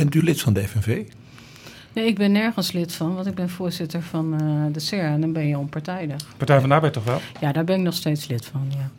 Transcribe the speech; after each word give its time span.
Bent 0.00 0.14
u 0.14 0.22
lid 0.22 0.40
van 0.40 0.52
de 0.52 0.68
FNV? 0.68 1.06
Nee, 1.92 2.06
ik 2.06 2.16
ben 2.16 2.32
nergens 2.32 2.72
lid 2.72 2.92
van, 2.92 3.14
want 3.14 3.26
ik 3.26 3.34
ben 3.34 3.48
voorzitter 3.48 4.02
van 4.02 4.42
uh, 4.42 4.72
de 4.72 4.80
CER 4.80 5.04
en 5.04 5.20
dan 5.20 5.32
ben 5.32 5.46
je 5.46 5.58
onpartijdig. 5.58 6.36
Partij 6.36 6.60
van 6.60 6.68
de 6.68 6.74
Arbeid 6.74 6.92
toch 6.92 7.04
wel? 7.04 7.20
Ja, 7.40 7.52
daar 7.52 7.64
ben 7.64 7.76
ik 7.76 7.82
nog 7.82 7.94
steeds 7.94 8.26
lid 8.26 8.46
van, 8.46 8.72
ja. 8.76 8.90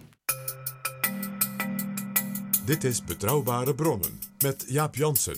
Dit 2.65 2.83
is 2.83 3.03
Betrouwbare 3.03 3.75
Bronnen 3.75 4.19
met 4.39 4.65
Jaap 4.67 4.95
Jansen. 4.95 5.35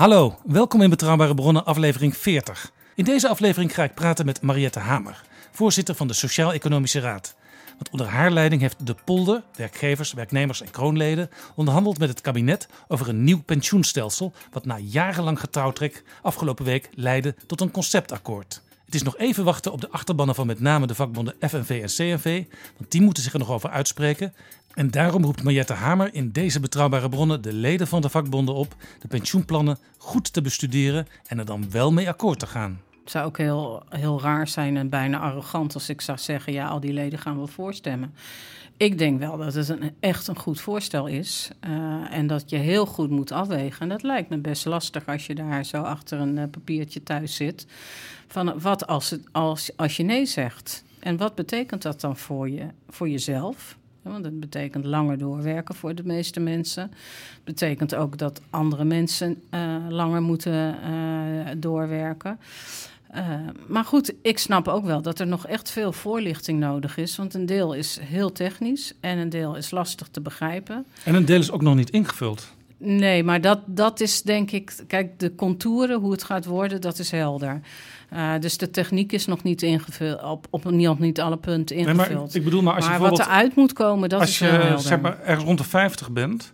Hallo, 0.00 0.38
welkom 0.44 0.82
in 0.82 0.90
Betrouwbare 0.90 1.34
Bronnen, 1.34 1.64
aflevering 1.64 2.16
40. 2.16 2.72
In 2.94 3.04
deze 3.04 3.28
aflevering 3.28 3.74
ga 3.74 3.82
ik 3.84 3.94
praten 3.94 4.26
met 4.26 4.42
Mariette 4.42 4.78
Hamer, 4.78 5.22
voorzitter 5.50 5.94
van 5.94 6.06
de 6.06 6.12
Sociaal-Economische 6.12 7.00
Raad. 7.00 7.34
Want 7.68 7.90
onder 7.90 8.06
haar 8.06 8.30
leiding 8.30 8.60
heeft 8.60 8.86
de 8.86 8.94
polder, 9.04 9.42
werkgevers, 9.56 10.12
werknemers 10.12 10.62
en 10.62 10.70
kroonleden 10.70 11.30
onderhandeld 11.54 11.98
met 11.98 12.08
het 12.08 12.20
kabinet 12.20 12.68
over 12.88 13.08
een 13.08 13.24
nieuw 13.24 13.42
pensioenstelsel, 13.42 14.32
wat 14.52 14.64
na 14.64 14.78
jarenlang 14.78 15.40
getrouwtrek 15.40 16.04
afgelopen 16.22 16.64
week 16.64 16.90
leidde 16.94 17.34
tot 17.46 17.60
een 17.60 17.70
conceptakkoord. 17.70 18.62
Het 18.84 18.94
is 18.94 19.02
nog 19.02 19.16
even 19.16 19.44
wachten 19.44 19.72
op 19.72 19.80
de 19.80 19.90
achterbannen 19.90 20.34
van 20.34 20.46
met 20.46 20.60
name 20.60 20.86
de 20.86 20.94
vakbonden 20.94 21.34
FNV 21.40 21.80
en 21.82 21.88
CNV, 21.88 22.44
want 22.76 22.90
die 22.90 23.00
moeten 23.00 23.22
zich 23.22 23.32
er 23.32 23.38
nog 23.38 23.50
over 23.50 23.70
uitspreken. 23.70 24.34
En 24.74 24.90
daarom 24.90 25.24
roept 25.24 25.42
Mariette 25.42 25.72
Hamer 25.72 26.14
in 26.14 26.30
deze 26.30 26.60
betrouwbare 26.60 27.08
bronnen 27.08 27.42
de 27.42 27.52
leden 27.52 27.86
van 27.86 28.00
de 28.00 28.08
vakbonden 28.08 28.54
op 28.54 28.74
de 29.00 29.08
pensioenplannen 29.08 29.78
goed 29.98 30.32
te 30.32 30.42
bestuderen 30.42 31.06
en 31.26 31.38
er 31.38 31.44
dan 31.44 31.70
wel 31.70 31.92
mee 31.92 32.08
akkoord 32.08 32.38
te 32.38 32.46
gaan. 32.46 32.80
Het 33.00 33.10
zou 33.10 33.26
ook 33.26 33.38
heel, 33.38 33.82
heel 33.88 34.20
raar 34.20 34.48
zijn 34.48 34.76
en 34.76 34.88
bijna 34.88 35.18
arrogant 35.18 35.74
als 35.74 35.88
ik 35.88 36.00
zou 36.00 36.18
zeggen: 36.18 36.52
ja, 36.52 36.68
al 36.68 36.80
die 36.80 36.92
leden 36.92 37.18
gaan 37.18 37.36
wel 37.36 37.46
voorstemmen. 37.46 38.14
Ik 38.76 38.98
denk 38.98 39.18
wel 39.18 39.36
dat 39.36 39.54
het 39.54 39.68
een, 39.68 39.94
echt 40.00 40.26
een 40.26 40.38
goed 40.38 40.60
voorstel 40.60 41.06
is. 41.06 41.50
Uh, 41.64 42.16
en 42.16 42.26
dat 42.26 42.50
je 42.50 42.56
heel 42.56 42.86
goed 42.86 43.10
moet 43.10 43.32
afwegen. 43.32 43.80
En 43.80 43.88
dat 43.88 44.02
lijkt 44.02 44.28
me 44.28 44.38
best 44.38 44.64
lastig 44.64 45.06
als 45.06 45.26
je 45.26 45.34
daar 45.34 45.64
zo 45.64 45.82
achter 45.82 46.18
een 46.18 46.36
uh, 46.36 46.44
papiertje 46.50 47.02
thuis 47.02 47.34
zit. 47.34 47.66
Van 48.28 48.60
wat 48.60 48.86
als, 48.86 49.10
het, 49.10 49.22
als, 49.32 49.76
als 49.76 49.96
je 49.96 50.02
nee 50.02 50.26
zegt? 50.26 50.84
En 50.98 51.16
wat 51.16 51.34
betekent 51.34 51.82
dat 51.82 52.00
dan 52.00 52.16
voor, 52.16 52.48
je, 52.50 52.66
voor 52.88 53.08
jezelf? 53.08 53.78
Want 54.02 54.24
het 54.24 54.40
betekent 54.40 54.84
langer 54.84 55.18
doorwerken 55.18 55.74
voor 55.74 55.94
de 55.94 56.04
meeste 56.04 56.40
mensen. 56.40 56.82
Het 56.82 57.44
betekent 57.44 57.94
ook 57.94 58.18
dat 58.18 58.40
andere 58.50 58.84
mensen 58.84 59.42
uh, 59.54 59.76
langer 59.88 60.22
moeten 60.22 60.76
doorwerken. 61.56 62.38
Uh, 63.14 63.34
maar 63.66 63.84
goed, 63.84 64.14
ik 64.22 64.38
snap 64.38 64.68
ook 64.68 64.84
wel 64.84 65.02
dat 65.02 65.18
er 65.18 65.26
nog 65.26 65.46
echt 65.46 65.70
veel 65.70 65.92
voorlichting 65.92 66.60
nodig 66.60 66.96
is. 66.96 67.16
Want 67.16 67.34
een 67.34 67.46
deel 67.46 67.74
is 67.74 67.98
heel 68.02 68.32
technisch 68.32 68.94
en 69.00 69.18
een 69.18 69.28
deel 69.28 69.56
is 69.56 69.70
lastig 69.70 70.08
te 70.08 70.20
begrijpen. 70.20 70.86
En 71.04 71.14
een 71.14 71.24
deel 71.24 71.38
is 71.38 71.50
ook 71.50 71.62
nog 71.62 71.74
niet 71.74 71.90
ingevuld. 71.90 72.52
Nee, 72.76 73.22
maar 73.24 73.40
dat, 73.40 73.60
dat 73.66 74.00
is 74.00 74.22
denk 74.22 74.50
ik. 74.50 74.76
Kijk, 74.86 75.18
de 75.18 75.34
contouren, 75.34 76.00
hoe 76.00 76.12
het 76.12 76.22
gaat 76.22 76.44
worden, 76.44 76.80
dat 76.80 76.98
is 76.98 77.10
helder. 77.10 77.60
Uh, 78.12 78.32
dus 78.40 78.56
de 78.58 78.70
techniek 78.70 79.12
is 79.12 79.26
nog 79.26 79.42
niet 79.42 79.62
ingevuld, 79.62 80.22
op, 80.22 80.46
op 80.50 80.70
niet, 80.70 80.98
niet 80.98 81.20
alle 81.20 81.36
punten 81.36 81.76
ingevuld. 81.76 82.08
Nee, 82.08 82.16
maar 82.16 82.28
ik 82.32 82.44
bedoel, 82.44 82.62
maar 82.62 82.74
als 82.74 82.84
maar 82.84 82.94
je 83.02 83.08
wat 83.08 83.18
eruit 83.18 83.56
moet 83.56 83.72
komen, 83.72 84.08
dat 84.08 84.20
als 84.20 84.28
is 84.30 84.38
je, 84.38 84.74
zeg 84.78 85.00
maar 85.00 85.20
ergens 85.20 85.44
rond 85.46 85.58
de 85.58 85.64
50 85.64 86.10
bent, 86.10 86.52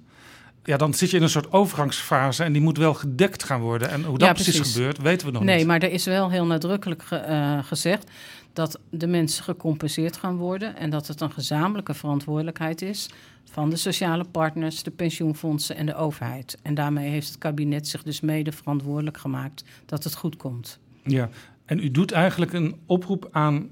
ja, 0.64 0.76
dan 0.76 0.94
zit 0.94 1.10
je 1.10 1.16
in 1.16 1.22
een 1.22 1.28
soort 1.28 1.52
overgangsfase 1.52 2.44
en 2.44 2.52
die 2.52 2.62
moet 2.62 2.78
wel 2.78 2.94
gedekt 2.94 3.42
gaan 3.44 3.60
worden. 3.60 3.90
En 3.90 4.04
hoe 4.04 4.18
dat 4.18 4.28
Ja, 4.28 4.34
precies. 4.34 4.54
precies. 4.56 4.74
gebeurt, 4.74 4.98
weten 5.02 5.26
we 5.26 5.32
nog 5.32 5.42
Nee, 5.42 5.56
niet. 5.56 5.66
maar 5.66 5.80
er 5.82 5.90
is 5.92 6.04
wel 6.04 6.30
heel 6.30 6.46
nadrukkelijk 6.46 7.02
ge- 7.02 7.16
eh, 7.16 7.58
gezegd 7.64 8.10
dat 8.52 8.78
de 8.90 9.06
mensen 9.06 9.44
gecompenseerd 9.44 10.16
gaan 10.16 10.36
worden 10.36 10.76
en 10.76 10.90
dat 10.90 11.06
het 11.06 11.20
een 11.20 11.32
gezamenlijke 11.32 11.94
verantwoordelijkheid 11.94 12.82
is 12.82 13.08
van 13.50 13.70
de 13.70 13.76
sociale 13.76 14.24
partners, 14.24 14.82
de 14.82 14.90
pensioenfondsen 14.90 15.76
en 15.76 15.86
de 15.86 15.94
overheid. 15.94 16.58
En 16.62 16.74
daarmee 16.74 17.08
heeft 17.10 17.28
het 17.28 17.38
kabinet 17.38 17.88
zich 17.88 18.02
dus 18.02 18.20
mede 18.20 18.52
verantwoordelijk 18.52 19.18
gemaakt 19.18 19.64
dat 19.86 20.04
het 20.04 20.14
goed 20.14 20.36
komt. 20.36 20.78
Ja, 21.06 21.28
en 21.64 21.78
u 21.78 21.90
doet 21.90 22.12
eigenlijk 22.12 22.52
een 22.52 22.80
oproep 22.86 23.28
aan 23.32 23.70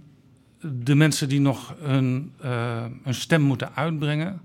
de 0.72 0.94
mensen 0.94 1.28
die 1.28 1.40
nog 1.40 1.74
hun, 1.78 2.32
eh, 2.40 2.84
hun 3.02 3.14
stem 3.14 3.42
moeten 3.42 3.74
uitbrengen. 3.74 4.40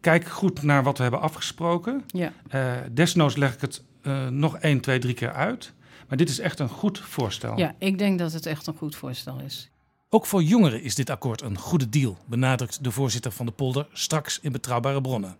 Kijk 0.00 0.24
goed 0.24 0.62
naar 0.62 0.82
wat 0.82 0.96
we 0.96 1.02
hebben 1.02 1.20
afgesproken. 1.20 2.02
Ja. 2.06 2.32
Eh, 2.48 2.72
desnoods 2.92 3.36
leg 3.36 3.54
ik 3.54 3.60
het 3.60 3.82
eh, 4.02 4.28
nog 4.28 4.56
één, 4.56 4.80
twee, 4.80 4.98
drie 4.98 5.14
keer 5.14 5.32
uit. 5.32 5.72
Maar 6.08 6.16
dit 6.16 6.28
is 6.28 6.38
echt 6.38 6.58
een 6.58 6.68
goed 6.68 6.98
voorstel. 6.98 7.58
ja, 7.58 7.74
ik 7.78 7.98
denk 7.98 8.18
dat 8.18 8.32
het 8.32 8.46
echt 8.46 8.66
een 8.66 8.76
goed 8.76 8.96
voorstel 8.96 9.40
is. 9.40 9.70
Ook 10.08 10.26
voor 10.26 10.42
jongeren 10.42 10.82
is 10.82 10.94
dit 10.94 11.10
akkoord 11.10 11.42
een 11.42 11.58
goede 11.58 11.88
deal, 11.88 12.18
benadrukt 12.26 12.84
de 12.84 12.90
voorzitter 12.90 13.32
van 13.32 13.46
de 13.46 13.52
polder 13.52 13.86
straks 13.92 14.40
in 14.40 14.52
betrouwbare 14.52 15.00
bronnen. 15.00 15.36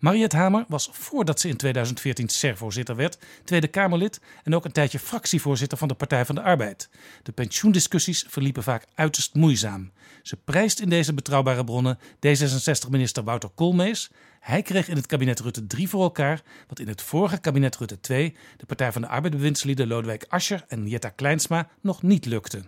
Mariette 0.00 0.36
Hamer 0.36 0.64
was 0.68 0.88
voordat 0.92 1.40
ze 1.40 1.48
in 1.48 1.56
2014 1.56 2.28
SER-voorzitter 2.28 2.96
werd, 2.96 3.18
Tweede 3.44 3.68
Kamerlid 3.68 4.20
en 4.42 4.54
ook 4.54 4.64
een 4.64 4.72
tijdje 4.72 4.98
fractievoorzitter 4.98 5.78
van 5.78 5.88
de 5.88 5.94
Partij 5.94 6.24
van 6.24 6.34
de 6.34 6.42
Arbeid. 6.42 6.88
De 7.22 7.32
pensioendiscussies 7.32 8.24
verliepen 8.28 8.62
vaak 8.62 8.86
uiterst 8.94 9.34
moeizaam. 9.34 9.92
Ze 10.22 10.36
prijst 10.36 10.80
in 10.80 10.88
deze 10.88 11.14
betrouwbare 11.14 11.64
bronnen 11.64 11.98
D66-minister 11.98 13.24
Wouter 13.24 13.48
Koolmees. 13.54 14.10
Hij 14.40 14.62
kreeg 14.62 14.88
in 14.88 14.96
het 14.96 15.06
kabinet 15.06 15.40
Rutte 15.40 15.66
3 15.66 15.88
voor 15.88 16.02
elkaar, 16.02 16.42
wat 16.68 16.78
in 16.78 16.88
het 16.88 17.02
vorige 17.02 17.38
kabinet 17.38 17.76
Rutte 17.76 18.00
2 18.00 18.36
de 18.56 18.66
Partij 18.66 18.92
van 18.92 19.02
de 19.02 19.08
Arbeid-bewindslieden 19.08 19.86
Lodewijk 19.86 20.24
Asscher 20.28 20.64
en 20.68 20.88
Jetta 20.88 21.08
Kleinsma 21.08 21.68
nog 21.80 22.02
niet 22.02 22.26
lukte. 22.26 22.62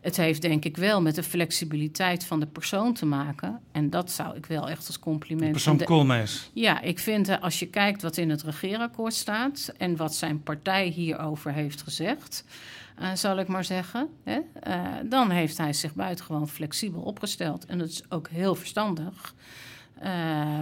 Het 0.00 0.16
heeft 0.16 0.42
denk 0.42 0.64
ik 0.64 0.76
wel 0.76 1.02
met 1.02 1.14
de 1.14 1.22
flexibiliteit 1.22 2.24
van 2.24 2.40
de 2.40 2.46
persoon 2.46 2.92
te 2.94 3.06
maken. 3.06 3.60
En 3.72 3.90
dat 3.90 4.10
zou 4.10 4.36
ik 4.36 4.46
wel 4.46 4.68
echt 4.68 4.86
als 4.86 4.98
compliment... 4.98 5.52
Persoon 5.52 5.76
de- 5.76 5.84
Koolmees. 5.84 6.50
Ja, 6.52 6.80
ik 6.80 6.98
vind 6.98 7.28
eh, 7.28 7.42
als 7.42 7.58
je 7.58 7.66
kijkt 7.66 8.02
wat 8.02 8.16
in 8.16 8.30
het 8.30 8.42
regeerakkoord 8.42 9.14
staat 9.14 9.72
en 9.78 9.96
wat 9.96 10.14
zijn 10.14 10.42
partij 10.42 10.86
hierover 10.86 11.52
heeft 11.52 11.82
gezegd, 11.82 12.44
eh, 12.98 13.12
zal 13.14 13.38
ik 13.38 13.48
maar 13.48 13.64
zeggen, 13.64 14.08
hè, 14.24 14.38
eh, 14.60 14.80
dan 15.04 15.30
heeft 15.30 15.58
hij 15.58 15.72
zich 15.72 15.94
buitengewoon 15.94 16.48
flexibel 16.48 17.00
opgesteld. 17.00 17.66
En 17.66 17.78
dat 17.78 17.88
is 17.88 18.02
ook 18.08 18.28
heel 18.28 18.54
verstandig. 18.54 19.34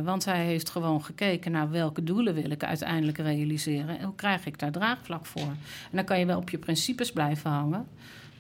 Want 0.05 0.25
hij 0.25 0.45
heeft 0.45 0.71
gewoon 0.71 1.05
gekeken 1.05 1.53
naar 1.53 1.71
welke 1.71 2.05
doelen 2.05 2.35
wil 2.35 2.51
ik 2.51 2.65
uiteindelijk 2.65 3.19
realiseren 3.19 3.99
en 3.99 4.05
hoe 4.05 4.15
krijg 4.15 4.47
ik 4.47 4.59
daar 4.59 4.71
draagvlak 4.71 5.27
voor. 5.27 5.43
En 5.43 5.91
dan 5.91 6.05
kan 6.05 6.19
je 6.19 6.27
wel 6.27 6.39
op 6.39 6.51
je 6.51 6.59
principes 6.59 7.13
blijven 7.13 7.51
hangen, 7.51 7.87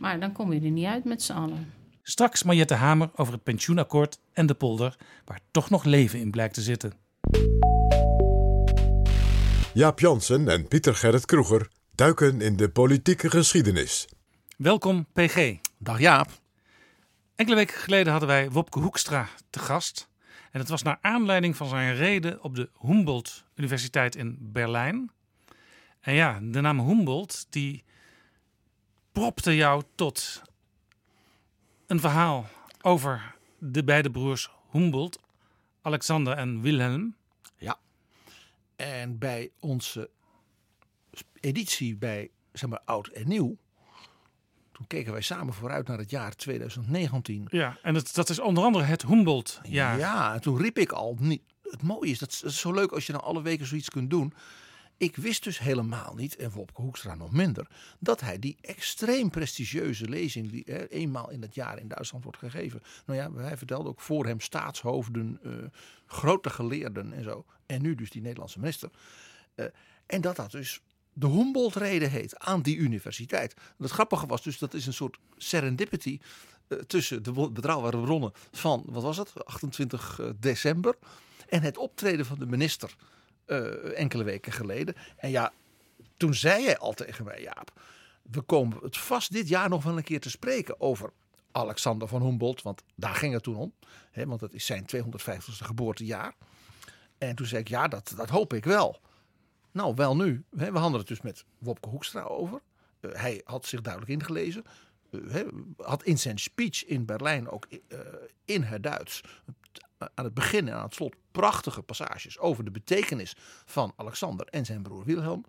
maar 0.00 0.20
dan 0.20 0.32
kom 0.32 0.52
je 0.52 0.60
er 0.60 0.70
niet 0.70 0.86
uit 0.86 1.04
met 1.04 1.22
z'n 1.22 1.32
allen. 1.32 1.72
Straks 2.02 2.42
Mariette 2.42 2.74
Hamer 2.74 3.10
over 3.14 3.32
het 3.32 3.42
pensioenakkoord 3.42 4.18
en 4.32 4.46
de 4.46 4.54
polder, 4.54 4.96
waar 5.24 5.40
toch 5.50 5.70
nog 5.70 5.84
leven 5.84 6.18
in 6.18 6.30
blijkt 6.30 6.54
te 6.54 6.62
zitten. 6.62 6.92
Jaap 9.74 10.00
Jansen 10.00 10.48
en 10.48 10.68
Pieter 10.68 10.94
Gerrit 10.94 11.26
Kroeger 11.26 11.68
duiken 11.94 12.40
in 12.40 12.56
de 12.56 12.68
politieke 12.68 13.30
geschiedenis. 13.30 14.08
Welkom 14.56 15.06
PG. 15.12 15.56
Dag 15.78 16.00
Jaap. 16.00 16.28
Enkele 17.34 17.56
weken 17.56 17.76
geleden 17.76 18.10
hadden 18.10 18.28
wij 18.28 18.50
Wopke 18.50 18.78
Hoekstra 18.78 19.28
te 19.50 19.58
gast. 19.58 20.08
En 20.50 20.58
dat 20.58 20.68
was 20.68 20.82
naar 20.82 20.98
aanleiding 21.00 21.56
van 21.56 21.68
zijn 21.68 21.96
reden 21.96 22.42
op 22.42 22.54
de 22.54 22.70
Humboldt 22.80 23.44
Universiteit 23.54 24.16
in 24.16 24.36
Berlijn. 24.40 25.10
En 26.00 26.14
ja, 26.14 26.38
de 26.42 26.60
naam 26.60 26.80
Humboldt 26.80 27.46
die 27.50 27.84
propte 29.12 29.56
jou 29.56 29.82
tot 29.94 30.42
een 31.86 32.00
verhaal 32.00 32.46
over 32.80 33.34
de 33.58 33.84
beide 33.84 34.10
broers 34.10 34.50
Humboldt, 34.70 35.18
Alexander 35.82 36.36
en 36.36 36.60
Wilhelm. 36.60 37.14
En 38.76 39.18
bij 39.18 39.50
onze 39.60 40.10
editie 41.40 41.96
bij 41.96 42.30
zeg 42.52 42.70
maar, 42.70 42.80
Oud 42.84 43.06
en 43.06 43.28
Nieuw, 43.28 43.56
Toen 44.72 44.86
keken 44.86 45.12
wij 45.12 45.22
samen 45.22 45.54
vooruit 45.54 45.86
naar 45.86 45.98
het 45.98 46.10
jaar 46.10 46.36
2019. 46.36 47.46
Ja, 47.50 47.78
en 47.82 47.94
het, 47.94 48.14
dat 48.14 48.28
is 48.28 48.38
onder 48.38 48.64
andere 48.64 48.84
het 48.84 49.02
Humboldt-jaar. 49.02 49.98
Ja, 49.98 50.34
en 50.34 50.40
toen 50.40 50.58
riep 50.58 50.78
ik 50.78 50.92
al. 50.92 51.16
Niet, 51.18 51.42
het 51.62 51.82
mooie 51.82 52.10
is, 52.10 52.18
dat 52.18 52.42
is 52.44 52.60
zo 52.60 52.72
leuk 52.72 52.92
als 52.92 53.06
je 53.06 53.12
dan 53.12 53.22
alle 53.22 53.42
weken 53.42 53.66
zoiets 53.66 53.88
kunt 53.88 54.10
doen. 54.10 54.34
Ik 55.00 55.16
wist 55.16 55.44
dus 55.44 55.58
helemaal 55.58 56.14
niet, 56.14 56.36
en 56.36 56.50
Wopke 56.50 56.82
Hoekstra 56.82 57.14
nog 57.14 57.32
minder, 57.32 57.66
dat 57.98 58.20
hij 58.20 58.38
die 58.38 58.56
extreem 58.60 59.30
prestigieuze 59.30 60.08
lezing 60.08 60.50
die 60.50 60.62
hè, 60.66 60.88
eenmaal 60.88 61.30
in 61.30 61.42
het 61.42 61.54
jaar 61.54 61.78
in 61.78 61.88
Duitsland 61.88 62.24
wordt 62.24 62.38
gegeven. 62.38 62.82
Nou 63.06 63.18
ja, 63.18 63.42
hij 63.42 63.56
vertelde 63.56 63.88
ook 63.88 64.00
voor 64.00 64.26
hem 64.26 64.40
staatshoofden, 64.40 65.40
uh, 65.42 65.52
grote 66.06 66.50
geleerden 66.50 67.12
en 67.12 67.24
zo. 67.24 67.44
En 67.66 67.82
nu 67.82 67.94
dus 67.94 68.10
die 68.10 68.22
Nederlandse 68.22 68.58
minister. 68.58 68.90
Uh, 69.56 69.66
en 70.06 70.20
dat 70.20 70.36
dat 70.36 70.50
dus 70.50 70.80
de 71.12 71.26
Humboldt-reden 71.26 72.10
heet 72.10 72.38
aan 72.38 72.62
die 72.62 72.76
universiteit. 72.76 73.54
Het 73.78 73.90
grappige 73.90 74.26
was 74.26 74.42
dus, 74.42 74.58
dat 74.58 74.74
is 74.74 74.86
een 74.86 74.92
soort 74.92 75.18
serendipity 75.36 76.18
uh, 76.68 76.78
tussen 76.78 77.22
de 77.22 77.50
betrouwbare 77.50 78.00
bronnen 78.00 78.32
van, 78.52 78.84
wat 78.86 79.02
was 79.02 79.16
het, 79.16 79.44
28 79.44 80.20
december. 80.40 80.96
En 81.48 81.62
het 81.62 81.78
optreden 81.78 82.26
van 82.26 82.38
de 82.38 82.46
minister 82.46 82.96
uh, 83.50 83.98
enkele 83.98 84.24
weken 84.24 84.52
geleden. 84.52 84.94
En 85.16 85.30
ja, 85.30 85.52
toen 86.16 86.34
zei 86.34 86.64
hij 86.64 86.78
al 86.78 86.92
tegen 86.92 87.24
mij, 87.24 87.42
Jaap, 87.42 87.80
we 88.22 88.40
komen 88.40 88.78
het 88.82 88.96
vast 88.96 89.32
dit 89.32 89.48
jaar 89.48 89.68
nog 89.68 89.82
wel 89.82 89.96
een 89.96 90.02
keer 90.02 90.20
te 90.20 90.30
spreken 90.30 90.80
over 90.80 91.12
Alexander 91.52 92.08
van 92.08 92.22
Humboldt. 92.22 92.62
Want 92.62 92.82
daar 92.96 93.14
ging 93.14 93.32
het 93.32 93.42
toen 93.42 93.56
om. 93.56 93.72
Hè, 94.10 94.26
want 94.26 94.40
dat 94.40 94.52
is 94.52 94.66
zijn 94.66 94.86
250ste 94.96 95.64
geboortejaar. 95.64 96.34
En 97.18 97.36
toen 97.36 97.46
zei 97.46 97.60
ik, 97.60 97.68
ja, 97.68 97.88
dat, 97.88 98.12
dat 98.16 98.28
hoop 98.28 98.52
ik 98.52 98.64
wel. 98.64 99.00
Nou, 99.72 99.94
wel 99.94 100.16
nu. 100.16 100.44
We 100.50 100.78
hadden 100.78 100.98
het 100.98 101.08
dus 101.08 101.20
met 101.20 101.44
Wopke 101.58 101.88
Hoekstra 101.88 102.22
over. 102.22 102.60
Uh, 103.00 103.12
hij 103.14 103.40
had 103.44 103.66
zich 103.66 103.80
duidelijk 103.80 104.12
ingelezen. 104.12 104.64
Uh, 105.10 105.42
had 105.76 106.02
in 106.02 106.18
zijn 106.18 106.38
speech 106.38 106.84
in 106.84 107.04
Berlijn 107.04 107.48
ook 107.48 107.68
in 108.44 108.62
het 108.62 108.82
Duits 108.82 109.22
aan 110.14 110.24
het 110.24 110.34
begin 110.34 110.68
en 110.68 110.74
aan 110.74 110.84
het 110.84 110.94
slot 110.94 111.14
prachtige 111.30 111.82
passages 111.82 112.38
over 112.38 112.64
de 112.64 112.70
betekenis 112.70 113.34
van 113.64 113.92
Alexander 113.96 114.46
en 114.46 114.64
zijn 114.64 114.82
broer 114.82 115.04
Wilhelm. 115.04 115.44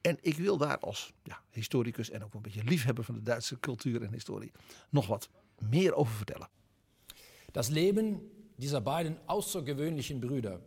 En 0.00 0.18
ik 0.20 0.36
wil 0.36 0.56
daar 0.56 0.78
als 0.78 1.12
ja, 1.22 1.40
historicus 1.50 2.10
en 2.10 2.24
ook 2.24 2.34
een 2.34 2.42
beetje 2.42 2.64
liefhebber 2.64 3.04
van 3.04 3.14
de 3.14 3.22
Duitse 3.22 3.60
cultuur 3.60 4.02
en 4.02 4.12
historie 4.12 4.52
nog 4.88 5.06
wat 5.06 5.28
meer 5.58 5.94
over 5.94 6.14
vertellen. 6.14 6.48
Das 7.52 7.68
Leben 7.68 8.20
dieser 8.56 8.80
beiden 8.80 9.18
außergewöhnlichen 9.26 10.20
Brüder 10.20 10.60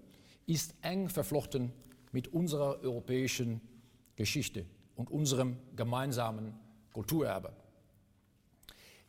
ist 0.46 0.74
eng 0.82 1.10
verflochten 1.10 1.74
mit 2.12 2.28
unserer 2.28 2.80
europäischen 2.82 3.62
Geschichte 4.16 4.66
und 4.96 5.10
unserem 5.10 5.58
gemeinsamen 5.76 6.54
Kulturerbe. 6.94 7.54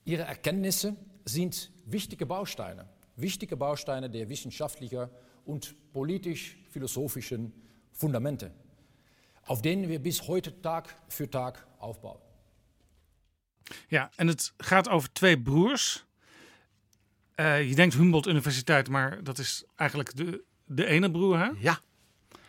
Ihre 0.05 0.23
Erkenntnisse 0.23 0.97
sind 1.25 1.71
wichtige 1.85 2.27
Bausteine 2.27 2.89
wichtige 3.17 3.57
Bausteine 3.57 4.11
der 4.11 4.29
wissenschaftlichen 4.29 5.09
und 5.45 5.75
politisch-philosophischen 5.93 7.53
Fundamente, 7.93 8.51
auf 9.47 9.63
denen 9.63 9.89
wir 9.89 9.99
bis 9.99 10.27
heute 10.29 10.61
Tag 10.61 10.95
für 11.09 11.29
Tag 11.31 11.67
aufbauen. 11.79 12.21
Ja, 13.89 14.11
en 14.17 14.27
het 14.27 14.53
gaat 14.59 14.89
over 14.89 15.13
twee 15.13 15.43
broers. 15.43 16.05
Uh, 17.41 17.69
je 17.69 17.75
denkt 17.75 17.95
Humboldt 17.95 18.27
Universiteit, 18.27 18.89
maar 18.89 19.25
dat 19.25 19.39
is 19.39 19.65
eigenlijk 19.75 20.17
de, 20.17 20.45
de 20.65 20.87
ene 20.87 21.11
broer, 21.11 21.39
hè? 21.39 21.51
Ja. 21.59 21.81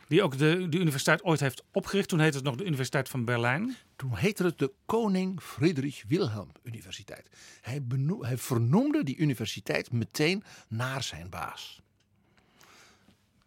Die 0.07 0.23
ook 0.23 0.37
de, 0.37 0.69
de 0.69 0.77
universiteit 0.77 1.23
ooit 1.23 1.39
heeft 1.39 1.63
opgericht. 1.71 2.09
Toen 2.09 2.19
heette 2.19 2.37
het 2.37 2.45
nog 2.45 2.55
de 2.55 2.65
Universiteit 2.65 3.09
van 3.09 3.25
Berlijn. 3.25 3.75
Toen 3.95 4.15
heette 4.15 4.43
het 4.43 4.59
de 4.59 4.71
Koning 4.85 5.41
Friedrich 5.41 6.03
Wilhelm 6.07 6.51
Universiteit. 6.63 7.29
Hij, 7.61 7.81
hij 8.19 8.37
vernoemde 8.37 9.03
die 9.03 9.17
universiteit 9.17 9.91
meteen 9.91 10.43
naar 10.67 11.03
zijn 11.03 11.29
baas. 11.29 11.81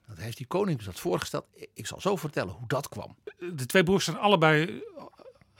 Dat 0.06 0.18
heeft 0.18 0.36
die 0.36 0.46
koning 0.46 0.76
dus 0.76 0.86
dat 0.86 1.00
voorgesteld. 1.00 1.46
Ik 1.74 1.86
zal 1.86 2.00
zo 2.00 2.16
vertellen 2.16 2.54
hoe 2.54 2.68
dat 2.68 2.88
kwam. 2.88 3.16
De 3.38 3.66
twee 3.66 3.82
broers 3.82 4.04
zijn 4.04 4.16
allebei... 4.16 4.82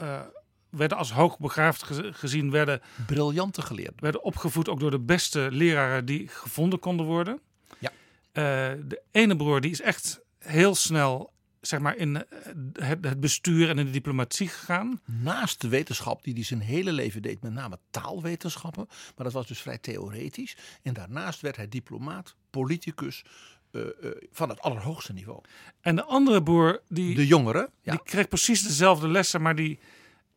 Uh, 0.00 0.20
werden 0.68 0.98
als 0.98 1.12
hoogbegaafd 1.12 1.84
gezien, 2.10 2.50
werden... 2.50 2.80
Briljante 3.06 3.62
geleerden. 3.62 3.96
Werden 3.96 4.22
opgevoed 4.22 4.68
ook 4.68 4.80
door 4.80 4.90
de 4.90 4.98
beste 4.98 5.48
leraren 5.50 6.04
die 6.04 6.28
gevonden 6.28 6.78
konden 6.78 7.06
worden. 7.06 7.40
Ja. 7.78 7.90
Uh, 7.90 8.82
de 8.88 9.02
ene 9.10 9.36
broer 9.36 9.60
die 9.60 9.70
is 9.70 9.80
echt 9.80 10.20
heel 10.40 10.74
snel 10.74 11.32
zeg 11.60 11.80
maar, 11.80 11.96
in 11.96 12.14
het, 12.14 13.04
het, 13.04 13.20
bestuur 13.20 13.68
en 13.68 13.78
in 13.78 13.84
de 13.84 13.90
diplomatie 13.90 14.48
gegaan. 14.48 15.00
Naast 15.04 15.60
de 15.60 15.68
wetenschap 15.68 16.24
die 16.24 16.34
hij 16.34 16.44
zijn 16.44 16.60
hele 16.60 16.92
leven 16.92 17.22
deed, 17.22 17.42
met 17.42 17.52
name 17.52 17.78
taalwetenschappen. 17.90 18.86
Maar 18.88 19.24
dat 19.24 19.32
was 19.32 19.46
dus 19.46 19.60
vrij 19.60 19.78
theoretisch. 19.78 20.56
En 20.82 20.94
daarnaast 20.94 21.40
werd 21.40 21.56
hij 21.56 21.68
diplomaat, 21.68 22.34
politicus. 22.50 23.24
Uh, 23.72 23.82
uh, 24.02 24.10
van 24.32 24.48
het 24.48 24.60
allerhoogste 24.60 25.12
niveau. 25.12 25.40
En 25.80 25.96
de 25.96 26.04
andere 26.04 26.42
boer, 26.42 26.82
die, 26.88 27.14
de 27.14 27.26
jongere, 27.26 27.70
ja. 27.82 27.92
die 27.92 28.02
kreeg 28.02 28.28
precies 28.28 28.62
dezelfde 28.62 29.08
lessen, 29.08 29.42
maar 29.42 29.54
die, 29.54 29.78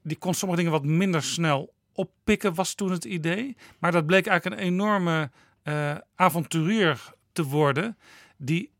die 0.01 0.17
kon 0.17 0.33
sommige 0.33 0.61
dingen 0.61 0.79
wat 0.79 0.85
minder 0.85 1.23
snel 1.23 1.73
oppikken, 1.93 2.53
was 2.53 2.73
toen 2.73 2.91
het 2.91 3.05
idee. 3.05 3.55
Maar 3.79 3.91
dat 3.91 4.05
bleek 4.05 4.27
eigenlijk 4.27 4.61
een 4.61 4.67
enorme 4.67 5.31
uh, 5.63 5.95
avonturier 6.15 7.13
te 7.31 7.43
worden, 7.43 7.97
die 8.37 8.72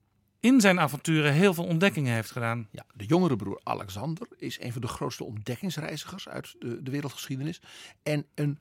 in 0.44 0.62
zijn 0.62 0.80
avonturen 0.80 1.34
heel 1.34 1.54
veel 1.54 1.66
ontdekkingen 1.66 2.14
heeft 2.14 2.32
gedaan. 2.32 2.68
Ja, 2.72 2.86
de 2.94 3.06
jongere 3.06 3.36
broer 3.36 3.60
Alexander 3.64 4.28
is 4.38 4.62
een 4.62 4.72
van 4.72 4.82
de 4.82 4.88
grootste 4.88 5.24
ontdekkingsreizigers 5.24 6.30
uit 6.30 6.56
de, 6.60 6.84
de 6.84 6.92
wereldgeschiedenis. 6.92 7.62
En 8.04 8.26
een 8.36 8.60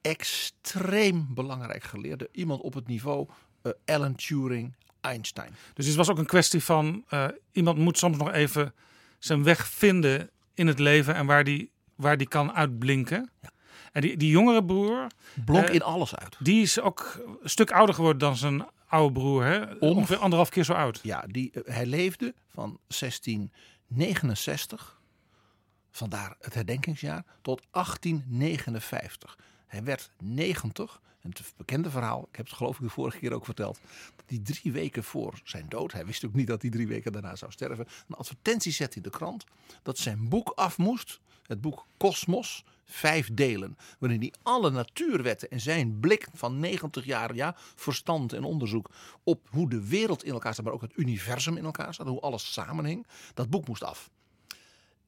extreem 0.00 1.26
belangrijk 1.34 1.82
geleerde. 1.82 2.28
Iemand 2.32 2.60
op 2.60 2.74
het 2.74 2.86
niveau 2.86 3.28
uh, 3.62 3.72
Alan 3.84 4.14
Turing, 4.14 4.76
Einstein. 5.00 5.54
Dus 5.74 5.86
het 5.86 5.94
was 5.94 6.10
ook 6.10 6.18
een 6.18 6.26
kwestie 6.26 6.62
van 6.62 7.04
uh, 7.10 7.26
iemand 7.52 7.78
moet 7.78 7.98
soms 7.98 8.16
nog 8.16 8.32
even 8.32 8.74
zijn 9.18 9.42
weg 9.42 9.66
vinden 9.66 10.30
in 10.54 10.66
het 10.66 10.78
leven 10.78 11.14
en 11.14 11.26
waar 11.26 11.44
die, 11.44 11.70
waar 11.94 12.16
die 12.16 12.28
kan 12.28 12.52
uitblinken. 12.52 13.30
Ja. 13.42 13.50
En 13.92 14.00
die, 14.00 14.16
die 14.16 14.30
jongere 14.30 14.64
broer. 14.64 15.06
Blonk 15.44 15.68
uh, 15.68 15.74
in 15.74 15.82
alles 15.82 16.16
uit. 16.16 16.36
Die 16.38 16.62
is 16.62 16.80
ook 16.80 17.24
een 17.42 17.50
stuk 17.50 17.70
ouder 17.70 17.94
geworden 17.94 18.18
dan 18.18 18.36
zijn 18.36 18.66
oude 18.90 19.12
broer, 19.12 19.44
hè? 19.44 19.74
ongeveer 19.74 20.16
anderhalf 20.16 20.48
keer 20.48 20.64
zo 20.64 20.72
oud. 20.72 21.00
Ja, 21.02 21.24
die, 21.26 21.52
hij 21.64 21.86
leefde 21.86 22.34
van 22.48 22.78
1669, 22.86 25.00
vandaar 25.90 26.36
het 26.40 26.54
herdenkingsjaar, 26.54 27.24
tot 27.42 27.62
1859. 27.70 29.38
Hij 29.66 29.84
werd 29.84 30.10
90. 30.18 31.00
En 31.20 31.30
het 31.30 31.52
bekende 31.56 31.90
verhaal, 31.90 32.26
ik 32.30 32.36
heb 32.36 32.46
het 32.46 32.54
geloof 32.54 32.76
ik 32.76 32.82
de 32.82 32.88
vorige 32.88 33.18
keer 33.18 33.32
ook 33.32 33.44
verteld, 33.44 33.80
dat 34.16 34.24
hij 34.26 34.40
drie 34.42 34.72
weken 34.72 35.04
voor 35.04 35.40
zijn 35.44 35.68
dood, 35.68 35.92
hij 35.92 36.06
wist 36.06 36.24
ook 36.24 36.34
niet 36.34 36.46
dat 36.46 36.62
hij 36.62 36.70
drie 36.70 36.86
weken 36.86 37.12
daarna 37.12 37.36
zou 37.36 37.52
sterven, 37.52 37.86
een 38.08 38.14
advertentie 38.14 38.72
zette 38.72 38.96
in 38.96 39.02
de 39.02 39.10
krant 39.10 39.44
dat 39.82 39.98
zijn 39.98 40.28
boek 40.28 40.52
af 40.54 40.78
moest, 40.78 41.20
het 41.46 41.60
boek 41.60 41.86
Kosmos, 41.96 42.64
vijf 42.90 43.30
delen. 43.32 43.76
Waarin 43.98 44.20
hij 44.20 44.32
alle 44.42 44.70
natuurwetten 44.70 45.50
en 45.50 45.60
zijn 45.60 46.00
blik 46.00 46.28
van 46.34 46.58
90 46.58 47.04
jaar 47.04 47.34
ja, 47.34 47.54
verstand 47.56 48.32
en 48.32 48.44
onderzoek 48.44 48.90
op 49.24 49.48
hoe 49.50 49.68
de 49.68 49.88
wereld 49.88 50.24
in 50.24 50.32
elkaar 50.32 50.52
staat, 50.52 50.64
maar 50.64 50.74
ook 50.74 50.80
het 50.80 50.96
universum 50.96 51.56
in 51.56 51.64
elkaar 51.64 51.94
staat, 51.94 52.06
hoe 52.06 52.20
alles 52.20 52.52
samenhing. 52.52 53.06
Dat 53.34 53.50
boek 53.50 53.68
moest 53.68 53.84
af. 53.84 54.10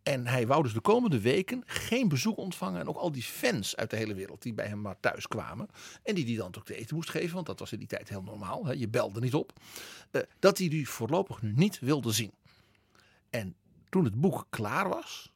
En 0.03 0.27
hij 0.27 0.47
wou 0.47 0.63
dus 0.63 0.73
de 0.73 0.81
komende 0.81 1.21
weken 1.21 1.63
geen 1.67 2.09
bezoek 2.09 2.37
ontvangen. 2.37 2.81
En 2.81 2.89
ook 2.89 2.97
al 2.97 3.13
die 3.13 3.23
fans 3.23 3.77
uit 3.77 3.91
de 3.91 3.97
hele 3.97 4.15
wereld 4.15 4.43
die 4.43 4.55
bij 4.55 4.67
hem 4.67 4.81
maar 4.81 5.01
thuis 5.01 5.29
kwamen. 5.29 5.69
En 6.03 6.15
die 6.15 6.25
hij 6.25 6.37
dan 6.37 6.55
ook 6.57 6.65
te 6.65 6.75
eten 6.75 6.97
moest 6.97 7.11
geven, 7.11 7.35
want 7.35 7.47
dat 7.47 7.59
was 7.59 7.73
in 7.73 7.79
die 7.79 7.89
tijd 7.89 8.09
heel 8.09 8.23
normaal. 8.23 8.67
Hè? 8.67 8.73
Je 8.73 8.89
belde 8.89 9.21
niet 9.21 9.35
op. 9.35 9.53
Uh, 10.11 10.23
dat 10.39 10.59
hij 10.59 10.69
die 10.69 10.89
voorlopig 10.89 11.43
nu 11.43 11.53
niet 11.53 11.79
wilde 11.79 12.13
zien. 12.13 12.33
En 13.31 13.57
toen 13.89 14.05
het 14.05 14.21
boek 14.21 14.47
klaar 14.51 14.89
was, 14.89 15.32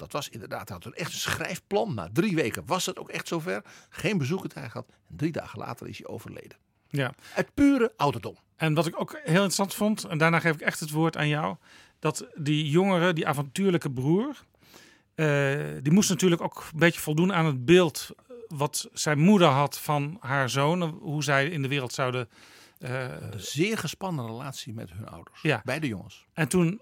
dat 0.00 0.12
was 0.12 0.28
inderdaad, 0.28 0.68
hij 0.68 0.76
had 0.76 0.86
een 0.86 0.98
echt 0.98 1.12
schrijfplan. 1.12 1.94
Na 1.94 2.08
drie 2.12 2.34
weken 2.34 2.62
was 2.66 2.86
het 2.86 2.98
ook 2.98 3.08
echt 3.08 3.28
zover. 3.28 3.62
Geen 3.88 4.18
bezoeken 4.18 4.50
gehad. 4.50 4.86
En 5.08 5.16
drie 5.16 5.32
dagen 5.32 5.58
later 5.58 5.88
is 5.88 5.98
hij 5.98 6.06
overleden. 6.06 6.56
Ja. 6.88 7.14
Uit 7.34 7.54
pure 7.54 7.92
ouderdom. 7.96 8.36
En 8.56 8.74
wat 8.74 8.86
ik 8.86 9.00
ook 9.00 9.10
heel 9.12 9.32
interessant 9.32 9.74
vond, 9.74 10.04
en 10.04 10.18
daarna 10.18 10.40
geef 10.40 10.54
ik 10.54 10.60
echt 10.60 10.80
het 10.80 10.90
woord 10.90 11.16
aan 11.16 11.28
jou. 11.28 11.56
Dat 11.98 12.26
die 12.34 12.68
jongere, 12.68 13.12
die 13.12 13.26
avontuurlijke 13.26 13.90
broer, 13.90 14.44
uh, 15.14 15.58
die 15.82 15.92
moest 15.92 16.08
natuurlijk 16.08 16.42
ook 16.42 16.64
een 16.72 16.78
beetje 16.78 17.00
voldoen 17.00 17.32
aan 17.32 17.46
het 17.46 17.64
beeld 17.64 18.08
wat 18.48 18.88
zijn 18.92 19.18
moeder 19.18 19.48
had 19.48 19.78
van 19.78 20.16
haar 20.20 20.50
zoon. 20.50 20.82
Hoe 20.82 21.22
zij 21.22 21.48
in 21.48 21.62
de 21.62 21.68
wereld 21.68 21.92
zouden... 21.92 22.28
Uh, 22.78 23.02
een 23.02 23.40
zeer 23.40 23.78
gespannen 23.78 24.26
relatie 24.26 24.72
met 24.72 24.90
hun 24.92 25.08
ouders. 25.08 25.42
Ja. 25.42 25.60
Beide 25.64 25.86
jongens. 25.86 26.26
En 26.32 26.48
toen 26.48 26.80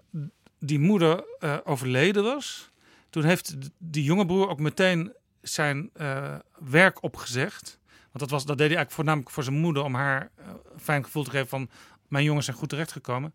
die 0.59 0.79
moeder 0.79 1.25
uh, 1.39 1.57
overleden 1.63 2.23
was, 2.23 2.71
toen 3.09 3.23
heeft 3.23 3.55
die 3.77 4.03
jonge 4.03 4.25
broer 4.25 4.49
ook 4.49 4.59
meteen 4.59 5.13
zijn 5.41 5.89
uh, 5.93 6.35
werk 6.59 7.03
opgezegd. 7.03 7.79
Want 7.83 8.19
dat, 8.19 8.29
was, 8.29 8.45
dat 8.45 8.57
deed 8.57 8.67
hij 8.67 8.77
eigenlijk 8.77 8.91
voornamelijk 8.95 9.31
voor 9.31 9.43
zijn 9.43 9.55
moeder 9.55 9.83
om 9.83 9.95
haar 9.95 10.31
een 10.73 10.79
fijn 10.79 11.03
gevoel 11.03 11.23
te 11.23 11.29
geven 11.29 11.47
van 11.47 11.69
mijn 12.07 12.23
jongens 12.23 12.45
zijn 12.45 12.57
goed 12.57 12.69
terechtgekomen. 12.69 13.33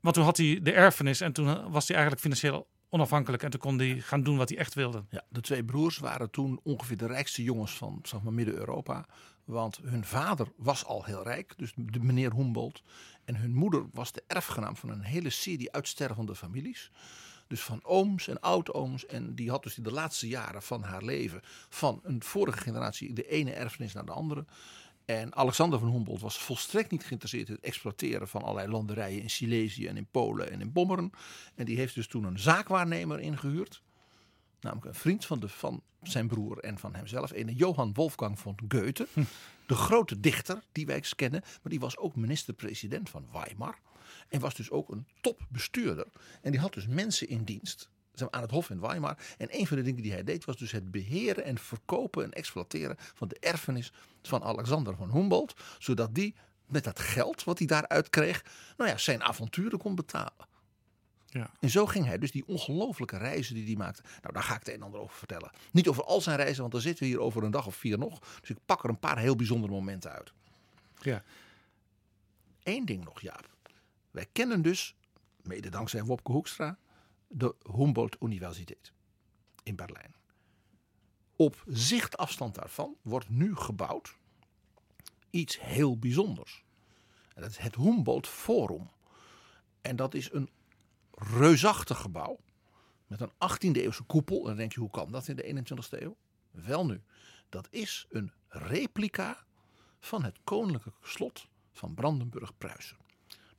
Want 0.00 0.14
toen 0.14 0.24
had 0.24 0.36
hij 0.36 0.60
de 0.62 0.72
erfenis 0.72 1.20
en 1.20 1.32
toen 1.32 1.70
was 1.70 1.88
hij 1.88 1.96
eigenlijk 1.96 2.20
financieel 2.20 2.68
onafhankelijk 2.88 3.42
en 3.42 3.50
toen 3.50 3.60
kon 3.60 3.78
hij 3.78 4.00
gaan 4.00 4.22
doen 4.22 4.36
wat 4.36 4.48
hij 4.48 4.58
echt 4.58 4.74
wilde. 4.74 5.04
Ja, 5.10 5.24
de 5.28 5.40
twee 5.40 5.64
broers 5.64 5.98
waren 5.98 6.30
toen 6.30 6.60
ongeveer 6.62 6.96
de 6.96 7.06
rijkste 7.06 7.42
jongens 7.42 7.76
van 7.76 7.98
zeg 8.02 8.22
maar, 8.22 8.32
Midden-Europa. 8.32 9.06
Want 9.44 9.80
hun 9.82 10.04
vader 10.04 10.52
was 10.56 10.84
al 10.84 11.04
heel 11.04 11.22
rijk, 11.22 11.52
dus 11.56 11.72
de 11.76 12.00
meneer 12.00 12.32
Humboldt. 12.32 12.82
En 13.24 13.36
hun 13.36 13.54
moeder 13.54 13.86
was 13.92 14.12
de 14.12 14.22
erfgenaam 14.26 14.76
van 14.76 14.88
een 14.88 15.02
hele 15.02 15.30
serie 15.30 15.72
uitstervende 15.72 16.34
families. 16.34 16.90
Dus 17.50 17.60
van 17.60 17.84
ooms 17.84 18.28
en 18.28 18.40
oudooms. 18.40 19.06
En 19.06 19.34
die 19.34 19.50
had 19.50 19.62
dus 19.62 19.76
in 19.76 19.82
de 19.82 19.92
laatste 19.92 20.28
jaren 20.28 20.62
van 20.62 20.82
haar 20.82 21.04
leven 21.04 21.40
van 21.68 22.00
een 22.02 22.22
vorige 22.22 22.58
generatie 22.58 23.12
de 23.12 23.28
ene 23.28 23.52
erfenis 23.52 23.92
naar 23.92 24.04
de 24.04 24.12
andere. 24.12 24.44
En 25.04 25.34
Alexander 25.34 25.78
van 25.78 25.90
Humboldt 25.90 26.22
was 26.22 26.38
volstrekt 26.38 26.90
niet 26.90 27.04
geïnteresseerd 27.04 27.48
in 27.48 27.54
het 27.54 27.64
exploiteren 27.64 28.28
van 28.28 28.42
allerlei 28.42 28.68
landerijen 28.68 29.22
in 29.22 29.30
Silesië 29.30 29.86
en 29.86 29.96
in 29.96 30.06
Polen 30.10 30.50
en 30.50 30.60
in 30.60 30.72
Pommeren. 30.72 31.10
En 31.54 31.64
die 31.64 31.76
heeft 31.76 31.94
dus 31.94 32.06
toen 32.06 32.24
een 32.24 32.38
zaakwaarnemer 32.38 33.20
ingehuurd. 33.20 33.82
Namelijk 34.60 34.86
een 34.86 34.94
vriend 34.94 35.26
van, 35.26 35.40
de, 35.40 35.48
van 35.48 35.82
zijn 36.02 36.28
broer 36.28 36.58
en 36.58 36.78
van 36.78 36.94
hemzelf. 36.94 37.30
Een 37.32 37.54
Johann 37.54 37.94
Wolfgang 37.94 38.38
von 38.38 38.58
Goethe. 38.68 39.06
De 39.66 39.74
grote 39.74 40.20
dichter 40.20 40.62
die 40.72 40.86
wij 40.86 41.02
kennen. 41.16 41.40
Maar 41.40 41.70
die 41.72 41.80
was 41.80 41.96
ook 41.96 42.16
minister-president 42.16 43.10
van 43.10 43.26
Weimar. 43.32 43.78
En 44.30 44.40
was 44.40 44.54
dus 44.54 44.70
ook 44.70 44.88
een 44.88 45.06
topbestuurder. 45.20 46.06
En 46.42 46.50
die 46.50 46.60
had 46.60 46.72
dus 46.72 46.86
mensen 46.86 47.28
in 47.28 47.44
dienst 47.44 47.88
aan 48.30 48.42
het 48.42 48.50
Hof 48.50 48.70
in 48.70 48.80
Weimar. 48.80 49.18
En 49.38 49.48
een 49.50 49.66
van 49.66 49.76
de 49.76 49.82
dingen 49.82 50.02
die 50.02 50.12
hij 50.12 50.24
deed 50.24 50.44
was 50.44 50.56
dus 50.56 50.72
het 50.72 50.90
beheren 50.90 51.44
en 51.44 51.58
verkopen 51.58 52.24
en 52.24 52.32
exploiteren 52.32 52.96
van 52.98 53.28
de 53.28 53.36
erfenis 53.40 53.92
van 54.22 54.42
Alexander 54.42 54.96
van 54.96 55.10
Humboldt. 55.12 55.54
Zodat 55.78 56.14
die 56.14 56.34
met 56.66 56.84
dat 56.84 56.98
geld 56.98 57.44
wat 57.44 57.58
hij 57.58 57.66
daaruit 57.66 58.10
kreeg, 58.10 58.44
nou 58.76 58.90
ja, 58.90 58.96
zijn 58.96 59.22
avonturen 59.22 59.78
kon 59.78 59.94
betalen. 59.94 60.48
Ja. 61.26 61.50
En 61.60 61.70
zo 61.70 61.86
ging 61.86 62.06
hij 62.06 62.18
dus 62.18 62.30
die 62.30 62.46
ongelofelijke 62.46 63.16
reizen 63.16 63.54
die 63.54 63.66
hij 63.66 63.76
maakte. 63.76 64.02
Nou, 64.22 64.34
daar 64.34 64.42
ga 64.42 64.52
ik 64.52 64.58
het 64.58 64.68
een 64.68 64.74
en 64.74 64.82
ander 64.82 65.00
over 65.00 65.16
vertellen. 65.16 65.50
Niet 65.70 65.88
over 65.88 66.04
al 66.04 66.20
zijn 66.20 66.36
reizen, 66.36 66.60
want 66.60 66.72
dan 66.72 66.80
zitten 66.80 67.04
we 67.04 67.10
hier 67.10 67.20
over 67.20 67.42
een 67.42 67.50
dag 67.50 67.66
of 67.66 67.76
vier 67.76 67.98
nog. 67.98 68.18
Dus 68.40 68.50
ik 68.50 68.58
pak 68.66 68.84
er 68.84 68.90
een 68.90 68.98
paar 68.98 69.18
heel 69.18 69.36
bijzondere 69.36 69.72
momenten 69.72 70.12
uit. 70.12 70.32
Ja. 71.00 71.22
Eén 72.62 72.84
ding 72.84 73.04
nog, 73.04 73.20
Jaap. 73.20 73.48
Wij 74.10 74.26
kennen 74.32 74.62
dus, 74.62 74.96
mede 75.42 75.68
dankzij 75.68 76.04
Wopke 76.04 76.32
Hoekstra, 76.32 76.78
de 77.28 77.54
Humboldt-universiteit 77.76 78.92
in 79.62 79.76
Berlijn. 79.76 80.14
Op 81.36 81.62
zichtafstand 81.66 82.54
daarvan 82.54 82.96
wordt 83.02 83.28
nu 83.28 83.56
gebouwd 83.56 84.18
iets 85.30 85.60
heel 85.60 85.98
bijzonders. 85.98 86.64
En 87.34 87.42
dat 87.42 87.50
is 87.50 87.58
het 87.58 87.74
Humboldt 87.74 88.26
Forum. 88.28 88.90
En 89.80 89.96
dat 89.96 90.14
is 90.14 90.32
een 90.32 90.50
reusachtig 91.10 91.98
gebouw 91.98 92.38
met 93.06 93.20
een 93.20 93.32
18e 93.32 93.76
eeuwse 93.76 94.02
koepel. 94.02 94.40
En 94.40 94.46
dan 94.46 94.56
denk 94.56 94.72
je, 94.72 94.80
hoe 94.80 94.90
kan 94.90 95.10
dat 95.10 95.28
in 95.28 95.36
de 95.36 95.64
21e 95.64 96.02
eeuw? 96.02 96.16
Wel 96.50 96.86
nu, 96.86 97.02
dat 97.48 97.68
is 97.70 98.06
een 98.10 98.32
replica 98.48 99.44
van 100.00 100.24
het 100.24 100.38
koninklijke 100.44 100.92
slot 101.02 101.48
van 101.72 101.94
Brandenburg-Pruisen. 101.94 102.96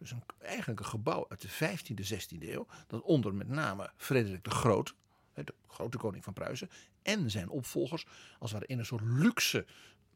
Dus 0.01 0.13
eigenlijk 0.39 0.79
een 0.79 0.85
gebouw 0.85 1.25
uit 1.29 1.41
de 1.41 1.49
15e, 1.49 2.13
16e 2.13 2.49
eeuw. 2.49 2.67
Dat 2.87 3.01
onder 3.01 3.33
met 3.33 3.47
name 3.47 3.91
Frederik 3.97 4.43
de 4.43 4.49
Groot, 4.49 4.95
de 5.33 5.53
grote 5.67 5.97
koning 5.97 6.23
van 6.23 6.33
Pruisen. 6.33 6.69
En 7.01 7.31
zijn 7.31 7.49
opvolgers 7.49 8.05
als 8.39 8.51
het 8.51 8.59
ware 8.59 8.65
in 8.65 8.79
een 8.79 8.85
soort 8.85 9.03
luxe 9.03 9.65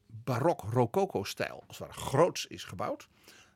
barok 0.06 0.60
rococo-stijl. 0.60 1.64
Als 1.66 1.78
het 1.78 1.88
ware 1.88 2.00
groots 2.00 2.46
is 2.46 2.64
gebouwd. 2.64 3.08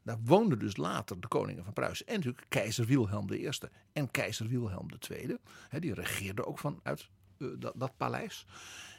Daar 0.02 0.18
woonden 0.24 0.58
dus 0.58 0.76
later 0.76 1.20
de 1.20 1.28
koningen 1.28 1.64
van 1.64 1.72
Pruisen. 1.72 2.06
En 2.06 2.14
natuurlijk 2.14 2.46
keizer 2.48 2.86
Wilhelm 2.86 3.32
I 3.32 3.50
en 3.92 4.10
keizer 4.10 4.48
Wilhelm 4.48 4.88
II. 5.10 5.36
Die 5.78 5.94
regeerden 5.94 6.46
ook 6.46 6.58
vanuit 6.58 7.08
uh, 7.38 7.48
dat, 7.58 7.72
dat, 7.76 7.96
paleis. 7.96 8.46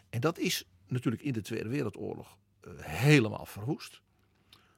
En 0.09 0.19
dat 0.19 0.37
is 0.37 0.65
natuurlijk 0.87 1.23
in 1.23 1.33
de 1.33 1.41
Tweede 1.41 1.69
Wereldoorlog 1.69 2.37
uh, 2.61 2.71
helemaal 2.77 3.45
verwoest. 3.45 4.01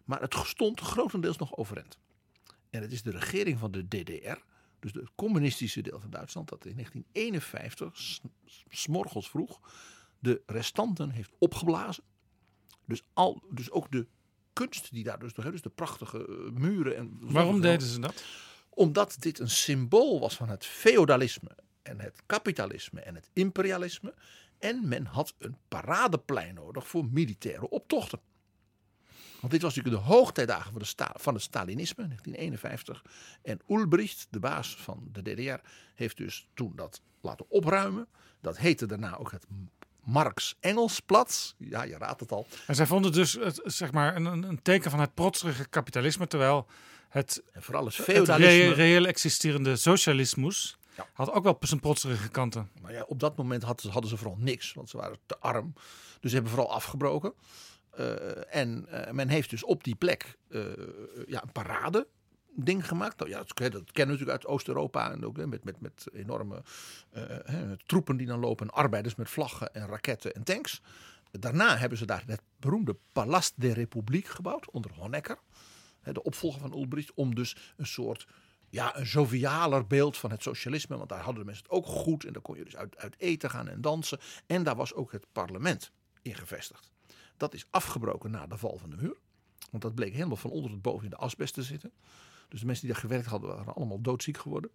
Maar 0.04 0.22
het 0.22 0.36
stond 0.36 0.80
grotendeels 0.80 1.38
nog 1.38 1.56
overeind. 1.56 2.02
En 2.74 2.82
het 2.82 2.92
is 2.92 3.02
de 3.02 3.12
regering 3.12 3.60
van 3.60 3.72
de 3.72 3.88
DDR, 3.88 4.38
dus 4.80 4.94
het 4.94 5.10
communistische 5.16 5.82
deel 5.82 6.00
van 6.00 6.10
Duitsland, 6.10 6.50
dat 6.50 6.66
in 6.66 6.76
1951, 6.76 8.20
smorgels 8.70 9.30
vroeg, 9.30 9.60
de 10.20 10.42
restanten 10.46 11.10
heeft 11.10 11.32
opgeblazen. 11.38 12.04
Dus, 12.86 13.04
al, 13.14 13.44
dus 13.50 13.72
ook 13.72 13.92
de 13.92 14.08
kunst 14.54 14.92
die 14.92 15.04
daar 15.04 15.20
dus 15.20 15.34
nog, 15.34 15.52
dus 15.52 15.62
de 15.62 15.70
prachtige 15.70 16.28
eh, 16.28 16.52
muren. 16.62 16.96
En 16.96 17.18
Waarom 17.20 17.62
deden 17.62 17.88
ze 17.88 18.00
dat? 18.00 18.24
Omdat 18.70 19.16
dit 19.20 19.40
een 19.40 19.50
symbool 19.50 20.20
was 20.20 20.36
van 20.36 20.50
het 20.50 20.66
feodalisme 20.66 21.58
en 21.82 22.00
het 22.00 22.22
kapitalisme 22.26 23.02
en 23.02 23.16
het 23.16 23.30
imperialisme. 23.34 24.14
En 24.60 24.88
men 24.88 25.06
had 25.06 25.36
een 25.38 25.58
paradeplein 25.68 26.54
nodig 26.54 26.88
voor 26.88 27.06
militaire 27.06 27.70
optochten. 27.70 28.20
Want 29.44 29.56
dit 29.56 29.64
was 29.64 29.76
natuurlijk 29.76 30.06
de 30.06 30.12
hoogtijdagen 30.12 30.72
van, 30.72 30.82
de 30.82 31.20
van 31.20 31.34
het 31.34 31.44
Stalinisme, 31.44 32.04
1951. 32.08 33.04
En 33.42 33.60
Ulbricht, 33.70 34.28
de 34.30 34.40
baas 34.40 34.76
van 34.76 35.10
de 35.12 35.22
DDR, 35.22 35.68
heeft 35.96 36.18
dus 36.18 36.48
toen 36.54 36.74
dat 36.76 37.02
laten 37.22 37.46
opruimen. 37.50 38.08
Dat 38.42 38.58
heette 38.58 38.86
daarna 38.86 39.18
ook 39.18 39.32
het 39.32 39.46
Marx-Engelsplatz. 40.04 41.54
Ja, 41.58 41.84
je 41.84 41.98
raadt 41.98 42.20
het 42.20 42.32
al. 42.32 42.48
En 42.68 42.76
zij 42.76 42.86
vonden 42.86 43.12
dus 43.12 43.34
het, 43.34 43.62
zeg 43.64 43.92
maar 43.92 44.16
een, 44.16 44.26
een 44.26 44.62
teken 44.62 44.92
van 44.92 45.00
het 45.00 45.14
protserige 45.14 45.68
kapitalisme, 45.68 46.28
terwijl 46.28 46.68
het, 47.10 47.44
en 47.52 47.64
vooral 47.64 47.86
het 47.86 47.96
feudalisme, 47.96 48.64
het 48.64 48.76
reëel 48.76 49.06
existerende 49.06 49.76
socialismus 49.76 50.78
ja. 50.98 51.08
had 51.14 51.32
ook 51.32 51.44
wel 51.44 51.58
zijn 51.60 51.80
protserige 51.80 52.30
kanten. 52.30 52.70
Maar 52.82 52.94
ja, 52.94 53.04
op 53.08 53.20
dat 53.20 53.38
moment 53.38 53.64
hadden, 53.64 53.92
hadden 53.92 54.10
ze 54.10 54.18
vooral 54.18 54.38
niks, 54.40 54.74
want 54.74 54.90
ze 54.90 54.98
waren 54.98 55.18
te 55.26 55.38
arm. 55.40 55.74
Dus 56.20 56.32
ze 56.32 56.38
hebben 56.38 56.54
vooral 56.54 56.74
afgebroken. 56.74 57.34
Uh, 58.00 58.56
en 58.56 58.86
uh, 58.90 59.12
men 59.12 59.30
heeft 59.30 59.50
dus 59.50 59.64
op 59.64 59.84
die 59.84 59.96
plek 59.96 60.38
uh, 60.50 60.62
ja, 61.28 61.44
een 61.44 61.52
parade 61.52 62.08
ding 62.56 62.88
gemaakt. 62.88 63.18
Nou, 63.18 63.30
ja, 63.30 63.38
dat, 63.38 63.54
kennen 63.54 63.84
we 63.94 64.04
natuurlijk 64.06 64.30
uit 64.30 64.46
Oost-Europa. 64.46 65.12
En 65.12 65.26
ook 65.26 65.46
met, 65.46 65.64
met, 65.64 65.82
met 65.82 66.06
enorme 66.14 66.64
troepen 67.86 68.18
die 68.18 68.28
dan 68.28 68.40
lopen. 68.40 68.70
Arbeiders 68.70 69.16
met 69.16 69.30
vlaggen 69.30 69.74
en 69.74 69.88
raketten 69.88 70.34
en 70.34 70.44
tanks. 70.44 70.82
Daarna 71.32 71.78
hebben 71.78 71.98
ze 71.98 72.06
daar 72.06 72.24
het 72.26 72.42
beroemde 72.60 72.98
Palast 73.12 73.54
de 73.56 73.74
Republiek 73.74 74.28
gebouwd. 74.28 74.72
Onder 74.72 74.92
Honecker. 74.94 75.38
De 76.04 76.24
opvolger 76.24 76.60
van 76.62 76.74
Ulbricht. 76.74 77.14
Om 77.14 77.36
dus 77.36 77.56
een 77.78 77.88
soort 77.88 78.28
ja, 78.70 78.98
een 78.98 79.04
jovialer 79.04 79.88
beeld 79.88 80.18
van 80.18 80.32
het 80.32 80.44
socialisme. 80.44 80.98
Want 80.98 81.10
daar 81.10 81.22
hadden 81.22 81.40
de 81.40 81.46
mensen 81.46 81.64
het 81.64 81.74
ook 81.74 81.86
goed. 81.86 82.26
En 82.26 82.34
daar 82.34 82.42
kon 82.42 82.58
je 82.58 82.64
dus 82.64 82.76
uit, 82.76 82.98
uit 82.98 83.16
eten 83.18 83.50
gaan 83.50 83.68
en 83.68 83.82
dansen. 83.82 84.20
En 84.46 84.64
daar 84.64 84.76
was 84.76 84.94
ook 84.94 85.12
het 85.12 85.26
parlement 85.32 85.92
in 86.22 86.36
gevestigd. 86.36 86.93
Dat 87.44 87.54
is 87.54 87.66
afgebroken 87.70 88.32
na 88.32 88.48
de 88.48 88.58
val 88.58 88.78
van 88.78 88.90
de 88.90 88.96
muur. 88.96 89.18
Want 89.72 89.84
dat 89.84 89.96
bleek 89.96 90.14
helemaal 90.14 90.36
van 90.36 90.50
onder 90.50 90.72
het 90.72 90.82
boven 90.82 91.04
in 91.04 91.10
de 91.10 91.16
asbest 91.16 91.54
te 91.54 91.64
zitten. 91.64 91.92
Dus 92.48 92.60
de 92.60 92.66
mensen 92.66 92.86
die 92.86 92.94
daar 92.94 93.04
gewerkt 93.04 93.26
hadden, 93.26 93.50
waren 93.50 93.76
allemaal 93.76 94.02
doodziek 94.02 94.38
geworden. 94.38 94.72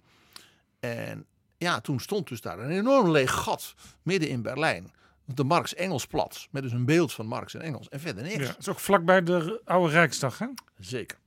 En 0.80 1.26
ja, 1.58 1.80
toen 1.80 2.00
stond 2.00 2.28
dus 2.28 2.40
daar 2.40 2.58
een 2.58 2.70
enorm 2.70 3.10
leeg 3.10 3.32
gat 3.32 3.74
midden 4.02 4.28
in 4.28 4.42
Berlijn. 4.42 4.92
De 5.24 5.44
Marx 5.44 5.74
Engelsplatz. 5.74 6.48
Met 6.50 6.62
dus 6.62 6.72
een 6.72 6.84
beeld 6.84 7.12
van 7.12 7.26
Marx 7.26 7.54
en 7.54 7.60
Engels. 7.60 7.88
En 7.88 8.00
verder 8.00 8.22
niks. 8.22 8.36
Ja, 8.36 8.46
dat 8.46 8.58
is 8.58 8.68
ook 8.68 8.78
vlakbij 8.78 9.22
de 9.22 9.60
oude 9.64 9.92
Rijksdag, 9.92 10.38
hè? 10.38 10.46
Zeker. 10.78 11.18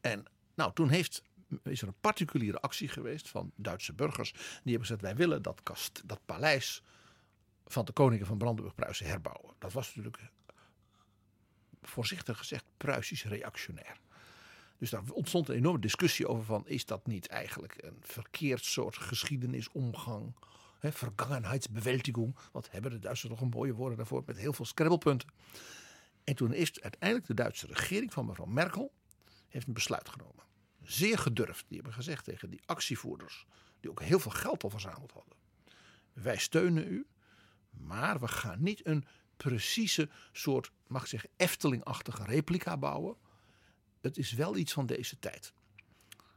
En 0.00 0.24
nou, 0.54 0.72
toen 0.72 0.88
heeft, 0.88 1.22
is 1.62 1.82
er 1.82 1.88
een 1.88 2.00
particuliere 2.00 2.60
actie 2.60 2.88
geweest 2.88 3.28
van 3.28 3.52
Duitse 3.56 3.92
burgers. 3.92 4.32
Die 4.32 4.40
hebben 4.62 4.80
gezegd, 4.80 5.00
wij 5.00 5.16
willen 5.16 5.42
dat, 5.42 5.62
kast, 5.62 6.02
dat 6.04 6.20
paleis 6.26 6.82
van 7.66 7.84
de 7.84 7.92
koningen 7.92 8.26
van 8.26 8.38
Brandenburg-Pruisen 8.38 9.06
herbouwen. 9.06 9.54
Dat 9.58 9.72
was 9.72 9.94
natuurlijk 9.94 10.30
voorzichtig 11.88 12.38
gezegd 12.38 12.64
Pruisisch 12.76 13.24
reactionair. 13.24 14.00
Dus 14.78 14.90
daar 14.90 15.02
ontstond 15.10 15.48
een 15.48 15.54
enorme 15.54 15.78
discussie 15.80 16.28
over 16.28 16.44
van 16.44 16.68
is 16.68 16.84
dat 16.84 17.06
niet 17.06 17.26
eigenlijk 17.26 17.74
een 17.82 17.98
verkeerd 18.00 18.64
soort 18.64 18.96
geschiedenisomgang, 18.96 20.34
hè, 20.78 20.92
vergangenheidsbewältigung, 20.92 22.36
wat 22.52 22.70
hebben 22.70 22.90
de 22.90 22.98
Duitsers 22.98 23.30
nog 23.30 23.40
een 23.40 23.48
mooie 23.48 23.74
woorden 23.74 23.96
daarvoor 23.96 24.22
met 24.26 24.36
heel 24.36 24.52
veel 24.52 24.64
scrabbelpunten. 24.64 25.28
En 26.24 26.34
toen 26.34 26.52
is 26.52 26.80
uiteindelijk 26.80 27.28
de 27.28 27.34
Duitse 27.34 27.66
regering 27.66 28.12
van 28.12 28.26
mevrouw 28.26 28.46
Merkel 28.46 28.92
heeft 29.48 29.66
een 29.66 29.72
besluit 29.72 30.08
genomen. 30.08 30.44
Zeer 30.82 31.18
gedurfd. 31.18 31.64
Die 31.68 31.76
hebben 31.76 31.94
gezegd 31.94 32.24
tegen 32.24 32.50
die 32.50 32.60
actievoerders, 32.64 33.46
die 33.80 33.90
ook 33.90 34.02
heel 34.02 34.20
veel 34.20 34.30
geld 34.30 34.62
al 34.62 34.70
verzameld 34.70 35.12
hadden. 35.12 35.36
Wij 36.12 36.36
steunen 36.36 36.92
u, 36.92 37.06
maar 37.70 38.20
we 38.20 38.28
gaan 38.28 38.62
niet 38.62 38.86
een 38.86 39.04
precieze 39.36 40.08
soort, 40.32 40.70
mag 40.88 41.02
ik 41.02 41.08
zeggen, 41.08 41.30
Efteling-achtige 41.36 42.24
replica 42.24 42.76
bouwen. 42.76 43.16
Het 44.00 44.18
is 44.18 44.32
wel 44.32 44.56
iets 44.56 44.72
van 44.72 44.86
deze 44.86 45.18
tijd. 45.18 45.52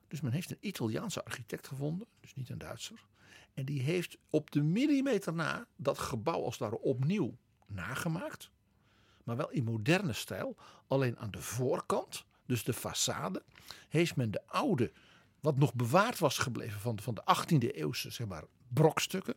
Dus 0.08 0.22
men 0.22 0.32
heeft 0.32 0.52
een 0.52 0.58
Italiaanse 0.60 1.26
architect 1.26 1.68
gevonden, 1.68 2.08
dus 2.20 2.36
niet 2.36 2.50
een 2.50 2.58
Duitser. 2.58 3.06
En 3.54 3.66
die 3.66 3.82
heeft 3.82 4.18
op 4.30 4.52
de 4.52 4.62
millimeter 4.62 5.34
na 5.34 5.68
dat 5.76 6.00
gebouw 6.00 6.44
als 6.44 6.58
daar 6.58 6.72
opnieuw 6.72 7.38
nagemaakt. 7.66 8.52
Maar 9.24 9.38
wel 9.38 9.52
in 9.52 9.64
moderne 9.64 10.14
stijl. 10.14 10.56
Alleen 10.88 11.18
aan 11.20 11.32
de 11.32 11.42
voorkant, 11.42 12.26
dus 12.46 12.64
de 12.64 12.74
façade, 12.74 13.44
heeft 13.90 14.16
men 14.16 14.32
de 14.32 14.48
oude 14.48 14.92
wat 15.42 15.58
nog 15.58 15.74
bewaard 15.74 16.20
was 16.20 16.38
gebleven 16.38 16.80
van, 16.80 17.00
van 17.02 17.14
de 17.14 17.22
18e 17.22 17.76
eeuwse 17.76 18.10
zeg 18.10 18.28
maar, 18.28 18.44
brokstukken, 18.68 19.36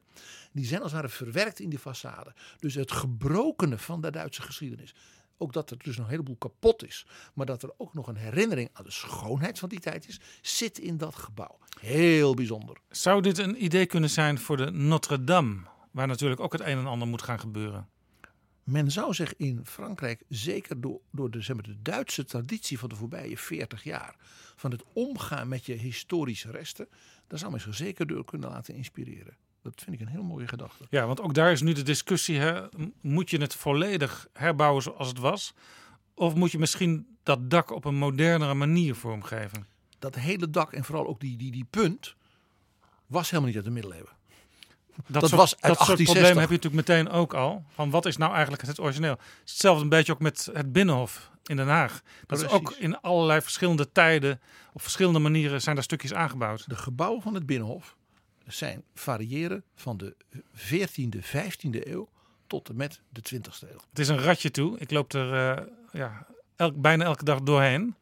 die 0.52 0.66
zijn 0.66 0.82
als 0.82 0.92
het 0.92 1.00
ware 1.00 1.12
verwerkt 1.12 1.60
in 1.60 1.70
die 1.70 1.78
façade. 1.78 2.32
Dus 2.58 2.74
het 2.74 2.92
gebrokene 2.92 3.78
van 3.78 4.00
de 4.00 4.10
Duitse 4.10 4.42
geschiedenis. 4.42 4.94
Ook 5.38 5.52
dat 5.52 5.70
er 5.70 5.78
dus 5.78 5.96
nog 5.96 6.04
een 6.04 6.10
heleboel 6.10 6.36
kapot 6.36 6.84
is, 6.84 7.06
maar 7.34 7.46
dat 7.46 7.62
er 7.62 7.72
ook 7.76 7.94
nog 7.94 8.06
een 8.06 8.16
herinnering 8.16 8.68
aan 8.72 8.84
de 8.84 8.90
schoonheid 8.90 9.58
van 9.58 9.68
die 9.68 9.80
tijd 9.80 10.08
is, 10.08 10.20
zit 10.42 10.78
in 10.78 10.96
dat 10.96 11.14
gebouw. 11.14 11.58
Heel 11.80 12.34
bijzonder. 12.34 12.76
Zou 12.88 13.22
dit 13.22 13.38
een 13.38 13.64
idee 13.64 13.86
kunnen 13.86 14.10
zijn 14.10 14.38
voor 14.38 14.56
de 14.56 14.70
Notre 14.70 15.24
Dame, 15.24 15.62
waar 15.90 16.06
natuurlijk 16.06 16.40
ook 16.40 16.52
het 16.52 16.60
een 16.60 16.78
en 16.78 16.86
ander 16.86 17.08
moet 17.08 17.22
gaan 17.22 17.40
gebeuren? 17.40 17.88
Men 18.64 18.90
zou 18.90 19.14
zich 19.14 19.36
in 19.36 19.60
Frankrijk, 19.64 20.22
zeker 20.28 20.80
door, 20.80 21.00
door 21.10 21.30
de, 21.30 21.40
zeg 21.40 21.56
maar, 21.56 21.64
de 21.64 21.82
Duitse 21.82 22.24
traditie 22.24 22.78
van 22.78 22.88
de 22.88 22.94
voorbije 22.94 23.38
40 23.38 23.84
jaar, 23.84 24.16
van 24.56 24.70
het 24.70 24.82
omgaan 24.92 25.48
met 25.48 25.66
je 25.66 25.72
historische 25.72 26.50
resten, 26.50 26.88
daar 27.26 27.38
zou 27.38 27.50
men 27.50 27.60
zich 27.60 27.74
zeker 27.74 28.06
door 28.06 28.24
kunnen 28.24 28.50
laten 28.50 28.74
inspireren. 28.74 29.36
Dat 29.62 29.82
vind 29.82 30.00
ik 30.00 30.06
een 30.06 30.12
heel 30.12 30.22
mooie 30.22 30.48
gedachte. 30.48 30.86
Ja, 30.90 31.06
want 31.06 31.20
ook 31.20 31.34
daar 31.34 31.52
is 31.52 31.62
nu 31.62 31.72
de 31.72 31.82
discussie: 31.82 32.38
hè? 32.38 32.66
moet 33.00 33.30
je 33.30 33.38
het 33.38 33.54
volledig 33.54 34.28
herbouwen 34.32 34.82
zoals 34.82 35.08
het 35.08 35.18
was? 35.18 35.54
Of 36.14 36.34
moet 36.34 36.50
je 36.50 36.58
misschien 36.58 37.16
dat 37.22 37.50
dak 37.50 37.70
op 37.70 37.84
een 37.84 37.94
modernere 37.94 38.54
manier 38.54 38.94
vormgeven? 38.94 39.66
Dat 39.98 40.14
hele 40.14 40.50
dak 40.50 40.72
en 40.72 40.84
vooral 40.84 41.06
ook 41.06 41.20
die, 41.20 41.36
die, 41.36 41.50
die 41.50 41.66
punt 41.70 42.14
was 43.06 43.30
helemaal 43.30 43.48
niet 43.48 43.56
uit 43.56 43.66
de 43.66 43.70
middeleeuwen. 43.70 44.12
Dat, 44.94 45.20
Dat 45.20 45.28
soort, 45.28 45.40
was 45.40 45.54
uit 45.60 45.78
dat 45.78 45.86
soort 45.86 45.98
1860. 45.98 46.14
problemen 46.14 46.40
heb 46.40 46.48
je 46.48 46.56
natuurlijk 46.56 46.88
meteen 46.88 47.20
ook 47.20 47.34
al. 47.34 47.64
Van 47.74 47.90
wat 47.90 48.06
is 48.06 48.16
nou 48.16 48.32
eigenlijk 48.32 48.62
het 48.62 48.80
origineel? 48.80 49.18
Hetzelfde 49.40 49.82
een 49.82 49.88
beetje 49.88 50.12
ook 50.12 50.20
met 50.20 50.48
het 50.52 50.72
Binnenhof 50.72 51.30
in 51.44 51.56
Den 51.56 51.68
Haag. 51.68 52.02
Dat 52.26 52.40
is 52.40 52.48
ook 52.48 52.72
in 52.78 53.00
allerlei 53.00 53.40
verschillende 53.40 53.92
tijden, 53.92 54.40
op 54.72 54.82
verschillende 54.82 55.18
manieren 55.18 55.62
zijn 55.62 55.74
daar 55.74 55.84
stukjes 55.84 56.14
aangebouwd. 56.14 56.68
De 56.68 56.76
gebouwen 56.76 57.22
van 57.22 57.34
het 57.34 57.46
Binnenhof 57.46 57.96
zijn 58.46 58.82
variëren 58.94 59.64
van 59.74 59.96
de 59.96 60.16
14e, 60.56 61.18
15e 61.22 61.88
eeuw 61.88 62.08
tot 62.46 62.68
en 62.68 62.76
met 62.76 63.00
de 63.08 63.20
20e 63.34 63.68
eeuw. 63.68 63.80
Het 63.88 63.98
is 63.98 64.08
een 64.08 64.18
ratje 64.18 64.50
toe. 64.50 64.78
Ik 64.78 64.90
loop 64.90 65.12
er 65.12 65.56
eh, 65.56 65.64
ja, 65.92 66.26
elk, 66.56 66.80
bijna 66.80 67.04
elke 67.04 67.24
dag 67.24 67.40
doorheen. 67.40 67.94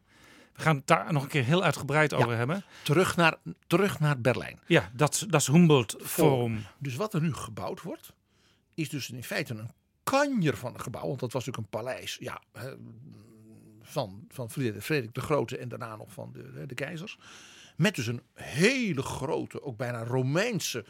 We 0.53 0.61
gaan 0.61 0.75
het 0.75 0.87
daar 0.87 1.13
nog 1.13 1.23
een 1.23 1.29
keer 1.29 1.43
heel 1.43 1.63
uitgebreid 1.63 2.13
over 2.13 2.35
hebben. 2.37 2.63
Terug 2.83 3.15
naar, 3.15 3.35
terug 3.67 3.99
naar 3.99 4.21
Berlijn. 4.21 4.59
Ja, 4.67 4.91
dat, 4.93 5.25
dat 5.29 5.41
is 5.41 5.47
Humboldt 5.47 5.95
Forum. 6.01 6.65
Dus 6.77 6.95
wat 6.95 7.13
er 7.13 7.21
nu 7.21 7.33
gebouwd 7.33 7.81
wordt, 7.81 8.13
is 8.73 8.89
dus 8.89 9.09
in 9.09 9.23
feite 9.23 9.53
een 9.53 9.71
kanjer 10.03 10.57
van 10.57 10.73
een 10.73 10.81
gebouw. 10.81 11.07
Want 11.07 11.19
dat 11.19 11.31
was 11.31 11.45
natuurlijk 11.45 11.73
een 11.73 11.79
paleis 11.79 12.17
ja, 12.19 12.41
van, 13.81 14.25
van 14.29 14.51
Frederik 14.51 15.13
de 15.13 15.21
Grote 15.21 15.57
en 15.57 15.69
daarna 15.69 15.95
nog 15.95 16.11
van 16.11 16.31
de, 16.33 16.65
de 16.65 16.75
keizers. 16.75 17.17
Met 17.77 17.95
dus 17.95 18.07
een 18.07 18.21
hele 18.33 19.01
grote, 19.01 19.63
ook 19.63 19.77
bijna 19.77 20.03
Romeinse 20.03 20.85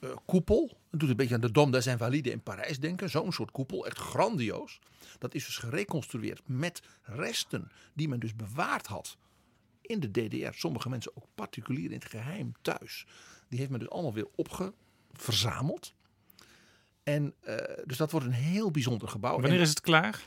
eh, 0.00 0.10
koepel. 0.26 0.78
Het 0.90 1.00
doet 1.00 1.08
een 1.08 1.16
beetje 1.16 1.34
aan 1.34 1.40
de 1.40 1.50
Dom 1.50 1.70
des 1.70 1.86
Invalides 1.86 2.32
in 2.32 2.42
Parijs 2.42 2.80
denken. 2.80 3.10
Zo'n 3.10 3.32
soort 3.32 3.50
koepel, 3.50 3.86
echt 3.86 3.98
grandioos. 3.98 4.78
Dat 5.18 5.34
is 5.34 5.44
dus 5.44 5.56
gereconstrueerd 5.56 6.42
met 6.46 6.82
resten 7.02 7.70
die 7.94 8.08
men 8.08 8.20
dus 8.20 8.36
bewaard 8.36 8.86
had 8.86 9.16
in 9.80 10.00
de 10.00 10.10
DDR. 10.10 10.52
Sommige 10.52 10.88
mensen 10.88 11.16
ook 11.16 11.26
particulier 11.34 11.90
in 11.90 11.98
het 11.98 12.08
geheim 12.08 12.52
thuis. 12.62 13.06
Die 13.48 13.58
heeft 13.58 13.70
men 13.70 13.80
dus 13.80 13.90
allemaal 13.90 14.14
weer 14.14 14.28
opgeverzameld. 14.34 15.94
En 17.02 17.34
eh, 17.40 17.56
dus 17.84 17.96
dat 17.96 18.10
wordt 18.10 18.26
een 18.26 18.32
heel 18.32 18.70
bijzonder 18.70 19.08
gebouw. 19.08 19.32
Wanneer 19.32 19.58
En 19.58 19.60
is 19.60 19.68
het 19.68 19.80
klaar? 19.80 20.24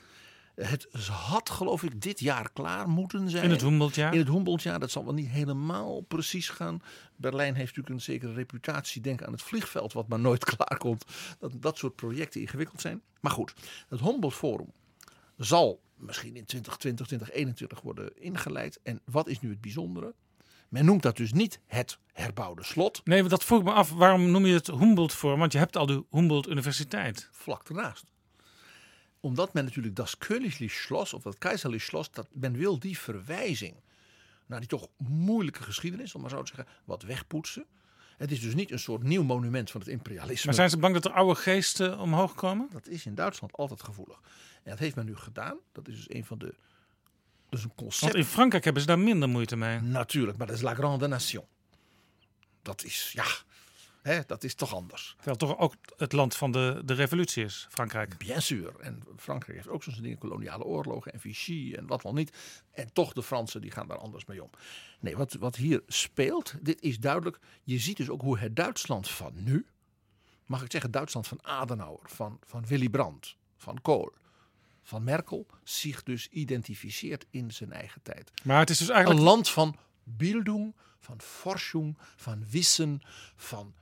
het 0.62 0.88
had 1.12 1.50
geloof 1.50 1.84
ik 1.84 2.02
dit 2.02 2.20
jaar 2.20 2.52
klaar 2.52 2.90
moeten 2.90 3.30
zijn. 3.30 3.44
In 3.44 3.50
het 3.50 3.62
Humboldtjaar? 3.62 4.14
In 4.14 4.20
het 4.20 4.28
Humboldtjaar, 4.28 4.80
dat 4.80 4.92
zal 4.92 5.06
wel 5.06 5.14
niet 5.14 5.28
helemaal 5.28 6.02
precies 6.02 6.50
gaan. 6.50 6.82
Berlijn 7.16 7.56
heeft 7.56 7.68
natuurlijk 7.68 7.96
een 7.96 8.02
zekere 8.02 8.34
reputatie. 8.34 9.02
Denk 9.02 9.24
aan 9.24 9.32
het 9.32 9.42
vliegveld, 9.42 9.94
wat 9.94 10.08
maar 10.08 10.20
nooit 10.20 10.46
klaar 10.56 10.78
komt. 10.78 11.06
Dat 11.40 11.62
dat 11.62 11.78
soort 11.78 11.96
projecten 11.96 12.42
ingewikkeld 12.42 12.82
zijn. 12.82 13.02
Maar 13.20 13.32
goed, 13.32 13.54
het 13.88 14.00
Humboldt 14.00 14.36
Forum 14.36 14.72
zal 15.40 15.82
misschien 15.96 16.36
in 16.36 16.46
2020, 16.46 17.06
2021 17.06 17.82
worden 17.82 18.22
ingeleid. 18.22 18.80
En 18.84 19.02
wat 19.06 19.28
is 19.28 19.40
nu 19.40 19.50
het 19.50 19.62
bijzondere? 19.62 20.14
Men 20.70 20.86
noemt 20.86 21.02
dat 21.02 21.18
dus 21.18 21.34
niet 21.34 21.60
het 21.66 21.98
herbouwde 22.14 22.64
slot, 22.64 23.02
Nee, 23.04 23.24
dat 23.24 23.44
vroeg 23.44 23.60
ik 23.60 23.66
me 23.66 23.72
af. 23.72 23.92
Waarom 23.92 24.32
noem 24.32 24.46
je 24.46 24.54
het 24.54 24.68
Humboldt 24.68 25.14
Forum? 25.14 25.40
Want 25.40 25.52
je 25.52 25.58
hebt 25.58 25.76
al 25.76 25.86
de 25.86 26.04
Humboldt 26.12 26.48
Universiteit. 26.48 27.30
vlak 27.32 27.70
ernaast. 27.70 28.06
Omdat 29.20 29.54
men 29.54 29.64
natuurlijk 29.64 29.96
das 29.96 30.18
Königlich 30.18 30.74
Schloss 30.74 31.14
of 31.14 31.24
dat 31.24 31.38
keizerlich 31.38 31.84
Schloss, 31.84 32.12
dat 32.12 32.28
men 32.32 32.58
wil 32.58 32.80
die 32.80 32.98
verwijzing 32.98 33.76
naar 34.46 34.60
die 34.60 34.70
toch 34.70 34.88
moeilijke 34.98 35.64
geschiedenis, 35.64 36.16
om 36.16 36.22
maar 36.22 36.30
zo 36.30 36.42
te 36.42 36.56
zeggen, 36.56 36.74
wat 36.86 37.04
wegpoetsen. 37.04 37.66
Het 38.18 38.32
is 38.32 38.40
dus 38.42 38.56
niet 38.56 38.72
een 38.72 38.80
soort 38.80 39.04
nieuw 39.04 39.24
monument 39.24 39.72
van 39.72 39.80
het 39.82 39.90
imperialisme. 39.90 40.46
Maar 40.46 40.54
zijn 40.54 40.70
ze 40.70 40.78
bang 40.78 40.94
dat 40.94 41.06
er 41.06 41.12
oude 41.12 41.36
geesten 41.36 42.00
omhoog 42.00 42.36
komen? 42.36 42.68
Dat 42.72 42.88
is 42.88 43.06
in 43.06 43.16
Duitsland 43.16 43.54
altijd 43.54 43.84
gevoelig. 43.84 44.22
En 44.64 44.70
dat 44.70 44.80
heeft 44.80 44.96
men 44.96 45.06
nu 45.06 45.16
gedaan. 45.16 45.58
Dat 45.72 45.88
is 45.88 45.96
dus 45.96 46.16
een 46.16 46.26
van 46.26 46.38
de. 46.38 46.56
Dus 47.50 47.64
een 47.64 47.72
Want 47.76 47.82
concept. 47.82 48.16
in 48.16 48.26
Frankrijk 48.26 48.64
hebben 48.64 48.82
ze 48.82 48.88
daar 48.88 49.00
minder 49.00 49.30
moeite 49.30 49.56
mee. 49.56 49.80
Natuurlijk, 49.80 50.38
maar 50.38 50.48
dat 50.48 50.56
is 50.56 50.62
La 50.62 50.74
Grande 50.74 51.08
Nation. 51.08 51.46
Dat 52.62 52.84
is, 52.84 53.12
ja, 53.14 53.26
hè, 54.02 54.20
dat 54.28 54.44
is 54.44 54.56
toch 54.56 54.74
anders. 54.74 55.14
Terwijl 55.16 55.38
toch 55.38 55.58
ook 55.58 55.76
het 55.98 56.12
land 56.12 56.36
van 56.36 56.52
de, 56.52 56.82
de 56.86 56.94
revolutie 56.94 57.44
is, 57.44 57.68
Frankrijk. 57.70 58.18
Bien 58.18 58.42
sûr. 58.42 58.80
En 58.80 59.04
Frankrijk 59.18 59.56
heeft 59.58 59.70
ook 59.70 59.84
zo'n 59.84 59.94
dingen, 60.02 60.18
koloniale 60.18 60.64
oorlogen 60.64 61.14
en 61.14 61.20
Vichy 61.20 61.74
en 61.78 61.88
wat 61.88 62.04
wel 62.04 62.14
niet. 62.14 62.38
En 62.72 62.94
toch 62.94 63.14
de 63.14 63.24
Fransen, 63.24 63.62
die 63.62 63.72
gaan 63.72 63.88
daar 63.88 63.98
anders 63.98 64.26
mee 64.26 64.44
om. 64.44 64.50
Nee, 65.00 65.18
wat, 65.18 65.34
wat 65.34 65.56
hier 65.56 65.82
speelt, 65.88 66.54
dit 66.62 66.82
is 66.82 67.00
duidelijk. 67.00 67.40
Je 67.64 67.80
ziet 67.80 67.98
dus 67.98 68.10
ook 68.10 68.22
hoe 68.22 68.40
het 68.40 68.56
Duitsland 68.56 69.10
van 69.10 69.34
nu, 69.36 69.66
mag 70.46 70.64
ik 70.64 70.72
zeggen, 70.72 70.92
Duitsland 70.92 71.28
van 71.28 71.44
Adenauer, 71.44 72.10
van, 72.10 72.40
van 72.44 72.66
Willy 72.68 72.90
Brandt, 72.90 73.36
van 73.58 73.82
Kohl, 73.82 74.14
van 74.90 75.04
Merkel, 75.04 75.46
zich 75.64 76.04
dus 76.04 76.28
identificeert 76.28 77.26
in 77.30 77.52
zijn 77.52 77.72
eigen 77.72 78.02
tijd. 78.02 78.32
Maar 78.44 78.60
het 78.60 78.70
is 78.70 78.78
dus 78.78 78.88
Een 78.88 78.94
eigenlijk... 78.94 79.26
land 79.26 79.50
van 79.50 79.76
bildung, 80.04 80.76
van 81.00 81.22
forschung, 81.22 81.98
van 82.16 82.46
wissen, 82.50 83.02
van 83.36 83.74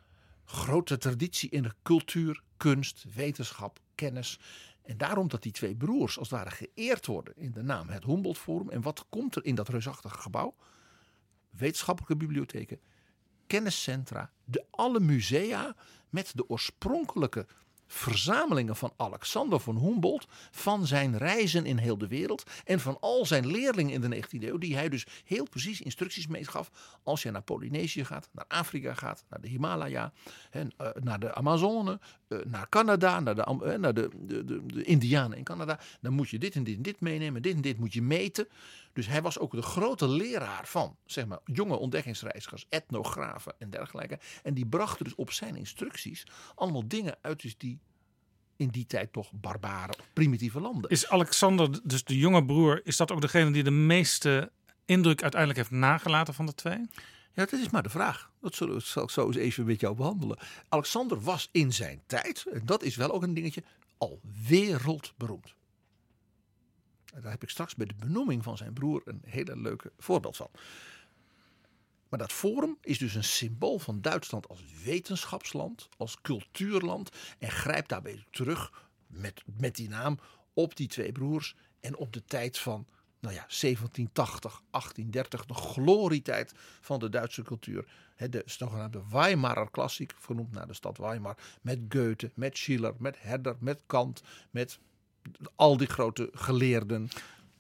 grote 0.46 0.98
traditie 0.98 1.50
in 1.50 1.64
de 1.64 1.74
cultuur, 1.84 2.42
kunst, 2.58 3.06
wetenschap, 3.16 3.80
kennis. 3.96 4.40
En 4.82 4.98
daarom 4.98 5.28
dat 5.28 5.44
die 5.44 5.52
twee 5.52 5.76
broers 5.76 6.18
als 6.18 6.30
het 6.30 6.40
ware 6.40 6.52
geëerd 6.52 7.06
worden 7.06 7.34
in 7.38 7.52
de 7.52 7.64
naam 7.64 7.90
het 7.90 8.04
Humboldt 8.04 8.40
Forum. 8.40 8.70
En 8.70 8.82
wat 8.82 9.06
komt 9.10 9.36
er 9.36 9.46
in 9.46 9.56
dat 9.56 9.70
reusachtige 9.70 10.18
gebouw? 10.18 10.56
Wetenschappelijke 11.50 12.16
bibliotheken, 12.16 12.80
kenniscentra, 13.48 14.32
de 14.46 14.66
alle 14.70 15.00
musea 15.00 15.76
met 16.10 16.32
de 16.36 16.50
oorspronkelijke 16.50 17.46
verzamelingen 17.88 18.76
van 18.76 18.94
Alexander 18.98 19.60
von 19.60 19.78
Humboldt, 19.78 20.28
van 20.52 20.88
zijn 20.88 21.18
reizen 21.18 21.66
in 21.66 21.78
heel 21.78 21.98
de 21.98 22.08
wereld 22.08 22.44
en 22.66 22.80
van 22.80 22.98
al 23.00 23.26
zijn 23.26 23.48
leerlingen 23.48 23.94
in 23.94 24.02
de 24.02 24.16
19e 24.16 24.44
eeuw, 24.44 24.58
die 24.58 24.76
hij 24.76 24.90
dus 24.90 25.06
heel 25.26 25.50
precies 25.50 25.82
instructies 25.82 26.28
meegaf. 26.28 26.72
Als 27.04 27.22
je 27.22 27.32
naar 27.32 27.42
Polynesië 27.42 28.06
gaat, 28.06 28.30
naar 28.32 28.46
Afrika 28.48 28.94
gaat, 28.94 29.26
naar 29.30 29.42
de 29.42 29.48
Himalaya, 29.48 30.12
en, 30.52 30.72
eh, 30.78 30.90
naar 30.94 31.20
de 31.20 31.36
Amazone, 31.36 32.00
naar 32.46 32.70
Canada, 32.70 33.20
naar, 33.20 33.36
de, 33.36 33.44
eh, 33.44 33.78
naar 33.78 33.94
de, 33.94 34.10
de, 34.20 34.66
de, 34.66 34.84
Indianen 34.84 35.38
in 35.38 35.44
Canada, 35.44 35.80
dan 36.02 36.14
moet 36.14 36.30
je 36.30 36.40
dit 36.40 36.56
en 36.56 36.64
dit 36.64 36.76
en 36.76 36.82
dit 36.82 37.00
meenemen, 37.00 37.42
dit 37.42 37.56
en 37.56 37.62
dit 37.62 37.78
moet 37.78 37.94
je 37.94 38.02
meten. 38.02 38.48
Dus 38.94 39.08
hij 39.08 39.22
was 39.22 39.40
ook 39.40 39.52
de 39.52 39.62
grote 39.62 40.08
leraar 40.08 40.68
van 40.68 40.96
zeg 41.06 41.26
maar, 41.26 41.40
jonge 41.46 41.78
ontdekkingsreizigers, 41.78 42.66
etnografen 42.70 43.54
en 43.60 43.70
dergelijke. 43.70 44.20
En 44.44 44.54
die 44.54 44.66
brachten 44.66 45.06
dus 45.06 45.16
op 45.16 45.32
zijn 45.32 45.56
instructies 45.56 46.28
allemaal 46.56 46.88
dingen 46.88 47.18
uit 47.22 47.42
dus 47.42 47.58
die 47.58 47.80
in 48.56 48.68
die 48.68 48.86
tijd 48.86 49.14
toch 49.14 49.32
barbare, 49.32 49.94
primitieve 50.14 50.60
landen. 50.60 50.90
Is 50.90 51.10
Alexander, 51.10 51.80
dus 51.84 52.04
de 52.04 52.18
jonge 52.18 52.46
broer, 52.46 52.82
is 52.84 52.98
dat 52.98 53.12
ook 53.12 53.22
degene 53.22 53.52
die 53.52 53.64
de 53.64 53.72
meeste 53.72 54.52
indruk 54.86 55.22
uiteindelijk 55.22 55.60
heeft 55.60 55.82
nagelaten 55.82 56.34
van 56.34 56.46
de 56.46 56.54
twee? 56.54 56.88
Ja, 57.38 57.46
dat 57.46 57.60
is 57.60 57.70
maar 57.70 57.84
de 57.84 57.90
vraag. 57.90 58.32
Dat 58.42 58.56
zal 58.56 59.04
ik 59.04 59.10
zo 59.10 59.28
eens 59.28 59.36
even 59.36 59.66
met 59.66 59.80
jou 59.80 59.96
behandelen. 59.96 60.38
Alexander 60.70 61.22
was 61.22 61.50
in 61.52 61.74
zijn 61.74 62.02
tijd, 62.06 62.46
en 62.52 62.66
dat 62.66 62.84
is 62.84 62.96
wel 62.96 63.12
ook 63.12 63.24
een 63.24 63.34
dingetje, 63.34 63.64
al 63.98 64.20
wereldberoemd. 64.48 65.56
En 67.14 67.22
daar 67.22 67.32
heb 67.32 67.44
ik 67.44 67.50
straks 67.50 67.76
bij 67.76 67.86
de 67.86 67.94
benoeming 68.00 68.44
van 68.44 68.58
zijn 68.58 68.74
broer 68.74 69.02
een 69.06 69.22
hele 69.26 69.58
leuke 69.58 69.92
voorbeeld 69.98 70.38
van. 70.38 70.50
Maar 72.10 72.20
dat 72.20 72.32
forum 72.32 72.78
is 72.82 72.98
dus 72.98 73.16
een 73.16 73.24
symbool 73.24 73.80
van 73.80 74.02
Duitsland 74.02 74.48
als 74.48 74.64
wetenschapsland, 74.84 75.90
als 75.98 76.22
cultuurland. 76.22 77.10
En 77.40 77.52
grijpt 77.52 77.90
daarbij 77.90 78.26
terug 78.32 78.88
met, 79.08 79.44
met 79.58 79.76
die 79.76 79.90
naam 79.90 80.20
op 80.54 80.76
die 80.76 80.88
twee 80.88 81.12
broers 81.12 81.56
en 81.80 81.96
op 81.96 82.14
de 82.14 82.24
tijd 82.24 82.58
van 82.58 82.88
nou 83.20 83.34
ja, 83.36 83.46
1780, 83.48 84.62
1830, 84.72 85.46
de 85.46 85.54
glorietijd 85.54 86.54
van 86.82 87.00
de 87.00 87.10
Duitse 87.10 87.42
cultuur. 87.42 87.86
De 88.30 88.44
zogenaamde 88.46 89.02
Weimarer 89.12 89.70
klassiek, 89.72 90.14
vernoemd 90.18 90.52
naar 90.52 90.68
de 90.68 90.74
stad 90.74 90.98
Weimar. 90.98 91.38
Met 91.62 91.80
Goethe, 91.90 92.32
met 92.36 92.58
Schiller, 92.58 92.94
met 92.98 93.16
Herder, 93.20 93.56
met 93.60 93.82
Kant, 93.86 94.22
met 94.52 94.80
al 95.56 95.78
die 95.78 95.88
grote 95.88 96.30
geleerden. 96.34 97.10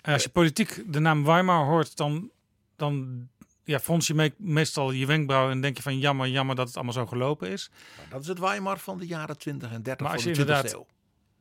En 0.01 0.13
als 0.13 0.23
je 0.23 0.29
politiek 0.29 0.83
de 0.93 0.99
naam 0.99 1.23
Weimar 1.23 1.65
hoort, 1.65 1.95
dan, 1.97 2.31
dan 2.75 3.27
ja, 3.63 3.79
frons 3.79 4.07
je 4.07 4.13
me- 4.13 4.33
meestal 4.37 4.91
je 4.91 5.05
wenkbrauwen 5.05 5.51
en 5.51 5.61
denk 5.61 5.75
je 5.77 5.83
van 5.83 5.99
jammer, 5.99 6.27
jammer 6.27 6.55
dat 6.55 6.67
het 6.67 6.75
allemaal 6.75 6.93
zo 6.93 7.05
gelopen 7.05 7.49
is. 7.49 7.69
Maar 7.97 8.09
dat 8.09 8.21
is 8.21 8.27
het 8.27 8.39
Weimar 8.39 8.79
van 8.79 8.97
de 8.97 9.05
jaren 9.07 9.37
20 9.37 9.71
en 9.71 9.83
30 9.83 10.05
Maar 10.05 10.13
als 10.15 10.23
van 10.23 10.31
je 10.31 10.37
de 10.37 10.43
20e 10.43 10.57
inderdaad- 10.57 10.87
eeuw. 10.87 10.95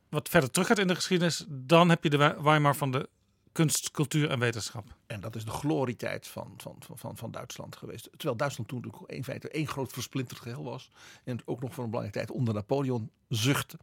Wat 0.08 0.28
verder 0.28 0.50
terug 0.50 0.66
gaat 0.68 0.78
in 0.78 0.86
de 0.86 0.94
geschiedenis, 0.94 1.44
dan 1.48 1.88
heb 1.88 2.02
je 2.02 2.10
de 2.10 2.16
We- 2.16 2.42
Weimar 2.42 2.76
van 2.76 2.90
de 2.90 3.08
kunst, 3.56 3.90
cultuur 3.90 4.30
en 4.30 4.38
wetenschap. 4.38 4.94
En 5.06 5.20
dat 5.20 5.36
is 5.36 5.44
de 5.44 5.50
glorietijd 5.50 6.26
van, 6.26 6.54
van, 6.56 6.76
van, 6.94 7.16
van, 7.16 7.30
Duitsland 7.30 7.76
geweest. 7.76 8.08
Terwijl 8.10 8.36
Duitsland 8.36 8.68
toen 8.70 8.80
natuurlijk 8.80 9.12
in 9.12 9.24
feite 9.24 9.50
één 9.50 9.68
groot 9.68 9.92
versplinterd 9.92 10.40
geheel 10.40 10.64
was. 10.64 10.90
En 11.24 11.38
ook 11.44 11.60
nog 11.60 11.74
voor 11.74 11.84
een 11.84 11.90
belangrijke 11.90 12.26
tijd 12.26 12.38
onder 12.38 12.54
Napoleon 12.54 13.10
zuchtte. 13.28 13.78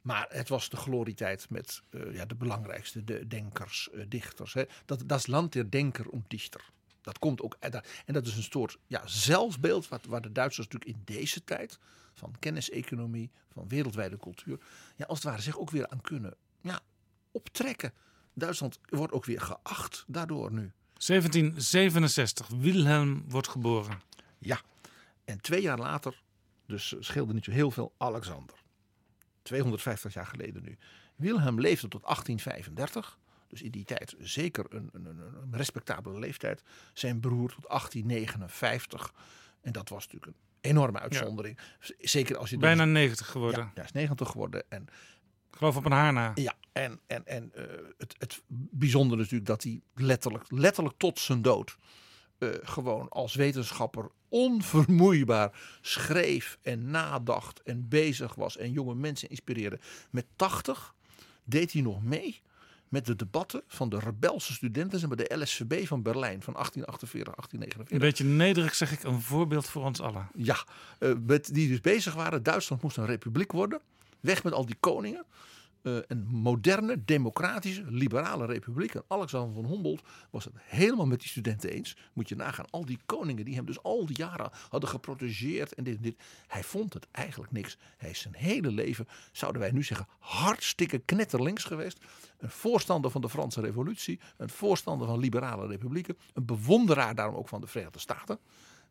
Maar 0.00 0.26
het 0.28 0.48
was 0.48 0.68
de 0.68 0.76
glorietijd 0.76 1.50
met 1.50 1.82
eh, 1.90 2.14
ja, 2.14 2.24
de 2.24 2.34
belangrijkste 2.34 3.04
de 3.04 3.26
denkers, 3.26 3.90
eh, 3.90 4.04
dichters. 4.08 4.54
Hè. 4.54 4.64
Dat, 4.84 5.02
dat 5.06 5.18
is 5.18 5.26
land 5.26 5.52
der 5.52 5.70
denker 5.70 6.12
en 6.12 6.24
dichter. 6.28 6.70
Dat 7.00 7.18
komt 7.18 7.42
ook. 7.42 7.56
En 7.60 7.82
dat 8.06 8.26
is 8.26 8.36
een 8.36 8.42
soort 8.42 8.78
ja, 8.86 9.06
zelfbeeld 9.06 9.88
wat, 9.88 10.06
waar 10.06 10.22
de 10.22 10.32
Duitsers 10.32 10.68
natuurlijk 10.68 10.98
in 10.98 11.14
deze 11.14 11.44
tijd 11.44 11.78
van 12.14 12.34
kenniseconomie, 12.38 13.30
van 13.52 13.68
wereldwijde 13.68 14.16
cultuur, 14.16 14.58
ja, 14.96 15.04
als 15.04 15.18
het 15.18 15.26
ware 15.26 15.42
zich 15.42 15.58
ook 15.58 15.70
weer 15.70 15.88
aan 15.88 16.00
kunnen 16.00 16.34
ja, 16.60 16.80
optrekken. 17.30 17.92
Duitsland 18.38 18.78
wordt 18.88 19.12
ook 19.12 19.24
weer 19.24 19.40
geacht 19.40 20.04
daardoor 20.06 20.52
nu. 20.52 20.72
1767, 21.06 22.48
Wilhelm 22.48 23.24
wordt 23.28 23.48
geboren. 23.48 24.00
Ja, 24.38 24.60
en 25.24 25.40
twee 25.40 25.62
jaar 25.62 25.78
later, 25.78 26.22
dus 26.66 26.94
scheelde 26.98 27.32
niet 27.32 27.44
zo 27.44 27.50
heel 27.50 27.70
veel, 27.70 27.92
Alexander. 27.98 28.54
250 29.42 30.14
jaar 30.14 30.26
geleden 30.26 30.62
nu. 30.62 30.76
Wilhelm 31.16 31.60
leefde 31.60 31.88
tot 31.88 32.02
1835. 32.02 33.18
Dus 33.48 33.62
in 33.62 33.70
die 33.70 33.84
tijd 33.84 34.14
zeker 34.18 34.64
een, 34.68 34.90
een, 34.92 35.06
een 35.06 35.56
respectabele 35.56 36.18
leeftijd. 36.18 36.62
Zijn 36.92 37.20
broer 37.20 37.48
tot 37.54 37.68
1859. 37.68 39.12
En 39.60 39.72
dat 39.72 39.88
was 39.88 40.04
natuurlijk 40.04 40.32
een 40.32 40.70
enorme 40.70 40.98
uitzondering. 40.98 41.58
Zeker 41.98 42.36
als 42.36 42.50
je... 42.50 42.58
Bijna 42.58 42.84
90 42.84 43.26
geworden. 43.30 43.64
Ja, 43.64 43.70
hij 43.74 43.84
is 43.84 43.92
90 43.92 44.28
geworden. 44.28 44.64
En 44.68 44.82
Ik 45.50 45.56
geloof 45.56 45.76
op 45.76 45.84
een 45.84 45.92
haar 45.92 46.12
na. 46.12 46.32
ja, 46.34 46.54
en, 46.76 47.00
en, 47.06 47.26
en 47.26 47.50
eh, 47.54 47.64
het, 47.98 48.14
het 48.18 48.42
bijzondere 48.70 49.22
is 49.22 49.30
natuurlijk 49.30 49.50
dat 49.50 49.62
hij 49.62 49.80
letterlijk, 49.94 50.44
letterlijk 50.48 50.98
tot 50.98 51.18
zijn 51.18 51.42
dood 51.42 51.76
eh, 52.38 52.48
gewoon 52.62 53.08
als 53.08 53.34
wetenschapper 53.34 54.10
onvermoeibaar 54.28 55.78
schreef 55.80 56.58
en 56.62 56.90
nadacht 56.90 57.62
en 57.62 57.88
bezig 57.88 58.34
was 58.34 58.56
en 58.56 58.72
jonge 58.72 58.94
mensen 58.94 59.28
inspireerde. 59.28 59.78
Met 60.10 60.26
80 60.36 60.94
deed 61.44 61.72
hij 61.72 61.82
nog 61.82 62.02
mee 62.02 62.42
met 62.88 63.06
de 63.06 63.16
debatten 63.16 63.62
van 63.66 63.88
de 63.88 63.98
rebelse 63.98 64.52
studenten 64.52 64.98
zeg 64.98 65.08
maar 65.08 65.16
de 65.16 65.36
LSVB 65.38 65.86
van 65.86 66.02
Berlijn 66.02 66.42
van 66.42 66.52
1848, 66.52 67.32
Een 67.52 67.58
1849. 67.58 67.98
beetje 67.98 68.24
nederig 68.24 68.74
zeg 68.74 68.92
ik, 68.92 69.02
een 69.02 69.20
voorbeeld 69.20 69.66
voor 69.66 69.84
ons 69.84 70.00
allen. 70.00 70.28
Ja, 70.34 70.64
eh, 70.98 71.12
met, 71.26 71.54
die 71.54 71.68
dus 71.68 71.80
bezig 71.80 72.14
waren. 72.14 72.42
Duitsland 72.42 72.82
moest 72.82 72.96
een 72.96 73.06
republiek 73.06 73.52
worden. 73.52 73.80
Weg 74.20 74.44
met 74.44 74.52
al 74.52 74.66
die 74.66 74.76
koningen. 74.80 75.24
Eh, 75.86 75.96
een 76.06 76.26
moderne, 76.26 77.04
democratische, 77.04 77.84
liberale 77.88 78.46
republiek. 78.46 78.94
En 78.94 79.04
Alexander 79.08 79.54
van 79.54 79.72
Humboldt 79.72 80.02
was 80.30 80.44
het 80.44 80.54
helemaal 80.56 81.06
met 81.06 81.20
die 81.20 81.28
studenten 81.28 81.70
eens. 81.70 81.96
Moet 82.12 82.28
je 82.28 82.36
nagaan. 82.36 82.70
Al 82.70 82.84
die 82.84 82.98
koningen 83.06 83.44
die 83.44 83.54
hem 83.54 83.64
dus 83.66 83.82
al 83.82 84.06
die 84.06 84.16
jaren 84.16 84.50
hadden 84.68 84.88
geprotegeerd. 84.90 85.74
En 85.74 85.84
dit 85.84 85.96
en 85.96 86.02
dit. 86.02 86.22
Hij 86.46 86.64
vond 86.64 86.92
het 86.92 87.06
eigenlijk 87.10 87.52
niks. 87.52 87.78
Hij 87.96 88.10
is 88.10 88.20
zijn 88.20 88.34
hele 88.34 88.70
leven, 88.70 89.08
zouden 89.32 89.60
wij 89.60 89.70
nu 89.70 89.82
zeggen, 89.82 90.06
hartstikke 90.18 90.98
knetterlinks 90.98 91.64
geweest. 91.64 91.98
Een 92.38 92.50
voorstander 92.50 93.10
van 93.10 93.20
de 93.20 93.28
Franse 93.28 93.60
revolutie. 93.60 94.20
Een 94.36 94.50
voorstander 94.50 95.06
van 95.06 95.18
liberale 95.18 95.66
republieken. 95.66 96.18
Een 96.34 96.46
bewonderaar 96.46 97.14
daarom 97.14 97.34
ook 97.34 97.48
van 97.48 97.60
de 97.60 97.66
Verenigde 97.66 97.98
Staten 97.98 98.38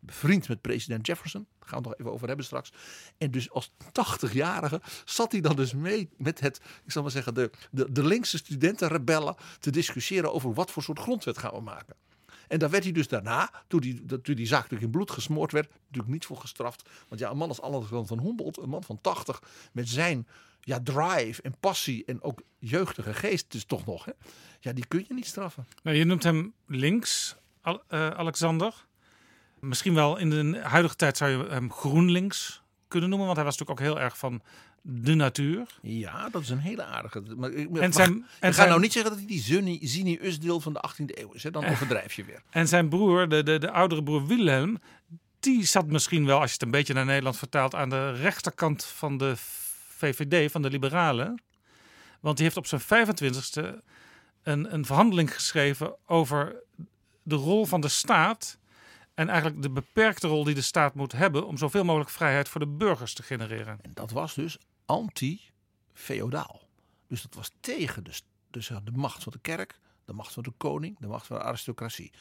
bevriend 0.05 0.47
met 0.47 0.61
president 0.61 1.07
Jefferson. 1.07 1.47
Daar 1.59 1.69
gaan 1.69 1.81
we 1.81 1.89
het 1.89 1.97
nog 1.97 1.99
even 1.99 2.13
over 2.13 2.27
hebben 2.27 2.45
straks. 2.45 2.71
En 3.17 3.31
dus 3.31 3.51
als 3.51 3.71
80-jarige 3.71 4.81
zat 5.05 5.31
hij 5.31 5.41
dan 5.41 5.55
dus 5.55 5.73
mee 5.73 6.09
met 6.17 6.39
het, 6.39 6.61
ik 6.85 6.91
zal 6.91 7.01
maar 7.01 7.11
zeggen, 7.11 7.33
de, 7.33 7.51
de, 7.71 7.91
de 7.91 8.03
linkse 8.03 8.37
studentenrebellen 8.37 9.35
te 9.59 9.69
discussiëren 9.69 10.33
over 10.33 10.53
wat 10.53 10.71
voor 10.71 10.83
soort 10.83 10.99
grondwet 10.99 11.37
gaan 11.37 11.53
we 11.53 11.61
maken. 11.61 11.95
En 12.47 12.59
daar 12.59 12.69
werd 12.69 12.83
hij 12.83 12.91
dus 12.91 13.07
daarna, 13.07 13.51
toen 13.67 13.79
die, 13.79 14.05
toen 14.05 14.35
die 14.35 14.45
zaak 14.45 14.61
natuurlijk 14.61 14.83
in 14.83 14.91
bloed 14.91 15.11
gesmoord 15.11 15.51
werd, 15.51 15.69
natuurlijk 15.69 16.13
niet 16.13 16.25
voor 16.25 16.37
gestraft. 16.37 16.89
Want 17.07 17.21
ja, 17.21 17.29
een 17.29 17.37
man 17.37 17.49
als 17.49 17.61
Alexander 17.61 18.07
van 18.07 18.19
Humboldt, 18.19 18.57
een 18.57 18.69
man 18.69 18.83
van 18.83 19.01
80, 19.01 19.41
met 19.71 19.89
zijn 19.89 20.27
ja, 20.61 20.79
drive 20.83 21.41
en 21.41 21.55
passie 21.59 22.05
en 22.05 22.23
ook 22.23 22.41
jeugdige 22.59 23.13
geest, 23.13 23.51
dus 23.51 23.65
toch 23.65 23.85
nog, 23.85 24.05
hè? 24.05 24.11
Ja, 24.59 24.73
die 24.73 24.85
kun 24.87 25.05
je 25.07 25.13
niet 25.13 25.25
straffen. 25.25 25.65
Nou, 25.83 25.97
je 25.97 26.05
noemt 26.05 26.23
hem 26.23 26.53
links, 26.65 27.35
eh, 27.61 28.09
Alexander. 28.09 28.85
Misschien 29.67 29.93
wel 29.93 30.17
in 30.17 30.29
de 30.29 30.59
huidige 30.63 30.95
tijd 30.95 31.17
zou 31.17 31.31
je 31.31 31.49
hem 31.49 31.71
GroenLinks 31.71 32.61
kunnen 32.87 33.09
noemen, 33.09 33.27
want 33.27 33.37
hij 33.37 33.45
was 33.47 33.57
natuurlijk 33.57 33.87
ook 33.89 33.93
heel 33.95 34.03
erg 34.05 34.17
van 34.17 34.41
de 34.81 35.15
natuur. 35.15 35.65
Ja, 35.81 36.29
dat 36.29 36.41
is 36.41 36.49
een 36.49 36.57
hele 36.59 36.83
aardige. 36.83 37.21
Maar, 37.37 37.51
ik- 37.51 37.77
En 37.77 37.93
zijn, 37.93 38.11
ik 38.15 38.23
en 38.39 38.49
ga 38.49 38.55
zijn, 38.55 38.69
nou 38.69 38.81
niet 38.81 38.91
zeggen 38.93 39.11
dat 39.11 39.19
hij 39.19 39.29
die 39.29 39.41
Zuni- 39.41 39.79
Zini 39.87 40.19
Usdeel 40.21 40.59
van 40.59 40.73
de 40.73 40.79
18e 40.89 41.19
eeuw 41.19 41.31
is. 41.33 41.43
Hè? 41.43 41.51
Dan 41.51 41.65
overdrijf 41.65 42.13
je 42.13 42.23
weer. 42.23 42.41
en 42.49 42.67
zijn 42.67 42.89
broer, 42.89 43.29
de, 43.29 43.43
de, 43.43 43.57
de 43.57 43.71
oudere 43.71 44.03
broer 44.03 44.25
Wilhelm, 44.27 44.79
die 45.39 45.63
zat 45.65 45.87
misschien 45.87 46.25
wel, 46.25 46.37
als 46.39 46.47
je 46.47 46.53
het 46.53 46.61
een 46.63 46.71
beetje 46.71 46.93
naar 46.93 47.05
Nederland 47.05 47.37
vertaalt, 47.37 47.75
aan 47.75 47.89
de 47.89 48.11
rechterkant 48.11 48.83
van 48.85 49.17
de 49.17 49.33
VVD, 49.89 50.51
van 50.51 50.61
de 50.61 50.69
Liberalen. 50.69 51.41
Want 52.19 52.35
die 52.37 52.45
heeft 52.45 52.57
op 52.57 52.67
zijn 52.67 52.81
25ste 52.81 53.83
een, 54.43 54.73
een 54.73 54.85
verhandeling 54.85 55.33
geschreven 55.33 55.95
over 56.05 56.55
de 57.23 57.35
rol 57.35 57.65
van 57.65 57.81
de 57.81 57.87
staat. 57.87 58.57
En 59.15 59.29
eigenlijk 59.29 59.61
de 59.61 59.69
beperkte 59.69 60.27
rol 60.27 60.43
die 60.43 60.55
de 60.55 60.61
staat 60.61 60.95
moet 60.95 61.11
hebben 61.11 61.47
om 61.47 61.57
zoveel 61.57 61.83
mogelijk 61.83 62.09
vrijheid 62.09 62.49
voor 62.49 62.61
de 62.61 62.67
burgers 62.67 63.13
te 63.13 63.23
genereren. 63.23 63.79
En 63.81 63.91
dat 63.93 64.11
was 64.11 64.33
dus 64.33 64.57
anti-feodaal. 64.85 66.61
Dus 67.07 67.21
dat 67.21 67.33
was 67.33 67.51
tegen 67.59 68.03
de, 68.03 68.19
dus 68.49 68.67
de 68.67 68.91
macht 68.91 69.23
van 69.23 69.31
de 69.31 69.39
kerk, 69.39 69.79
de 70.05 70.13
macht 70.13 70.33
van 70.33 70.43
de 70.43 70.53
koning, 70.57 70.99
de 70.99 71.07
macht 71.07 71.27
van 71.27 71.37
de 71.37 71.43
aristocratie. 71.43 72.11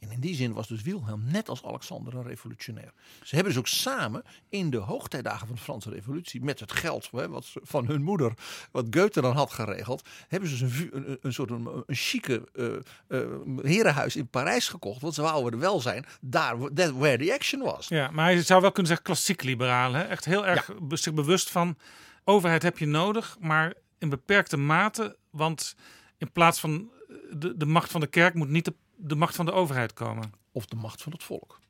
En 0.00 0.10
in 0.10 0.20
die 0.20 0.34
zin 0.34 0.52
was 0.52 0.68
dus 0.68 0.82
Wilhelm 0.82 1.22
net 1.24 1.48
als 1.48 1.64
Alexander 1.64 2.14
een 2.14 2.22
revolutionair. 2.22 2.92
Ze 3.22 3.34
hebben 3.34 3.52
dus 3.52 3.60
ook 3.62 3.68
samen 3.68 4.22
in 4.48 4.70
de 4.70 4.76
hoogtijdagen 4.76 5.46
van 5.46 5.56
de 5.56 5.62
Franse 5.62 5.90
revolutie... 5.90 6.42
met 6.44 6.60
het 6.60 6.72
geld 6.72 7.08
hè, 7.10 7.28
wat 7.28 7.44
ze- 7.44 7.60
van 7.62 7.86
hun 7.86 8.02
moeder, 8.02 8.32
wat 8.72 8.86
Goethe 8.90 9.20
dan 9.20 9.36
had 9.36 9.52
geregeld... 9.52 10.08
hebben 10.28 10.48
ze 10.48 10.58
dus 10.58 10.72
een, 10.92 11.18
een, 11.20 11.32
soort 11.32 11.50
een, 11.50 11.68
een 11.86 11.94
chique 11.94 12.48
eh, 12.54 13.20
eh, 13.20 13.28
herenhuis 13.62 14.16
in 14.16 14.28
Parijs 14.28 14.68
gekocht. 14.68 15.00
Want 15.00 15.14
ze 15.14 15.22
wouden 15.22 15.52
er 15.52 15.58
wel 15.58 15.80
zijn, 15.80 16.04
daar 16.20 16.58
where 16.58 17.24
the 17.24 17.32
action 17.34 17.60
was. 17.60 17.88
Ja, 17.88 18.10
maar 18.10 18.24
hij 18.24 18.42
zou 18.42 18.60
wel 18.60 18.72
kunnen 18.72 18.86
zeggen 18.86 19.06
klassiek 19.06 19.42
liberaal. 19.42 19.92
Hè? 19.92 20.02
Echt 20.02 20.24
heel 20.24 20.46
erg 20.46 20.70
zich 20.88 21.14
bewust 21.14 21.50
van 21.50 21.76
overheid 22.24 22.62
heb 22.62 22.78
je 22.78 22.86
nodig, 22.86 23.36
maar 23.40 23.74
in 23.98 24.08
beperkte 24.08 24.56
mate. 24.56 25.16
Want 25.30 25.74
in 26.18 26.32
plaats 26.32 26.60
van 26.60 26.90
de, 27.30 27.56
de 27.56 27.66
macht 27.66 27.90
van 27.90 28.00
de 28.00 28.06
kerk 28.06 28.34
moet 28.34 28.48
niet 28.48 28.64
de, 28.64 28.74
de 28.98 29.14
macht 29.14 29.36
van 29.36 29.46
de 29.46 29.52
overheid 29.52 29.92
komen. 29.92 30.32
Of 30.52 30.66
de 30.66 30.76
macht 30.76 31.02
van 31.02 31.12
het 31.12 31.22
volk. 31.22 31.60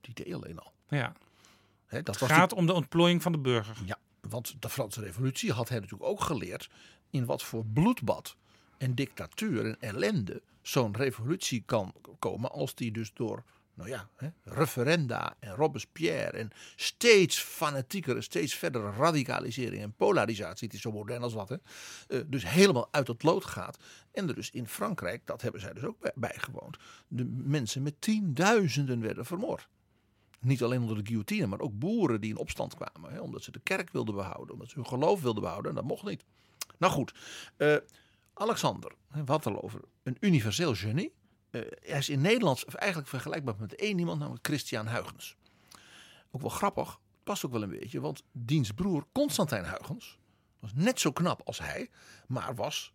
Die 0.00 0.14
deed 0.14 0.34
alleen 0.34 0.58
al. 0.58 0.72
Ja, 0.88 1.12
dat 1.88 2.06
het 2.06 2.18
was 2.18 2.30
gaat 2.30 2.52
om 2.52 2.66
de 2.66 2.72
ontplooiing 2.72 3.22
van 3.22 3.32
de 3.32 3.38
burger. 3.38 3.76
Ja, 3.84 3.98
want 4.20 4.56
de 4.60 4.68
Franse 4.68 5.00
revolutie 5.00 5.52
had 5.52 5.68
hij 5.68 5.78
natuurlijk 5.78 6.10
ook 6.10 6.20
geleerd 6.20 6.70
in 7.10 7.24
wat 7.24 7.42
voor 7.42 7.64
bloedbad 7.64 8.36
en 8.78 8.94
dictatuur 8.94 9.64
en 9.66 9.76
ellende 9.80 10.42
zo'n 10.62 10.96
revolutie 10.96 11.62
kan 11.66 11.94
komen 12.18 12.50
als 12.50 12.74
die 12.74 12.92
dus 12.92 13.10
door, 13.14 13.44
nou 13.76 13.88
ja, 13.88 14.08
hè, 14.16 14.28
referenda 14.44 15.36
en 15.38 15.54
Robespierre 15.54 16.38
en 16.38 16.50
steeds 16.76 17.38
fanatieker, 17.38 18.22
steeds 18.22 18.54
verdere 18.54 18.90
radicalisering 18.90 19.82
en 19.82 19.94
polarisatie, 19.94 20.66
het 20.66 20.76
is 20.76 20.82
zo 20.82 20.92
modern 20.92 21.22
als 21.22 21.32
wat, 21.34 21.48
hè, 21.48 21.56
eh, 22.08 22.20
dus 22.26 22.48
helemaal 22.48 22.88
uit 22.90 23.06
het 23.08 23.22
lood 23.22 23.44
gaat. 23.44 23.78
En 24.12 24.28
er 24.28 24.34
dus 24.34 24.50
in 24.50 24.66
Frankrijk, 24.68 25.26
dat 25.26 25.42
hebben 25.42 25.60
zij 25.60 25.72
dus 25.72 25.84
ook 25.84 26.00
bij- 26.00 26.12
bijgewoond, 26.14 26.76
de 27.08 27.24
mensen 27.24 27.82
met 27.82 28.00
tienduizenden 28.00 29.00
werden 29.00 29.26
vermoord. 29.26 29.68
Niet 30.40 30.62
alleen 30.62 30.80
onder 30.80 30.96
de 30.96 31.06
guillotine, 31.06 31.46
maar 31.46 31.60
ook 31.60 31.78
boeren 31.78 32.20
die 32.20 32.30
in 32.30 32.36
opstand 32.36 32.74
kwamen. 32.74 33.12
Hè, 33.12 33.20
omdat 33.20 33.42
ze 33.42 33.50
de 33.50 33.60
kerk 33.62 33.90
wilden 33.90 34.14
behouden, 34.14 34.52
omdat 34.52 34.68
ze 34.68 34.74
hun 34.74 34.86
geloof 34.86 35.20
wilden 35.22 35.42
behouden. 35.42 35.70
En 35.70 35.76
dat 35.76 35.86
mocht 35.86 36.04
niet. 36.04 36.24
Nou 36.78 36.92
goed, 36.92 37.14
eh, 37.56 37.76
Alexander, 38.34 38.92
hè, 39.08 39.24
we 39.24 39.30
hadden 39.32 39.52
het 39.52 39.62
al 39.62 39.68
over 39.68 39.80
een 40.02 40.16
universeel 40.20 40.74
genie. 40.74 41.12
Eh, 41.56 41.90
hij 41.90 41.98
is 41.98 42.08
in 42.08 42.20
Nederland 42.20 42.64
eigenlijk 42.64 43.10
vergelijkbaar 43.10 43.54
met 43.58 43.74
één 43.74 43.98
iemand, 43.98 44.18
namelijk 44.18 44.46
Christian 44.46 44.88
Huygens. 44.88 45.36
Ook 46.30 46.40
wel 46.40 46.50
grappig, 46.50 46.98
past 47.24 47.46
ook 47.46 47.52
wel 47.52 47.62
een 47.62 47.78
beetje, 47.78 48.00
want 48.00 48.22
diens 48.32 48.72
broer 48.72 49.06
Constantijn 49.12 49.64
Huygens 49.64 50.18
was 50.60 50.70
net 50.74 51.00
zo 51.00 51.12
knap 51.12 51.40
als 51.44 51.58
hij, 51.58 51.90
maar 52.26 52.54
was 52.54 52.94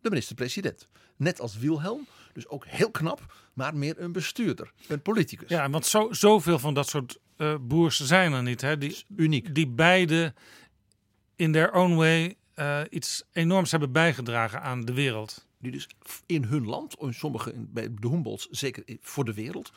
de 0.00 0.08
minister-president. 0.08 0.88
Net 1.16 1.40
als 1.40 1.56
Wilhelm, 1.56 2.06
dus 2.32 2.48
ook 2.48 2.66
heel 2.66 2.90
knap, 2.90 3.34
maar 3.52 3.76
meer 3.76 4.00
een 4.00 4.12
bestuurder, 4.12 4.72
een 4.88 5.02
politicus. 5.02 5.48
Ja, 5.48 5.70
want 5.70 5.86
zo, 5.86 6.12
zoveel 6.12 6.58
van 6.58 6.74
dat 6.74 6.88
soort 6.88 7.18
eh 7.36 7.54
boers 7.60 8.00
zijn 8.00 8.32
er 8.32 8.42
niet. 8.42 8.60
Hè? 8.60 8.78
Die, 8.78 9.04
uniek. 9.16 9.54
die 9.54 9.68
beide 9.68 10.34
in 11.36 11.52
their 11.52 11.72
own 11.72 11.94
way 11.94 12.36
eh, 12.54 12.80
iets 12.90 13.22
enorms 13.32 13.70
hebben 13.70 13.92
bijgedragen 13.92 14.62
aan 14.62 14.84
de 14.84 14.94
wereld. 14.94 15.48
Die 15.60 15.72
dus 15.72 15.88
in 16.26 16.44
hun 16.44 16.66
land, 16.66 16.96
in 16.98 17.14
sommige 17.14 17.52
bij 17.56 17.94
de 17.94 18.08
Humboldts, 18.08 18.48
zeker 18.48 18.98
voor 19.00 19.24
de 19.24 19.34
wereld. 19.34 19.72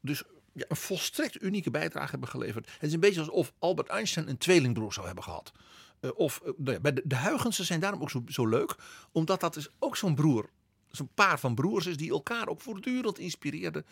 Dus 0.00 0.22
ja, 0.52 0.64
een 0.68 0.76
volstrekt 0.76 1.42
unieke 1.42 1.70
bijdrage 1.70 2.10
hebben 2.10 2.28
geleverd. 2.28 2.70
Het 2.72 2.82
is 2.82 2.92
een 2.92 3.00
beetje 3.00 3.20
alsof 3.20 3.52
Albert 3.58 3.88
Einstein 3.88 4.28
een 4.28 4.38
tweelingbroer 4.38 4.92
zou 4.92 5.06
hebben 5.06 5.24
gehad. 5.24 5.52
Eh, 6.00 6.10
of 6.14 6.40
eh, 6.40 6.52
nou 6.56 6.80
de, 6.92 7.02
de 7.04 7.16
Huygensen 7.16 7.64
zijn 7.64 7.80
daarom 7.80 8.00
ook 8.00 8.10
zo, 8.10 8.22
zo 8.26 8.46
leuk. 8.46 8.76
Omdat 9.12 9.40
dat 9.40 9.56
is 9.56 9.68
ook 9.78 9.96
zo'n 9.96 10.14
broer, 10.14 10.50
zo'n 10.90 11.10
paar 11.14 11.38
van 11.40 11.54
broers 11.54 11.86
is 11.86 11.96
die 11.96 12.10
elkaar 12.10 12.48
ook 12.48 12.60
voortdurend 12.60 13.18
inspireerden. 13.18 13.86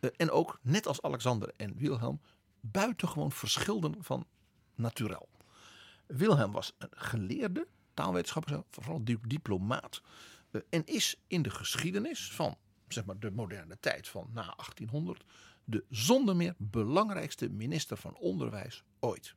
Eh, 0.00 0.10
en 0.16 0.30
ook, 0.30 0.58
net 0.62 0.86
als 0.86 1.02
Alexander 1.02 1.52
en 1.56 1.74
Wilhelm, 1.76 2.20
buitengewoon 2.60 3.32
verschilden 3.32 3.94
van 4.00 4.26
naturel. 4.74 5.28
Wilhelm 6.06 6.52
was 6.52 6.74
een 6.78 6.88
geleerde 6.90 7.66
taalwetenschapper, 7.94 8.62
vooral 8.70 9.04
di- 9.04 9.18
diplomaat. 9.26 10.00
Eh, 10.50 10.60
en 10.70 10.84
is 10.86 11.16
in 11.26 11.42
de 11.42 11.50
geschiedenis 11.50 12.30
van 12.32 12.56
zeg 12.88 13.04
maar, 13.04 13.18
de 13.18 13.30
moderne 13.30 13.76
tijd 13.80 14.08
van 14.08 14.30
na 14.32 14.42
1800 14.42 15.24
de 15.64 15.84
zonder 15.90 16.36
meer 16.36 16.54
belangrijkste 16.56 17.48
minister 17.48 17.96
van 17.96 18.16
Onderwijs 18.16 18.84
ooit. 19.00 19.34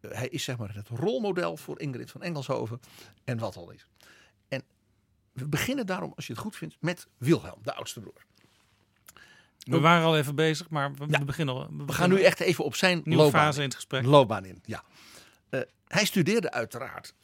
Eh, 0.00 0.10
hij 0.10 0.28
is 0.28 0.44
zeg 0.44 0.58
maar 0.58 0.74
het 0.74 0.88
rolmodel 0.88 1.56
voor 1.56 1.80
Ingrid 1.80 2.10
van 2.10 2.22
Engelshoven 2.22 2.80
en 3.24 3.38
wat 3.38 3.56
al 3.56 3.70
is. 3.70 3.86
En 4.48 4.62
we 5.32 5.48
beginnen 5.48 5.86
daarom, 5.86 6.12
als 6.16 6.26
je 6.26 6.32
het 6.32 6.42
goed 6.42 6.56
vindt, 6.56 6.76
met 6.80 7.06
Wilhelm, 7.16 7.58
de 7.62 7.74
oudste 7.74 8.00
broer. 8.00 8.24
We 9.58 9.80
waren 9.80 10.04
al 10.06 10.16
even 10.16 10.34
bezig, 10.34 10.70
maar 10.70 10.94
we, 10.94 11.06
Ja. 11.08 11.24
beginnen 11.24 11.54
al. 11.54 11.68
We 11.86 11.92
gaan 11.92 12.08
nu 12.10 12.22
echt 12.22 12.40
even 12.40 12.64
op 12.64 12.74
zijn 12.74 13.00
nieuwe 13.04 13.22
loopbaan 13.22 13.42
fase 13.44 13.58
in 13.58 13.64
het 13.64 13.74
gesprek. 13.74 14.04
loopbaan 14.04 14.44
in. 14.44 14.62
Ja. 14.64 14.84
Eh, 15.48 15.60
hij 15.86 16.04
studeerde 16.04 16.50
uiteraard 16.50 17.14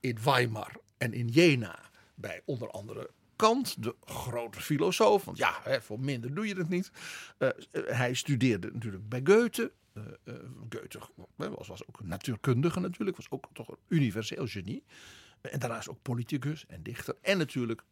in 0.00 0.18
Weimar 0.24 0.76
en 0.98 1.12
in 1.12 1.28
Jena 1.28 1.78
bij 2.14 2.42
onder 2.44 2.70
andere 2.70 3.10
Kant, 3.36 3.82
de 3.82 3.94
grote 4.04 4.60
filosoof. 4.60 5.24
Want 5.24 5.38
ja, 5.38 5.60
hè, 5.62 5.80
voor 5.80 6.00
minder 6.00 6.34
doe 6.34 6.46
je 6.46 6.54
het 6.54 6.68
niet. 6.68 6.90
Eh, 7.38 7.48
eh, 7.48 7.54
hij 7.86 8.14
studeerde 8.14 8.70
natuurlijk 8.72 9.08
bij 9.08 9.20
Goethe. 9.24 9.72
Eh, 9.92 10.02
Goethe 10.68 10.98
was, 11.36 11.68
was 11.68 11.88
ook 11.88 12.00
een 12.00 12.08
natuurkundige 12.08 12.80
natuurlijk, 12.80 13.16
was 13.16 13.30
ook 13.30 13.46
toch 13.52 13.68
een 13.68 13.78
universeel 13.88 14.46
genie. 14.46 14.84
En 15.40 15.58
daarnaast 15.58 15.88
ook 15.88 16.02
politicus 16.02 16.66
en 16.66 16.82
dichter. 16.82 17.16
En 17.22 17.38
natuurlijk 17.38 17.82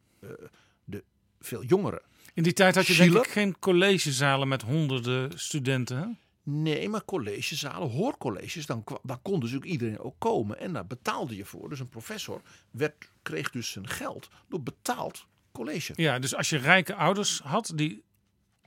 de 0.85 1.05
veel 1.41 1.65
jongere 1.65 2.03
In 2.35 2.43
die 2.43 2.53
tijd 2.53 2.75
had 2.75 2.87
je 2.87 2.95
denk 2.95 3.09
Schiller? 3.09 3.27
ik 3.27 3.33
geen 3.33 3.59
collegezalen 3.59 4.49
met 4.49 4.63
honderden 4.63 5.39
studenten. 5.39 6.19
Nee, 6.45 6.89
maar 6.89 7.05
collegezalen, 7.05 7.91
hoorcolleges, 7.91 8.67
dan, 8.67 8.85
dan 9.03 9.23
kon 9.23 9.41
dus 9.41 9.55
ook 9.55 9.65
iedereen 9.65 9.99
ook 9.99 10.15
komen. 10.19 10.59
En 10.59 10.73
daar 10.73 10.87
betaalde 10.87 11.37
je 11.37 11.45
voor. 11.45 11.69
Dus 11.69 11.81
een 11.81 11.89
professor 11.89 12.41
werd, 12.71 13.11
kreeg 13.23 13.51
dus 13.51 13.71
zijn 13.71 13.89
geld 13.89 14.29
door 14.49 14.63
betaald 14.63 15.27
college. 15.53 15.93
Ja, 15.97 16.19
dus 16.19 16.35
als 16.35 16.49
je 16.51 16.57
rijke 16.59 16.95
ouders 16.95 17.41
had 17.45 17.73
die 17.75 18.05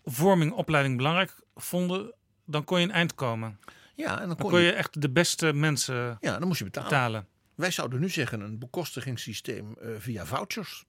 vorming, 0.03 0.51
opleiding 0.51 0.97
belangrijk 0.97 1.35
vonden, 1.55 2.13
dan 2.45 2.63
kon 2.63 2.79
je 2.79 2.85
een 2.85 2.91
eind 2.91 3.15
komen. 3.15 3.59
Ja, 3.95 4.11
en 4.11 4.17
dan 4.17 4.27
Dan 4.27 4.37
kon, 4.37 4.49
kon 4.49 4.59
je, 4.59 4.65
je 4.65 4.71
echt 4.71 5.01
de 5.01 5.09
beste 5.09 5.53
mensen 5.53 6.17
ja, 6.19 6.37
dan 6.39 6.47
moest 6.47 6.59
je 6.59 6.65
betalen. 6.65 6.89
betalen. 6.89 7.27
Wij 7.55 7.71
zouden 7.71 7.99
nu 7.99 8.09
zeggen 8.09 8.41
een 8.41 8.59
bekostigingssysteem 8.59 9.73
eh, 9.81 9.89
via 9.97 10.25
vouchers. 10.25 10.85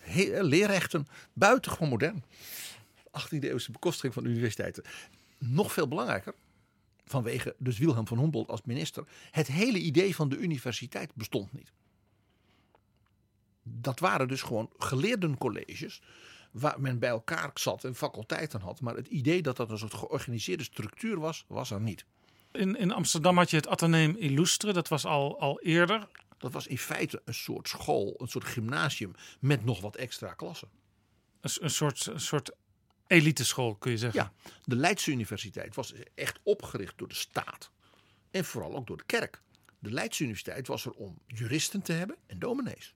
He- 0.00 0.42
leerrechten, 0.42 1.06
buitengewoon 1.32 1.88
modern. 1.88 2.24
18e 3.20 3.38
eeuwse 3.40 3.70
bekostiging 3.72 4.14
van 4.14 4.24
universiteiten. 4.24 4.84
Nog 5.38 5.72
veel 5.72 5.88
belangrijker, 5.88 6.34
vanwege 7.04 7.54
dus 7.58 7.78
Wilhelm 7.78 8.06
van 8.06 8.18
Humboldt 8.18 8.50
als 8.50 8.62
minister. 8.64 9.04
Het 9.30 9.46
hele 9.46 9.78
idee 9.78 10.14
van 10.14 10.28
de 10.28 10.36
universiteit 10.36 11.14
bestond 11.14 11.52
niet. 11.52 11.72
Dat 13.62 14.00
waren 14.00 14.28
dus 14.28 14.42
gewoon 14.42 14.70
geleerdencolleges 14.78 16.02
waar 16.50 16.80
men 16.80 16.98
bij 16.98 17.08
elkaar 17.08 17.50
zat 17.54 17.84
en 17.84 17.94
faculteiten 17.94 18.60
had. 18.60 18.80
Maar 18.80 18.96
het 18.96 19.06
idee 19.06 19.42
dat 19.42 19.56
dat 19.56 19.70
een 19.70 19.78
soort 19.78 19.94
georganiseerde 19.94 20.64
structuur 20.64 21.18
was, 21.18 21.44
was 21.48 21.70
er 21.70 21.80
niet. 21.80 22.04
In, 22.52 22.76
in 22.76 22.92
Amsterdam 22.92 23.36
had 23.36 23.50
je 23.50 23.56
het 23.56 23.68
Atheneum 23.68 24.16
Illustre, 24.16 24.72
dat 24.72 24.88
was 24.88 25.04
al, 25.04 25.40
al 25.40 25.60
eerder. 25.60 26.08
Dat 26.38 26.52
was 26.52 26.66
in 26.66 26.78
feite 26.78 27.22
een 27.24 27.34
soort 27.34 27.68
school, 27.68 28.14
een 28.18 28.28
soort 28.28 28.44
gymnasium 28.44 29.12
met 29.40 29.64
nog 29.64 29.80
wat 29.80 29.96
extra 29.96 30.32
klassen. 30.32 30.68
Een, 31.40 31.50
een 31.60 31.70
soort, 31.70 32.06
een 32.06 32.20
soort 32.20 32.52
eliteschool 33.06 33.74
kun 33.74 33.90
je 33.90 33.98
zeggen. 33.98 34.20
Ja, 34.20 34.32
de 34.64 34.76
Leidse 34.76 35.10
Universiteit 35.10 35.74
was 35.74 35.94
echt 36.14 36.38
opgericht 36.42 36.98
door 36.98 37.08
de 37.08 37.14
staat 37.14 37.70
en 38.30 38.44
vooral 38.44 38.76
ook 38.76 38.86
door 38.86 38.96
de 38.96 39.04
kerk. 39.06 39.42
De 39.78 39.90
Leidse 39.90 40.22
Universiteit 40.22 40.66
was 40.66 40.84
er 40.84 40.92
om 40.92 41.18
juristen 41.26 41.82
te 41.82 41.92
hebben 41.92 42.16
en 42.26 42.38
dominees. 42.38 42.94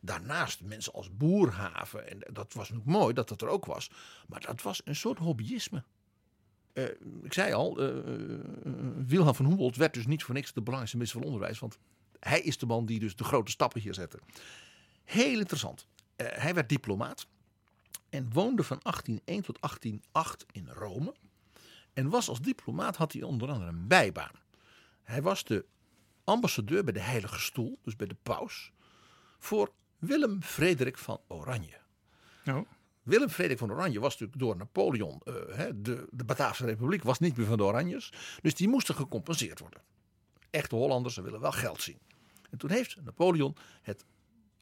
Daarnaast 0.00 0.60
mensen 0.60 0.92
als 0.92 1.16
Boerhaven, 1.16 2.10
en 2.10 2.18
dat 2.18 2.52
was 2.52 2.68
natuurlijk 2.68 2.98
mooi 2.98 3.14
dat 3.14 3.28
dat 3.28 3.42
er 3.42 3.48
ook 3.48 3.64
was, 3.64 3.90
maar 4.28 4.40
dat 4.40 4.62
was 4.62 4.80
een 4.84 4.96
soort 4.96 5.18
hobbyisme. 5.18 5.84
Eh, 6.72 6.84
ik 7.22 7.32
zei 7.32 7.52
al, 7.52 7.80
eh, 7.80 7.88
Wilhelm 9.06 9.34
van 9.34 9.46
Humboldt 9.46 9.76
werd 9.76 9.94
dus 9.94 10.06
niet 10.06 10.22
voor 10.22 10.34
niks 10.34 10.52
de 10.52 10.62
belangrijkste 10.62 10.96
minister 10.96 11.20
van 11.20 11.30
Onderwijs, 11.30 11.58
want 11.58 11.78
hij 12.20 12.40
is 12.40 12.58
de 12.58 12.66
man 12.66 12.86
die 12.86 12.98
dus 12.98 13.16
de 13.16 13.24
grote 13.24 13.50
stappen 13.50 13.80
hier 13.80 13.94
zette. 13.94 14.18
Heel 15.04 15.38
interessant. 15.38 15.86
Hij 16.16 16.54
werd 16.54 16.68
diplomaat 16.68 17.26
en 18.14 18.32
woonde 18.32 18.62
van 18.62 18.78
1801 18.82 19.42
tot 19.42 19.60
1808 19.60 20.46
in 20.52 20.68
Rome. 20.68 21.14
En 21.92 22.08
was 22.08 22.28
als 22.28 22.40
diplomaat 22.40 22.96
had 22.96 23.12
hij 23.12 23.22
onder 23.22 23.50
andere 23.50 23.70
een 23.70 23.86
bijbaan. 23.86 24.34
Hij 25.02 25.22
was 25.22 25.44
de 25.44 25.64
ambassadeur 26.24 26.84
bij 26.84 26.92
de 26.92 27.00
Heilige 27.00 27.40
Stoel, 27.40 27.78
dus 27.82 27.96
bij 27.96 28.06
de 28.06 28.16
paus, 28.22 28.72
voor 29.38 29.72
Willem 29.98 30.42
Frederik 30.42 30.98
van 30.98 31.20
Oranje. 31.28 31.80
Oh. 32.46 32.68
Willem 33.02 33.28
Frederik 33.28 33.58
van 33.58 33.72
Oranje 33.72 34.00
was 34.00 34.12
natuurlijk 34.12 34.38
door 34.38 34.56
Napoleon, 34.56 35.20
eh, 35.24 35.66
de, 35.74 36.06
de 36.10 36.24
Bataafse 36.24 36.64
Republiek 36.64 37.02
was 37.02 37.18
niet 37.18 37.36
meer 37.36 37.46
van 37.46 37.56
de 37.56 37.64
Oranjes. 37.64 38.12
Dus 38.42 38.54
die 38.54 38.68
moesten 38.68 38.94
gecompenseerd 38.94 39.60
worden. 39.60 39.82
Echte 40.50 40.74
Hollanders 40.74 41.14
ze 41.14 41.22
willen 41.22 41.40
wel 41.40 41.52
geld 41.52 41.82
zien. 41.82 41.98
En 42.50 42.58
toen 42.58 42.70
heeft 42.70 42.96
Napoleon 43.04 43.56
het 43.82 44.04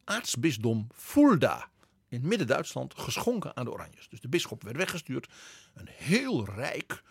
aartsbisdom 0.05 0.87
Fulda 0.93 1.71
in 2.13 2.21
Midden-Duitsland 2.29 2.95
geschonken 2.97 3.57
aan 3.57 3.65
de 3.65 3.71
Oranjes. 3.73 4.09
Dus 4.09 4.21
de 4.21 4.29
bisschop 4.29 4.63
werd 4.63 4.77
weggestuurd. 4.77 5.29
Een 5.75 5.89
heel 5.91 6.45
rijk 6.45 7.03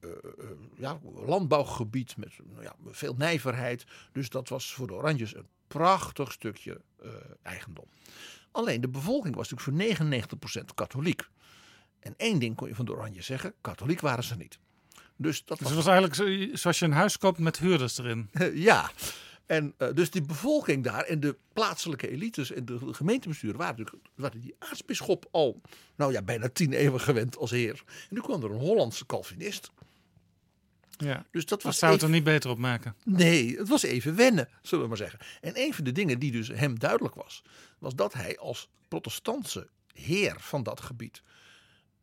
eh, 0.00 0.10
eh, 0.10 0.50
ja, 0.76 0.98
landbouwgebied 1.14 2.16
met 2.16 2.32
nou 2.44 2.62
ja, 2.62 2.74
veel 2.90 3.14
nijverheid. 3.18 3.84
Dus 4.12 4.28
dat 4.28 4.48
was 4.48 4.72
voor 4.74 4.86
de 4.86 4.92
Oranjes 4.92 5.34
een 5.34 5.46
prachtig 5.66 6.32
stukje 6.32 6.80
eh, 7.02 7.08
eigendom. 7.42 7.84
Alleen 8.50 8.80
de 8.80 8.88
bevolking 8.88 9.34
was 9.36 9.50
natuurlijk 9.50 9.98
voor 10.00 10.60
99% 10.60 10.74
katholiek. 10.74 11.28
En 12.00 12.14
één 12.16 12.38
ding 12.38 12.56
kon 12.56 12.68
je 12.68 12.74
van 12.74 12.84
de 12.84 12.92
Oranjes 12.92 13.26
zeggen: 13.26 13.54
katholiek 13.60 14.00
waren 14.00 14.24
ze 14.24 14.36
niet. 14.36 14.58
Dus 15.16 15.44
dat 15.44 15.58
Dus 15.58 15.66
was 15.68 15.76
het 15.76 15.84
was 15.84 15.94
eigenlijk 15.94 16.14
zo- 16.50 16.56
zoals 16.56 16.78
je 16.78 16.84
een 16.84 16.92
huis 16.92 17.18
koopt 17.18 17.38
met 17.38 17.58
huurders 17.58 17.98
erin. 17.98 18.30
ja. 18.68 18.90
En 19.46 19.74
eh, 19.76 19.88
dus 19.94 20.10
die 20.10 20.22
bevolking 20.22 20.84
daar 20.84 21.02
en 21.04 21.20
de 21.20 21.36
plaatselijke 21.52 22.08
elites 22.10 22.50
en 22.52 22.64
de 22.64 22.78
gemeentebesturen 22.94 23.56
waren 23.56 23.76
natuurlijk 23.78 24.08
waren 24.14 24.40
die 24.40 24.54
aartsbisschop 24.58 25.28
al, 25.30 25.60
nou 25.96 26.12
ja, 26.12 26.22
bijna 26.22 26.48
tien 26.48 26.72
eeuwen 26.72 27.00
gewend 27.00 27.36
als 27.36 27.50
heer. 27.50 27.82
En 27.86 27.94
nu 28.14 28.20
kwam 28.20 28.42
er 28.42 28.50
een 28.50 28.58
Hollandse 28.58 29.06
Calvinist. 29.06 29.70
Ja. 30.98 31.26
Dus 31.30 31.40
dat 31.46 31.48
Dat 31.48 31.62
was 31.62 31.78
zou 31.78 31.92
het 31.92 32.00
even- 32.02 32.14
er 32.14 32.20
niet 32.20 32.28
beter 32.32 32.50
op 32.50 32.58
maken. 32.58 32.94
Nee, 33.04 33.56
het 33.58 33.68
was 33.68 33.82
even 33.82 34.16
wennen, 34.16 34.48
zullen 34.62 34.84
we 34.84 34.88
maar 34.88 34.98
zeggen. 34.98 35.18
En 35.40 35.52
een 35.60 35.74
van 35.74 35.84
de 35.84 35.92
dingen 35.92 36.18
die 36.18 36.32
dus 36.32 36.48
hem 36.48 36.78
duidelijk 36.78 37.14
was, 37.14 37.42
was 37.78 37.94
dat 37.94 38.12
hij 38.12 38.38
als 38.38 38.68
protestantse 38.88 39.68
heer 39.92 40.36
van 40.38 40.62
dat 40.62 40.80
gebied, 40.80 41.22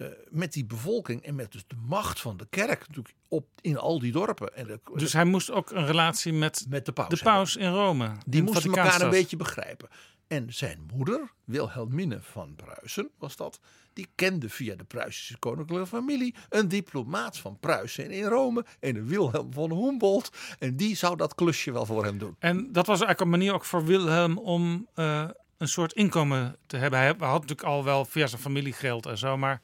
eh, 0.03 0.09
met 0.29 0.53
die 0.53 0.65
bevolking 0.65 1.23
en 1.23 1.35
met 1.35 1.51
dus 1.51 1.63
de 1.67 1.75
macht 1.87 2.19
van 2.19 2.37
de 2.37 2.47
kerk 2.49 2.79
natuurlijk 2.87 3.15
op, 3.27 3.47
in 3.61 3.77
al 3.77 3.99
die 3.99 4.11
dorpen 4.11 4.55
en 4.55 4.67
de, 4.67 4.79
Dus 4.95 5.13
hij 5.13 5.25
moest 5.25 5.51
ook 5.51 5.71
een 5.71 5.85
relatie 5.85 6.33
met 6.33 6.65
met 6.69 6.85
de 6.85 6.91
paus, 6.91 7.09
de 7.09 7.17
paus 7.23 7.55
in 7.55 7.71
Rome. 7.71 8.11
Die 8.25 8.39
in 8.39 8.45
moesten 8.45 8.73
elkaar 8.73 9.01
een 9.01 9.09
beetje 9.09 9.37
begrijpen. 9.37 9.89
En 10.27 10.53
zijn 10.53 10.89
moeder, 10.93 11.31
Wilhelmine 11.43 12.19
van 12.21 12.55
Pruisen, 12.55 13.09
was 13.17 13.35
dat. 13.35 13.59
Die 13.93 14.07
kende 14.15 14.49
via 14.49 14.75
de 14.75 14.83
Pruisische 14.83 15.37
koninklijke 15.37 15.87
familie 15.87 16.35
een 16.49 16.67
diplomaat 16.67 17.37
van 17.37 17.59
Pruisen 17.59 18.11
in 18.11 18.23
Rome. 18.23 18.65
En 18.79 19.05
Wilhelm 19.05 19.53
van 19.53 19.71
Humboldt. 19.71 20.29
En 20.59 20.75
die 20.75 20.95
zou 20.95 21.15
dat 21.17 21.35
klusje 21.35 21.71
wel 21.71 21.85
voor 21.85 22.03
hem 22.03 22.17
doen. 22.17 22.35
En 22.39 22.57
dat 22.71 22.87
was 22.87 23.01
eigenlijk 23.01 23.19
een 23.19 23.29
manier 23.39 23.53
ook 23.53 23.65
voor 23.65 23.85
Wilhelm 23.85 24.37
om 24.37 24.87
eh, 24.93 25.29
een 25.57 25.67
soort 25.67 25.93
inkomen 25.93 26.55
te 26.67 26.77
hebben. 26.77 26.99
Hij 26.99 27.07
had 27.07 27.19
natuurlijk 27.19 27.63
al 27.67 27.83
wel 27.83 28.05
via 28.05 28.27
zijn 28.27 28.41
familie 28.41 28.73
geld 28.73 29.05
en 29.05 29.17
zo, 29.17 29.37
maar 29.37 29.61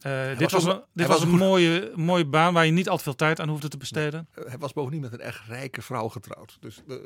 eh, 0.00 0.38
dit 0.38 0.50
was 0.50 0.64
een, 0.64 0.82
dit 0.92 1.06
was 1.06 1.18
was 1.20 1.28
een 1.28 1.36
mooie, 1.36 1.92
mooie 1.94 2.26
baan 2.26 2.54
waar 2.54 2.66
je 2.66 2.72
niet 2.72 2.88
al 2.88 2.96
te 2.96 3.02
veel 3.02 3.14
tijd 3.14 3.40
aan 3.40 3.48
hoefde 3.48 3.68
te 3.68 3.76
besteden. 3.76 4.28
Hij 4.32 4.58
was 4.58 4.72
bovendien 4.72 5.00
met 5.00 5.12
een 5.12 5.20
echt 5.20 5.46
rijke 5.46 5.82
vrouw 5.82 6.08
getrouwd. 6.08 6.56
Dus 6.60 6.82
eh, 6.88 6.96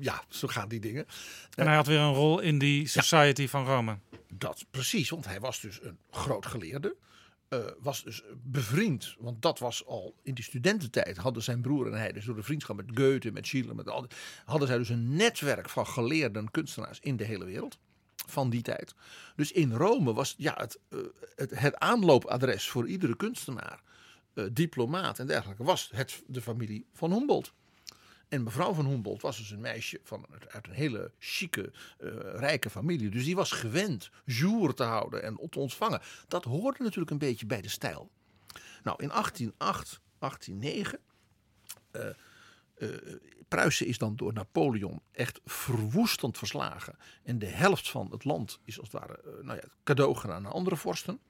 ja, 0.00 0.22
zo 0.28 0.48
gaan 0.48 0.68
die 0.68 0.80
dingen. 0.80 1.06
En 1.54 1.66
hij 1.66 1.76
had 1.76 1.86
weer 1.86 1.98
een 1.98 2.14
rol 2.14 2.40
in 2.40 2.58
die 2.58 2.86
Society 2.88 3.48
van 3.48 3.64
Rome. 3.64 3.98
Dat 4.32 4.64
precies, 4.70 5.10
want 5.10 5.24
hij 5.26 5.40
was 5.40 5.60
dus 5.60 5.78
een 5.82 5.98
groot 6.10 6.46
geleerde. 6.46 6.96
eh, 7.48 7.58
was 7.78 8.02
dus 8.02 8.22
bevriend, 8.42 9.14
want 9.18 9.42
dat 9.42 9.58
was 9.58 9.86
al 9.86 10.14
in 10.22 10.34
die 10.34 10.44
studententijd. 10.44 11.16
Hadden 11.16 11.42
zijn 11.42 11.60
broer 11.60 11.86
en 11.86 11.98
hij, 11.98 12.12
dus 12.12 12.24
door 12.24 12.36
de 12.36 12.42
vriendschap 12.42 12.76
met 12.76 12.90
Goethe, 12.94 13.30
met 13.32 13.46
Schiller, 13.46 13.74
met 13.74 13.88
al, 13.88 14.06
hadden 14.44 14.68
zij 14.68 14.78
dus 14.78 14.88
een 14.88 15.16
netwerk 15.16 15.68
van 15.68 15.86
geleerden 15.86 16.50
kunstenaars 16.50 17.00
in 17.00 17.16
de 17.16 17.24
hele 17.24 17.44
wereld. 17.44 17.78
Van 18.26 18.50
die 18.50 18.62
tijd. 18.62 18.94
Dus 19.36 19.52
in 19.52 19.72
Rome 19.72 20.12
was 20.12 20.34
ja, 20.36 20.54
het, 20.56 20.78
eh, 20.88 20.98
het, 21.36 21.58
het 21.58 21.76
aanloopadres 21.76 22.68
voor 22.68 22.88
iedere 22.88 23.16
kunstenaar, 23.16 23.82
eh, 24.34 24.44
diplomaat 24.52 25.18
en 25.18 25.26
dergelijke, 25.26 25.64
was 25.64 25.90
het, 25.94 26.22
de 26.26 26.42
familie 26.42 26.86
van 26.92 27.12
Humboldt. 27.12 27.52
En 28.28 28.42
mevrouw 28.42 28.72
van 28.72 28.86
Humboldt 28.86 29.22
was 29.22 29.36
dus 29.36 29.50
een 29.50 29.60
meisje 29.60 30.00
van, 30.02 30.26
uit 30.48 30.66
een 30.66 30.72
hele 30.72 31.10
chique, 31.18 31.72
eh, 31.98 32.08
rijke 32.34 32.70
familie. 32.70 33.10
Dus 33.10 33.24
die 33.24 33.36
was 33.36 33.50
gewend 33.50 34.10
jour 34.24 34.74
te 34.74 34.82
houden 34.82 35.22
en 35.22 35.48
te 35.50 35.58
ontvangen. 35.58 36.00
Dat 36.28 36.44
hoorde 36.44 36.82
natuurlijk 36.82 37.10
een 37.10 37.18
beetje 37.18 37.46
bij 37.46 37.60
de 37.60 37.68
stijl. 37.68 38.10
Nou, 38.82 39.02
in 39.02 39.10
1808, 39.10 40.00
1809. 40.18 40.98
eh, 41.90 42.08
eh, 42.08 42.14
Pruisen 43.48 43.86
is 43.86 43.98
dan 43.98 44.16
door 44.16 44.32
Napoleon 44.32 45.02
echt 45.12 45.40
verwoestend 45.44 46.38
verslagen. 46.38 46.96
En 47.22 47.38
de 47.38 47.46
helft 47.46 47.90
van 47.90 48.10
het 48.10 48.24
land 48.24 48.60
is 48.64 48.80
als 48.80 48.92
het 48.92 49.00
ware 49.00 49.20
eh, 49.20 49.44
nou 49.44 49.58
ja, 49.62 49.68
cadeau 49.84 50.14
gedaan 50.14 50.46
aan 50.46 50.52
andere 50.52 50.76
vorsten. 50.76 51.20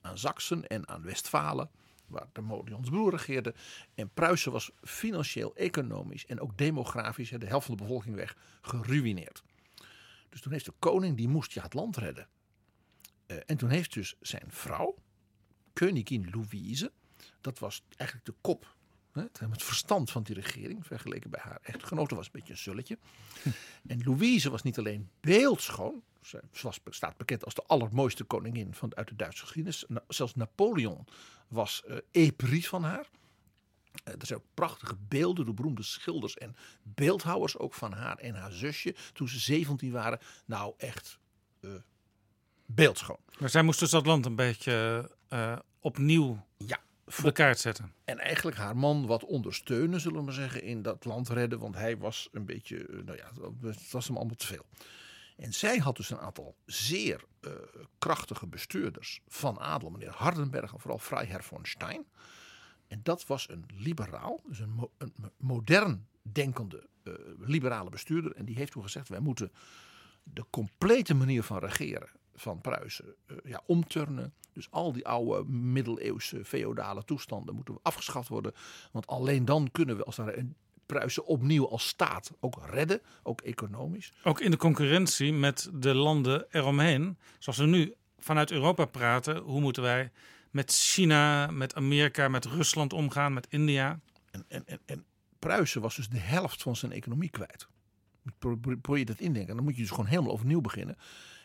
Aan 0.00 0.18
Zaksen 0.18 0.66
en 0.66 0.88
aan 0.88 1.02
Westfalen, 1.02 1.70
waar 2.06 2.26
Napoleons 2.32 2.88
broer 2.88 3.10
regeerde. 3.10 3.54
En 3.94 4.10
Pruisen 4.14 4.52
was 4.52 4.70
financieel, 4.82 5.54
economisch 5.54 6.26
en 6.26 6.40
ook 6.40 6.58
demografisch, 6.58 7.30
de 7.30 7.46
helft 7.46 7.66
van 7.66 7.76
de 7.76 7.82
bevolking 7.82 8.14
weg, 8.14 8.36
geruineerd. 8.62 9.42
Dus 10.28 10.40
toen 10.40 10.52
heeft 10.52 10.64
de 10.64 10.74
koning, 10.78 11.16
die 11.16 11.28
moest 11.28 11.52
ja 11.52 11.62
het 11.62 11.74
land 11.74 11.96
redden. 11.96 12.28
Eh, 13.26 13.36
en 13.46 13.56
toen 13.56 13.70
heeft 13.70 13.92
dus 13.92 14.16
zijn 14.20 14.46
vrouw, 14.48 14.94
koningin 15.72 16.28
Louise, 16.30 16.92
dat 17.40 17.58
was 17.58 17.82
eigenlijk 17.96 18.28
de 18.28 18.34
kop, 18.40 18.76
het 19.12 19.40
het 19.40 19.62
verstand 19.62 20.10
van 20.10 20.22
die 20.22 20.34
regering, 20.34 20.86
vergeleken 20.86 21.30
bij 21.30 21.40
haar 21.42 21.58
echtgenote, 21.62 22.14
was 22.14 22.26
een 22.26 22.32
beetje 22.32 22.52
een 22.52 22.58
zulletje. 22.58 22.98
En 23.86 24.02
Louise 24.04 24.50
was 24.50 24.62
niet 24.62 24.78
alleen 24.78 25.10
beeldschoon, 25.20 26.02
ze 26.22 26.40
was, 26.62 26.80
staat 26.90 27.16
bekend 27.16 27.44
als 27.44 27.54
de 27.54 27.62
allermooiste 27.66 28.24
koningin 28.24 28.74
van, 28.74 28.96
uit 28.96 29.08
de 29.08 29.16
Duitse 29.16 29.42
geschiedenis. 29.42 29.84
Na- 29.88 30.04
Zelfs 30.08 30.34
Napoleon 30.34 31.06
was 31.48 31.82
eh 31.84 31.96
épris 32.10 32.68
van 32.68 32.84
haar. 32.84 33.08
Eh, 34.04 34.12
er 34.18 34.26
zijn 34.26 34.38
ook 34.38 34.44
prachtige 34.54 34.96
beelden 35.08 35.44
door 35.44 35.54
beroemde 35.54 35.82
schilders 35.82 36.36
en 36.36 36.56
beeldhouwers 36.82 37.58
ook 37.58 37.74
van 37.74 37.92
haar 37.92 38.16
en 38.18 38.34
haar 38.34 38.52
zusje. 38.52 38.94
Toen 39.12 39.28
ze 39.28 39.38
17 39.38 39.90
waren. 39.92 40.18
Nou, 40.46 40.74
echt 40.76 41.18
eh, 41.60 41.70
beeldschoon. 42.66 43.20
Maar 43.38 43.48
zij 43.50 43.62
moest 43.62 43.78
dus 43.78 43.90
dat 43.90 44.06
land 44.06 44.26
een 44.26 44.36
beetje 44.36 45.10
eh, 45.28 45.58
opnieuw 45.80 46.46
Ja, 46.56 46.80
op 47.18 47.24
de 47.24 47.32
kaart 47.32 47.58
zetten. 47.58 47.92
En 48.04 48.18
eigenlijk 48.18 48.56
haar 48.56 48.76
man 48.76 49.06
wat 49.06 49.24
ondersteunen, 49.24 50.00
zullen 50.00 50.18
we 50.18 50.24
maar 50.24 50.34
zeggen, 50.34 50.62
in 50.62 50.82
dat 50.82 51.04
land 51.04 51.28
redden. 51.28 51.58
Want 51.58 51.74
hij 51.74 51.98
was 51.98 52.28
een 52.32 52.44
beetje, 52.44 52.86
eh, 52.86 53.04
nou 53.04 53.16
ja, 53.16 53.30
het 53.68 53.90
was 53.90 54.06
hem 54.06 54.16
allemaal 54.16 54.36
te 54.36 54.46
veel. 54.46 54.66
En 55.36 55.52
zij 55.52 55.78
had 55.78 55.96
dus 55.96 56.10
een 56.10 56.18
aantal 56.18 56.56
zeer 56.66 57.24
eh, 57.40 57.50
krachtige 57.98 58.46
bestuurders 58.46 59.20
van 59.28 59.60
adel. 59.60 59.90
Meneer 59.90 60.12
Hardenberg 60.12 60.72
en 60.72 60.80
vooral 60.80 60.98
Freiherr 60.98 61.42
von 61.42 61.66
Stein. 61.66 62.04
En 62.88 63.00
dat 63.02 63.26
was 63.26 63.48
een 63.48 63.64
liberaal, 63.74 64.40
dus 64.46 64.58
een, 64.58 64.70
mo- 64.72 64.92
een 64.98 65.14
modern 65.36 66.06
denkende 66.22 66.86
eh, 67.02 67.12
liberale 67.38 67.90
bestuurder. 67.90 68.34
En 68.34 68.44
die 68.44 68.56
heeft 68.56 68.72
toen 68.72 68.82
gezegd, 68.82 69.08
wij 69.08 69.20
moeten 69.20 69.52
de 70.22 70.44
complete 70.50 71.14
manier 71.14 71.42
van 71.42 71.58
regeren 71.58 72.08
van 72.34 72.60
Pruisen 72.60 73.14
eh, 73.26 73.36
ja, 73.44 73.62
omturnen. 73.66 74.34
Dus 74.52 74.70
al 74.70 74.92
die 74.92 75.06
oude 75.06 75.50
middeleeuwse 75.50 76.44
feodale 76.44 77.04
toestanden 77.04 77.54
moeten 77.54 77.78
afgeschaft 77.82 78.28
worden. 78.28 78.52
Want 78.92 79.06
alleen 79.06 79.44
dan 79.44 79.70
kunnen 79.72 79.96
we 79.96 80.04
als 80.04 80.16
ware 80.16 80.38
een 80.38 80.54
Pruisen 80.86 81.26
opnieuw 81.26 81.68
als 81.68 81.88
staat 81.88 82.32
ook 82.40 82.58
redden, 82.70 83.00
ook 83.22 83.40
economisch. 83.40 84.12
Ook 84.24 84.40
in 84.40 84.50
de 84.50 84.56
concurrentie 84.56 85.32
met 85.32 85.70
de 85.74 85.94
landen 85.94 86.46
eromheen. 86.50 87.18
Zoals 87.38 87.58
we 87.58 87.66
nu 87.66 87.94
vanuit 88.18 88.50
Europa 88.50 88.84
praten. 88.84 89.36
Hoe 89.38 89.60
moeten 89.60 89.82
wij 89.82 90.10
met 90.50 90.72
China, 90.72 91.46
met 91.46 91.74
Amerika, 91.74 92.28
met 92.28 92.44
Rusland 92.44 92.92
omgaan, 92.92 93.32
met 93.32 93.46
India? 93.50 94.00
En, 94.30 94.44
en, 94.48 94.66
en, 94.66 94.80
en 94.86 95.04
Pruisen 95.38 95.80
was 95.80 95.96
dus 95.96 96.08
de 96.08 96.18
helft 96.18 96.62
van 96.62 96.76
zijn 96.76 96.92
economie 96.92 97.30
kwijt. 97.30 97.66
Pro- 98.38 98.56
pro- 98.56 98.76
Probeer 98.76 98.98
je 99.00 99.04
dat 99.06 99.20
indenken. 99.20 99.54
Dan 99.54 99.64
moet 99.64 99.74
je 99.74 99.80
dus 99.80 99.90
gewoon 99.90 100.06
helemaal 100.06 100.32
overnieuw 100.32 100.60
beginnen. 100.60 100.96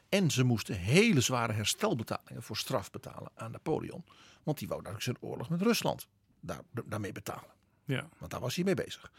En 0.10 0.32
ze 0.32 0.43
moesten 0.43 0.76
hele 0.76 1.22
zware 1.22 1.54
herstelbetalingen 1.54 2.43
voor 2.43 2.58
straf 2.58 2.91
betalen 2.91 3.32
aan 3.36 3.52
Napoleon. 3.52 4.06
Want 4.43 4.58
die 4.58 4.67
wou 4.67 4.80
natuurlijk 4.80 5.06
zijn 5.06 5.32
oorlog 5.32 5.50
met 5.50 5.62
Rusland 5.62 6.08
daar, 6.39 6.62
daarmee 6.86 7.12
betalen. 7.12 7.50
Ja. 7.86 8.10
Want 8.17 8.32
daar 8.32 8.39
was 8.39 8.56
hij 8.56 8.63
mee 8.63 8.74
bezig. 8.74 9.12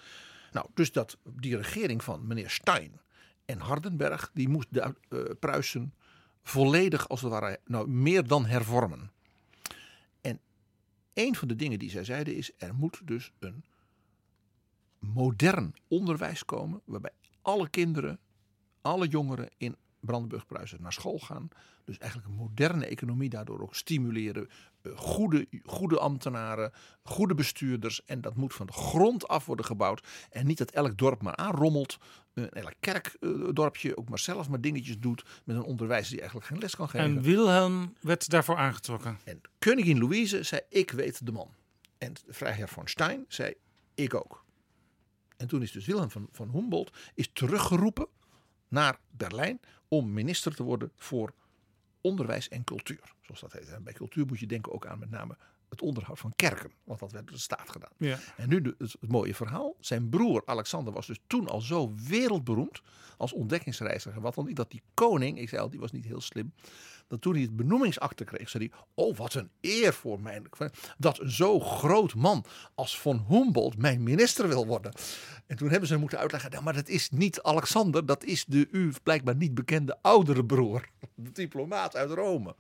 Nou, 0.53 0.67
dus 0.75 0.93
dat, 0.93 1.19
die 1.25 1.57
regering 1.57 2.05
van 2.05 2.27
meneer 2.27 2.51
Stein 2.51 3.01
en 3.45 3.59
Hardenberg, 3.59 4.31
die 4.35 4.49
moest 4.49 4.67
de 4.71 4.81
eh, 4.81 5.19
Pruisen 5.41 5.95
volledig 6.43 7.09
als 7.09 7.21
het 7.21 7.31
ware 7.31 7.61
nou, 7.65 7.89
meer 7.89 8.27
dan 8.27 8.47
hervormen. 8.47 9.11
En 10.21 10.41
een 11.15 11.35
van 11.35 11.49
de 11.49 11.57
dingen 11.57 11.79
die 11.79 11.91
zij 11.91 12.05
zeiden 12.05 12.37
is, 12.37 12.51
er 12.57 12.75
moet 12.75 13.01
dus 13.05 13.33
een 13.39 13.65
modern 14.99 15.75
onderwijs 15.89 16.45
komen, 16.45 16.81
waarbij 16.85 17.13
alle 17.43 17.69
kinderen, 17.69 18.19
alle 18.81 19.09
jongeren 19.09 19.49
in 19.57 19.77
Brandenburg-Pruisen 20.01 20.83
naar 20.83 20.93
school 20.93 21.19
gaan. 21.19 21.49
Dus 21.85 21.99
eigenlijk 21.99 22.31
een 22.31 22.37
moderne 22.39 22.87
economie 22.87 23.29
daardoor 23.29 23.61
ook 23.61 23.75
stimuleren. 23.75 24.49
Eh, 24.83 24.97
Goede, 24.97 25.49
goede 25.65 25.99
ambtenaren, 25.99 26.73
goede 27.03 27.35
bestuurders. 27.35 28.05
En 28.05 28.21
dat 28.21 28.37
moet 28.37 28.55
van 28.55 28.67
de 28.67 28.73
grond 28.73 29.29
af 29.29 29.47
worden 29.47 29.65
gebouwd. 29.65 30.07
En 30.31 30.47
niet 30.47 30.59
dat 30.59 30.71
elk 30.71 30.99
dorp 30.99 31.23
maar 31.23 31.37
aanrommelt. 31.37 31.99
Eh, 32.35 32.45
Elk 32.51 32.75
kerkdorpje 32.81 33.97
ook 33.97 34.09
maar 34.09 34.19
zelf 34.19 34.49
maar 34.49 34.61
dingetjes 34.61 34.99
doet. 34.99 35.25
Met 35.45 35.57
een 35.57 35.63
onderwijzer 35.63 36.11
die 36.11 36.21
eigenlijk 36.21 36.51
geen 36.51 36.59
les 36.61 36.77
kan 36.77 36.89
geven. 36.89 37.07
En 37.07 37.23
Wilhelm 37.23 37.95
werd 38.01 38.29
daarvoor 38.29 38.57
aangetrokken. 38.57 39.19
En 39.25 39.41
koningin 39.59 39.99
Louise 39.99 40.43
zei, 40.43 40.61
ik 40.69 40.91
weet 40.91 41.27
de 41.27 41.33
man. 41.33 41.55
En 41.99 42.13
vrijheer 42.29 42.69
von 42.69 42.89
Stein 42.89 43.25
zei, 43.29 43.55
ik 43.95 44.15
ook. 44.15 44.45
En 45.37 45.47
toen 45.49 45.63
is 45.63 45.73
dus 45.73 45.87
Wilhelm 45.87 46.11
van, 46.11 46.29
van 46.33 46.51
Humboldt 46.51 46.97
is 47.15 47.31
teruggeroepen 47.33 48.07
naar 48.69 48.99
Berlijn 49.11 49.61
om 49.89 50.13
minister 50.13 50.55
te 50.55 50.63
worden 50.63 50.93
voor 50.97 51.33
onderwijs 52.01 52.49
en 52.49 52.65
cultuur. 52.65 53.15
Zoals 53.21 53.41
dat 53.41 53.53
heet. 53.53 53.69
En 53.69 53.83
bij 53.83 53.93
cultuur 53.93 54.27
moet 54.27 54.39
je 54.39 54.47
denken 54.47 54.73
ook 54.73 54.87
aan 54.87 54.99
met 54.99 55.11
name 55.11 55.37
het 55.69 55.83
onderhoud 55.83 56.19
van 56.19 56.33
kerken. 56.37 56.71
Want 56.85 57.01
dat 57.01 57.13
werd 57.13 57.27
door 57.27 57.35
de 57.37 57.43
staat 57.43 57.71
gedaan. 57.71 57.93
Ja. 57.97 58.19
En 58.37 58.49
nu 58.49 58.61
de- 58.61 58.75
het, 58.79 58.97
het 59.01 59.11
mooie 59.11 59.35
verhaal. 59.35 59.75
Zijn 59.81 60.09
broer 60.09 60.43
Alexander 60.47 60.93
was 60.93 61.07
dus 61.07 61.19
toen 61.27 61.49
al 61.49 61.61
zo 61.61 61.95
wereldberoemd 62.09 62.81
als 63.17 63.33
ontdekkingsreiziger. 63.33 64.21
Wat 64.21 64.35
dan 64.35 64.47
niet 64.47 64.57
dat 64.57 64.71
die 64.71 64.83
koning, 64.95 65.39
ik 65.39 65.49
zei 65.49 65.61
al, 65.63 65.71
die 65.71 65.81
was 65.81 65.93
niet 65.93 66.05
heel 66.05 66.21
slim. 66.21 66.53
Dat 67.07 67.21
toen 67.21 67.33
hij 67.33 67.43
het 67.43 67.57
benoemingsakte 67.57 68.25
kreeg, 68.25 68.49
zei 68.49 68.69
hij: 68.71 68.81
Oh, 68.95 69.17
wat 69.17 69.35
een 69.35 69.51
eer 69.61 69.93
voor 69.95 70.21
mij. 70.21 70.43
Dat 70.99 71.21
een 71.21 71.31
zo 71.31 71.61
groot 71.61 72.15
man 72.15 72.45
als 72.75 72.99
von 72.99 73.25
Humboldt 73.29 73.77
mijn 73.79 74.03
minister 74.03 74.49
wil 74.49 74.67
worden. 74.67 74.93
En 75.47 75.57
toen 75.57 75.69
hebben 75.69 75.87
ze 75.87 75.93
hem 75.93 76.01
moeten 76.03 76.19
uitleggen: 76.19 76.51
nou, 76.51 76.63
maar 76.63 76.75
dat 76.75 76.89
is 76.89 77.11
niet 77.11 77.43
Alexander, 77.43 78.07
dat 78.07 78.25
is 78.25 78.45
de 78.45 78.69
u 78.71 78.93
blijkbaar 79.03 79.37
niet 79.37 79.55
bekende 79.55 79.99
oudere 80.03 80.45
broer. 80.45 80.89
De 81.15 81.33
diplomaat 81.33 81.97
uit 81.97 82.11
Rome. 82.11 82.55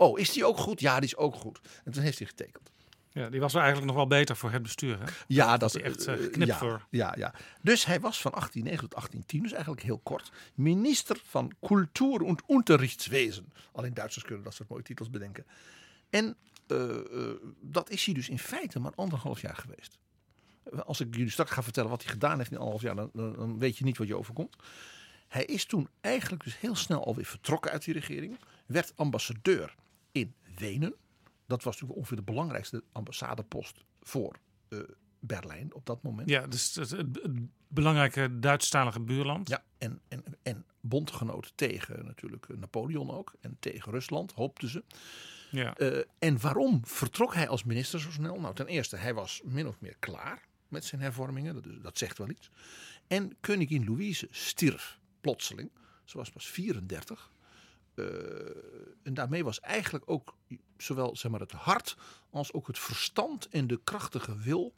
Oh, 0.00 0.18
is 0.18 0.32
die 0.32 0.44
ook 0.44 0.56
goed? 0.56 0.80
Ja, 0.80 0.94
die 0.94 1.08
is 1.08 1.16
ook 1.16 1.34
goed. 1.34 1.60
En 1.84 1.92
toen 1.92 2.02
heeft 2.02 2.18
hij 2.18 2.26
getekend. 2.26 2.72
ja, 3.10 3.30
die 3.30 3.40
was 3.40 3.54
eigenlijk 3.54 3.86
nog 3.86 3.96
wel 3.96 4.06
beter 4.06 4.36
voor 4.36 4.50
het 4.50 4.62
bestuur. 4.62 4.98
Hè? 4.98 5.04
Ja, 5.26 5.56
dat 5.56 5.72
hij 5.72 5.82
echt, 5.82 6.02
geknipt 6.02 6.50
ja, 6.50 6.58
voor. 6.58 6.86
Ja, 6.90 7.14
ja. 7.16 7.34
Dus 7.62 7.84
hij 7.84 8.00
was 8.00 8.20
van 8.20 8.30
1809 8.30 8.88
tot 8.88 8.90
1810, 8.90 9.42
dus 9.42 9.52
eigenlijk 9.52 9.82
heel 9.82 9.98
kort, 9.98 10.32
minister 10.54 11.20
van 11.24 11.52
Cultuur 11.66 12.26
en 12.26 12.38
Unterrichtswesen. 12.48 13.52
Alleen 13.72 13.94
Duitsers 13.94 14.24
kunnen 14.24 14.44
dat 14.44 14.54
soort 14.54 14.68
mooie 14.68 14.82
titels 14.82 15.10
bedenken. 15.10 15.46
En 16.10 16.36
eh, 16.66 16.96
dat 17.60 17.90
is 17.90 18.04
hij 18.04 18.14
dus 18.14 18.28
in 18.28 18.38
feite 18.38 18.80
maar 18.80 18.92
anderhalf 18.94 19.40
jaar 19.40 19.56
geweest. 19.56 19.98
Als 20.84 21.00
ik 21.00 21.14
jullie 21.14 21.30
straks 21.30 21.50
ga 21.50 21.62
vertellen 21.62 21.90
wat 21.90 22.02
hij 22.02 22.12
gedaan 22.12 22.38
heeft 22.38 22.50
in 22.50 22.56
anderhalf 22.56 22.82
jaar, 22.82 22.96
dan, 22.96 23.10
dan, 23.12 23.34
dan 23.34 23.58
weet 23.58 23.78
je 23.78 23.84
niet 23.84 23.98
wat 23.98 24.06
je 24.06 24.16
overkomt. 24.16 24.56
Hij 25.28 25.44
is 25.44 25.64
toen 25.64 25.88
eigenlijk 26.00 26.44
dus 26.44 26.58
heel 26.58 26.76
snel 26.76 27.04
alweer 27.04 27.26
vertrokken 27.26 27.70
uit 27.70 27.84
die 27.84 27.94
regering. 27.94 28.38
Werd 28.66 28.92
ambassadeur 28.96 29.74
in 30.12 30.34
Wenen. 30.56 30.94
Dat 31.46 31.62
was 31.62 31.72
natuurlijk 31.72 31.98
ongeveer 31.98 32.16
de 32.16 32.22
belangrijkste 32.22 32.82
ambassadepost 32.92 33.84
voor 34.02 34.36
eh, 34.68 34.78
Berlijn 35.20 35.74
op 35.74 35.86
dat 35.86 36.02
moment. 36.02 36.28
Ja, 36.28 36.46
dus 36.46 36.74
het, 36.74 36.90
het- 36.90 37.18
het 37.22 37.32
belangrijke 37.68 38.38
Duitsstalige 38.38 39.00
buurland. 39.00 39.48
Ja, 39.48 39.64
en, 39.78 40.00
en, 40.08 40.24
en 40.42 40.64
bondgenoot 40.80 41.52
tegen 41.54 42.04
natuurlijk 42.06 42.46
Napoleon 42.58 43.10
ook. 43.10 43.32
En 43.40 43.56
tegen 43.60 43.92
Rusland, 43.92 44.32
hoopten 44.32 44.68
ze. 44.68 44.84
Ja. 45.50 45.76
Eh, 45.76 46.04
en 46.18 46.40
waarom 46.40 46.80
vertrok 46.86 47.34
hij 47.34 47.48
als 47.48 47.64
minister 47.64 48.00
zo 48.00 48.10
snel? 48.10 48.40
Nou, 48.40 48.54
ten 48.54 48.66
eerste, 48.66 48.96
hij 48.96 49.14
was 49.14 49.40
min 49.44 49.66
of 49.66 49.80
meer 49.80 49.96
klaar 49.98 50.48
met 50.68 50.84
zijn 50.84 51.00
hervormingen. 51.00 51.54
Dat, 51.54 51.82
dat 51.82 51.98
zegt 51.98 52.18
wel 52.18 52.28
iets. 52.30 52.50
En 53.06 53.36
koningin 53.40 53.84
Louise 53.84 54.28
stierf 54.30 54.98
plotseling. 55.20 55.70
Ze 56.04 56.16
was 56.18 56.30
pas 56.30 56.46
34. 56.48 57.30
Eh, 58.00 58.96
en 59.02 59.14
daarmee 59.14 59.44
was 59.44 59.60
eigenlijk 59.60 60.04
ook 60.10 60.36
zowel 60.76 61.16
zeg 61.16 61.30
maar, 61.30 61.40
het 61.40 61.52
hart 61.52 61.96
als 62.30 62.52
ook 62.52 62.66
het 62.66 62.78
verstand 62.78 63.48
en 63.48 63.66
de 63.66 63.80
krachtige 63.84 64.36
wil 64.36 64.74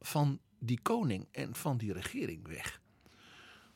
van 0.00 0.40
die 0.58 0.80
koning 0.82 1.28
en 1.30 1.54
van 1.54 1.76
die 1.76 1.92
regering 1.92 2.48
weg. 2.48 2.80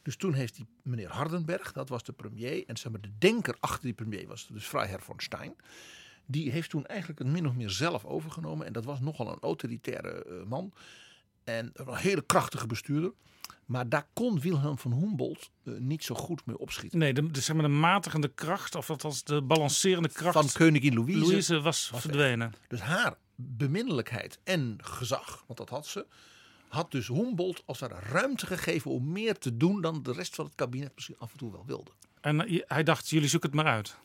Dus 0.02 0.16
toen 0.16 0.34
heeft 0.34 0.54
die 0.54 0.66
meneer 0.82 1.10
Hardenberg, 1.10 1.72
dat 1.72 1.88
was 1.88 2.02
de 2.02 2.12
premier, 2.12 2.66
en 2.66 2.76
zeg 2.76 2.92
maar, 2.92 3.00
de 3.00 3.18
denker 3.18 3.56
achter 3.60 3.82
die 3.82 3.92
premier 3.92 4.26
was 4.26 4.46
dus 4.46 4.64
Freiherr 4.64 5.00
von 5.00 5.20
Stein. 5.20 5.54
Die 6.26 6.50
heeft 6.50 6.70
toen 6.70 6.86
eigenlijk 6.86 7.18
het 7.18 7.28
min 7.28 7.46
of 7.46 7.54
meer 7.54 7.70
zelf 7.70 8.04
overgenomen. 8.04 8.66
En 8.66 8.72
dat 8.72 8.84
was 8.84 9.00
nogal 9.00 9.28
een 9.28 9.40
autoritaire 9.40 10.24
eh, 10.24 10.46
man. 10.46 10.72
En 11.50 11.70
een 11.74 11.96
hele 11.96 12.22
krachtige 12.22 12.66
bestuurder. 12.66 13.12
Maar 13.70 13.88
daar 13.88 14.06
kon 14.12 14.40
Wilhelm 14.40 14.78
van 14.78 14.92
Humboldt 14.92 15.50
eh, 15.64 15.74
niet 15.74 16.04
zo 16.04 16.14
goed 16.14 16.46
mee 16.46 16.58
opschieten. 16.58 16.98
Nee, 16.98 17.14
de, 17.14 17.30
de, 17.30 17.40
zeg 17.40 17.56
maar 17.56 17.64
de 17.64 17.70
matigende 17.70 18.28
kracht, 18.28 18.74
of 18.74 18.90
althans 18.90 19.24
de 19.24 19.42
balancerende 19.42 20.08
kracht 20.08 20.32
Van 20.32 20.48
koningin 20.52 20.94
Louise. 20.94 21.18
Louise 21.18 21.60
was, 21.60 21.90
verdwenen. 21.94 22.52
Dus 22.68 22.80
haar 22.80 23.14
beminnelijkheid 23.34 24.38
en 24.44 24.78
gezag, 24.82 25.44
want 25.46 25.58
dat 25.58 25.68
had 25.68 25.86
ze, 25.86 26.06
had 26.68 26.90
dus 26.90 27.08
Humboldt 27.08 27.62
als 27.66 27.80
er 27.80 27.90
ruimte 28.10 28.46
gegeven 28.46 28.90
om 28.90 29.12
meer 29.12 29.38
te 29.38 29.56
doen 29.56 29.80
dan 29.80 30.02
de 30.02 30.12
rest 30.12 30.34
van 30.34 30.44
het 30.44 30.54
kabinet 30.54 30.92
misschien 30.94 31.16
af 31.18 31.32
en 31.32 31.38
toe 31.38 31.52
wel 31.52 31.64
wilde. 31.66 31.90
En 32.20 32.46
eh, 32.46 32.62
hij 32.66 32.82
dacht, 32.82 33.08
jullie 33.08 33.28
zoeken 33.28 33.50
het 33.50 33.62
maar 33.62 33.72
uit. 33.72 33.96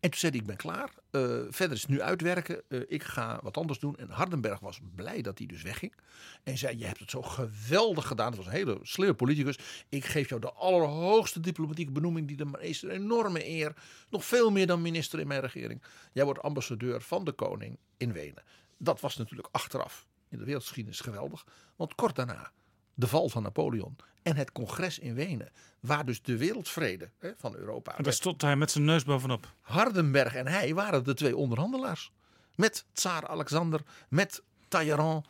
En 0.00 0.10
toen 0.10 0.18
zei 0.18 0.32
hij, 0.32 0.40
ik 0.40 0.46
ben 0.46 0.56
klaar. 0.56 0.94
Eh, 1.10 1.20
verder 1.48 1.76
is 1.76 1.82
het 1.82 1.90
nu 1.90 2.02
uitwerken. 2.02 2.62
Eh, 2.68 2.80
ik 2.86 3.02
ga 3.02 3.40
wat 3.42 3.56
anders 3.56 3.78
doen. 3.78 3.96
En 3.96 4.10
Hardenberg 4.10 4.60
was 4.60 4.80
blij 4.94 5.22
dat 5.22 5.38
hij 5.38 5.46
dus 5.46 5.62
wegging. 5.62 5.94
En 6.42 6.58
zei, 6.58 6.78
je 6.78 6.84
hebt 6.84 6.98
het 6.98 7.10
zo 7.10 7.22
geweldig 7.22 8.06
gedaan. 8.06 8.26
Het 8.26 8.36
was 8.36 8.46
een 8.46 8.52
hele 8.52 8.78
slimme 8.82 9.14
politicus. 9.14 9.58
Ik 9.88 10.04
geef 10.04 10.28
jou 10.28 10.40
de 10.40 10.52
allerhoogste 10.52 11.40
diplomatieke 11.40 11.92
benoeming. 11.92 12.26
Die 12.26 12.36
de 12.36 12.46
is 12.60 12.82
een 12.82 12.90
enorme 12.90 13.46
eer. 13.46 13.76
Nog 14.10 14.24
veel 14.24 14.50
meer 14.50 14.66
dan 14.66 14.82
minister 14.82 15.20
in 15.20 15.26
mijn 15.26 15.40
regering. 15.40 15.82
Jij 16.12 16.24
wordt 16.24 16.42
ambassadeur 16.42 17.00
van 17.00 17.24
de 17.24 17.32
koning 17.32 17.78
in 17.96 18.12
Wenen. 18.12 18.42
Dat 18.76 19.00
was 19.00 19.16
natuurlijk 19.16 19.48
achteraf 19.50 20.06
in 20.28 20.38
de 20.38 20.44
wereldgeschiedenis 20.44 21.00
geweldig. 21.00 21.46
Want 21.76 21.94
kort 21.94 22.16
daarna 22.16 22.52
de 22.98 23.06
val 23.06 23.28
van 23.28 23.42
Napoleon 23.42 23.96
en 24.22 24.36
het 24.36 24.52
congres 24.52 24.98
in 24.98 25.14
Wenen, 25.14 25.52
waar 25.80 26.04
dus 26.04 26.22
de 26.22 26.36
wereldvrede 26.36 27.10
hè, 27.18 27.30
van 27.36 27.54
Europa. 27.56 27.96
En 27.96 28.02
daar 28.02 28.12
stond 28.12 28.42
hij 28.42 28.56
met 28.56 28.70
zijn 28.70 28.84
neus 28.84 29.04
bovenop. 29.04 29.54
Hardenberg 29.60 30.34
en 30.34 30.46
hij 30.46 30.74
waren 30.74 31.04
de 31.04 31.14
twee 31.14 31.36
onderhandelaars. 31.36 32.12
Met 32.54 32.84
Tsaar 32.92 33.28
Alexander, 33.28 33.80
met 34.08 34.42
Talleyrand 34.68 35.26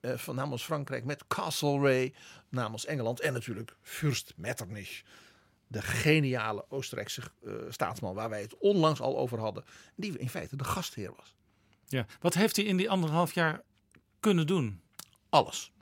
eh, 0.00 0.16
van 0.16 0.34
namens 0.34 0.62
Frankrijk, 0.62 1.04
met 1.04 1.26
Castlereagh 1.26 2.16
namens 2.48 2.86
Engeland 2.86 3.20
en 3.20 3.32
natuurlijk 3.32 3.76
Fürst 3.80 4.32
Metternich. 4.36 5.02
De 5.66 5.82
geniale 5.82 6.64
Oostenrijkse 6.68 7.22
eh, 7.44 7.52
staatsman 7.68 8.14
waar 8.14 8.28
wij 8.28 8.40
het 8.40 8.58
onlangs 8.58 9.00
al 9.00 9.18
over 9.18 9.38
hadden. 9.38 9.64
Die 9.94 10.18
in 10.18 10.28
feite 10.28 10.56
de 10.56 10.64
gastheer 10.64 11.12
was. 11.16 11.34
Ja. 11.86 12.06
Wat 12.20 12.34
heeft 12.34 12.56
hij 12.56 12.64
in 12.64 12.76
die 12.76 12.90
anderhalf 12.90 13.34
jaar 13.34 13.62
kunnen 14.20 14.46
doen? 14.46 14.82
alles. 15.32 15.72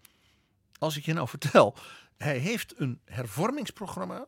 Als 0.81 0.97
ik 0.97 1.05
je 1.05 1.13
nou 1.13 1.29
vertel, 1.29 1.77
hij 2.17 2.39
heeft 2.39 2.81
een 2.81 3.01
hervormingsprogramma 3.05 4.27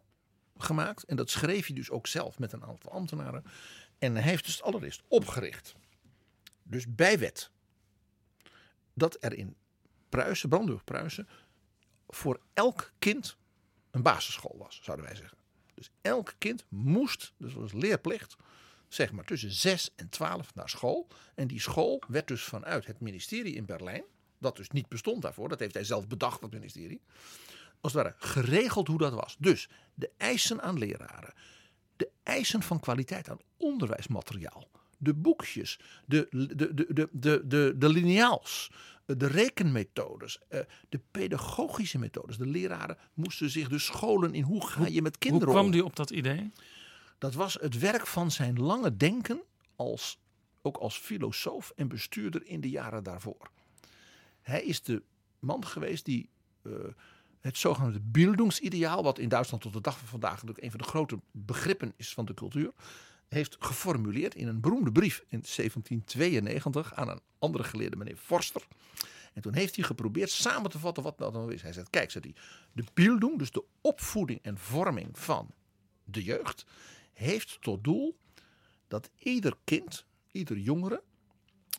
gemaakt. 0.57 1.05
En 1.05 1.17
dat 1.17 1.31
schreef 1.31 1.67
hij 1.67 1.75
dus 1.75 1.91
ook 1.91 2.07
zelf 2.07 2.39
met 2.39 2.53
een 2.53 2.65
aantal 2.65 2.93
ambtenaren. 2.93 3.45
En 3.99 4.15
hij 4.15 4.23
heeft 4.23 4.45
dus 4.45 4.63
allereerst 4.63 5.03
opgericht. 5.09 5.75
Dus 6.63 6.95
bij 6.95 7.19
wet. 7.19 7.51
Dat 8.95 9.17
er 9.21 9.33
in 9.33 9.57
Pruisen, 10.09 10.49
Brandenburg 10.49 10.85
Pruisen, 10.85 11.29
voor 12.09 12.41
elk 12.55 12.93
kind 12.99 13.37
een 13.91 14.03
basisschool 14.03 14.57
was, 14.59 14.81
zouden 14.83 15.07
wij 15.07 15.15
zeggen. 15.17 15.39
Dus 15.75 15.91
elk 16.01 16.35
kind 16.39 16.65
moest, 16.69 17.33
dus 17.37 17.53
was 17.53 17.73
leerplicht, 17.73 18.37
zeg 18.89 19.13
maar 19.13 19.25
tussen 19.25 19.51
6 19.51 19.91
en 19.97 20.09
12 20.09 20.55
naar 20.55 20.69
school. 20.69 21.09
En 21.35 21.47
die 21.47 21.61
school 21.61 22.03
werd 22.09 22.29
dus 22.29 22.43
vanuit 22.43 22.87
het 22.87 23.01
ministerie 23.01 23.55
in 23.55 23.65
Berlijn, 23.65 24.05
dat 24.43 24.57
dus 24.57 24.71
niet 24.71 24.89
bestond 24.89 25.23
daarvoor, 25.23 25.49
dat 25.49 25.59
heeft 25.59 25.75
hij 25.75 25.85
zelf 25.85 26.07
bedacht, 26.07 26.41
dat 26.41 26.53
ministerie, 26.53 27.01
als 27.81 27.93
het 27.93 28.03
ware 28.03 28.15
geregeld 28.19 28.89
hoe 28.89 28.99
dat 28.99 29.13
was. 29.13 29.37
Dus 29.39 29.69
de 29.95 30.11
eisen 30.17 30.63
aan 30.63 30.79
leraren, 30.79 31.35
de 31.97 32.11
eisen 32.23 32.63
van 32.63 32.81
kwaliteit 32.81 33.29
aan 33.31 33.39
onderwijsmateriaal, 33.57 34.69
de 34.99 35.15
boekjes, 35.15 35.79
de, 36.07 36.27
de, 36.31 36.57
de, 36.57 36.93
de, 36.95 37.09
de, 37.13 37.43
de, 37.47 37.75
de 37.77 37.89
lineaals, 37.89 38.71
de 39.07 39.27
rekenmethodes, 39.27 40.39
eh, 40.49 40.61
de 40.89 41.01
pedagogische 41.11 41.99
methodes. 41.99 42.37
De 42.37 42.47
leraren 42.47 42.99
moesten 43.15 43.51
zich 43.51 43.69
dus 43.69 43.85
scholen 43.85 44.35
in 44.35 44.43
hoe 44.43 44.67
ga 44.67 44.87
je 44.87 45.03
met 45.03 45.13
Hoe 45.13 45.31
kinderen 45.31 45.55
kwam 45.55 45.67
om. 45.67 45.73
hij 45.73 45.81
op 45.81 45.97
dat 45.97 46.11
idee? 46.11 46.53
Dat 47.19 47.35
was 47.35 47.55
het 47.61 47.79
werk 47.79 48.07
van 48.07 48.31
zijn 48.31 48.61
lange 48.61 48.97
denken, 48.97 49.43
als, 49.77 50.19
ook 50.63 50.77
als 50.77 50.97
filosoof 50.99 51.73
en 51.77 51.89
bestuurder 51.89 52.47
in 52.47 52.61
de 52.61 52.71
jaren 52.71 53.03
daarvoor. 53.03 53.51
Hij 54.43 54.63
is 54.63 54.83
de 54.83 55.03
man 55.39 55.67
geweest 55.67 56.05
die 56.05 56.29
eh, 56.63 56.73
het 57.41 57.59
zogenaamde 57.59 58.01
Bildungsideaal, 58.01 59.03
wat 59.03 59.19
in 59.19 59.29
Duitsland 59.29 59.63
tot 59.63 59.73
de 59.73 59.81
dag 59.81 59.99
van 59.99 60.09
vandaag 60.09 60.33
natuurlijk 60.33 60.63
een 60.63 60.71
van 60.71 60.81
de 60.81 60.87
grote 60.87 61.19
begrippen 61.31 61.93
is 61.97 62.13
van 62.15 62.25
de 62.25 62.35
cultuur, 62.35 62.73
heeft 63.29 63.57
geformuleerd 63.61 64.35
in 64.35 64.49
een 64.49 64.61
beroemde 64.61 64.93
brief 64.93 65.19
in 65.19 65.43
1792 65.57 66.95
aan 66.95 67.09
een 67.09 67.21
andere 67.39 67.65
geleerde, 67.65 67.97
meneer 67.97 68.17
Forster. 68.17 68.67
En 69.33 69.43
toen 69.43 69.55
heeft 69.55 69.77
hij 69.77 69.85
geprobeerd 69.85 70.31
samen 70.31 70.71
te 70.71 70.79
vatten 70.79 71.03
wat 71.03 71.19
dat 71.19 71.33
nou 71.33 71.55
is. 71.55 71.63
Hij 71.63 71.73
zegt, 71.73 71.91
kijk, 71.91 72.11
zegt 72.11 72.25
hij, 72.25 72.35
de 72.73 72.85
Bildung, 72.95 73.39
dus 73.39 73.51
de 73.51 73.65
opvoeding 73.81 74.39
en 74.43 74.59
vorming 74.59 75.19
van 75.19 75.51
de 76.05 76.23
jeugd, 76.23 76.67
heeft 77.13 77.59
tot 77.61 77.85
doel 77.85 78.19
dat 78.89 79.11
ieder 79.19 79.57
kind, 79.65 80.07
ieder 80.31 80.59
jongere, 80.59 81.03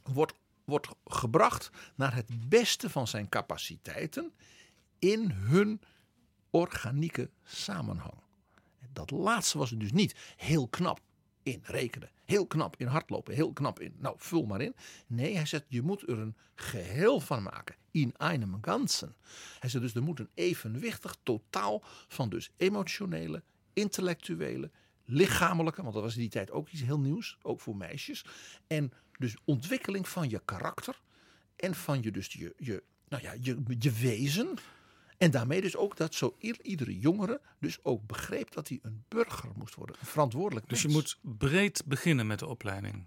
wordt, 0.03 0.33
wordt 0.63 0.87
gebracht 1.05 1.71
naar 1.95 2.15
het 2.15 2.49
beste 2.49 2.89
van 2.89 3.07
zijn 3.07 3.29
capaciteiten 3.29 4.33
in 4.99 5.31
hun 5.31 5.81
organieke 6.49 7.29
samenhang. 7.43 8.21
Dat 8.93 9.11
laatste 9.11 9.57
was 9.57 9.69
het 9.69 9.79
dus 9.79 9.91
niet 9.91 10.33
heel 10.35 10.67
knap 10.67 10.99
in 11.43 11.61
rekenen, 11.63 12.09
heel 12.25 12.47
knap 12.47 12.75
in 12.77 12.87
hardlopen, 12.87 13.33
heel 13.33 13.53
knap 13.53 13.79
in, 13.79 13.95
nou 13.97 14.15
vul 14.17 14.45
maar 14.45 14.61
in. 14.61 14.75
Nee, 15.07 15.35
hij 15.35 15.45
zegt 15.45 15.65
je 15.67 15.81
moet 15.81 16.01
er 16.01 16.19
een 16.19 16.35
geheel 16.55 17.19
van 17.19 17.43
maken, 17.43 17.75
in 17.91 18.13
einem 18.17 18.57
Ganzen. 18.61 19.15
Hij 19.59 19.69
zegt 19.69 19.83
dus 19.83 19.95
er 19.95 20.03
moet 20.03 20.19
een 20.19 20.29
evenwichtig 20.33 21.17
totaal 21.23 21.83
van 22.07 22.29
dus 22.29 22.51
emotionele, 22.57 23.43
intellectuele, 23.73 24.71
lichamelijke, 25.05 25.81
want 25.81 25.93
dat 25.93 26.03
was 26.03 26.15
in 26.15 26.21
die 26.21 26.29
tijd 26.29 26.51
ook 26.51 26.69
iets 26.69 26.81
heel 26.81 26.99
nieuws, 26.99 27.37
ook 27.41 27.61
voor 27.61 27.75
meisjes. 27.75 28.25
En 28.67 28.91
dus 29.17 29.35
ontwikkeling 29.43 30.09
van 30.09 30.29
je 30.29 30.41
karakter 30.45 31.01
en 31.55 31.75
van 31.75 32.01
je 32.01 32.11
dus 32.11 32.33
je, 32.33 32.53
je, 32.57 32.83
nou 33.07 33.23
ja, 33.23 33.35
je, 33.41 33.63
je 33.79 33.91
wezen. 33.91 34.57
En 35.17 35.31
daarmee 35.31 35.61
dus 35.61 35.75
ook 35.75 35.97
dat 35.97 36.15
zo 36.15 36.35
iedere 36.61 36.99
jongere 36.99 37.41
dus 37.59 37.83
ook 37.83 38.07
begreep 38.07 38.51
dat 38.51 38.67
hij 38.67 38.79
een 38.81 39.03
burger 39.07 39.49
moest 39.55 39.75
worden, 39.75 39.95
een 39.99 40.05
verantwoordelijk 40.07 40.69
Dus 40.69 40.81
je 40.81 40.87
moet 40.87 41.17
breed 41.21 41.83
beginnen 41.85 42.27
met 42.27 42.39
de 42.39 42.47
opleiding. 42.47 43.05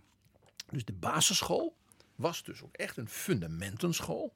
Dus 0.70 0.84
de 0.84 0.92
basisschool 0.92 1.76
was 2.14 2.42
dus 2.42 2.62
ook 2.62 2.74
echt 2.74 2.96
een 2.96 3.08
fundamentenschool. 3.08 4.34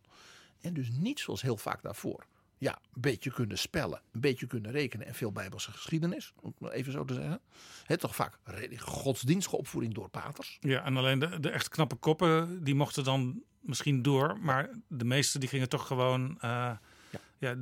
En 0.60 0.74
dus 0.74 0.90
niet 0.90 1.20
zoals 1.20 1.42
heel 1.42 1.56
vaak 1.56 1.82
daarvoor. 1.82 2.26
Ja, 2.60 2.78
een 2.94 3.00
beetje 3.00 3.32
kunnen 3.32 3.58
spellen, 3.58 4.02
een 4.12 4.20
beetje 4.20 4.46
kunnen 4.46 4.70
rekenen 4.70 5.06
en 5.06 5.14
veel 5.14 5.32
bijbelse 5.32 5.70
geschiedenis. 5.70 6.32
Om 6.40 6.48
het 6.50 6.60
maar 6.60 6.70
even 6.70 6.92
zo 6.92 7.04
te 7.04 7.14
zeggen. 7.14 7.40
Het 7.84 8.00
toch 8.00 8.14
vaak 8.14 8.38
godsdienstige 8.76 9.56
opvoeding 9.56 9.94
door 9.94 10.08
paters. 10.08 10.58
Ja, 10.60 10.84
en 10.84 10.96
alleen 10.96 11.18
de, 11.18 11.40
de 11.40 11.50
echt 11.50 11.68
knappe 11.68 11.94
koppen, 11.94 12.64
die 12.64 12.74
mochten 12.74 13.04
dan 13.04 13.42
misschien 13.60 14.02
door. 14.02 14.38
Maar 14.40 14.70
de 14.88 15.04
meeste 15.04 15.38
die 15.38 15.48
gingen 15.48 15.68
toch 15.68 15.86
gewoon, 15.86 16.40
eh, 16.40 16.72
ja. 17.38 17.50
eh, 17.50 17.56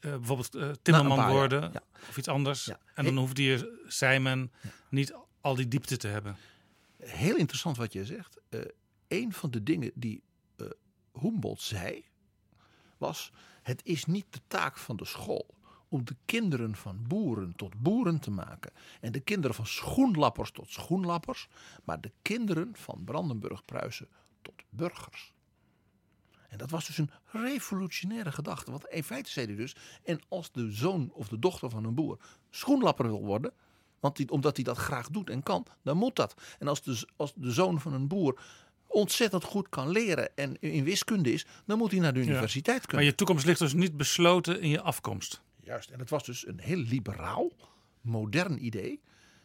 bijvoorbeeld 0.00 0.54
eh, 0.54 0.70
timmerman 0.82 1.16
paar 1.16 1.32
worden 1.32 1.70
ja. 1.72 1.82
of 2.08 2.16
iets 2.16 2.28
anders. 2.28 2.70
En 2.94 3.04
dan 3.04 3.16
hoefde 3.16 3.42
je, 3.42 3.84
zei 3.86 4.18
men, 4.18 4.52
niet 4.88 5.14
al 5.40 5.54
die 5.54 5.68
diepte 5.68 5.96
te 5.96 6.08
hebben. 6.08 6.36
Heel 6.96 7.36
interessant 7.36 7.76
wat 7.76 7.92
je 7.92 8.04
zegt. 8.04 8.40
Een 9.08 9.32
van 9.32 9.50
de 9.50 9.62
dingen 9.62 9.90
die 9.94 10.22
Humboldt 11.12 11.62
zei 11.62 12.04
was: 12.98 13.32
het 13.66 13.80
is 13.84 14.04
niet 14.04 14.26
de 14.30 14.40
taak 14.46 14.78
van 14.78 14.96
de 14.96 15.04
school 15.04 15.46
om 15.88 16.04
de 16.04 16.16
kinderen 16.24 16.76
van 16.76 17.04
boeren 17.06 17.56
tot 17.56 17.82
boeren 17.82 18.20
te 18.20 18.30
maken 18.30 18.72
en 19.00 19.12
de 19.12 19.20
kinderen 19.20 19.56
van 19.56 19.66
schoenlappers 19.66 20.50
tot 20.50 20.70
schoenlappers, 20.70 21.48
maar 21.84 22.00
de 22.00 22.12
kinderen 22.22 22.70
van 22.72 23.04
Brandenburg-Pruisen 23.04 24.08
tot 24.42 24.54
burgers. 24.68 25.32
En 26.48 26.58
dat 26.58 26.70
was 26.70 26.86
dus 26.86 26.98
een 26.98 27.10
revolutionaire 27.24 28.32
gedachte. 28.32 28.70
Want 28.70 28.86
in 28.86 29.04
feite 29.04 29.30
zei 29.30 29.46
hij 29.46 29.56
dus: 29.56 29.76
en 30.04 30.20
als 30.28 30.52
de 30.52 30.72
zoon 30.72 31.10
of 31.12 31.28
de 31.28 31.38
dochter 31.38 31.70
van 31.70 31.84
een 31.84 31.94
boer 31.94 32.18
schoenlapper 32.50 33.06
wil 33.06 33.24
worden, 33.24 33.52
want 34.00 34.30
omdat 34.30 34.56
hij 34.56 34.64
dat 34.64 34.76
graag 34.76 35.08
doet 35.08 35.30
en 35.30 35.42
kan, 35.42 35.66
dan 35.82 35.96
moet 35.96 36.16
dat. 36.16 36.34
En 36.58 36.68
als 36.68 37.06
als 37.16 37.32
de 37.34 37.50
zoon 37.50 37.80
van 37.80 37.92
een 37.92 38.08
boer 38.08 38.40
ontzettend 38.96 39.44
goed 39.44 39.68
kan 39.68 39.88
leren 39.88 40.36
en 40.36 40.60
in 40.60 40.84
wiskunde 40.84 41.32
is, 41.32 41.46
dan 41.66 41.78
moet 41.78 41.90
hij 41.90 42.00
naar 42.00 42.14
de 42.14 42.20
universiteit 42.20 42.78
Maar 42.78 42.86
kunnen. 42.86 43.06
je 43.06 43.14
toekomst 43.14 43.46
ligt 43.46 43.58
dus 43.58 43.72
niet 43.72 43.96
besloten 43.96 44.60
in 44.60 44.68
je 44.68 44.80
afkomst. 44.80 45.42
Juist, 45.62 45.90
en 45.90 45.98
het 45.98 46.10
was 46.10 46.24
dus 46.24 46.46
een 46.46 46.60
heel 46.60 46.76
liberaal, 46.76 47.52
modern 48.00 48.64
idee. 48.64 49.00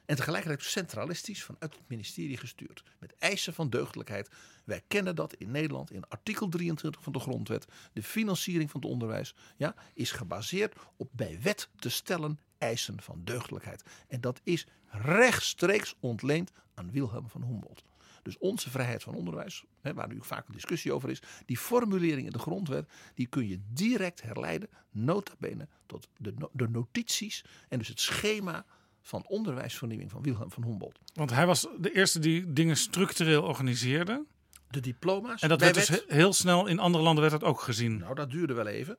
En 0.06 0.16
tegelijkertijd 0.16 0.64
centralistisch 0.64 1.43
vanuit 1.43 1.74
het 1.74 1.84
ministerie 1.88 2.38
gestuurd. 2.38 2.84
Met 2.99 3.16
eisen 3.20 3.54
van 3.54 3.70
deugdelijkheid. 3.70 4.30
Wij 4.64 4.82
kennen 4.88 5.16
dat 5.16 5.34
in 5.34 5.52
Nederland 5.52 5.91
in 5.91 6.08
artikel 6.08 6.49
23 6.49 7.04
van 7.04 7.14
de 7.14 7.20
grondwet. 7.20 7.66
De 7.93 8.04
financiering 8.04 8.72
van 8.72 8.82
het 8.82 8.89
onderwijs 8.89 9.36
ja, 9.58 9.76
is 9.93 10.12
gebaseerd 10.12 10.76
op 10.97 11.10
bij 11.12 11.39
wet 11.41 11.70
te 11.76 11.89
stellen 11.89 12.39
eisen 12.58 13.02
van 13.02 13.22
deugdelijkheid. 13.24 13.84
En 14.08 14.22
dat 14.22 14.41
is 14.43 14.68
rechtstreeks 14.89 15.95
ontleend 15.99 16.52
aan 16.74 16.91
Wilhelm 16.91 17.30
van 17.30 17.43
Humboldt. 17.43 17.84
Dus 18.24 18.38
onze 18.38 18.69
vrijheid 18.69 19.03
van 19.03 19.15
onderwijs, 19.15 19.63
hè, 19.82 19.93
waar 19.93 20.07
nu 20.07 20.17
vaak 20.22 20.47
een 20.47 20.53
discussie 20.53 20.93
over 20.93 21.09
is, 21.09 21.22
die 21.45 21.57
formulering 21.57 22.26
in 22.26 22.32
de 22.32 22.39
grondwet, 22.39 22.89
die 23.13 23.28
kun 23.28 23.47
je 23.47 23.59
direct 23.74 24.22
herleiden, 24.22 24.69
nota 24.89 25.34
bene, 25.39 25.67
tot 25.86 26.07
de, 26.17 26.34
de 26.51 26.67
notities 26.69 27.43
en 27.69 27.78
dus 27.78 27.88
het 27.88 27.99
schema 27.99 28.65
van 29.01 29.26
onderwijsvernieuwing 29.28 30.11
van 30.11 30.22
Wilhelm 30.22 30.51
van 30.51 30.63
Humboldt. 30.63 30.99
Want 31.13 31.30
hij 31.30 31.45
was 31.45 31.67
de 31.80 31.91
eerste 31.91 32.19
die 32.19 32.53
dingen 32.53 32.78
structureel 32.78 33.43
organiseerde. 33.43 34.26
De 34.69 34.80
diploma's. 34.80 35.41
En 35.41 35.49
dat 35.49 35.59
werd 35.61 35.74
dus 35.74 35.89
wet- 35.89 36.05
heel 36.07 36.34
snel 36.34 36.67
in 36.67 36.80
andere 36.80 37.03
landen 37.03 37.22
werd 37.30 37.41
dat 37.41 37.49
ook 37.49 37.61
gezien. 37.61 37.97
Nou, 37.97 38.15
dat 38.15 38.32
duurde 38.32 38.53
wel 38.53 38.67
even. 38.67 38.97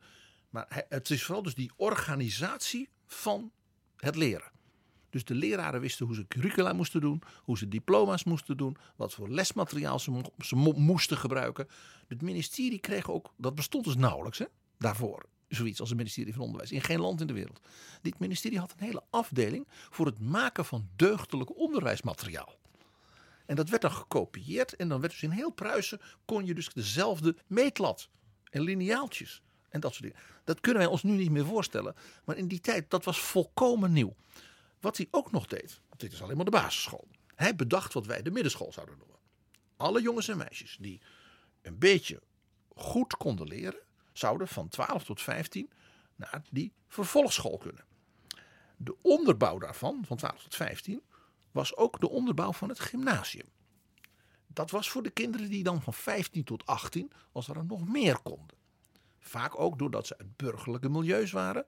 Maar 0.50 0.84
het 0.88 1.10
is 1.10 1.24
vooral 1.24 1.42
dus 1.42 1.54
die 1.54 1.70
organisatie 1.76 2.88
van 3.06 3.52
het 3.96 4.16
leren. 4.16 4.50
Dus 5.12 5.24
de 5.24 5.34
leraren 5.34 5.80
wisten 5.80 6.06
hoe 6.06 6.14
ze 6.14 6.26
curricula 6.28 6.72
moesten 6.72 7.00
doen, 7.00 7.22
hoe 7.42 7.58
ze 7.58 7.68
diploma's 7.68 8.24
moesten 8.24 8.56
doen, 8.56 8.76
wat 8.96 9.14
voor 9.14 9.28
lesmateriaal 9.28 9.98
ze, 9.98 10.10
mo- 10.10 10.32
ze 10.38 10.56
mo- 10.56 10.72
moesten 10.72 11.16
gebruiken. 11.16 11.68
Het 12.08 12.22
ministerie 12.22 12.78
kreeg 12.78 13.10
ook, 13.10 13.32
dat 13.36 13.54
bestond 13.54 13.84
dus 13.84 13.96
nauwelijks 13.96 14.38
hè, 14.38 14.44
daarvoor, 14.78 15.26
zoiets 15.48 15.80
als 15.80 15.88
het 15.88 15.98
ministerie 15.98 16.32
van 16.32 16.42
Onderwijs. 16.42 16.72
In 16.72 16.82
geen 16.82 17.00
land 17.00 17.20
in 17.20 17.26
de 17.26 17.32
wereld. 17.32 17.60
Dit 18.02 18.18
ministerie 18.18 18.58
had 18.58 18.72
een 18.72 18.84
hele 18.84 19.02
afdeling 19.10 19.68
voor 19.90 20.06
het 20.06 20.18
maken 20.18 20.64
van 20.64 20.88
deugdelijk 20.96 21.56
onderwijsmateriaal. 21.56 22.58
En 23.46 23.56
dat 23.56 23.68
werd 23.68 23.82
dan 23.82 23.92
gekopieerd 23.92 24.76
en 24.76 24.88
dan 24.88 25.00
werd 25.00 25.12
dus 25.12 25.22
in 25.22 25.30
heel 25.30 25.50
Pruisen 25.50 26.00
kon 26.24 26.46
je 26.46 26.54
dus 26.54 26.68
dezelfde 26.68 27.36
meetlat 27.46 28.08
en 28.50 28.62
lineaaltjes 28.62 29.42
en 29.68 29.80
dat 29.80 29.94
soort 29.94 30.02
dingen. 30.02 30.18
Dat 30.44 30.60
kunnen 30.60 30.82
wij 30.82 30.90
ons 30.90 31.02
nu 31.02 31.12
niet 31.16 31.30
meer 31.30 31.46
voorstellen, 31.46 31.94
maar 32.24 32.36
in 32.36 32.48
die 32.48 32.60
tijd 32.60 32.90
dat 32.90 33.04
was 33.04 33.20
volkomen 33.20 33.92
nieuw. 33.92 34.14
Wat 34.82 34.96
hij 34.96 35.08
ook 35.10 35.30
nog 35.30 35.46
deed, 35.46 35.80
dit 35.96 36.12
is 36.12 36.22
alleen 36.22 36.36
maar 36.36 36.44
de 36.44 36.50
basisschool. 36.50 37.08
Hij 37.34 37.56
bedacht 37.56 37.92
wat 37.92 38.06
wij 38.06 38.22
de 38.22 38.30
middenschool 38.30 38.72
zouden 38.72 38.98
noemen. 38.98 39.16
Alle 39.76 40.02
jongens 40.02 40.28
en 40.28 40.36
meisjes 40.36 40.76
die 40.80 41.00
een 41.62 41.78
beetje 41.78 42.22
goed 42.74 43.16
konden 43.16 43.46
leren, 43.46 43.80
zouden 44.12 44.48
van 44.48 44.68
12 44.68 45.04
tot 45.04 45.22
15 45.22 45.70
naar 46.16 46.42
die 46.50 46.72
vervolgschool 46.88 47.58
kunnen. 47.58 47.84
De 48.76 48.96
onderbouw 49.02 49.58
daarvan, 49.58 50.02
van 50.06 50.16
12 50.16 50.42
tot 50.42 50.54
15, 50.54 51.02
was 51.50 51.76
ook 51.76 52.00
de 52.00 52.08
onderbouw 52.08 52.52
van 52.52 52.68
het 52.68 52.80
gymnasium. 52.80 53.48
Dat 54.46 54.70
was 54.70 54.90
voor 54.90 55.02
de 55.02 55.10
kinderen 55.10 55.50
die 55.50 55.62
dan 55.62 55.82
van 55.82 55.94
15 55.94 56.44
tot 56.44 56.66
18 56.66 57.12
als 57.32 57.48
er 57.48 57.64
nog 57.64 57.88
meer 57.88 58.18
konden. 58.18 58.56
Vaak 59.18 59.58
ook 59.58 59.78
doordat 59.78 60.06
ze 60.06 60.18
uit 60.18 60.36
burgerlijke 60.36 60.88
milieus 60.88 61.32
waren. 61.32 61.66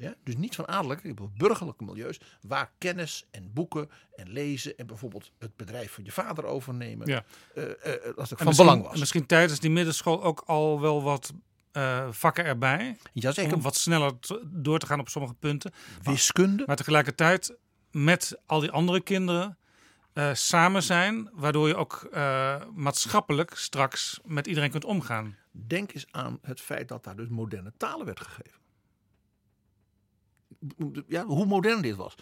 Ja, 0.00 0.14
dus 0.24 0.36
niet 0.36 0.54
van 0.54 0.68
adellijke, 0.68 1.14
burgerlijke 1.36 1.84
milieus. 1.84 2.20
Waar 2.40 2.72
kennis 2.78 3.26
en 3.30 3.52
boeken 3.52 3.90
en 4.14 4.28
lezen 4.28 4.76
en 4.76 4.86
bijvoorbeeld 4.86 5.32
het 5.38 5.56
bedrijf 5.56 5.92
van 5.92 6.04
je 6.04 6.12
vader 6.12 6.44
overnemen. 6.44 7.06
Ja. 7.06 7.24
eh, 7.54 7.64
eh, 7.64 8.08
eh, 8.08 8.16
als 8.16 8.32
van 8.36 8.56
belang 8.56 8.82
was. 8.82 8.98
Misschien 8.98 9.26
tijdens 9.26 9.60
die 9.60 9.70
middenschool 9.70 10.22
ook 10.22 10.42
al 10.46 10.80
wel 10.80 11.02
wat 11.02 11.32
vakken 12.10 12.44
erbij. 12.44 12.96
Jazeker, 13.12 13.54
Om 13.54 13.62
wat 13.62 13.76
sneller 13.76 14.12
door 14.46 14.78
te 14.78 14.86
gaan 14.86 15.00
op 15.00 15.08
sommige 15.08 15.34
punten. 15.34 15.72
wiskunde. 16.02 16.62
Maar 16.66 16.76
tegelijkertijd 16.76 17.56
met 17.90 18.40
al 18.46 18.60
die 18.60 18.70
andere 18.70 19.00
kinderen 19.00 19.58
samen 20.32 20.82
zijn. 20.82 21.30
Waardoor 21.32 21.68
je 21.68 21.76
ook 21.76 22.08
maatschappelijk 22.74 23.54
straks 23.54 24.20
met 24.24 24.46
iedereen 24.46 24.70
kunt 24.70 24.84
omgaan. 24.84 25.36
Denk 25.50 25.94
eens 25.94 26.06
aan 26.10 26.38
het 26.42 26.60
feit 26.60 26.88
dat 26.88 27.04
daar 27.04 27.16
dus 27.16 27.28
moderne 27.28 27.72
talen 27.76 28.06
werd 28.06 28.20
gegeven. 28.20 28.59
Ja, 31.06 31.24
hoe 31.24 31.46
modern 31.46 31.82
dit 31.82 31.96
was. 31.96 32.14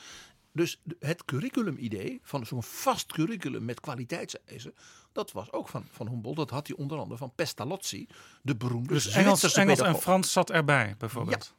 Dus 0.53 0.83
het 0.99 1.25
curriculum-idee 1.25 2.19
van 2.23 2.47
zo'n 2.47 2.63
vast 2.63 3.13
curriculum 3.13 3.65
met 3.65 3.81
kwaliteitseisen, 3.81 4.75
dat 5.13 5.33
was 5.33 5.53
ook 5.53 5.69
van, 5.69 5.85
van 5.91 6.09
Humboldt. 6.09 6.39
Dat 6.39 6.51
had 6.51 6.67
hij 6.67 6.77
onder 6.77 6.99
andere 6.99 7.19
van 7.19 7.33
Pestalozzi, 7.35 8.07
de 8.43 8.57
beroemde 8.57 8.93
Dus 8.93 9.07
Engels, 9.07 9.55
Engels 9.55 9.81
en. 9.81 9.95
Frans 9.95 10.33
zat 10.33 10.51
erbij 10.51 10.95
bijvoorbeeld. 10.99 11.55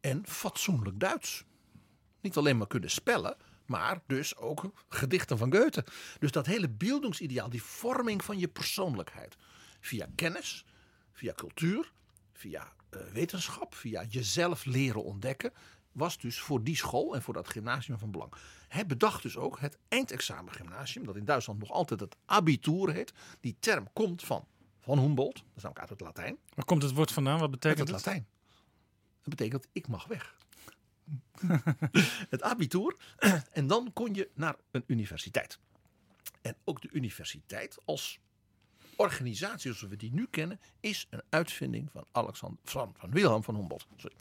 En 0.00 0.22
fatsoenlijk 0.26 1.00
Duits. 1.00 1.44
Niet 2.20 2.36
alleen 2.36 2.56
maar 2.56 2.66
kunnen 2.66 2.90
spellen, 2.90 3.36
maar 3.66 4.00
dus 4.06 4.36
ook 4.36 4.70
gedichten 4.88 5.38
van 5.38 5.54
Goethe. 5.54 5.84
Dus 6.18 6.30
dat 6.30 6.46
hele 6.46 6.68
beeldingsideaal, 6.68 7.50
die 7.50 7.62
vorming 7.62 8.24
van 8.24 8.38
je 8.38 8.48
persoonlijkheid. 8.48 9.36
Via 9.80 10.08
kennis, 10.14 10.64
via 11.12 11.32
cultuur, 11.32 11.92
via 12.32 12.72
wetenschap, 13.12 13.74
via 13.74 14.04
jezelf 14.08 14.64
leren 14.64 15.04
ontdekken. 15.04 15.52
Was 15.92 16.18
dus 16.18 16.40
voor 16.40 16.62
die 16.62 16.76
school 16.76 17.14
en 17.14 17.22
voor 17.22 17.34
dat 17.34 17.48
gymnasium 17.48 17.98
van 17.98 18.10
belang. 18.10 18.32
Hij 18.68 18.86
bedacht 18.86 19.22
dus 19.22 19.36
ook 19.36 19.60
het 19.60 19.78
eindexamen 19.88 20.52
gymnasium, 20.52 21.06
dat 21.06 21.16
in 21.16 21.24
Duitsland 21.24 21.58
nog 21.58 21.70
altijd 21.70 22.00
het 22.00 22.16
abitur 22.24 22.92
heet. 22.92 23.12
Die 23.40 23.56
term 23.60 23.92
komt 23.92 24.24
van, 24.24 24.46
van 24.80 24.98
Humboldt, 24.98 25.36
dat 25.36 25.56
is 25.56 25.62
namelijk 25.62 25.80
uit 25.80 25.98
het 25.98 26.00
Latijn. 26.00 26.36
Waar 26.54 26.64
komt 26.64 26.82
het 26.82 26.92
woord 26.92 27.12
vandaan? 27.12 27.38
Wat 27.38 27.50
betekent 27.50 27.88
het 27.88 27.96
het? 27.96 28.06
Latijn. 28.06 28.26
Dat 29.22 29.36
betekent 29.36 29.68
ik 29.72 29.88
mag 29.88 30.06
weg. 30.06 30.36
het 32.34 32.42
abitur. 32.42 32.96
En 33.52 33.66
dan 33.66 33.92
kon 33.92 34.14
je 34.14 34.30
naar 34.34 34.56
een 34.70 34.84
universiteit. 34.86 35.58
En 36.40 36.56
ook 36.64 36.82
de 36.82 36.88
universiteit 36.92 37.78
als 37.84 38.18
organisatie 38.96 39.72
zoals 39.72 39.92
we 39.92 39.96
die 39.96 40.12
nu 40.12 40.26
kennen, 40.30 40.60
is 40.80 41.06
een 41.10 41.22
uitvinding 41.28 41.90
van, 41.92 42.04
Alexander, 42.12 42.58
van, 42.64 42.94
van 42.98 43.10
Wilhelm 43.10 43.42
van 43.42 43.54
Humboldt. 43.54 43.86
Sorry. 43.96 44.16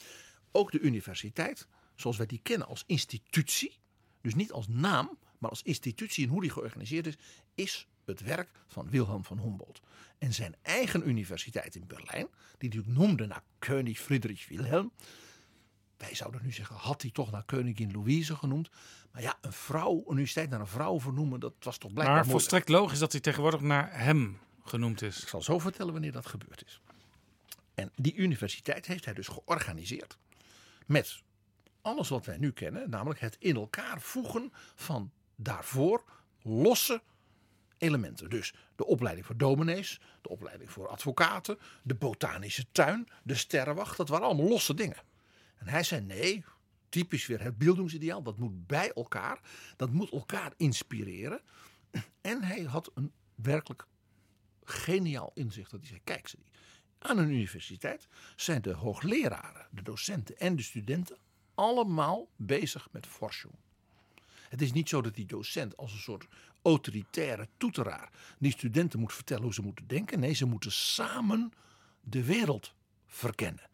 Ook 0.51 0.71
de 0.71 0.79
universiteit, 0.79 1.67
zoals 1.95 2.17
wij 2.17 2.25
die 2.25 2.39
kennen 2.43 2.67
als 2.67 2.83
institutie, 2.87 3.79
dus 4.21 4.35
niet 4.35 4.51
als 4.51 4.67
naam, 4.67 5.17
maar 5.37 5.49
als 5.49 5.61
institutie 5.61 6.23
en 6.25 6.31
hoe 6.31 6.41
die 6.41 6.49
georganiseerd 6.49 7.07
is, 7.07 7.17
is 7.55 7.87
het 8.05 8.21
werk 8.21 8.49
van 8.67 8.89
Wilhelm 8.89 9.23
van 9.25 9.39
Humboldt. 9.39 9.81
En 10.17 10.33
zijn 10.33 10.55
eigen 10.61 11.07
universiteit 11.07 11.75
in 11.75 11.87
Berlijn, 11.87 12.27
die 12.57 12.69
hij 12.69 12.81
noemde 12.85 13.25
naar 13.25 13.43
König 13.59 13.99
Friedrich 13.99 14.47
Wilhelm. 14.47 14.91
Wij 15.97 16.15
zouden 16.15 16.41
nu 16.43 16.51
zeggen, 16.51 16.75
had 16.75 17.01
hij 17.01 17.11
toch 17.11 17.31
naar 17.31 17.43
Koningin 17.43 17.91
Louise 17.91 18.35
genoemd. 18.35 18.69
Maar 19.11 19.21
ja, 19.21 19.37
een 19.41 19.53
vrouw, 19.53 19.97
een 19.97 20.11
universiteit 20.11 20.49
naar 20.49 20.59
een 20.59 20.67
vrouw 20.67 20.99
vernoemen, 20.99 21.39
dat 21.39 21.53
was 21.59 21.77
toch 21.77 21.93
blijkbaar 21.93 22.15
Maar 22.15 22.25
moeilijk. 22.25 22.49
volstrekt 22.49 22.69
logisch 22.69 22.99
dat 22.99 23.11
hij 23.11 23.21
tegenwoordig 23.21 23.61
naar 23.61 23.99
hem 23.99 24.39
genoemd 24.65 25.01
Ik 25.01 25.07
is. 25.07 25.27
zal 25.27 25.41
zo 25.41 25.59
vertellen 25.59 25.93
wanneer 25.93 26.11
dat 26.11 26.25
gebeurd 26.25 26.65
is. 26.65 26.81
En 27.73 27.91
die 27.95 28.15
universiteit 28.15 28.85
heeft 28.85 29.05
hij 29.05 29.13
dus 29.13 29.27
georganiseerd 29.27 30.17
met 30.85 31.23
alles 31.81 32.09
wat 32.09 32.25
wij 32.25 32.37
nu 32.37 32.51
kennen, 32.51 32.89
namelijk 32.89 33.19
het 33.19 33.35
in 33.39 33.55
elkaar 33.55 34.01
voegen 34.01 34.53
van 34.75 35.11
daarvoor 35.35 36.03
losse 36.41 37.01
elementen. 37.77 38.29
Dus 38.29 38.53
de 38.75 38.85
opleiding 38.85 39.25
voor 39.25 39.37
dominees, 39.37 39.99
de 40.21 40.29
opleiding 40.29 40.71
voor 40.71 40.87
advocaten, 40.87 41.57
de 41.83 41.95
botanische 41.95 42.65
tuin, 42.71 43.07
de 43.23 43.35
sterrenwacht, 43.35 43.97
dat 43.97 44.09
waren 44.09 44.25
allemaal 44.25 44.47
losse 44.47 44.73
dingen. 44.73 45.03
En 45.57 45.67
hij 45.67 45.83
zei 45.83 46.01
nee, 46.01 46.43
typisch 46.89 47.25
weer 47.25 47.41
het 47.41 47.57
beeldingsideaal, 47.57 48.23
dat 48.23 48.37
moet 48.37 48.67
bij 48.67 48.91
elkaar, 48.93 49.39
dat 49.75 49.91
moet 49.91 50.11
elkaar 50.11 50.53
inspireren. 50.57 51.41
En 52.21 52.43
hij 52.43 52.63
had 52.63 52.91
een 52.93 53.11
werkelijk 53.35 53.85
geniaal 54.65 55.31
inzicht. 55.33 55.71
Dat 55.71 55.79
hij 55.79 55.89
zei, 55.89 56.01
kijk 56.03 56.27
ze. 56.27 56.37
Aan 56.99 57.17
een 57.17 57.29
universiteit 57.29 58.07
zijn 58.35 58.61
de 58.61 58.73
hoogleraren, 58.73 59.67
de 59.71 59.81
docenten 59.81 60.37
en 60.37 60.55
de 60.55 60.61
studenten 60.61 61.17
allemaal 61.55 62.27
bezig 62.35 62.87
met 62.91 63.07
forschung. 63.07 63.53
Het 64.49 64.61
is 64.61 64.71
niet 64.71 64.89
zo 64.89 65.01
dat 65.01 65.15
die 65.15 65.25
docent 65.25 65.77
als 65.77 65.93
een 65.93 65.99
soort 65.99 66.27
autoritaire 66.61 67.47
toeteraar 67.57 68.09
die 68.39 68.51
studenten 68.51 68.99
moet 68.99 69.13
vertellen 69.13 69.43
hoe 69.43 69.53
ze 69.53 69.61
moeten 69.61 69.87
denken. 69.87 70.19
Nee, 70.19 70.33
ze 70.33 70.45
moeten 70.45 70.71
samen 70.71 71.53
de 72.01 72.23
wereld 72.23 72.73
verkennen. 73.07 73.69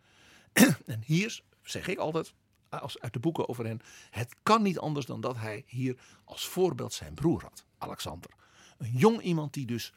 en 0.86 1.02
hier 1.06 1.42
zeg 1.62 1.88
ik 1.88 1.98
altijd, 1.98 2.34
als 2.70 3.00
uit 3.00 3.14
de 3.14 3.20
boeken 3.20 3.50
over 3.50 3.66
hen, 3.66 3.82
het 4.10 4.36
kan 4.44 4.62
niet 4.62 4.80
anders 4.80 5.06
dan 5.06 5.22
dat 5.22 5.36
hij 5.38 5.64
hier 5.68 5.98
als 6.24 6.48
voorbeeld 6.48 6.94
zijn 6.94 7.14
broer 7.14 7.42
had, 7.42 7.66
Alexander. 7.78 8.30
Een 8.78 8.92
jong 8.92 9.22
iemand 9.22 9.54
die 9.54 9.66
dus 9.66 9.94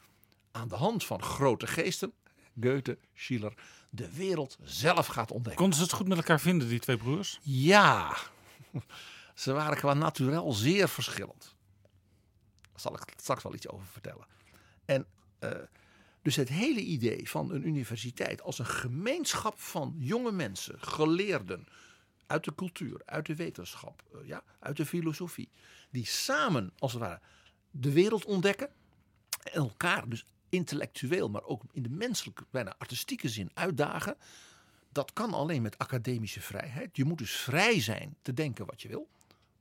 aan 0.55 0.67
de 0.67 0.75
hand 0.75 1.05
van 1.05 1.21
grote 1.21 1.67
geesten, 1.67 2.13
Goethe, 2.61 2.97
Schiller, 3.13 3.53
de 3.89 4.15
wereld 4.15 4.57
zelf 4.63 5.07
gaat 5.07 5.31
ontdekken. 5.31 5.61
Konden 5.61 5.77
ze 5.77 5.83
het 5.83 5.93
goed 5.93 6.07
met 6.07 6.17
elkaar 6.17 6.39
vinden, 6.39 6.67
die 6.67 6.79
twee 6.79 6.97
broers? 6.97 7.39
Ja, 7.41 8.17
ze 9.33 9.51
waren 9.53 9.77
qua 9.77 9.93
naturel 9.93 10.51
zeer 10.51 10.89
verschillend. 10.89 11.55
Daar 12.61 12.79
zal 12.79 12.93
ik 12.93 13.13
straks 13.15 13.43
wel 13.43 13.53
iets 13.53 13.67
over 13.67 13.85
vertellen. 13.85 14.25
En 14.85 15.05
eh, 15.39 15.51
dus 16.21 16.35
het 16.35 16.49
hele 16.49 16.81
idee 16.81 17.29
van 17.29 17.51
een 17.51 17.67
universiteit 17.67 18.41
als 18.41 18.59
een 18.59 18.65
gemeenschap 18.65 19.59
van 19.59 19.95
jonge 19.97 20.31
mensen, 20.31 20.75
geleerden, 20.79 21.67
uit 22.27 22.43
de 22.43 22.55
cultuur, 22.55 23.01
uit 23.05 23.25
de 23.25 23.35
wetenschap, 23.35 24.03
eh, 24.13 24.27
ja, 24.27 24.43
uit 24.59 24.77
de 24.77 24.85
filosofie. 24.85 25.49
Die 25.89 26.05
samen, 26.05 26.71
als 26.79 26.93
het 26.93 27.01
ware, 27.01 27.19
de 27.71 27.91
wereld 27.91 28.25
ontdekken. 28.25 28.69
En 29.43 29.61
elkaar 29.61 30.09
dus 30.09 30.25
intellectueel, 30.49 31.29
maar 31.29 31.43
ook 31.43 31.63
in 31.71 31.83
de 31.83 31.89
menselijke, 31.89 32.45
bijna 32.49 32.75
artistieke 32.77 33.29
zin 33.29 33.51
uitdagen. 33.53 34.17
Dat 34.91 35.13
kan 35.13 35.33
alleen 35.33 35.61
met 35.61 35.77
academische 35.77 36.41
vrijheid. 36.41 36.97
Je 36.97 37.05
moet 37.05 37.17
dus 37.17 37.31
vrij 37.31 37.81
zijn 37.81 38.15
te 38.21 38.33
denken 38.33 38.65
wat 38.65 38.81
je 38.81 38.87
wil. 38.87 39.07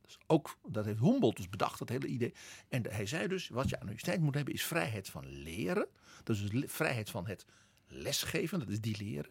Dus 0.05 0.19
ook, 0.27 0.59
dat 0.67 0.85
heeft 0.85 1.01
Humboldt 1.01 1.37
dus 1.37 1.49
bedacht, 1.49 1.79
dat 1.79 1.89
hele 1.89 2.07
idee. 2.07 2.35
En 2.69 2.93
hij 2.93 3.07
zei 3.07 3.29
dus, 3.29 3.49
wat 3.49 3.69
je 3.69 3.75
aan 3.75 3.81
de 3.81 3.87
universiteit 3.87 4.21
moet 4.21 4.35
hebben 4.35 4.55
is 4.55 4.65
vrijheid 4.65 5.09
van 5.09 5.27
leren. 5.27 5.87
Dat 6.23 6.37
is 6.37 6.51
dus 6.51 6.65
vrijheid 6.73 7.11
van 7.11 7.27
het 7.27 7.47
lesgeven, 7.87 8.59
dat 8.59 8.69
is 8.69 8.81
die 8.81 8.97
leren. 8.97 9.31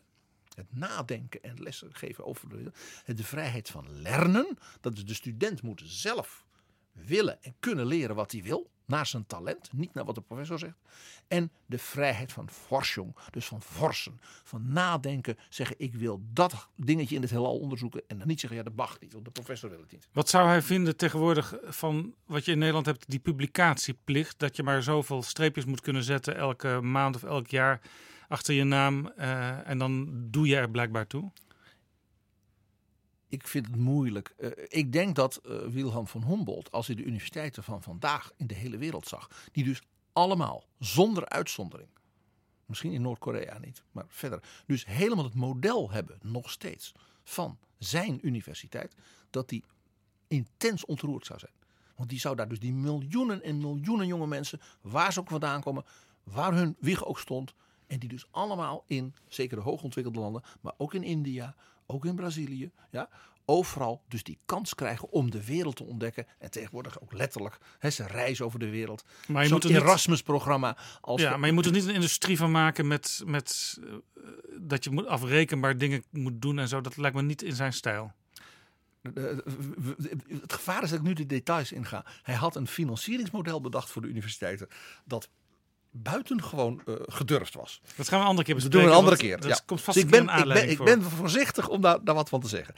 Het 0.56 0.76
nadenken 0.76 1.44
en 1.44 1.62
lesgeven 1.62 2.26
over 2.26 2.50
de, 2.50 2.72
de 3.16 3.24
vrijheid 3.24 3.70
van 3.70 4.02
lernen. 4.02 4.58
Dat 4.82 4.98
is 4.98 5.06
de 5.06 5.14
student 5.14 5.62
moet 5.62 5.82
zelf 5.86 6.46
willen 6.92 7.44
en 7.44 7.56
kunnen 7.60 7.86
leren 7.86 8.16
wat 8.16 8.32
hij 8.32 8.44
wil. 8.44 8.72
Naar 8.86 9.06
zijn 9.06 9.26
talent, 9.26 9.74
niet 9.74 9.94
naar 9.94 10.06
wat 10.06 10.16
de 10.16 10.22
professor 10.22 10.60
zegt. 10.60 10.78
En 11.28 11.52
de 11.66 11.78
vrijheid 11.78 12.32
van 12.32 12.50
forschung, 12.50 13.16
dus 13.32 13.46
van 13.46 13.62
forsen. 13.62 14.20
Van 14.44 14.72
nadenken, 14.72 15.38
zeggen 15.50 15.76
ik 15.80 15.96
wil 15.96 16.22
dat 16.34 16.68
dingetje 16.76 17.16
in 17.16 17.22
het 17.22 17.32
heelal 17.32 17.60
onderzoeken. 17.60 18.04
En 18.08 18.18
dan 18.18 18.28
niet 18.28 18.40
zeggen 18.40 18.58
ja 18.58 18.64
dat 18.64 18.76
mag 18.76 19.00
niet, 19.00 19.14
want 19.14 19.26
de 19.26 19.32
professor 19.32 19.70
wil 19.70 19.80
het 19.80 19.92
niet. 19.92 20.08
Wat 20.12 20.30
zou 20.30 20.48
hij 20.48 20.62
vinden 20.62 20.98
tegenwoordig 20.98 21.56
van 21.64 22.14
wat 22.26 22.46
je 22.46 22.52
in 22.52 22.58
Nederland 22.58 22.86
hebt, 22.86 23.10
die 23.10 23.20
publicatieplicht. 23.20 24.40
Dat 24.40 24.56
je 24.56 24.64
maar 24.64 24.84
zoveel 24.84 25.24
streepjes 25.24 25.66
moet 25.66 25.82
kunnen 25.82 26.04
zetten 26.04 26.36
elke 26.36 26.82
maand 26.82 27.16
of 27.16 27.24
elk 27.24 27.48
jaar 27.48 27.82
achter 28.28 28.54
je 28.54 28.64
naam. 28.64 29.08
eh, 29.08 29.70
en 29.70 29.78
dan 29.78 30.10
doe 30.30 30.48
je 30.48 30.56
er 30.56 30.70
blijkbaar 30.70 31.08
toe. 31.08 31.32
Ik 33.34 33.48
vind 33.48 33.66
het 33.66 33.76
moeilijk. 33.76 34.34
Eh, 34.38 34.50
ik 34.68 34.92
denk 34.92 35.16
dat 35.16 35.36
eh, 35.36 35.58
Wilhelm 35.58 36.08
van 36.08 36.24
Humboldt, 36.24 36.72
als 36.72 36.88
hij 36.88 36.96
de 36.96 37.04
universiteiten 37.04 37.64
van 37.64 37.82
vandaag 37.82 38.32
in 38.38 38.48
de 38.48 38.54
hele 38.54 38.78
wereld 38.78 39.08
zag, 39.08 39.30
die 39.52 39.64
dus 39.64 39.82
allemaal 40.12 40.64
zonder 40.80 41.30
uitzondering, 41.30 41.90
misschien 42.66 42.92
in 42.92 43.02
Noord-Korea 43.02 43.58
niet, 43.58 43.84
maar 43.92 44.06
verder, 44.08 44.44
dus 44.66 44.86
helemaal 44.86 45.24
het 45.24 45.34
model 45.34 45.92
hebben, 45.92 46.20
nog 46.22 46.50
steeds, 46.50 46.94
van 47.24 47.58
zijn 47.78 48.28
universiteit, 48.28 48.96
dat 49.30 49.50
die 49.50 49.64
intens 50.28 50.86
ontroerd 50.86 51.26
zou 51.26 51.40
zijn. 51.40 51.54
Want 51.96 52.10
die 52.10 52.20
zou 52.20 52.36
daar 52.36 52.48
dus 52.48 52.60
die 52.60 52.74
miljoenen 52.74 53.44
en 53.44 53.58
miljoenen 53.58 54.08
jonge 54.08 54.28
mensen, 54.28 54.62
waar 54.82 55.14
ze 55.14 55.20
ook 55.20 55.30
vandaan 55.30 55.62
komen, 55.62 55.86
waar 56.24 56.54
hun 56.54 56.76
wieg 56.80 57.06
ook 57.06 57.20
stond, 57.20 57.54
en 57.88 58.00
die 58.00 58.10
dus 58.10 58.28
allemaal 58.32 58.84
in, 58.88 59.16
zeker 59.28 59.58
de 59.58 59.64
hoogontwikkelde 59.64 60.20
landen, 60.20 60.44
maar 60.62 60.74
ook 60.78 60.94
in 60.94 61.04
India, 61.04 61.56
ook 61.88 62.06
in 62.06 62.16
Brazilië, 62.16 62.72
ja, 62.90 63.10
overal 63.46 64.04
dus 64.08 64.24
die 64.24 64.38
kans 64.46 64.76
krijgen 64.76 65.10
om 65.12 65.32
de 65.32 65.46
wereld 65.46 65.76
te 65.76 65.84
ontdekken. 65.84 66.26
En 66.40 66.52
tegenwoordig 66.52 67.02
ook 67.02 67.14
letterlijk, 67.14 67.58
hè, 67.80 67.90
ze 67.90 68.08
reizen 68.08 68.46
over 68.46 68.60
de 68.60 68.70
wereld. 68.70 69.04
Maar 69.28 69.42
je 69.42 69.48
Zo'n 69.50 69.60
moet 69.62 69.70
niet- 69.72 69.82
Erasmus-programma. 69.82 70.78
Als 71.02 71.22
Ja, 71.22 71.38
maar 71.38 71.48
je 71.48 71.54
moet 71.54 71.66
er 71.66 71.72
niet 71.72 71.86
een 71.88 71.94
industrie 71.94 72.38
van 72.38 72.52
maken 72.52 72.88
met, 72.88 73.22
met 73.26 73.80
eh, 73.84 73.94
dat 74.60 74.84
je 74.84 74.90
moet 74.90 75.08
afrekenbaar 75.08 75.78
dingen 75.78 76.04
moet 76.10 76.42
doen 76.42 76.60
en 76.60 76.68
zo. 76.68 76.82
Dat 76.82 76.98
lijkt 76.98 77.16
me 77.16 77.22
niet 77.22 77.42
in 77.42 77.56
zijn 77.56 77.74
stijl. 77.74 78.12
Eh, 79.02 79.30
eh, 79.32 79.38
Het 80.42 80.54
gevaar 80.54 80.84
is 80.84 80.90
dat 80.90 81.00
ik 81.00 81.06
nu 81.06 81.14
de 81.14 81.26
details 81.26 81.72
inga. 81.72 82.06
Hij 82.22 82.36
had 82.36 82.56
een 82.56 82.68
financieringsmodel 82.68 83.62
bedacht 83.62 83.90
voor 83.90 84.02
de 84.02 84.08
universiteiten. 84.08 84.68
Dat 85.06 85.30
buitengewoon 85.94 86.82
eh 86.86 86.94
gedurfd 87.00 87.54
was. 87.54 87.82
Dat 87.96 88.08
gaan 88.08 88.18
we 88.18 88.24
een 88.24 88.30
andere 88.30 88.46
keer 88.46 88.54
Dat 88.56 88.64
bespreken. 88.64 88.72
doen 88.72 88.82
we 88.82 88.88
een 88.88 89.04
andere 89.04 89.18
keer. 89.18 89.40
Dat 89.40 89.58
ja. 89.58 89.64
komt 89.66 89.82
vast 89.82 89.98
Dus 89.98 90.06
ik 90.06 90.12
ben, 90.12 90.30
een 90.30 90.40
ik, 90.40 90.54
ben, 90.54 90.70
ik 90.70 90.84
ben 90.84 91.04
voorzichtig 91.04 91.70
om 91.70 91.82
daar, 91.82 92.04
daar 92.04 92.16
wat 92.16 92.30
van 92.30 92.42
te 92.42 92.48
zeggen. 92.48 92.76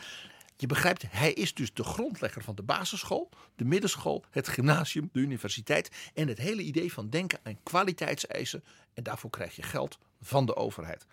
Je 0.57 0.67
begrijpt, 0.67 1.03
hij 1.09 1.33
is 1.33 1.53
dus 1.53 1.73
de 1.73 1.83
grondlegger 1.83 2.43
van 2.43 2.55
de 2.55 2.63
basisschool, 2.63 3.29
de 3.55 3.65
middenschool, 3.65 4.23
het 4.29 4.47
gymnasium, 4.47 5.09
de 5.11 5.19
universiteit. 5.19 5.91
En 6.13 6.27
het 6.27 6.37
hele 6.37 6.61
idee 6.61 6.93
van 6.93 7.09
denken 7.09 7.39
aan 7.43 7.57
kwaliteitseisen. 7.63 8.63
En 8.93 9.03
daarvoor 9.03 9.29
krijg 9.29 9.55
je 9.55 9.61
geld 9.61 9.97
van 10.21 10.45
de 10.45 10.55
overheid. 10.55 11.05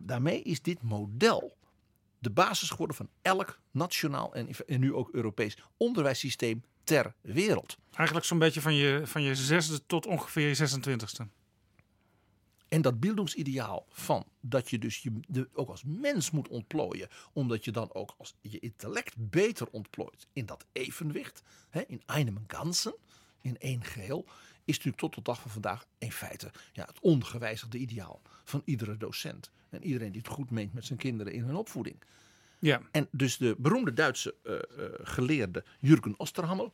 Daarmee 0.00 0.42
is 0.42 0.62
dit 0.62 0.82
model 0.82 1.56
de 2.18 2.30
basis 2.30 2.70
geworden 2.70 2.96
van 2.96 3.08
elk 3.22 3.58
nationaal 3.70 4.34
en, 4.34 4.48
en 4.66 4.80
nu 4.80 4.94
ook 4.94 5.08
Europees 5.12 5.58
onderwijssysteem 5.76 6.64
ter 6.84 7.14
wereld. 7.20 7.76
Eigenlijk 7.90 8.26
zo'n 8.26 8.38
beetje 8.38 8.60
van 8.60 8.74
je, 8.74 9.02
van 9.04 9.22
je 9.22 9.34
zesde 9.34 9.86
tot 9.86 10.06
ongeveer 10.06 10.48
je 10.48 10.78
26e. 11.26 11.42
En 12.68 12.82
dat 12.82 13.00
beeldingsideaal 13.00 13.86
van 13.88 14.26
dat 14.40 14.70
je 14.70 14.78
dus 14.78 15.02
je 15.02 15.20
de, 15.28 15.48
ook 15.52 15.68
als 15.68 15.82
mens 15.86 16.30
moet 16.30 16.48
ontplooien, 16.48 17.08
omdat 17.32 17.64
je 17.64 17.70
dan 17.70 17.94
ook 17.94 18.14
als 18.18 18.34
je 18.40 18.58
intellect 18.58 19.14
beter 19.16 19.68
ontplooit 19.70 20.26
in 20.32 20.46
dat 20.46 20.66
evenwicht, 20.72 21.42
hè, 21.70 21.82
in 21.86 22.02
einem 22.06 22.44
Ganzen, 22.46 22.94
in 23.40 23.58
één 23.58 23.84
geheel, 23.84 24.24
is 24.64 24.76
natuurlijk 24.76 25.02
tot 25.02 25.14
de 25.14 25.22
dag 25.22 25.40
van 25.40 25.50
vandaag 25.50 25.86
in 25.98 26.12
feite 26.12 26.50
ja, 26.72 26.84
het 26.84 27.00
ongewijzigde 27.00 27.78
ideaal 27.78 28.22
van 28.44 28.62
iedere 28.64 28.96
docent. 28.96 29.50
En 29.70 29.84
iedereen 29.84 30.12
die 30.12 30.20
het 30.20 30.30
goed 30.30 30.50
meent 30.50 30.72
met 30.72 30.84
zijn 30.84 30.98
kinderen 30.98 31.32
in 31.32 31.42
hun 31.44 31.56
opvoeding. 31.56 31.96
Ja, 32.64 32.80
En 32.90 33.08
dus 33.10 33.36
de 33.36 33.54
beroemde 33.58 33.92
Duitse 33.92 34.34
eh, 34.42 34.54
eh, 34.54 34.92
geleerde 35.02 35.64
Jürgen 35.80 36.14
Osterhammel. 36.16 36.72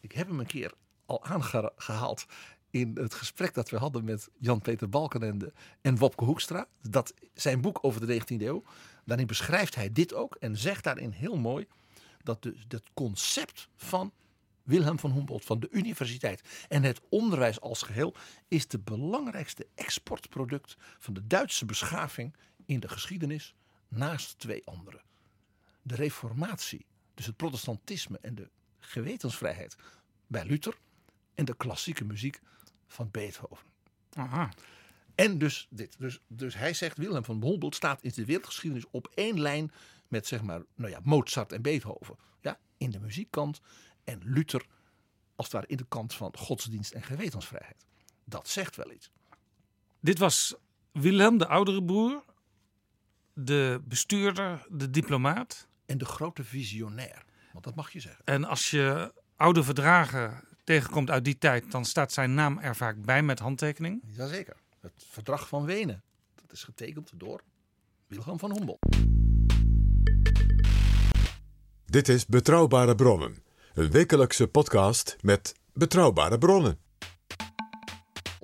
Ik 0.00 0.12
heb 0.12 0.28
hem 0.28 0.40
een 0.40 0.46
keer 0.46 0.72
al 1.06 1.24
aangehaald 1.24 2.26
in 2.70 2.90
het 2.94 3.14
gesprek 3.14 3.54
dat 3.54 3.70
we 3.70 3.76
hadden 3.76 4.04
met 4.04 4.28
Jan-Peter 4.38 4.88
Balkenende 4.88 5.52
en 5.80 5.96
Wopke 5.96 6.24
Hoekstra. 6.24 6.66
Dat 6.80 7.14
zijn 7.34 7.60
boek 7.60 7.78
over 7.80 8.06
de 8.06 8.20
19e 8.20 8.42
eeuw. 8.42 8.62
Daarin 9.04 9.26
beschrijft 9.26 9.74
hij 9.74 9.92
dit 9.92 10.14
ook 10.14 10.34
en 10.34 10.56
zegt 10.56 10.84
daarin 10.84 11.10
heel 11.10 11.36
mooi 11.36 11.66
dat 12.22 12.44
het 12.68 12.90
concept 12.94 13.68
van 13.76 14.12
Wilhelm 14.62 14.98
van 14.98 15.12
Humboldt, 15.12 15.44
van 15.44 15.60
de 15.60 15.68
universiteit 15.70 16.66
en 16.68 16.82
het 16.82 17.00
onderwijs 17.08 17.60
als 17.60 17.82
geheel, 17.82 18.14
is 18.48 18.68
de 18.68 18.78
belangrijkste 18.78 19.66
exportproduct 19.74 20.76
van 20.98 21.14
de 21.14 21.26
Duitse 21.26 21.64
beschaving 21.64 22.36
in 22.66 22.80
de 22.80 22.88
geschiedenis 22.88 23.54
naast 23.88 24.38
twee 24.38 24.66
andere 24.66 25.00
de 25.82 25.94
reformatie, 25.94 26.86
dus 27.14 27.26
het 27.26 27.36
protestantisme 27.36 28.18
en 28.20 28.34
de 28.34 28.50
gewetensvrijheid 28.78 29.76
bij 30.26 30.44
Luther 30.44 30.78
en 31.34 31.44
de 31.44 31.56
klassieke 31.56 32.04
muziek 32.04 32.40
van 32.86 33.10
Beethoven. 33.10 33.66
aha. 34.12 34.50
En 35.14 35.38
dus 35.38 35.66
dit. 35.70 35.98
Dus, 35.98 36.20
dus 36.26 36.54
hij 36.54 36.74
zegt, 36.74 36.96
Wilhelm 36.96 37.24
van 37.24 37.44
Humboldt 37.44 37.76
staat 37.76 38.02
in 38.02 38.12
de 38.14 38.24
wereldgeschiedenis 38.24 38.84
op 38.90 39.10
één 39.14 39.40
lijn 39.40 39.72
met 40.08 40.26
zeg 40.26 40.42
maar, 40.42 40.62
nou 40.74 40.90
ja, 40.90 41.00
Mozart 41.02 41.52
en 41.52 41.62
Beethoven. 41.62 42.16
Ja, 42.40 42.58
in 42.76 42.90
de 42.90 43.00
muziekkant 43.00 43.60
en 44.04 44.20
Luther 44.24 44.66
als 45.36 45.46
het 45.46 45.52
ware 45.52 45.66
in 45.66 45.76
de 45.76 45.86
kant 45.88 46.14
van 46.14 46.36
godsdienst 46.36 46.92
en 46.92 47.02
gewetensvrijheid. 47.02 47.86
Dat 48.24 48.48
zegt 48.48 48.76
wel 48.76 48.92
iets. 48.92 49.10
Dit 50.00 50.18
was 50.18 50.54
Willem, 50.92 51.38
de 51.38 51.46
oudere 51.46 51.84
broer, 51.84 52.24
de 53.32 53.80
bestuurder, 53.84 54.66
de 54.70 54.90
diplomaat. 54.90 55.68
En 55.92 55.98
de 55.98 56.04
grote 56.04 56.44
visionair, 56.44 57.24
want 57.52 57.64
dat 57.64 57.74
mag 57.74 57.92
je 57.92 58.00
zeggen. 58.00 58.24
En 58.24 58.44
als 58.44 58.70
je 58.70 59.12
oude 59.36 59.62
verdragen 59.62 60.44
tegenkomt 60.64 61.10
uit 61.10 61.24
die 61.24 61.38
tijd, 61.38 61.70
dan 61.70 61.84
staat 61.84 62.12
zijn 62.12 62.34
naam 62.34 62.58
er 62.58 62.76
vaak 62.76 63.02
bij 63.04 63.22
met 63.22 63.38
handtekening. 63.38 64.02
Jazeker. 64.06 64.56
Het 64.80 65.06
verdrag 65.10 65.48
van 65.48 65.64
Wenen, 65.64 66.02
dat 66.34 66.52
is 66.52 66.64
getekend 66.64 67.10
door 67.14 67.42
Wilhelm 68.06 68.38
van 68.38 68.52
Humboldt. 68.52 68.86
Dit 71.84 72.08
is 72.08 72.26
Betrouwbare 72.26 72.94
Bronnen, 72.94 73.42
een 73.74 73.90
wekelijkse 73.90 74.48
podcast 74.48 75.16
met 75.20 75.54
betrouwbare 75.72 76.38
bronnen. 76.38 76.78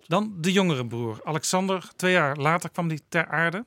Dan 0.06 0.34
de 0.40 0.52
jongere 0.52 0.86
broer, 0.86 1.20
Alexander. 1.24 1.90
Twee 1.96 2.12
jaar 2.12 2.36
later 2.36 2.70
kwam 2.70 2.88
hij 2.88 3.00
ter 3.08 3.26
aarde. 3.26 3.64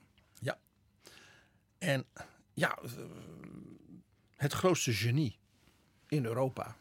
En 1.78 2.06
ja, 2.54 2.80
het 4.42 4.54
grootste 4.54 4.94
genie 4.94 5.38
in 6.08 6.26
Europa 6.26 6.76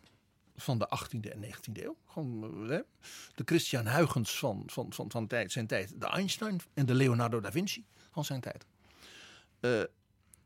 van 0.57 0.79
de 0.79 0.89
18e 0.99 1.31
en 1.31 1.45
19e 1.45 1.83
eeuw. 1.83 1.97
Gewoon, 2.07 2.63
eh, 2.63 2.69
hè, 2.69 2.81
de 3.35 3.43
Christian 3.45 3.89
Huygens 3.89 4.39
van, 4.39 4.63
van, 4.67 4.93
van, 4.93 5.11
van 5.11 5.27
tijd, 5.27 5.53
zijn 5.53 5.67
tijd. 5.67 6.01
De 6.01 6.07
Einstein 6.07 6.61
en 6.75 6.87
de 6.87 6.95
Leonardo 6.95 7.41
da 7.41 7.53
Vinci 7.53 7.85
van 8.11 8.25
zijn 8.25 8.41
tijd. 8.41 8.67
Eh, 9.61 9.71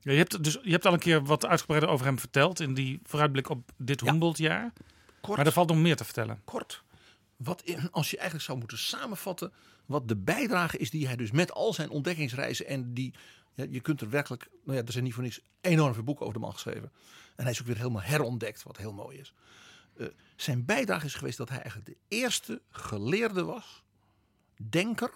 Ja, 0.00 0.12
je, 0.12 0.18
hebt 0.18 0.44
dus, 0.44 0.58
je 0.62 0.70
hebt 0.70 0.86
al 0.86 0.92
een 0.92 0.98
keer 0.98 1.24
wat 1.24 1.46
uitgebreider 1.46 1.90
over 1.90 2.06
hem 2.06 2.18
verteld 2.18 2.60
in 2.60 2.74
die 2.74 3.00
vooruitblik 3.02 3.48
op 3.48 3.70
dit 3.76 4.00
Ja. 4.00 4.10
Humboldt-jaar. 4.10 4.72
kort, 5.20 5.36
Maar 5.36 5.46
er 5.46 5.52
valt 5.52 5.68
nog 5.68 5.78
meer 5.78 5.96
te 5.96 6.04
vertellen. 6.04 6.40
kort. 6.44 6.82
Wat 7.36 7.62
in, 7.62 7.90
als 7.90 8.10
je 8.10 8.16
eigenlijk 8.16 8.46
zou 8.46 8.58
moeten 8.58 8.78
samenvatten. 8.78 9.52
wat 9.86 10.08
de 10.08 10.16
bijdrage 10.16 10.78
is 10.78 10.90
die 10.90 11.06
hij 11.06 11.16
dus 11.16 11.30
met 11.30 11.52
al 11.52 11.72
zijn 11.72 11.90
ontdekkingsreizen. 11.90 12.66
en 12.66 12.94
die. 12.94 13.14
Ja, 13.54 13.66
je 13.70 13.80
kunt 13.80 14.00
er 14.00 14.10
werkelijk. 14.10 14.48
Nou 14.64 14.78
ja, 14.78 14.84
er 14.84 14.92
zijn 14.92 15.04
niet 15.04 15.14
voor 15.14 15.22
niks 15.22 15.40
enorm 15.60 15.94
veel 15.94 16.02
boeken 16.02 16.24
over 16.24 16.38
de 16.38 16.44
man 16.44 16.52
geschreven. 16.52 16.92
En 17.36 17.42
hij 17.42 17.52
is 17.52 17.60
ook 17.60 17.66
weer 17.66 17.76
helemaal 17.76 18.02
herontdekt, 18.02 18.62
wat 18.62 18.76
heel 18.76 18.92
mooi 18.92 19.18
is. 19.18 19.34
Eh, 19.96 20.06
zijn 20.36 20.64
bijdrage 20.64 21.06
is 21.06 21.14
geweest 21.14 21.38
dat 21.38 21.48
hij 21.48 21.60
eigenlijk 21.60 21.86
de 21.86 21.96
eerste 22.08 22.62
geleerde 22.70 23.44
was. 23.44 23.82
denker. 24.56 25.14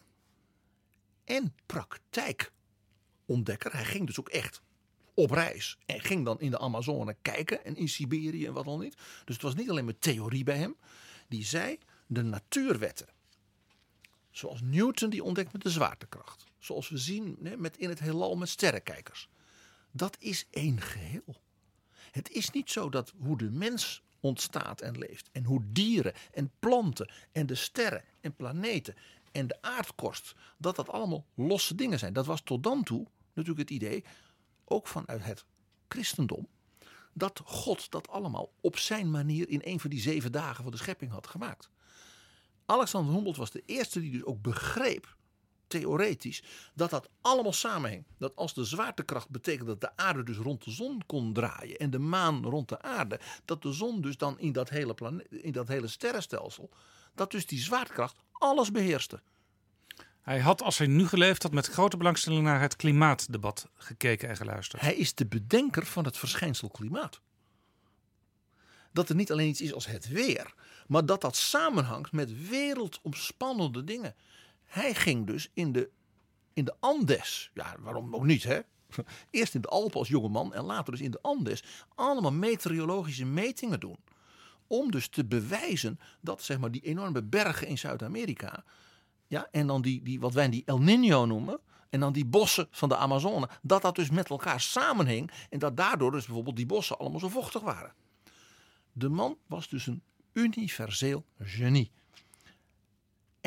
en 1.24 1.54
praktijkontdekker. 1.66 3.72
Hij 3.72 3.84
ging 3.84 4.06
dus 4.06 4.20
ook 4.20 4.28
echt 4.28 4.62
op 5.14 5.30
reis. 5.30 5.78
En 5.86 6.00
ging 6.00 6.24
dan 6.24 6.40
in 6.40 6.50
de 6.50 6.58
Amazone 6.58 7.16
kijken 7.22 7.64
en 7.64 7.76
in 7.76 7.88
Siberië 7.88 8.46
en 8.46 8.52
wat 8.52 8.64
dan 8.64 8.80
niet. 8.80 8.96
Dus 9.24 9.34
het 9.34 9.42
was 9.42 9.54
niet 9.54 9.70
alleen 9.70 9.84
maar 9.84 9.98
theorie 9.98 10.44
bij 10.44 10.56
hem. 10.56 10.76
Die 11.28 11.44
zei 11.44 11.78
de 12.06 12.22
natuurwetten. 12.22 13.08
Zoals 14.30 14.60
Newton 14.62 15.10
die 15.10 15.22
ontdekt 15.22 15.52
met 15.52 15.62
de 15.62 15.70
zwaartekracht. 15.70 16.47
Zoals 16.58 16.88
we 16.88 16.98
zien 16.98 17.38
met 17.56 17.76
in 17.76 17.88
het 17.88 17.98
heelal 17.98 18.36
met 18.36 18.48
sterrenkijkers. 18.48 19.28
Dat 19.90 20.16
is 20.20 20.46
één 20.50 20.80
geheel. 20.80 21.40
Het 22.10 22.30
is 22.30 22.50
niet 22.50 22.70
zo 22.70 22.88
dat 22.88 23.12
hoe 23.18 23.38
de 23.38 23.50
mens 23.50 24.02
ontstaat 24.20 24.80
en 24.80 24.98
leeft. 24.98 25.28
En 25.32 25.44
hoe 25.44 25.62
dieren 25.66 26.14
en 26.32 26.50
planten 26.58 27.12
en 27.32 27.46
de 27.46 27.54
sterren 27.54 28.04
en 28.20 28.36
planeten 28.36 28.94
en 29.32 29.46
de 29.46 29.62
aardkorst. 29.62 30.34
Dat 30.58 30.76
dat 30.76 30.88
allemaal 30.88 31.26
losse 31.34 31.74
dingen 31.74 31.98
zijn. 31.98 32.12
Dat 32.12 32.26
was 32.26 32.40
tot 32.40 32.62
dan 32.62 32.82
toe 32.82 33.06
natuurlijk 33.32 33.70
het 33.70 33.78
idee. 33.82 34.04
Ook 34.64 34.86
vanuit 34.86 35.24
het 35.24 35.44
christendom. 35.88 36.48
Dat 37.12 37.40
God 37.44 37.90
dat 37.90 38.08
allemaal 38.08 38.52
op 38.60 38.78
zijn 38.78 39.10
manier 39.10 39.48
in 39.48 39.60
een 39.64 39.80
van 39.80 39.90
die 39.90 40.00
zeven 40.00 40.32
dagen 40.32 40.62
van 40.62 40.72
de 40.72 40.78
schepping 40.78 41.10
had 41.10 41.26
gemaakt. 41.26 41.70
Alexander 42.66 43.14
Humboldt 43.14 43.38
was 43.38 43.50
de 43.50 43.62
eerste 43.66 44.00
die 44.00 44.10
dus 44.10 44.24
ook 44.24 44.42
begreep 44.42 45.16
theoretisch 45.68 46.42
dat 46.74 46.90
dat 46.90 47.08
allemaal 47.20 47.52
samenhing. 47.52 48.04
Dat 48.18 48.36
als 48.36 48.54
de 48.54 48.64
zwaartekracht 48.64 49.28
betekent 49.28 49.66
dat 49.66 49.80
de 49.80 49.96
aarde 49.96 50.22
dus 50.22 50.36
rond 50.36 50.64
de 50.64 50.70
zon 50.70 51.02
kon 51.06 51.32
draaien 51.32 51.76
en 51.76 51.90
de 51.90 51.98
maan 51.98 52.44
rond 52.44 52.68
de 52.68 52.82
aarde, 52.82 53.20
dat 53.44 53.62
de 53.62 53.72
zon 53.72 54.00
dus 54.00 54.16
dan 54.16 54.38
in 54.38 54.52
dat 54.52 54.68
hele, 54.68 54.94
planeet, 54.94 55.26
in 55.30 55.52
dat 55.52 55.68
hele 55.68 55.88
sterrenstelsel, 55.88 56.70
dat 57.14 57.30
dus 57.30 57.46
die 57.46 57.60
zwaartekracht 57.60 58.16
alles 58.32 58.70
beheerste. 58.70 59.20
Hij 60.28 60.40
had, 60.40 60.62
als 60.62 60.78
hij 60.78 60.86
nu 60.86 61.06
geleefd 61.06 61.42
had, 61.42 61.52
met 61.52 61.66
grote 61.66 61.96
belangstelling 61.96 62.42
naar 62.42 62.60
het 62.60 62.76
klimaatdebat 62.76 63.68
gekeken 63.74 64.28
en 64.28 64.36
geluisterd. 64.36 64.82
Hij 64.82 64.94
is 64.96 65.14
de 65.14 65.26
bedenker 65.26 65.86
van 65.86 66.04
het 66.04 66.18
verschijnsel 66.18 66.68
klimaat. 66.68 67.20
Dat 68.92 69.08
er 69.08 69.14
niet 69.14 69.32
alleen 69.32 69.48
iets 69.48 69.60
is 69.60 69.72
als 69.72 69.86
het 69.86 70.08
weer, 70.08 70.54
maar 70.86 71.06
dat 71.06 71.20
dat 71.20 71.36
samenhangt 71.36 72.12
met 72.12 72.48
wereldomspannende 72.48 73.84
dingen. 73.84 74.14
Hij 74.68 74.94
ging 74.94 75.26
dus 75.26 75.50
in 75.52 75.72
de, 75.72 75.90
in 76.52 76.64
de 76.64 76.74
Andes, 76.80 77.50
ja 77.54 77.76
waarom 77.80 78.14
ook 78.14 78.24
niet 78.24 78.42
hè. 78.42 78.60
Eerst 79.30 79.54
in 79.54 79.60
de 79.60 79.68
Alpen 79.68 79.98
als 79.98 80.08
jongeman 80.08 80.54
en 80.54 80.64
later 80.64 80.92
dus 80.92 81.00
in 81.00 81.10
de 81.10 81.22
Andes 81.22 81.62
allemaal 81.94 82.32
meteorologische 82.32 83.24
metingen 83.24 83.80
doen. 83.80 83.96
Om 84.66 84.90
dus 84.90 85.08
te 85.08 85.24
bewijzen 85.24 86.00
dat 86.20 86.42
zeg 86.42 86.58
maar, 86.58 86.70
die 86.70 86.80
enorme 86.80 87.22
bergen 87.22 87.66
in 87.66 87.78
Zuid-Amerika. 87.78 88.64
Ja, 89.26 89.48
en 89.50 89.66
dan 89.66 89.82
die, 89.82 90.02
die, 90.02 90.20
wat 90.20 90.32
wij 90.32 90.48
die 90.48 90.62
El 90.66 90.78
Nino 90.78 91.26
noemen. 91.26 91.60
En 91.90 92.00
dan 92.00 92.12
die 92.12 92.24
bossen 92.24 92.68
van 92.70 92.88
de 92.88 92.96
Amazone. 92.96 93.48
Dat 93.62 93.82
dat 93.82 93.94
dus 93.94 94.10
met 94.10 94.30
elkaar 94.30 94.60
samenhing. 94.60 95.30
En 95.50 95.58
dat 95.58 95.76
daardoor 95.76 96.10
dus 96.10 96.24
bijvoorbeeld 96.24 96.56
die 96.56 96.66
bossen 96.66 96.98
allemaal 96.98 97.20
zo 97.20 97.28
vochtig 97.28 97.62
waren. 97.62 97.92
De 98.92 99.08
man 99.08 99.38
was 99.46 99.68
dus 99.68 99.86
een 99.86 100.02
universeel 100.32 101.24
genie. 101.38 101.90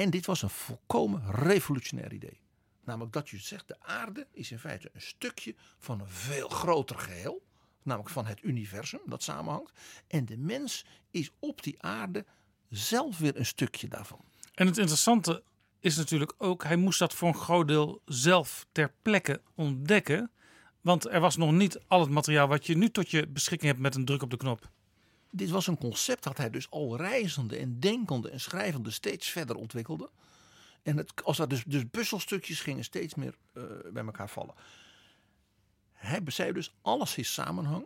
En 0.01 0.09
dit 0.09 0.25
was 0.25 0.41
een 0.41 0.49
volkomen 0.49 1.31
revolutionair 1.31 2.13
idee. 2.13 2.39
Namelijk 2.83 3.13
dat 3.13 3.29
je 3.29 3.37
zegt, 3.37 3.67
de 3.67 3.75
aarde 3.79 4.27
is 4.31 4.51
in 4.51 4.59
feite 4.59 4.89
een 4.93 5.01
stukje 5.01 5.55
van 5.77 5.99
een 5.99 6.07
veel 6.07 6.49
groter 6.49 6.99
geheel. 6.99 7.45
Namelijk 7.83 8.09
van 8.09 8.25
het 8.25 8.43
universum 8.43 8.99
dat 9.05 9.23
samenhangt. 9.23 9.71
En 10.07 10.25
de 10.25 10.37
mens 10.37 10.85
is 11.11 11.31
op 11.39 11.63
die 11.63 11.81
aarde 11.81 12.25
zelf 12.69 13.17
weer 13.17 13.37
een 13.37 13.45
stukje 13.45 13.87
daarvan. 13.87 14.25
En 14.53 14.67
het 14.67 14.77
interessante 14.77 15.43
is 15.79 15.97
natuurlijk 15.97 16.33
ook, 16.37 16.63
hij 16.63 16.75
moest 16.75 16.99
dat 16.99 17.13
voor 17.13 17.27
een 17.27 17.35
groot 17.35 17.67
deel 17.67 18.01
zelf 18.05 18.65
ter 18.71 18.93
plekke 19.01 19.41
ontdekken. 19.55 20.31
Want 20.81 21.07
er 21.07 21.19
was 21.19 21.37
nog 21.37 21.51
niet 21.51 21.79
al 21.87 21.99
het 21.99 22.09
materiaal 22.09 22.47
wat 22.47 22.65
je 22.65 22.77
nu 22.77 22.89
tot 22.89 23.11
je 23.11 23.27
beschikking 23.27 23.71
hebt 23.71 23.83
met 23.83 23.95
een 23.95 24.05
druk 24.05 24.21
op 24.21 24.29
de 24.29 24.37
knop. 24.37 24.69
Dit 25.31 25.49
was 25.49 25.67
een 25.67 25.77
concept 25.77 26.23
dat 26.23 26.37
hij 26.37 26.49
dus 26.49 26.69
al 26.69 26.97
reizende 26.97 27.57
en 27.57 27.79
denkende 27.79 28.29
en 28.29 28.39
schrijvende 28.39 28.91
steeds 28.91 29.27
verder 29.27 29.55
ontwikkelde. 29.55 30.09
En 30.83 30.97
het, 30.97 31.23
als 31.23 31.39
er 31.39 31.47
dus, 31.47 31.63
dus 31.63 31.83
puzzelstukjes 31.91 32.59
gingen 32.59 32.83
steeds 32.83 33.15
meer 33.15 33.35
uh, 33.53 33.63
bij 33.93 34.05
elkaar 34.05 34.29
vallen. 34.29 34.55
Hij 35.91 36.21
zei 36.25 36.51
dus 36.51 36.73
alles 36.81 37.17
is 37.17 37.33
samenhang. 37.33 37.85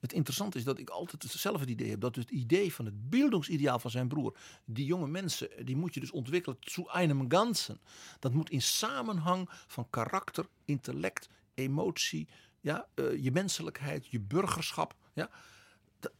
Het 0.00 0.12
interessante 0.12 0.58
is 0.58 0.64
dat 0.64 0.78
ik 0.78 0.90
altijd 0.90 1.22
hetzelfde 1.22 1.66
idee 1.66 1.90
heb. 1.90 2.00
Dat 2.00 2.16
het 2.16 2.30
idee 2.30 2.74
van 2.74 2.84
het 2.84 3.10
beeldingsideaal 3.10 3.78
van 3.78 3.90
zijn 3.90 4.08
broer. 4.08 4.36
Die 4.64 4.84
jonge 4.86 5.06
mensen, 5.06 5.48
die 5.66 5.76
moet 5.76 5.94
je 5.94 6.00
dus 6.00 6.10
ontwikkelen 6.10 6.56
zu 6.60 6.84
einem 6.86 7.30
Ganzen. 7.30 7.80
Dat 8.18 8.32
moet 8.32 8.50
in 8.50 8.62
samenhang 8.62 9.48
van 9.66 9.86
karakter, 9.90 10.46
intellect, 10.64 11.28
emotie. 11.54 12.28
Ja, 12.60 12.86
uh, 12.94 13.24
je 13.24 13.30
menselijkheid, 13.30 14.06
je 14.06 14.20
burgerschap. 14.20 14.94
Ja, 15.12 15.30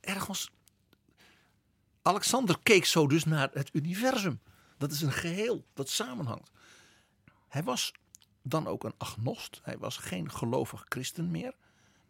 ergens 0.00 0.50
Alexander 2.06 2.58
keek 2.62 2.84
zo 2.84 3.06
dus 3.06 3.24
naar 3.24 3.50
het 3.52 3.70
universum. 3.72 4.40
Dat 4.78 4.90
is 4.90 5.00
een 5.00 5.12
geheel 5.12 5.66
dat 5.72 5.88
samenhangt. 5.88 6.50
Hij 7.48 7.62
was 7.62 7.92
dan 8.42 8.66
ook 8.66 8.84
een 8.84 8.94
agnost. 8.98 9.60
Hij 9.62 9.78
was 9.78 9.96
geen 9.96 10.30
gelovig 10.30 10.84
christen 10.88 11.30
meer. 11.30 11.54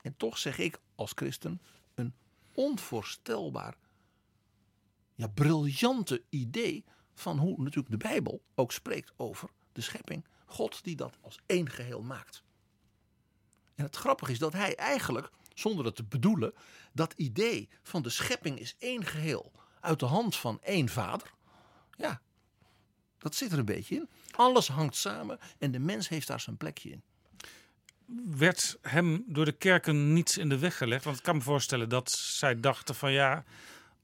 En 0.03 0.16
toch 0.16 0.38
zeg 0.38 0.59
ik 0.59 0.80
als 0.95 1.12
christen 1.14 1.61
een 1.95 2.14
onvoorstelbaar, 2.55 3.76
ja, 5.14 5.26
briljante 5.26 6.22
idee 6.28 6.84
van 7.14 7.38
hoe 7.38 7.62
natuurlijk 7.62 7.90
de 7.90 8.09
Bijbel 8.09 8.42
ook 8.55 8.72
spreekt 8.72 9.12
over 9.16 9.51
de 9.72 9.80
schepping. 9.80 10.24
God 10.47 10.84
die 10.84 10.97
dat 10.97 11.18
als 11.20 11.38
één 11.47 11.70
geheel 11.70 12.03
maakt. 12.03 12.42
En 13.74 13.84
het 13.84 13.97
grappige 13.97 14.32
is 14.32 14.38
dat 14.38 14.53
hij 14.53 14.76
eigenlijk, 14.76 15.30
zonder 15.53 15.84
het 15.84 15.97
te 15.97 16.05
bedoelen, 16.05 16.55
dat 16.92 17.12
idee 17.16 17.68
van 17.82 18.03
de 18.03 18.11
schepping 18.11 18.59
is 18.59 18.76
één 18.78 19.05
geheel 19.05 19.53
uit 19.85 20.01
de 20.01 20.07
hand 20.07 20.37
van 20.37 20.59
één 20.62 20.89
vader. 20.89 21.32
Ja, 21.97 22.20
dat 23.18 23.35
zit 23.35 23.53
er 23.53 23.59
een 23.59 23.64
beetje 23.64 23.95
in. 23.95 24.09
Alles 24.30 24.68
hangt 24.68 24.97
samen 24.97 25.39
en 25.59 25.70
de 25.70 25.78
mens 25.78 26.09
heeft 26.09 26.26
daar 26.26 26.41
zijn 26.41 26.57
plekje 26.57 26.91
in. 26.91 27.03
Werd 28.37 28.78
hem 28.82 29.24
door 29.26 29.45
de 29.45 29.53
kerken 29.53 30.12
niets 30.12 30.39
in 30.39 30.49
de 30.49 30.59
weg 30.59 30.76
gelegd? 30.76 31.05
Want 31.05 31.16
ik 31.16 31.22
kan 31.22 31.37
me 31.37 31.43
voorstellen 31.43 31.89
dat 31.89 32.11
zij 32.11 32.61
dachten 32.61 32.95
van 32.95 33.12
ja, 33.12 33.45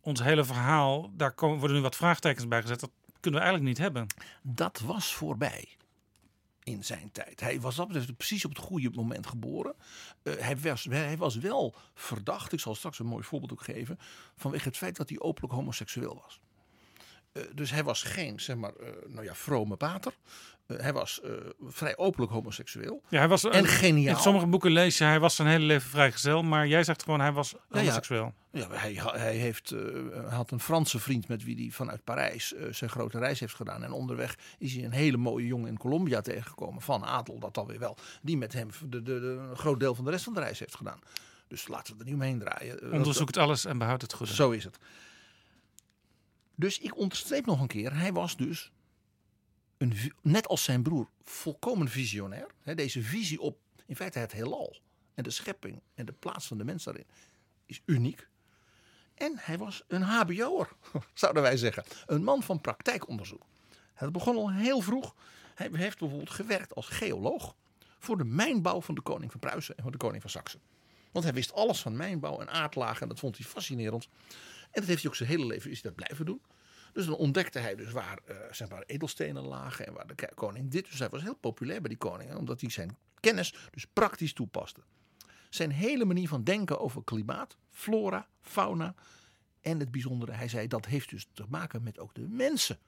ons 0.01 0.23
hele 0.23 0.45
verhaal, 0.45 1.11
daar 1.17 1.33
komen, 1.33 1.59
worden 1.59 1.77
nu 1.77 1.83
wat 1.83 1.97
vraagtekens 1.97 2.49
bij 2.49 2.61
gezet. 2.61 2.81
Dat 2.81 2.91
kunnen 3.21 3.41
we 3.41 3.47
eigenlijk 3.47 3.79
niet 3.79 3.87
hebben. 3.87 4.07
Dat 4.43 4.81
was 4.81 5.15
voorbij 5.15 5.77
in 6.71 6.85
zijn 6.85 7.13
tijd. 7.13 7.41
Hij 7.41 7.61
was 7.61 7.77
dat 7.77 8.17
precies 8.17 8.45
op 8.45 8.51
het 8.51 8.65
goede 8.65 8.91
moment 8.93 9.27
geboren. 9.27 9.75
Uh, 10.23 10.35
hij, 10.35 10.59
was, 10.59 10.85
hij 10.85 11.17
was 11.17 11.37
wel 11.37 11.75
verdacht, 11.95 12.53
ik 12.53 12.61
zal 12.61 12.75
straks 12.75 12.99
een 12.99 13.07
mooi 13.07 13.25
voorbeeld 13.25 13.53
ook 13.53 13.63
geven, 13.63 13.99
vanwege 14.37 14.69
het 14.69 14.77
feit 14.77 14.97
dat 14.97 15.09
hij 15.09 15.21
openlijk 15.21 15.55
homoseksueel 15.55 16.21
was. 16.23 16.41
Uh, 17.33 17.43
dus 17.55 17.71
hij 17.71 17.85
was 17.85 18.03
geen, 18.03 18.41
zeg 18.41 18.57
maar, 18.57 18.73
uh, 18.81 18.89
nou 19.07 19.25
ja, 19.25 19.35
vrome 19.35 19.77
pater. 19.77 20.15
Hij 20.77 20.93
was 20.93 21.21
vrij 21.67 21.97
openlijk 21.97 22.33
homoseksueel. 22.33 23.03
Ja, 23.09 23.19
hij 23.19 23.29
was, 23.29 23.45
en 23.45 23.67
geniaal. 23.67 24.17
In 24.17 24.23
sommige 24.23 24.47
boeken 24.47 24.71
lees 24.71 24.99
je, 24.99 25.05
hij 25.05 25.21
was 25.21 25.37
zijn 25.37 25.49
hele 25.49 25.65
leven 25.65 25.91
vrijgezel. 25.91 26.43
Maar 26.43 26.67
jij 26.67 26.85
zegt 26.85 27.03
gewoon, 27.03 27.21
hij 27.21 27.33
was 27.33 27.55
homoseksueel. 27.69 28.35
Ja, 28.53 28.61
ja 28.61 28.69
hij, 28.79 28.95
hij, 29.21 29.37
heeft, 29.37 29.75
had 30.29 30.51
een 30.51 30.61
Franse 30.61 30.99
vriend 30.99 31.29
met 31.29 31.45
wie 31.45 31.57
hij 31.57 31.71
vanuit 31.71 32.05
Parijs 32.05 32.55
zijn 32.71 32.91
grote 32.91 33.19
reis 33.19 33.41
heeft 33.41 33.55
gedaan. 33.55 33.85
En 33.85 33.93
onderweg 33.93 34.39
is 34.59 34.75
hij 34.75 34.85
een 34.85 34.93
hele 34.93 35.17
mooie 35.17 35.47
jongen 35.47 35.69
in 35.69 35.79
Colombia 35.79 36.21
tegengekomen. 36.21 36.83
Van 36.83 37.05
Adel, 37.05 37.39
dat 37.39 37.55
dan 37.55 37.67
weer 37.67 37.79
wel. 37.79 37.97
Die 38.23 38.37
met 38.37 38.53
hem 38.53 38.69
de, 38.89 39.03
de, 39.03 39.21
de, 39.21 39.47
een 39.51 39.57
groot 39.57 39.81
deel 39.81 39.95
van 39.95 40.05
de 40.05 40.11
rest 40.11 40.25
van 40.25 40.35
de 40.35 40.41
reis 40.41 40.59
heeft 40.59 40.75
gedaan. 40.75 40.99
Dus 41.49 41.69
laten 41.69 41.93
we 41.95 41.99
er 41.99 42.05
niet 42.05 42.15
omheen 42.15 42.39
draaien. 42.39 42.93
Onderzoekt 42.93 43.37
alles 43.37 43.65
en 43.65 43.79
behoudt 43.79 44.03
het 44.03 44.13
goede. 44.13 44.35
Zo 44.35 44.51
is 44.51 44.65
het. 44.65 44.79
Dus 46.55 46.79
ik 46.79 46.97
onderstreep 46.97 47.47
nog 47.47 47.61
een 47.61 47.67
keer, 47.67 47.97
hij 47.97 48.13
was 48.13 48.37
dus, 48.37 48.71
een, 49.81 50.13
net 50.23 50.49
als 50.49 50.65
zijn 50.65 50.83
broer, 50.83 51.09
volkomen 51.25 51.89
visionair. 51.89 52.47
Deze 52.75 53.03
visie 53.03 53.41
op, 53.41 53.59
in 53.87 53.97
feite 53.97 54.19
het 54.19 54.33
heelal 54.33 54.77
en 55.15 55.23
de 55.23 55.31
schepping 55.31 55.81
en 55.95 56.07
de 56.07 56.13
plaats 56.13 56.47
van 56.47 56.59
de 56.59 56.65
mens 56.65 56.85
daarin, 56.85 57.07
is 57.67 57.83
uniek. 57.85 58.29
En 59.15 59.33
hij 59.37 59.59
was 59.59 59.85
een 59.89 60.03
hbo'er, 60.03 60.69
zouden 61.15 61.43
wij 61.43 61.57
zeggen. 61.57 61.85
Een 62.07 62.25
man 62.25 62.43
van 62.43 62.61
praktijkonderzoek. 62.61 63.47
Hij 63.95 64.11
begon 64.11 64.37
al 64.37 64.53
heel 64.53 64.81
vroeg. 64.81 65.15
Hij 65.55 65.69
heeft 65.73 65.99
bijvoorbeeld 65.99 66.31
gewerkt 66.31 66.75
als 66.75 66.89
geoloog 66.89 67.55
voor 67.99 68.17
de 68.17 68.25
mijnbouw 68.25 68.81
van 68.81 68.95
de 68.95 69.01
koning 69.01 69.31
van 69.31 69.41
Pruisen 69.41 69.77
en 69.77 69.83
van 69.83 69.93
de 69.93 69.99
koning 69.99 70.23
van 70.23 70.31
Saxe. 70.31 70.59
Want 71.13 71.25
hij 71.25 71.35
wist 71.35 71.53
alles 71.53 71.81
van 71.81 71.97
mijnbouw 71.97 72.41
en 72.41 72.49
aardlagen 72.49 73.03
en 73.03 73.09
dat 73.09 73.19
vond 73.19 73.37
hij 73.37 73.47
fascinerend. 73.47 74.09
En 74.61 74.81
dat 74.81 74.85
heeft 74.85 75.01
hij 75.03 75.11
ook 75.11 75.17
zijn 75.17 75.29
hele 75.29 75.47
leven 75.47 75.71
is 75.71 75.83
dat 75.83 75.95
blijven 75.95 76.27
doen. 76.27 76.41
Dus 76.93 77.07
dan 77.07 77.15
ontdekte 77.15 77.59
hij 77.59 77.75
dus 77.75 77.93
waar 77.93 78.19
uh, 78.31 78.37
zeg 78.51 78.69
edelstenen 78.87 79.43
lagen 79.43 79.87
en 79.87 79.93
waar 79.93 80.07
de 80.07 80.29
koning 80.35 80.71
dit. 80.71 80.85
Dus 80.91 80.99
hij 80.99 81.09
was 81.09 81.23
heel 81.23 81.35
populair 81.35 81.81
bij 81.81 81.89
die 81.89 81.99
koningen, 81.99 82.37
omdat 82.37 82.61
hij 82.61 82.71
zijn 82.71 82.97
kennis 83.21 83.55
dus 83.71 83.87
praktisch 83.87 84.33
toepaste. 84.33 84.81
Zijn 85.49 85.71
hele 85.71 86.05
manier 86.05 86.29
van 86.29 86.45
denken 86.45 86.81
over 86.81 87.05
klimaat, 87.05 87.57
flora, 87.71 88.29
fauna 88.41 88.95
en 89.61 89.79
het 89.79 89.91
bijzondere, 89.91 90.33
hij 90.33 90.49
zei 90.49 90.67
dat 90.67 90.87
heeft 90.87 91.11
dus 91.11 91.29
te 91.33 91.45
maken 91.49 91.83
met 91.83 91.99
ook 91.99 92.15
de 92.15 92.29
mensen. 92.29 92.79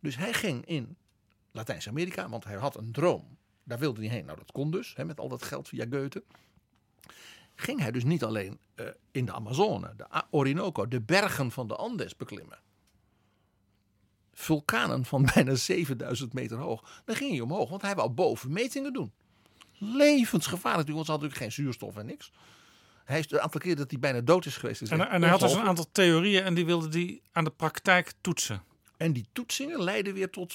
Dus 0.00 0.16
hij 0.16 0.32
ging 0.32 0.66
in 0.66 0.96
Latijns-Amerika, 1.50 2.28
want 2.28 2.44
hij 2.44 2.56
had 2.56 2.76
een 2.76 2.92
droom. 2.92 3.36
Daar 3.64 3.78
wilde 3.78 4.00
hij 4.00 4.10
heen. 4.10 4.24
Nou, 4.24 4.38
dat 4.38 4.52
kon 4.52 4.70
dus, 4.70 4.94
hè, 4.96 5.04
met 5.04 5.20
al 5.20 5.28
dat 5.28 5.42
geld 5.42 5.68
via 5.68 5.86
Goethe. 5.90 6.24
ging 7.54 7.80
hij 7.80 7.90
dus 7.90 8.04
niet 8.04 8.24
alleen 8.24 8.58
eh, 8.74 8.86
in 9.10 9.24
de 9.24 9.32
Amazone, 9.32 9.94
de 9.96 10.06
Orinoco, 10.30 10.88
de 10.88 11.00
bergen 11.00 11.50
van 11.50 11.68
de 11.68 11.76
Andes 11.76 12.16
beklimmen. 12.16 12.58
Vulkanen 14.34 15.04
van 15.04 15.28
bijna 15.34 15.54
7000 15.54 16.32
meter 16.32 16.58
hoog. 16.58 17.02
Dan 17.04 17.16
ging 17.16 17.30
hij 17.30 17.40
omhoog, 17.40 17.70
want 17.70 17.82
hij 17.82 17.94
wou 17.94 18.10
boven 18.10 18.52
metingen 18.52 18.92
doen. 18.92 19.12
Levensgevaarlijk, 19.78 20.88
want 20.88 21.04
ze 21.04 21.10
hadden 21.10 21.28
natuurlijk 21.28 21.54
geen 21.56 21.64
zuurstof 21.64 21.96
en 21.96 22.06
niks. 22.06 22.32
Hij 23.04 23.18
is 23.18 23.30
een 23.30 23.40
aantal 23.40 23.60
keer 23.60 23.76
dat 23.76 23.90
hij 23.90 24.00
bijna 24.00 24.20
dood 24.20 24.46
is 24.46 24.56
geweest. 24.56 24.82
is 24.82 24.88
En, 24.88 24.98
hij 24.98 25.28
had 25.28 25.40
dus 25.40 25.52
een 25.52 25.60
aantal 25.60 25.86
theorieën 25.92 26.42
en 26.42 26.54
die 26.54 26.64
wilde 26.64 26.88
die 26.88 27.22
aan 27.32 27.44
de 27.44 27.50
praktijk 27.50 28.12
toetsen. 28.20 28.62
En 28.96 29.12
die 29.12 29.26
toetsingen 29.32 29.82
leidden 29.82 30.14
weer 30.14 30.30
tot, 30.30 30.52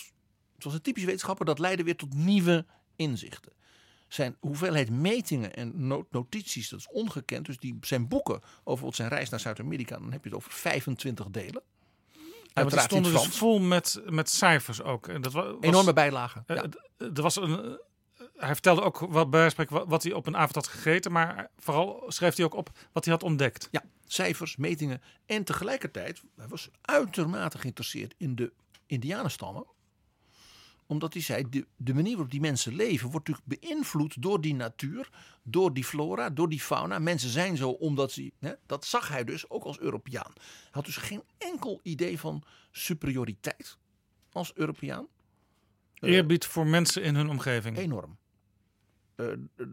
het 0.55 0.63
was 0.63 0.73
een 0.73 0.81
typisch 0.81 1.03
wetenschapper, 1.03 1.45
dat 1.45 1.59
leidde 1.59 1.83
weer 1.83 1.95
tot 1.95 2.13
nieuwe 2.13 2.65
inzichten. 2.95 3.51
Zijn 4.07 4.35
hoeveelheid 4.39 4.89
metingen 4.89 5.55
en 5.55 5.87
no- 5.87 6.07
notities, 6.11 6.69
dat 6.69 6.79
is 6.79 6.87
ongekend. 6.91 7.45
Dus 7.45 7.57
die, 7.57 7.77
zijn 7.81 8.07
boeken 8.07 8.41
over 8.63 8.95
zijn 8.95 9.09
reis 9.09 9.29
naar 9.29 9.39
Zuid-Amerika, 9.39 9.97
dan 9.97 10.11
heb 10.11 10.23
je 10.23 10.29
het 10.29 10.37
over 10.37 10.51
25 10.51 11.29
delen. 11.29 11.61
Ja, 12.53 12.61
want 12.61 12.69
die 12.71 12.79
stonden 12.81 13.11
dus 13.11 13.37
vol 13.37 13.59
met, 13.59 14.01
met 14.05 14.29
cijfers 14.29 14.81
ook. 14.81 15.07
En 15.07 15.21
dat 15.21 15.33
wa- 15.33 15.43
was, 15.45 15.55
Enorme 15.61 15.93
bijlagen. 15.93 16.43
eh, 16.47 16.57
Er 17.15 17.21
was 17.21 17.35
een, 17.35 17.63
eh, 17.65 17.71
hij 18.37 18.53
vertelde 18.53 18.81
ook 18.81 18.99
wat, 18.99 19.29
bij 19.29 19.51
wat, 19.69 19.85
wat 19.87 20.03
hij 20.03 20.13
op 20.13 20.27
een 20.27 20.35
avond 20.37 20.55
had 20.55 20.67
gegeten. 20.67 21.11
Maar 21.11 21.49
vooral 21.57 22.03
schreef 22.07 22.35
hij 22.35 22.45
ook 22.45 22.53
op 22.53 22.69
wat 22.91 23.05
hij 23.05 23.13
had 23.13 23.23
ontdekt. 23.23 23.67
Ja, 23.71 23.83
cijfers, 24.07 24.55
metingen. 24.55 25.01
En 25.25 25.43
tegelijkertijd, 25.43 26.21
hij 26.35 26.47
was 26.47 26.69
uitermate 26.81 27.57
geïnteresseerd 27.57 28.13
in 28.17 28.35
de 28.35 28.51
indianenstammen. 28.85 29.65
Omdat 30.89 31.13
hij 31.13 31.21
zei, 31.21 31.49
de, 31.49 31.65
de 31.77 31.93
manier 31.93 32.11
waarop 32.11 32.31
die 32.31 32.39
mensen 32.39 32.75
leven 32.75 33.09
wordt 33.09 33.27
natuurlijk 33.27 33.61
beïnvloed 33.61 34.21
door 34.21 34.41
die 34.41 34.55
natuur, 34.55 35.09
door 35.43 35.73
die 35.73 35.83
flora, 35.83 36.29
door 36.29 36.49
die 36.49 36.59
fauna. 36.59 36.99
Mensen 36.99 37.29
zijn 37.29 37.57
zo 37.57 37.69
omdat 37.69 38.11
ze, 38.11 38.31
hè, 38.39 38.53
dat 38.65 38.85
zag 38.85 39.07
hij 39.07 39.23
dus 39.23 39.49
ook 39.49 39.63
als 39.63 39.79
Europeaan. 39.79 40.31
Hij 40.35 40.69
had 40.71 40.85
dus 40.85 40.97
geen 40.97 41.23
enkel 41.37 41.79
idee 41.83 42.19
van 42.19 42.43
superioriteit 42.71 43.77
als 44.31 44.51
Europeaan. 44.55 45.07
Eerbied 45.93 46.45
voor 46.45 46.67
mensen 46.67 47.03
in 47.03 47.15
hun 47.15 47.29
omgeving. 47.29 47.77
Enorm. 47.77 48.17
Eh, 49.19 49.25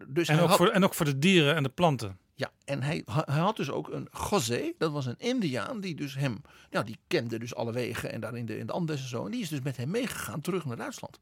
dus 0.07 0.28
En 0.28 0.40
ook, 0.40 0.49
had- 0.49 0.57
voor, 0.57 0.68
en 0.68 0.84
ook 0.84 0.94
voor 0.94 1.07
de 1.07 1.18
dieren 1.18 1.55
en 1.55 1.62
de 1.62 1.68
planten. 1.68 2.18
Ja, 2.34 2.51
en 2.64 2.82
hij, 2.82 3.03
hij 3.07 3.38
had 3.40 3.57
dus 3.57 3.70
ook 3.70 3.88
een 3.88 4.09
José, 4.30 4.72
dat 4.78 4.92
was 4.92 5.07
een 5.07 5.18
Indiaan, 5.18 5.80
die 5.80 5.94
dus 5.94 6.14
hem, 6.14 6.42
nou 6.70 6.84
die 6.84 6.99
kende 7.07 7.38
dus 7.38 7.55
alle 7.55 7.72
wegen 7.72 8.12
en 8.12 8.20
daar 8.20 8.34
in 8.36 8.47
de, 8.47 8.59
in 8.59 8.66
de 8.66 8.72
Andes 8.72 9.01
en 9.01 9.09
zo. 9.09 9.24
En 9.24 9.30
die 9.30 9.40
is 9.40 9.49
dus 9.49 9.61
met 9.61 9.76
hem 9.76 9.90
meegegaan 9.90 10.40
terug 10.40 10.64
naar 10.64 10.76
Duitsland. 10.76 11.20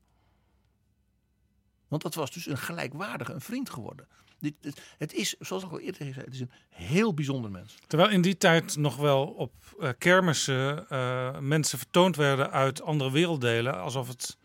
Want 1.88 2.02
dat 2.02 2.14
was 2.14 2.30
dus 2.30 2.46
een 2.46 2.58
gelijkwaardige, 2.58 3.32
een 3.32 3.40
vriend 3.40 3.70
geworden. 3.70 4.06
Dit, 4.38 4.54
het, 4.60 4.80
het 4.98 5.12
is, 5.12 5.34
zoals 5.38 5.62
ik 5.62 5.70
al 5.70 5.80
eerder 5.80 6.12
zei, 6.12 6.24
het 6.24 6.34
is 6.34 6.40
een 6.40 6.50
heel 6.68 7.14
bijzonder 7.14 7.50
mens. 7.50 7.74
Terwijl 7.86 8.10
in 8.10 8.22
die 8.22 8.36
tijd 8.36 8.76
nog 8.76 8.96
wel 8.96 9.26
op 9.26 9.52
eh, 9.80 9.88
kermissen 9.98 10.88
eh, 10.88 11.38
mensen 11.38 11.78
vertoond 11.78 12.16
werden 12.16 12.50
uit 12.50 12.82
andere 12.82 13.10
werelddelen. 13.10 13.80
Alsof 13.80 14.08
het 14.08 14.36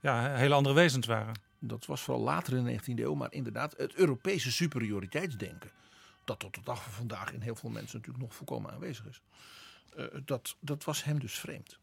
ja, 0.00 0.34
hele 0.34 0.54
andere 0.54 0.74
wezens 0.74 1.06
waren. 1.06 1.34
Dat 1.66 1.86
was 1.86 2.00
vooral 2.00 2.22
later 2.22 2.56
in 2.56 2.64
de 2.64 2.80
19e 2.80 2.98
eeuw, 3.00 3.14
maar 3.14 3.32
inderdaad 3.32 3.74
het 3.76 3.94
Europese 3.94 4.52
superioriteitsdenken. 4.52 5.70
Dat 6.24 6.38
tot 6.38 6.54
de 6.54 6.60
dag 6.64 6.82
van 6.82 6.92
vandaag 6.92 7.32
in 7.32 7.40
heel 7.40 7.54
veel 7.54 7.70
mensen 7.70 7.98
natuurlijk 7.98 8.24
nog 8.24 8.34
volkomen 8.34 8.70
aanwezig 8.72 9.06
is. 9.06 9.22
eh, 9.96 10.06
dat, 10.24 10.56
dat 10.60 10.84
was 10.84 11.04
hem 11.04 11.18
dus 11.18 11.38
vreemd. 11.38 11.78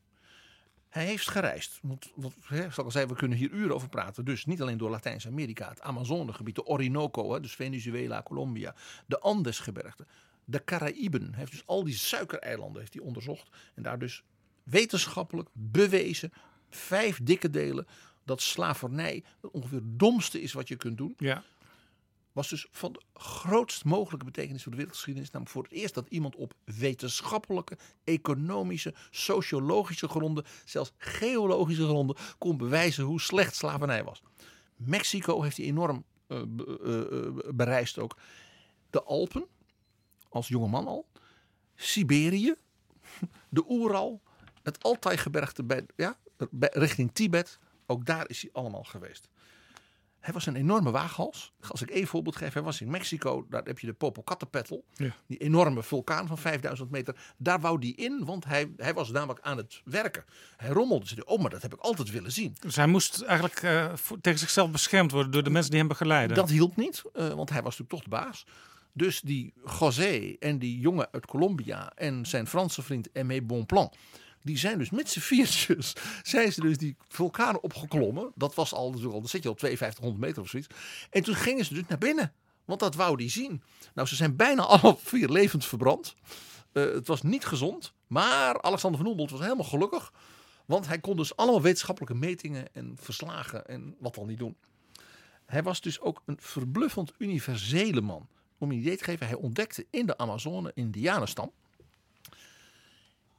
Hij 0.89 1.05
heeft 1.05 1.29
gereisd. 1.29 1.79
Want, 1.81 2.11
want 2.15 2.33
hè, 2.43 2.57
zoals 2.57 2.77
ik 2.77 2.83
al 2.83 2.91
zei, 2.91 3.05
we 3.05 3.15
kunnen 3.15 3.37
hier 3.37 3.49
uren 3.51 3.75
over 3.75 3.89
praten. 3.89 4.25
Dus 4.25 4.45
niet 4.45 4.61
alleen 4.61 4.77
door 4.77 4.89
Latijns-Amerika, 4.89 5.69
het 5.69 5.81
Amazonegebied, 5.81 6.55
de 6.55 6.65
Orinoco, 6.65 7.33
hè, 7.33 7.39
dus 7.39 7.55
Venezuela, 7.55 8.23
Colombia, 8.23 8.75
de 9.05 9.19
Andesgebergten, 9.19 10.07
de 10.45 10.63
Caraïben. 10.63 11.27
Hij 11.29 11.39
heeft 11.39 11.51
dus 11.51 11.65
al 11.65 11.83
die 11.83 11.93
suikereilanden 11.93 12.79
heeft 12.79 12.93
hij 12.93 13.03
onderzocht. 13.03 13.49
En 13.75 13.83
daar 13.83 13.99
dus 13.99 14.23
wetenschappelijk 14.63 15.49
bewezen, 15.53 16.31
vijf 16.69 17.19
dikke 17.23 17.49
delen, 17.49 17.87
dat 18.31 18.41
slavernij 18.41 19.23
ongeveer 19.51 19.77
het 19.77 19.99
domste 19.99 20.41
is 20.41 20.53
wat 20.53 20.67
je 20.67 20.75
kunt 20.75 20.97
doen 20.97 21.13
Ja. 21.17 21.43
was 22.31 22.49
dus 22.49 22.67
van 22.71 22.93
de 22.93 23.01
grootst 23.13 23.85
mogelijke 23.85 24.25
betekenis 24.25 24.61
voor 24.61 24.71
de 24.71 24.77
wereldgeschiedenis. 24.77 25.31
Namelijk 25.31 25.55
voor 25.55 25.63
het 25.63 25.71
eerst 25.71 25.93
dat 25.93 26.07
iemand 26.09 26.35
op 26.35 26.53
wetenschappelijke, 26.63 27.77
economische, 28.03 28.93
sociologische 29.09 30.07
gronden, 30.07 30.45
zelfs 30.65 30.91
geologische 30.97 31.85
gronden, 31.85 32.15
kon 32.37 32.57
bewijzen 32.57 33.03
hoe 33.03 33.21
slecht 33.21 33.55
slavernij 33.55 34.03
was. 34.03 34.21
Mexico 34.75 35.41
heeft 35.41 35.57
hij 35.57 35.65
enorm 35.65 36.03
eh, 36.27 36.41
bereisd 37.53 37.99
ook. 37.99 38.17
De 38.89 39.03
Alpen, 39.03 39.45
als 40.29 40.47
jongeman 40.47 40.87
al. 40.87 41.07
Siberië, 41.75 42.55
de 43.49 43.63
Oeral, 43.69 44.21
het 44.63 44.83
Altai-gebergte 44.83 45.63
bij, 45.63 45.85
ja, 45.95 46.17
richting 46.59 47.11
Tibet. 47.13 47.59
Ook 47.85 48.05
daar 48.05 48.29
is 48.29 48.41
hij 48.41 48.49
allemaal 48.53 48.83
geweest. 48.83 49.29
Hij 50.21 50.33
was 50.33 50.45
een 50.45 50.55
enorme 50.55 50.91
waaghals. 50.91 51.53
Als 51.67 51.81
ik 51.81 51.89
één 51.89 52.07
voorbeeld 52.07 52.35
geef, 52.35 52.53
hij 52.53 52.61
was 52.61 52.81
in 52.81 52.89
Mexico. 52.89 53.45
Daar 53.49 53.63
heb 53.63 53.79
je 53.79 53.87
de 53.87 53.93
Popocatépetl. 53.93 54.79
Ja. 54.93 55.15
Die 55.27 55.37
enorme 55.37 55.83
vulkaan 55.83 56.27
van 56.27 56.37
5000 56.37 56.91
meter. 56.91 57.15
Daar 57.37 57.59
wou 57.59 57.77
hij 57.79 57.89
in, 57.89 58.25
want 58.25 58.45
hij, 58.45 58.71
hij 58.77 58.93
was 58.93 59.11
namelijk 59.11 59.39
aan 59.41 59.57
het 59.57 59.81
werken. 59.85 60.25
Hij 60.57 60.69
rommelde. 60.69 61.07
Ze 61.07 61.25
oh, 61.25 61.41
maar 61.41 61.49
dat 61.49 61.61
heb 61.61 61.73
ik 61.73 61.79
altijd 61.79 62.11
willen 62.11 62.31
zien. 62.31 62.55
Dus 62.59 62.75
hij 62.75 62.87
moest 62.87 63.21
eigenlijk 63.21 63.61
eh, 63.61 63.95
voor- 63.95 64.21
tegen 64.21 64.39
zichzelf 64.39 64.71
beschermd 64.71 65.11
worden 65.11 65.31
door 65.31 65.43
de 65.43 65.49
mensen 65.49 65.71
die 65.71 65.79
hem 65.79 65.87
begeleiden. 65.87 66.35
Dat 66.35 66.49
hielp 66.49 66.75
niet, 66.75 67.01
eh, 67.13 67.29
want 67.29 67.49
hij 67.49 67.61
was 67.61 67.77
natuurlijk 67.77 67.89
toch 67.89 68.19
de 68.19 68.25
baas. 68.25 68.45
Dus 68.93 69.21
die 69.21 69.53
José 69.79 70.35
en 70.39 70.59
die 70.59 70.79
jongen 70.79 71.07
uit 71.11 71.25
Colombia 71.25 71.91
en 71.95 72.25
zijn 72.25 72.47
Franse 72.47 72.81
vriend 72.81 73.09
Aimé 73.13 73.41
Bonplan... 73.41 73.93
die 74.43 74.57
zijn 74.57 74.77
dus 74.77 74.89
met 74.89 75.09
z'n 75.09 75.19
viertjes, 75.19 75.93
zijn 76.23 76.51
ze 76.51 76.61
dus 76.61 76.77
die 76.77 76.95
vulkaan 77.07 77.59
opgeklommen. 77.59 78.31
Dat 78.35 78.55
was 78.55 78.73
al, 78.73 78.87
natuurlijk 78.87 79.13
al 79.13 79.19
dan 79.19 79.29
zit 79.29 79.43
je 79.43 79.49
op 79.49 79.59
5200 79.59 80.25
meter 80.25 80.41
of 80.41 80.49
zoiets. 80.49 80.69
En 81.09 81.23
toen 81.23 81.35
gingen 81.35 81.65
ze 81.65 81.73
dus 81.73 81.83
naar 81.87 81.97
binnen, 81.97 82.33
want 82.65 82.79
dat 82.79 82.95
wou 82.95 83.17
die 83.17 83.29
zien. 83.29 83.63
Nou, 83.93 84.07
ze 84.07 84.15
zijn 84.15 84.35
bijna 84.35 84.63
alle 84.73 84.97
vier 84.99 85.29
levend 85.29 85.65
verbrand. 85.65 86.15
Eh, 86.71 86.83
het 86.83 87.07
was 87.07 87.21
niet 87.21 87.45
gezond, 87.45 87.93
maar 88.07 88.61
Alexander 88.61 88.99
van 88.99 89.07
Humboldt 89.07 89.31
was 89.31 89.41
helemaal 89.41 89.65
gelukkig. 89.65 90.13
Want 90.65 90.87
hij 90.87 90.99
kon 90.99 91.17
dus 91.17 91.35
allemaal 91.35 91.61
wetenschappelijke 91.61 92.15
metingen 92.15 92.73
en 92.73 92.97
verslagen 92.99 93.67
en 93.67 93.95
wat 93.99 94.15
dan 94.15 94.27
niet 94.27 94.39
doen. 94.39 94.55
Hij 95.45 95.63
was 95.63 95.81
dus 95.81 95.99
ook 95.99 96.21
een 96.25 96.37
verbluffend 96.39 97.13
universele 97.17 98.01
man. 98.01 98.27
Om 98.57 98.71
je 98.71 98.77
een 98.77 98.81
idee 98.83 98.97
te 98.97 99.03
geven, 99.03 99.27
hij 99.27 99.35
ontdekte 99.35 99.85
in 99.89 100.05
de 100.05 100.17
Amazone 100.17 100.71
Indianenstam. 100.73 101.51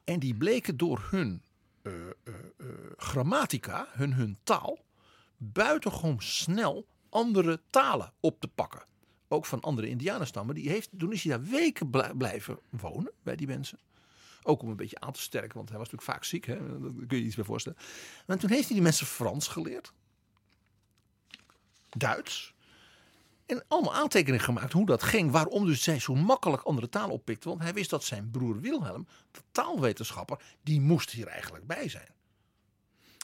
En 0.04 0.18
die 0.18 0.34
bleken 0.34 0.76
door 0.76 1.06
hun 1.10 1.42
eh, 1.82 1.92
eh, 1.92 2.10
eh, 2.56 2.66
grammatica, 2.96 3.86
hun, 3.90 4.12
hun 4.12 4.38
taal, 4.42 4.78
buitengewoon 5.36 6.22
snel 6.22 6.86
andere 7.08 7.60
talen 7.70 8.12
op 8.20 8.40
te 8.40 8.48
pakken. 8.48 8.84
Ook 9.28 9.46
van 9.46 9.60
andere 9.60 9.88
Indianenstammen. 9.88 10.54
Die 10.54 10.68
heeft, 10.68 10.90
toen 10.98 11.12
is 11.12 11.22
hij 11.24 11.36
daar 11.36 11.46
weken 11.46 11.90
blij- 11.90 12.14
blijven 12.14 12.58
wonen 12.70 13.12
bij 13.22 13.36
die 13.36 13.46
mensen. 13.46 13.78
Ook 14.42 14.62
om 14.62 14.68
een 14.68 14.76
beetje 14.76 15.00
aan 15.00 15.12
te 15.12 15.20
sterken, 15.20 15.56
want 15.56 15.68
hij 15.68 15.78
was 15.78 15.90
natuurlijk 15.90 16.16
vaak 16.18 16.24
ziek. 16.24 16.46
Hè? 16.46 16.56
Daar 16.56 16.90
kun 16.92 17.06
je 17.08 17.16
je 17.16 17.24
iets 17.24 17.34
bij 17.36 17.44
voorstellen. 17.44 17.78
En 18.26 18.38
toen 18.38 18.50
heeft 18.50 18.64
hij 18.64 18.74
die 18.74 18.82
mensen 18.82 19.06
Frans 19.06 19.48
geleerd. 19.48 19.92
Duits. 21.88 22.54
En 23.52 23.64
allemaal 23.68 23.94
aantekeningen 23.94 24.44
gemaakt 24.44 24.72
hoe 24.72 24.86
dat 24.86 25.02
ging. 25.02 25.30
Waarom 25.30 25.66
dus 25.66 25.82
zij 25.82 25.98
zo 25.98 26.14
makkelijk 26.14 26.62
andere 26.62 26.88
talen 26.88 27.10
oppikte. 27.10 27.48
Want 27.48 27.60
hij 27.60 27.72
wist 27.72 27.90
dat 27.90 28.04
zijn 28.04 28.30
broer 28.30 28.60
Wilhelm, 28.60 29.06
de 29.30 29.40
taalwetenschapper, 29.50 30.42
die 30.62 30.80
moest 30.80 31.10
hier 31.10 31.26
eigenlijk 31.26 31.66
bij 31.66 31.88
zijn. 31.88 32.08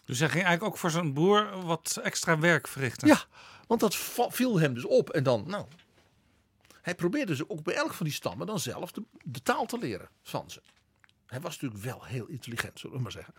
Dus 0.05 0.19
hij 0.19 0.29
ging 0.29 0.45
eigenlijk 0.45 0.75
ook 0.75 0.81
voor 0.81 0.91
zijn 0.91 1.13
broer 1.13 1.63
wat 1.63 2.01
extra 2.03 2.39
werk 2.39 2.69
verrichten. 2.69 3.09
Ja, 3.09 3.25
want 3.67 3.81
dat 3.81 3.97
viel 4.29 4.59
hem 4.59 4.75
dus 4.75 4.85
op. 4.85 5.11
En 5.11 5.23
dan, 5.23 5.45
nou. 5.47 5.67
Hij 6.83 6.95
probeerde 6.95 7.37
dus 7.37 7.49
ook 7.49 7.63
bij 7.63 7.75
elk 7.75 7.95
van 7.95 8.07
die 8.07 8.15
stammen 8.15 8.47
dan 8.47 8.59
zelf 8.59 8.93
de, 8.93 9.03
de 9.23 9.43
taal 9.43 9.67
te 9.67 9.79
leren 9.79 10.09
van 10.23 10.51
ze. 10.51 10.63
Hij 11.27 11.41
was 11.41 11.61
natuurlijk 11.61 11.83
wel 11.83 12.05
heel 12.05 12.27
intelligent, 12.27 12.79
zullen 12.79 12.97
we 12.97 13.03
maar 13.03 13.13
zeggen. 13.13 13.35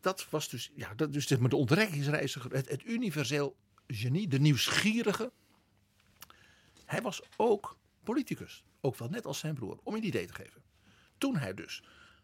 Dat 0.00 0.26
was 0.30 0.48
dus, 0.48 0.70
ja, 0.74 0.94
dat, 0.94 1.12
dus 1.12 1.26
zeg 1.26 1.38
maar 1.38 1.48
de 1.48 1.56
ontdekkingsreiziger, 1.56 2.52
het, 2.52 2.68
het 2.68 2.84
universeel 2.84 3.56
genie, 3.86 4.28
de 4.28 4.40
nieuwsgierige. 4.40 5.32
Hij 6.90 7.02
was 7.02 7.22
ook 7.36 7.78
politicus. 8.02 8.64
Ook 8.80 8.96
wel 8.96 9.08
net 9.08 9.26
als 9.26 9.38
zijn 9.38 9.54
broer, 9.54 9.78
om 9.82 9.94
je 9.94 10.00
een 10.00 10.06
idee 10.06 10.26
te 10.26 10.34
geven. 10.34 10.62
Toen 11.18 11.36
hij 11.36 11.54
dus 11.54 11.82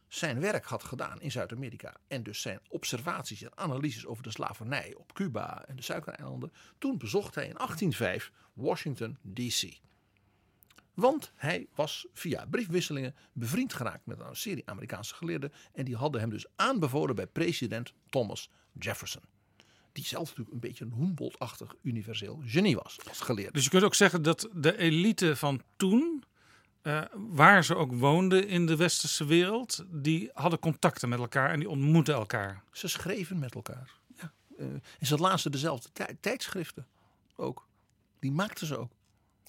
zijn 0.09 0.41
werk 0.41 0.65
had 0.65 0.85
gedaan 0.85 1.21
in 1.21 1.31
Zuid-Amerika 1.31 1.97
en 2.09 2.23
dus 2.23 2.41
zijn 2.41 2.61
observaties 2.69 3.43
en 3.43 3.57
analyses 3.57 4.07
over 4.07 4.23
de 4.23 4.31
slavernij 4.31 4.95
op 4.95 5.13
Cuba 5.13 5.65
en 5.67 5.77
de 5.77 5.83
Suikereilanden, 5.83 6.53
toen 6.79 6.99
bezocht 6.99 7.35
hij 7.35 7.45
in 7.49 7.55
1805 7.55 8.33
Washington 8.53 9.19
D.C. 9.35 9.79
Want 10.95 11.33
hij 11.35 11.69
was 11.75 12.07
via 12.13 12.47
briefwisselingen 12.47 13.15
bevriend 13.33 13.73
geraakt 13.73 14.07
met 14.07 14.21
een 14.21 14.37
serie 14.37 14.69
Amerikaanse 14.71 15.15
geleerden 15.15 15.53
en 15.73 15.85
die 15.85 15.97
hadden 15.97 16.21
hem 16.21 16.31
dus 16.31 16.47
aanbevolen 16.57 17.15
bij 17.15 17.27
president 17.27 17.93
Thomas 18.09 18.51
Jefferson. 18.73 19.36
Die 19.97 20.05
zelf 20.05 20.25
natuurlijk 20.29 20.53
een 20.55 20.61
beetje 20.61 20.85
een 20.85 20.93
Humboldt-achtig 20.95 21.75
universeel 21.83 22.43
genie 22.45 22.77
was 22.77 22.99
als 23.09 23.21
geleerde. 23.21 23.53
Dus 23.53 23.65
je 23.65 23.71
kunt 23.71 23.83
ook 23.83 23.95
zeggen 23.95 24.23
dat 24.23 24.49
de 24.55 24.77
elite 24.79 25.37
van 25.37 25.63
toen, 25.77 26.25
eh, 26.83 27.03
waar 27.15 27.65
ze 27.65 27.75
ook 27.77 27.93
woonden 27.93 28.49
in 28.49 28.67
de 28.67 28.77
westerse 28.77 29.25
wereld, 29.25 29.85
die 29.89 30.31
hadden 30.33 30.59
contacten 30.59 31.09
met 31.09 31.19
elkaar 31.19 31.51
en 31.51 31.59
die 31.59 31.69
ontmoetten 31.69 32.15
elkaar. 32.15 32.63
Ze 32.73 32.89
schreven 32.89 33.39
met 33.39 33.55
elkaar. 33.55 33.91
Ja. 34.17 34.33
Uh, 34.59 34.67
en 34.67 35.07
ze 35.07 35.17
lazen 35.17 35.51
dezelfde 35.51 35.89
tij- 35.93 36.17
tijdschriften 36.21 36.87
ook. 37.37 37.67
Die 38.21 38.33
maakten 38.33 38.67
ze 38.67 38.77
ook. 38.79 38.93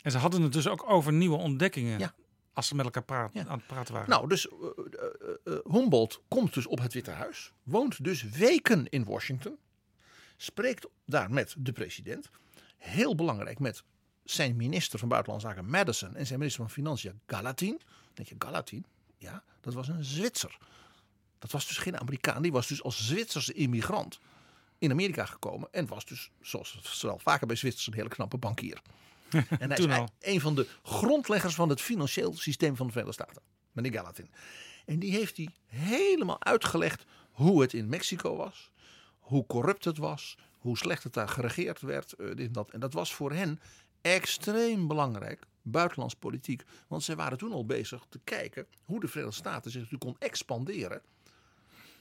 En 0.01 0.11
ze 0.11 0.17
hadden 0.17 0.41
het 0.41 0.53
dus 0.53 0.67
ook 0.67 0.89
over 0.89 1.13
nieuwe 1.13 1.37
ontdekkingen. 1.37 1.99
Ja. 1.99 2.13
Als 2.53 2.67
ze 2.67 2.75
met 2.75 2.85
elkaar 2.85 3.03
praat, 3.03 3.33
Ja. 3.33 3.45
aan 3.45 3.57
het 3.57 3.67
praten 3.67 3.93
waren. 3.93 4.09
Nou, 4.09 4.27
dus 4.27 4.47
uh, 4.47 5.55
Humboldt 5.71 6.21
komt 6.27 6.53
dus 6.53 6.65
op 6.67 6.79
het 6.79 6.93
Witte 6.93 7.11
Huis. 7.11 7.51
Woont 7.63 8.03
dus 8.03 8.23
weken 8.23 8.89
in 8.89 9.03
Washington. 9.03 9.57
Spreekt 10.38 10.88
daar 11.05 11.31
met 11.31 11.55
de 11.57 11.71
president. 11.71 12.29
Heel 12.77 13.15
belangrijk 13.15 13.59
met 13.59 13.83
zijn 14.23 14.55
minister 14.55 14.99
van 14.99 15.07
Buitenlandse 15.07 15.47
Zaken 15.47 15.69
Madison. 15.69 16.15
En 16.15 16.25
zijn 16.25 16.39
minister 16.39 16.63
van 16.63 16.73
Financiën 16.73 17.19
Gallatin. 17.27 17.77
Dan 17.77 18.13
denk 18.13 18.27
je, 18.27 18.35
Gallatin? 18.38 18.85
Ja, 19.17 19.43
dat 19.61 19.73
was 19.73 19.88
een 19.88 20.03
Zwitser. 20.03 20.57
Dat 21.39 21.51
was 21.51 21.67
dus 21.67 21.77
geen 21.77 21.99
Amerikaan. 21.99 22.41
Die 22.41 22.51
was 22.51 22.67
dus 22.67 22.83
als 22.83 23.07
Zwitserse 23.07 23.53
immigrant 23.53 24.19
in 24.77 24.91
Amerika 24.91 25.25
gekomen. 25.25 25.67
En 25.71 25.88
was 25.88 26.05
dus, 26.05 26.31
zoals 26.41 26.99
wel 27.01 27.19
vaker 27.19 27.47
bij 27.47 27.55
Zwitsers, 27.55 27.88
een 27.88 27.93
hele 27.93 28.09
knappe 28.09 28.38
bankier. 28.38 28.81
En 29.59 29.71
hij 29.71 29.77
is 29.77 30.09
een 30.19 30.41
van 30.41 30.55
de 30.55 30.67
grondleggers 30.83 31.55
van 31.55 31.69
het 31.69 31.81
financieel 31.81 32.33
systeem 32.33 32.75
van 32.75 32.85
de 32.85 32.91
Verenigde 32.91 33.23
Staten. 33.23 33.41
Meneer 33.71 33.91
Gallatin. 33.91 34.29
En 34.85 34.99
die 34.99 35.11
heeft 35.11 35.38
hij 35.38 35.49
helemaal 35.65 36.43
uitgelegd 36.43 37.05
hoe 37.31 37.61
het 37.61 37.73
in 37.73 37.89
Mexico 37.89 38.35
was. 38.35 38.71
Hoe 39.28 39.45
corrupt 39.45 39.86
het 39.86 39.97
was. 39.97 40.38
Hoe 40.57 40.78
slecht 40.78 41.03
het 41.03 41.13
daar 41.13 41.30
geregeerd 41.30 41.82
werd. 41.82 42.13
eh, 42.13 42.28
dit 42.28 42.39
en, 42.47 42.51
dat. 42.51 42.69
en 42.69 42.80
dat 42.80 42.93
was 42.93 43.13
voor 43.13 43.32
hen 43.32 43.59
extreem 44.01 44.88
belangrijk. 44.88 45.45
Buitenlands 45.61 46.13
politiek. 46.15 46.63
Want 46.88 47.03
zij 47.03 47.15
waren 47.15 47.38
toen 47.38 47.51
al 47.51 47.65
bezig 47.65 48.05
te 48.09 48.19
kijken 48.23 48.67
hoe 48.84 48.99
de 48.99 49.07
Verenigde 49.07 49.36
Staten 49.39 49.71
zich 49.71 49.82
natuurlijk 49.82 50.11
kon 50.11 50.28
expanderen. 50.30 51.01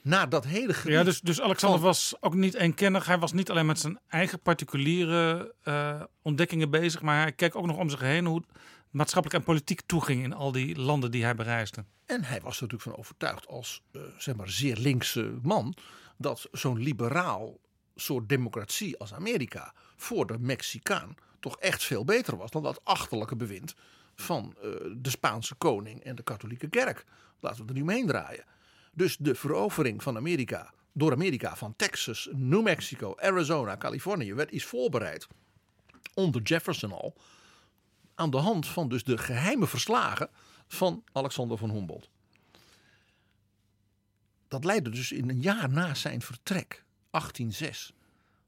Naar 0.03 0.29
dat 0.29 0.45
hele 0.45 0.74
gebied. 0.74 0.93
ja, 0.93 1.03
dus, 1.05 1.20
dus 1.20 1.41
Alexander 1.41 1.79
van- 1.79 1.89
was 1.89 2.14
ook 2.20 2.35
niet 2.35 2.55
eenkennig. 2.55 3.07
Hij 3.07 3.18
was 3.18 3.33
niet 3.33 3.51
alleen 3.51 3.66
met 3.66 3.79
zijn 3.79 3.99
eigen 4.09 4.41
particuliere 4.41 5.55
eh, 5.62 6.03
ontdekkingen 6.22 6.70
bezig, 6.70 7.03
maar 7.03 7.20
hij 7.20 7.33
keek 7.33 7.57
ook 7.57 7.66
nog 7.66 7.77
om 7.77 7.89
zich 7.91 8.01
heen 8.01 8.27
hoe 8.27 8.43
maatschappelijk 8.91 9.41
en 9.41 9.47
politiek 9.47 9.81
toeging 9.87 10.22
in 10.22 10.33
al 10.33 10.53
die 10.53 10.79
landen 10.81 11.11
die 11.11 11.24
hij 11.24 11.35
bereisde. 11.35 11.85
En 12.05 12.24
hij 12.24 12.41
was 12.41 12.57
er 12.57 12.62
natuurlijk 12.62 12.91
van 12.91 12.97
overtuigd 12.99 13.47
als 13.47 13.83
eh, 13.93 14.01
zeg 14.18 14.37
maar 14.37 14.49
zeer 14.51 14.77
linkse 14.77 15.39
man 15.43 15.74
dat 16.17 16.49
zo'n 16.53 16.79
liberaal 16.79 17.59
soort 17.95 18.29
democratie 18.29 18.99
als 18.99 19.14
Amerika 19.14 19.73
voor 19.97 20.27
de 20.27 20.39
Mexicaan 20.39 21.14
toch 21.41 21.59
echt 21.59 21.85
veel 21.85 22.05
beter 22.05 22.37
was 22.37 22.51
dan 22.51 22.62
dat 22.62 22.85
achterlijke 22.85 23.37
bewind 23.37 23.75
van 24.14 24.55
eh, 24.57 24.71
de 24.97 25.11
Spaanse 25.11 25.55
koning 25.55 26.03
en 26.03 26.14
de 26.14 26.23
katholieke 26.23 26.69
kerk. 26.69 27.05
Laten 27.41 27.62
we 27.62 27.69
er 27.69 27.75
nu 27.75 27.83
omheen 27.83 28.07
draaien. 28.07 28.45
Dus 28.93 29.17
de 29.17 29.35
verovering 29.35 30.03
van 30.03 30.17
Amerika 30.17 30.75
door 30.93 31.12
Amerika 31.12 31.57
van 31.57 31.77
Texas, 31.77 32.29
New 32.33 32.62
Mexico, 32.62 33.14
Arizona, 33.17 33.77
Californië 33.77 34.35
werd 34.35 34.53
is 34.53 34.64
voorbereid 34.64 35.27
onder 36.14 36.43
Jefferson 36.43 36.93
al 36.93 37.17
aan 38.14 38.31
de 38.31 38.37
hand 38.37 38.67
van 38.67 38.89
dus 38.89 39.05
de 39.05 39.19
geheime 39.19 39.67
verslagen 39.67 40.31
van 40.67 41.05
Alexander 41.12 41.59
van 41.59 41.71
Humboldt. 41.71 42.09
Dat 44.49 44.64
leidde 44.64 44.90
dus 44.90 45.12
in 45.12 45.28
een 45.28 45.40
jaar 45.40 45.68
na 45.70 45.94
zijn 45.94 46.22
vertrek, 46.22 46.84
1806, 47.11 47.92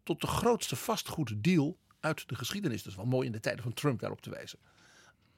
tot 0.02 0.20
de 0.20 0.26
grootste 0.26 0.76
vastgoeddeal 0.76 1.76
uit 2.00 2.28
de 2.28 2.34
geschiedenis. 2.34 2.82
Dat 2.82 2.92
is 2.92 2.98
wel 2.98 3.06
mooi 3.06 3.26
in 3.26 3.32
de 3.32 3.40
tijden 3.40 3.62
van 3.62 3.74
Trump 3.74 4.00
daarop 4.00 4.20
te 4.20 4.30
wijzen. 4.30 4.58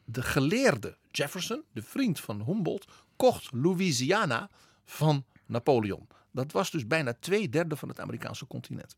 De 0.05 0.23
geleerde 0.23 0.97
Jefferson, 1.11 1.63
de 1.73 1.83
vriend 1.83 2.21
van 2.21 2.45
Humboldt, 2.45 2.87
kocht 3.17 3.53
Louisiana 3.53 4.51
van 4.85 5.25
Napoleon. 5.47 6.07
Dat 6.31 6.53
was 6.53 6.71
dus 6.71 6.87
bijna 6.87 7.15
twee 7.21 7.49
derde 7.49 7.77
van 7.77 7.89
het 7.89 8.01
Amerikaanse 8.01 8.47
continent. 8.47 8.97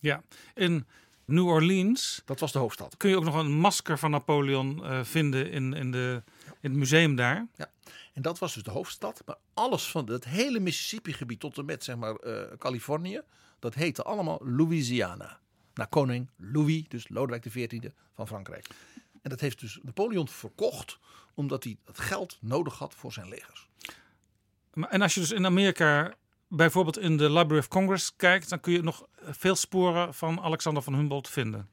Ja, 0.00 0.22
in 0.54 0.86
New 1.24 1.46
Orleans 1.46 2.22
Dat 2.24 2.40
was 2.40 2.52
de 2.52 2.58
hoofdstad. 2.58 2.96
kun 2.96 3.10
je 3.10 3.16
ook 3.16 3.24
nog 3.24 3.34
een 3.34 3.52
masker 3.52 3.98
van 3.98 4.10
Napoleon 4.10 4.84
eh, 4.84 5.04
vinden 5.04 5.50
in, 5.50 5.72
in, 5.72 5.90
de, 5.90 6.22
in 6.60 6.70
het 6.70 6.78
museum 6.78 7.16
daar. 7.16 7.46
Ja. 7.56 7.70
En 8.12 8.22
dat 8.22 8.38
was 8.38 8.54
dus 8.54 8.62
de 8.62 8.70
hoofdstad. 8.70 9.22
Maar 9.26 9.36
alles 9.54 9.90
van 9.90 10.10
het 10.10 10.24
hele 10.24 10.60
Mississippi-gebied 10.60 11.40
tot 11.40 11.58
en 11.58 11.64
met 11.64 11.84
zeg 11.84 11.96
maar, 11.96 12.14
eh, 12.14 12.58
Californië, 12.58 13.20
dat 13.58 13.74
heette 13.74 14.02
allemaal 14.02 14.40
Louisiana. 14.44 15.40
Naar 15.74 15.88
koning 15.88 16.30
Louis, 16.36 16.84
dus 16.88 17.08
Lodewijk 17.08 17.42
XIV 17.42 17.90
van 18.14 18.26
Frankrijk. 18.26 18.66
En 19.22 19.30
dat 19.30 19.40
heeft 19.40 19.60
dus 19.60 19.78
Napoleon 19.82 20.28
verkocht, 20.28 20.98
omdat 21.34 21.64
hij 21.64 21.76
dat 21.84 21.98
geld 21.98 22.38
nodig 22.40 22.78
had 22.78 22.94
voor 22.94 23.12
zijn 23.12 23.28
legers. 23.28 23.68
En 24.88 25.02
als 25.02 25.14
je 25.14 25.20
dus 25.20 25.30
in 25.30 25.46
Amerika 25.46 26.14
bijvoorbeeld 26.48 26.98
in 26.98 27.16
de 27.16 27.30
Library 27.30 27.58
of 27.58 27.68
Congress 27.68 28.16
kijkt, 28.16 28.48
dan 28.48 28.60
kun 28.60 28.72
je 28.72 28.82
nog 28.82 29.06
veel 29.16 29.54
sporen 29.56 30.14
van 30.14 30.40
Alexander 30.40 30.82
van 30.82 30.94
Humboldt 30.94 31.28
vinden. 31.28 31.68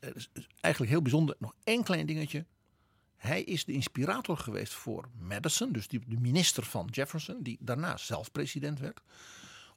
Het 0.00 0.16
is 0.16 0.30
is 0.32 0.48
eigenlijk 0.60 0.92
heel 0.92 1.02
bijzonder. 1.02 1.36
Nog 1.38 1.54
één 1.64 1.84
klein 1.84 2.06
dingetje. 2.06 2.44
Hij 3.18 3.42
is 3.42 3.64
de 3.64 3.72
inspirator 3.72 4.36
geweest 4.36 4.72
voor 4.72 5.08
Madison, 5.18 5.72
dus 5.72 5.88
die, 5.88 6.00
de 6.06 6.20
minister 6.20 6.64
van 6.64 6.88
Jefferson, 6.90 7.42
die 7.42 7.58
daarna 7.60 7.96
zelf 7.96 8.32
president 8.32 8.78
werd. 8.78 9.00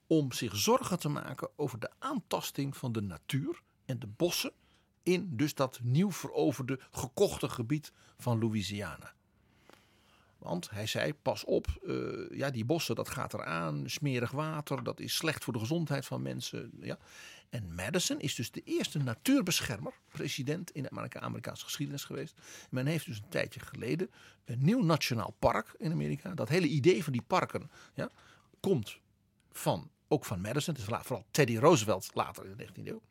Om 0.07 0.31
zich 0.31 0.55
zorgen 0.55 0.99
te 0.99 1.09
maken 1.09 1.49
over 1.55 1.79
de 1.79 1.89
aantasting 1.99 2.77
van 2.77 2.91
de 2.91 3.01
natuur 3.01 3.61
en 3.85 3.99
de 3.99 4.07
bossen 4.07 4.51
in 5.03 5.29
dus 5.31 5.53
dat 5.53 5.79
nieuw 5.83 6.11
veroverde, 6.11 6.79
gekochte 6.91 7.49
gebied 7.49 7.91
van 8.17 8.39
Louisiana. 8.39 9.13
Want 10.37 10.69
hij 10.69 10.87
zei, 10.87 11.13
pas 11.13 11.43
op, 11.43 11.67
eh, 11.87 12.37
ja, 12.37 12.49
die 12.49 12.65
bossen, 12.65 12.95
dat 12.95 13.09
gaat 13.09 13.33
eraan. 13.33 13.89
Smerig 13.89 14.31
water, 14.31 14.83
dat 14.83 14.99
is 14.99 15.15
slecht 15.15 15.43
voor 15.43 15.53
de 15.53 15.59
gezondheid 15.59 16.05
van 16.05 16.21
mensen. 16.21 16.71
Ja. 16.79 16.97
En 17.52 17.76
Madison 17.76 18.20
is 18.20 18.36
dus 18.36 18.52
de 18.52 18.62
eerste 18.64 18.99
natuurbeschermer, 18.99 19.93
president 20.08 20.72
in 20.72 20.84
de 20.84 20.89
Amerika- 20.89 21.20
Amerikaanse 21.20 21.64
geschiedenis 21.64 22.04
geweest. 22.04 22.36
Men 22.70 22.86
heeft 22.86 23.06
dus 23.06 23.18
een 23.18 23.30
tijdje 23.30 23.60
geleden 23.60 24.12
een 24.45 24.64
nieuw 24.64 24.84
nationaal 24.84 25.36
park 25.39 25.76
in 25.78 25.91
Amerika. 25.91 26.34
Dat 26.34 26.49
hele 26.49 26.68
idee 26.68 27.04
van 27.04 27.14
die 27.14 27.22
parken 27.22 27.72
ja, 27.93 28.10
komt 28.60 28.97
van, 29.52 29.89
ook 30.08 30.26
van 30.26 30.41
Madison. 30.41 30.74
Het 30.74 30.84
is 30.84 30.97
vooral 31.02 31.26
Teddy 31.32 31.58
Roosevelt 31.58 32.10
later 32.14 32.45
in 32.45 32.58
de 32.58 32.68
19e 32.68 32.88
eeuw. 32.88 33.02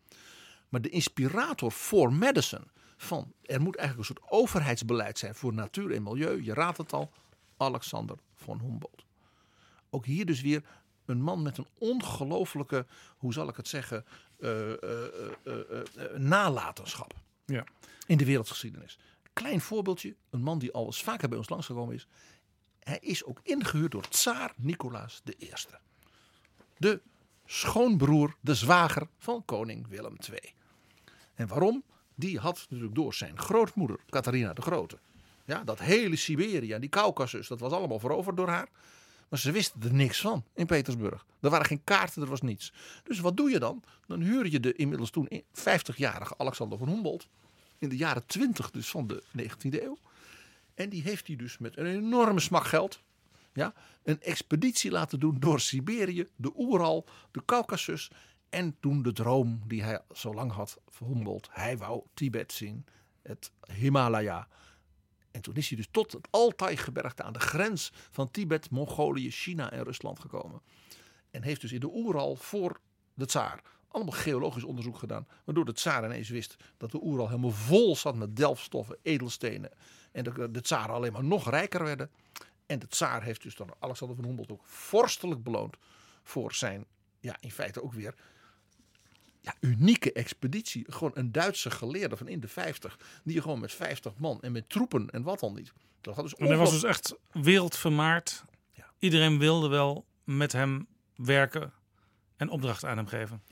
Maar 0.69 0.83
de 0.83 0.91
inspirator 0.91 1.73
voor 1.73 2.13
Madison 2.13 2.71
van 2.97 3.33
er 3.43 3.61
moet 3.61 3.77
eigenlijk 3.77 4.09
een 4.09 4.17
soort 4.17 4.31
overheidsbeleid 4.33 5.19
zijn 5.19 5.35
voor 5.35 5.55
natuur 5.55 5.95
en 5.95 6.03
milieu. 6.03 6.43
Je 6.43 6.55
raadt 6.55 6.79
het 6.79 6.93
al, 6.93 7.13
Alexander 7.57 8.17
von 8.35 8.61
Humboldt. 8.61 9.05
Ook 9.91 10.07
hier 10.07 10.27
dus 10.27 10.41
weer 10.41 10.65
een 11.11 11.23
man 11.23 11.43
met 11.43 11.59
een 11.59 11.67
ongelooflijke, 11.79 12.87
hoe 13.19 13.33
zal 13.33 13.49
ik 13.49 13.57
het 13.57 13.69
zeggen, 13.69 14.05
eh, 14.41 14.83
eh, 14.83 15.05
eh, 15.45 16.17
nalatenschap 16.17 17.15
Ja. 17.47 17.65
in 18.07 18.17
de 18.17 18.25
wereldgeschiedenis. 18.25 18.99
Klein 19.33 19.61
voorbeeldje, 19.61 20.15
een 20.31 20.43
man 20.43 20.59
die 20.59 20.73
al 20.73 20.87
eens 20.87 21.03
vaker 21.03 21.29
bij 21.29 21.39
ons 21.39 21.49
langsgekomen 21.49 21.95
is. 21.95 22.07
Hij 22.81 22.99
is 23.01 23.25
ook 23.25 23.41
ingehuurd 23.43 23.91
door 23.93 24.09
tsaar 24.09 24.53
Nicolaas 24.57 25.23
I. 25.39 25.51
De 26.77 27.01
schoonbroer, 27.47 28.37
de 28.41 28.55
zwager 28.55 29.09
van 29.19 29.45
koning 29.45 29.89
Willem 29.89 30.17
II. 30.31 30.53
En 31.35 31.47
waarom? 31.47 31.83
Die 32.15 32.39
had 32.39 32.67
natuurlijk 32.69 32.95
door 32.95 33.15
zijn 33.15 33.39
grootmoeder, 33.39 34.01
Catharina 34.11 34.53
de 34.53 34.63
Grote. 34.63 34.99
Ja, 35.45 35.65
dat 35.65 35.79
hele 35.79 36.17
Siberië 36.17 36.73
en 36.73 36.81
die 36.81 36.89
Caucasus, 36.91 37.49
dat 37.49 37.61
was 37.61 37.73
allemaal 37.73 37.99
veroverd 37.99 38.37
door 38.37 38.49
haar. 38.49 38.69
Maar 39.31 39.39
ze 39.39 39.53
wisten 39.53 39.83
er 39.83 39.95
niks 39.95 40.21
van 40.21 40.45
in 40.55 40.67
Petersburg. 40.67 41.27
Er 41.41 41.51
waren 41.51 41.67
geen 41.67 41.85
kaarten, 41.85 42.23
er 42.23 42.29
was 42.29 42.41
niets. 42.41 42.73
Dus 43.05 43.21
wat 43.21 43.37
doe 43.37 43.51
je 43.51 43.59
dan? 43.59 43.83
Dan 44.07 44.21
huur 44.21 44.49
je 44.49 44.61
de 44.61 44.73
inmiddels 44.73 45.11
toen 45.11 45.43
50-jarige 45.55 46.35
Alexander 46.39 46.79
van 46.79 46.89
Humboldt. 46.89 47.29
In 47.79 47.89
de 47.89 47.97
jaren 47.97 48.27
20 48.27 48.71
dus 48.71 48.89
van 48.89 49.07
de 49.07 49.23
19e 49.39 49.83
eeuw. 49.83 49.99
En 50.75 50.89
die 50.89 51.03
heeft 51.03 51.27
hij 51.27 51.37
dus 51.37 51.59
met 51.59 51.77
een 51.77 51.87
enorme 51.87 52.41
smak 52.41 52.65
geld. 52.65 53.01
Ja, 53.53 53.75
een 54.03 54.21
expeditie 54.21 54.91
laten 54.91 55.21
doen 55.21 55.37
door 55.41 55.61
Siberië, 55.61 56.27
de 56.37 56.53
Oeral, 56.57 57.07
de 57.31 57.45
Caucasus. 57.45 58.11
En 58.49 58.77
toen 58.81 59.03
de 59.03 59.13
droom 59.13 59.61
die 59.67 59.83
hij 59.83 60.01
zo 60.13 60.35
lang 60.35 60.53
had 60.53 60.81
Humboldt. 60.99 61.49
Hij 61.51 61.79
wou 61.79 62.03
Tibet 62.15 62.53
zien, 62.53 62.85
het 63.23 63.51
Himalaya. 63.73 64.49
En 65.31 65.41
toen 65.41 65.55
is 65.55 65.69
hij 65.69 65.77
dus 65.77 65.89
tot 65.91 66.13
het 66.13 66.29
Altai-gebergte 66.31 67.23
aan 67.23 67.33
de 67.33 67.41
grens 67.41 67.93
van 68.11 68.31
Tibet, 68.31 68.71
Mongolië, 68.71 69.31
China 69.31 69.71
en 69.71 69.85
Rusland 69.85 70.19
gekomen. 70.19 70.61
En 71.31 71.43
heeft 71.43 71.61
dus 71.61 71.73
in 71.73 71.81
de 71.81 71.95
Oeral 71.95 72.37
voor 72.37 72.81
de 73.15 73.27
tsaar 73.27 73.63
allemaal 73.91 74.13
geologisch 74.13 74.65
onderzoek 74.65 74.99
gedaan. 74.99 75.27
Waardoor 75.45 75.65
de 75.65 75.73
tsaar 75.73 76.05
ineens 76.05 76.29
wist 76.29 76.57
dat 76.77 76.91
de 76.91 77.03
Oeral 77.03 77.29
helemaal 77.29 77.51
vol 77.51 77.97
zat 77.97 78.15
met 78.15 78.37
delfstoffen, 78.37 78.99
edelstenen. 79.03 79.71
En 80.13 80.25
de, 80.25 80.51
de 80.51 80.61
tsaren 80.61 80.95
alleen 80.95 81.13
maar 81.13 81.25
nog 81.25 81.51
rijker 81.51 81.85
werden. 81.85 82.11
En 82.67 82.79
de 82.79 82.87
tsaar 82.87 83.23
heeft 83.23 83.43
dus 83.43 83.55
dan 83.55 83.75
Alexander 83.79 84.17
van 84.17 84.25
Humboldt 84.25 84.53
ook 84.53 84.65
vorstelijk 84.65 85.43
beloond 85.43 85.77
voor 86.23 86.55
zijn, 86.55 86.85
ja 87.21 87.37
in 87.41 87.51
feite 87.51 87.83
ook 87.83 87.93
weer 87.93 88.15
ja, 89.41 89.55
unieke 89.61 90.13
expeditie. 90.13 90.85
Gewoon 90.89 91.11
een 91.15 91.33
Duitse 91.33 91.71
geleerde 91.71 92.17
van 92.17 92.29
in 92.29 92.41
de 92.41 92.49
50. 92.49 92.99
Die 93.25 93.41
gewoon 93.41 93.61
met 93.61 93.73
50 93.73 94.13
man 94.17 94.41
en 94.41 94.53
met 94.53 94.69
troepen 94.69 95.11
en 95.11 95.23
wat 95.23 95.41
dan 95.41 95.55
niet. 95.55 95.73
Dat 96.01 96.15
had 96.15 96.25
dus 96.25 96.57
was 96.57 96.71
dus 96.71 96.85
echt 96.85 97.15
wereldvermaard. 97.33 98.45
Ja. 98.73 98.93
Iedereen 98.99 99.39
wilde 99.39 99.69
wel 99.69 100.07
met 100.25 100.53
hem 100.53 100.87
werken 101.15 101.73
en 102.37 102.49
opdrachten 102.49 102.89
aan 102.89 102.97
hem 102.97 103.07
geven. 103.07 103.43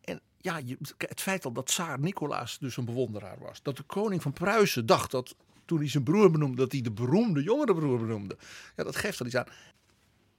En 0.00 0.20
ja, 0.36 0.60
het 0.98 1.20
feit 1.20 1.44
al 1.44 1.52
dat 1.52 1.66
tsaar 1.66 2.00
Nicolaas 2.00 2.58
dus 2.58 2.76
een 2.76 2.84
bewonderaar 2.84 3.38
was. 3.38 3.62
Dat 3.62 3.76
de 3.76 3.82
koning 3.82 4.22
van 4.22 4.32
Pruisen 4.32 4.86
dacht 4.86 5.10
dat 5.10 5.34
toen 5.64 5.78
hij 5.78 5.88
zijn 5.88 6.04
broer 6.04 6.30
benoemde, 6.30 6.56
dat 6.56 6.72
hij 6.72 6.80
de 6.80 6.90
beroemde 6.90 7.42
jongere 7.42 7.74
broer 7.74 7.98
benoemde. 7.98 8.36
Ja, 8.76 8.84
dat 8.84 8.96
geeft 8.96 9.20
al 9.20 9.26
iets 9.26 9.36
aan. 9.36 9.46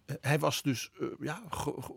Eh, 0.06 0.16
Hij 0.22 0.40
was 0.40 0.62
dus 0.62 0.92
eh, 1.00 1.08
ja, 1.20 1.44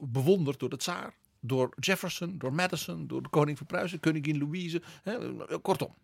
bewonderd 0.01 0.59
door 0.59 0.69
de 0.69 0.77
tsaar, 0.77 1.15
door 1.45 1.73
Jefferson, 1.81 2.39
door 2.39 2.53
Madison, 2.53 3.07
door 3.07 3.23
de 3.23 3.29
koning 3.29 3.59
van 3.59 3.67
Pruisen, 3.67 4.01
koningin 4.01 4.39
Louise. 4.39 4.83
Hè, 5.03 5.19
kortom. 5.61 5.95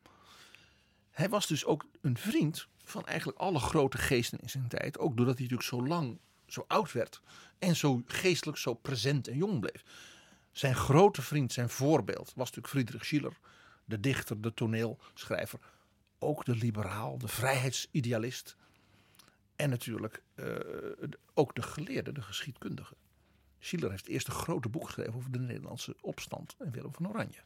Hij 1.11 1.29
was 1.29 1.47
dus 1.47 1.65
ook 1.65 1.87
een 2.01 2.19
vriend 2.19 2.69
van 2.85 3.07
eigenlijk 3.07 3.39
alle 3.39 3.59
grote 3.59 3.99
geesten 3.99 4.39
in 4.41 4.51
zijn 4.51 4.69
tijd. 4.69 4.99
Ook 4.99 5.17
doordat 5.17 5.39
hij 5.39 5.49
natuurlijk 5.49 5.69
zo 5.69 5.87
lang 5.87 6.19
zo 6.47 6.65
oud 6.69 6.93
werd 6.93 7.21
en 7.59 7.77
zo 7.77 8.03
geestelijk 8.07 8.59
zo 8.59 8.75
present 8.75 9.29
en 9.29 9.37
jong 9.37 9.61
bleef. 9.61 9.85
Zijn 10.53 10.75
grote 10.75 11.23
vriend, 11.23 11.53
zijn 11.53 11.69
voorbeeld, 11.69 12.33
was 12.35 12.47
natuurlijk 12.47 12.69
Friedrich 12.69 13.05
Schiller. 13.05 13.39
De 13.85 14.01
dichter, 14.01 14.41
de 14.41 14.55
toneelschrijver. 14.55 15.59
Ook 16.19 16.45
de 16.45 16.55
liberaal, 16.55 17.19
de 17.19 17.29
vrijheidsidealist. 17.29 18.57
En 19.57 19.71
natuurlijk 19.71 20.23
eh, 20.35 20.47
ook 21.35 21.55
de 21.55 21.63
geleerde, 21.63 22.13
de 22.13 22.23
geschiedkundige. 22.23 22.95
Schiller 23.59 23.91
heeft 23.91 24.05
het 24.05 24.13
eerste 24.13 24.31
grote 24.31 24.69
boek 24.69 24.85
geschreven 24.85 25.15
over 25.15 25.31
de 25.31 25.39
Nederlandse 25.39 25.97
opstand 26.01 26.55
en 26.59 26.71
Willem 26.71 26.95
van 26.95 27.09
Oranje. 27.09 27.41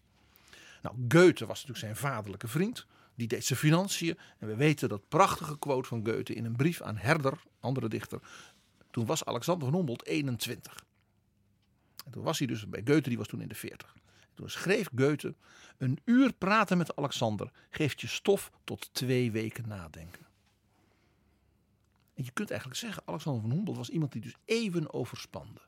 Nou, 0.83 0.97
Goethe 1.09 1.47
was 1.47 1.67
natuurlijk 1.67 1.79
zijn 1.79 1.97
vaderlijke 1.97 2.49
vriend. 2.49 2.87
Die 3.15 3.29
deed 3.29 3.45
zijn 3.45 3.59
financiën. 3.59 4.19
En 4.39 4.49
we 4.49 4.57
weten 4.57 4.89
dat 4.89 5.09
prachtige 5.09 5.59
quote 5.59 5.89
van 5.89 6.07
Goethe 6.07 6.35
in 6.35 6.45
een 6.45 6.57
brief 6.57 6.83
aan 6.83 6.97
Herder, 6.97 7.43
andere 7.61 7.89
dichter. 7.89 8.21
Toen 8.91 9.07
was 9.07 9.25
Alexander 9.25 9.69
van 9.69 9.77
Humboldt 9.77 10.07
21. 10.07 10.85
En 12.05 12.13
toen 12.13 12.23
was 12.23 12.39
hij 12.39 12.47
dus 12.47 12.69
bij 12.69 12.83
Goethe, 12.85 13.09
die 13.09 13.19
was 13.19 13.29
toen 13.29 13.41
in 13.41 13.49
de 13.49 13.55
40. 13.55 13.97
Toen 14.35 14.51
schreef 14.51 14.89
Goethe: 14.95 15.35
Een 15.79 15.99
uur 16.05 16.33
praten 16.33 16.79
met 16.79 16.97
Alexander 16.97 17.51
geeft 17.71 18.01
je 18.01 18.07
stof 18.07 18.51
tot 18.65 18.95
twee 18.95 19.31
weken 19.31 19.69
nadenken. 19.69 20.27
En 22.15 22.25
je 22.25 22.31
kunt 22.31 22.51
eigenlijk 22.51 22.81
zeggen: 22.81 23.03
Alexander 23.07 23.43
van 23.43 23.51
Humboldt 23.51 23.79
was 23.79 23.91
iemand 23.91 24.13
die 24.13 24.23
dus 24.23 24.37
even 24.45 24.93
overspande. 24.93 25.61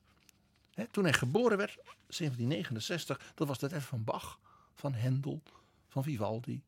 Toen 0.91 1.05
hij 1.05 1.12
geboren 1.12 1.57
werd, 1.57 1.75
1769, 1.75 3.33
dat 3.35 3.49
was 3.49 3.59
de 3.59 3.68
tijd 3.68 3.83
van 3.83 4.05
Bach, 4.05 4.39
van 4.75 4.95
Hendel, 4.95 5.43
van 5.89 6.03
Vivaldi, 6.03 6.62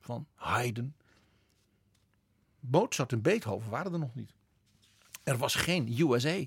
van 0.00 0.26
Haydn. 0.34 0.94
Mozart 2.60 3.12
en 3.12 3.22
Beethoven 3.22 3.70
waren 3.70 3.92
er 3.92 3.98
nog 3.98 4.14
niet. 4.14 4.34
Er 5.22 5.36
was 5.36 5.54
geen 5.54 6.00
USA. 6.00 6.44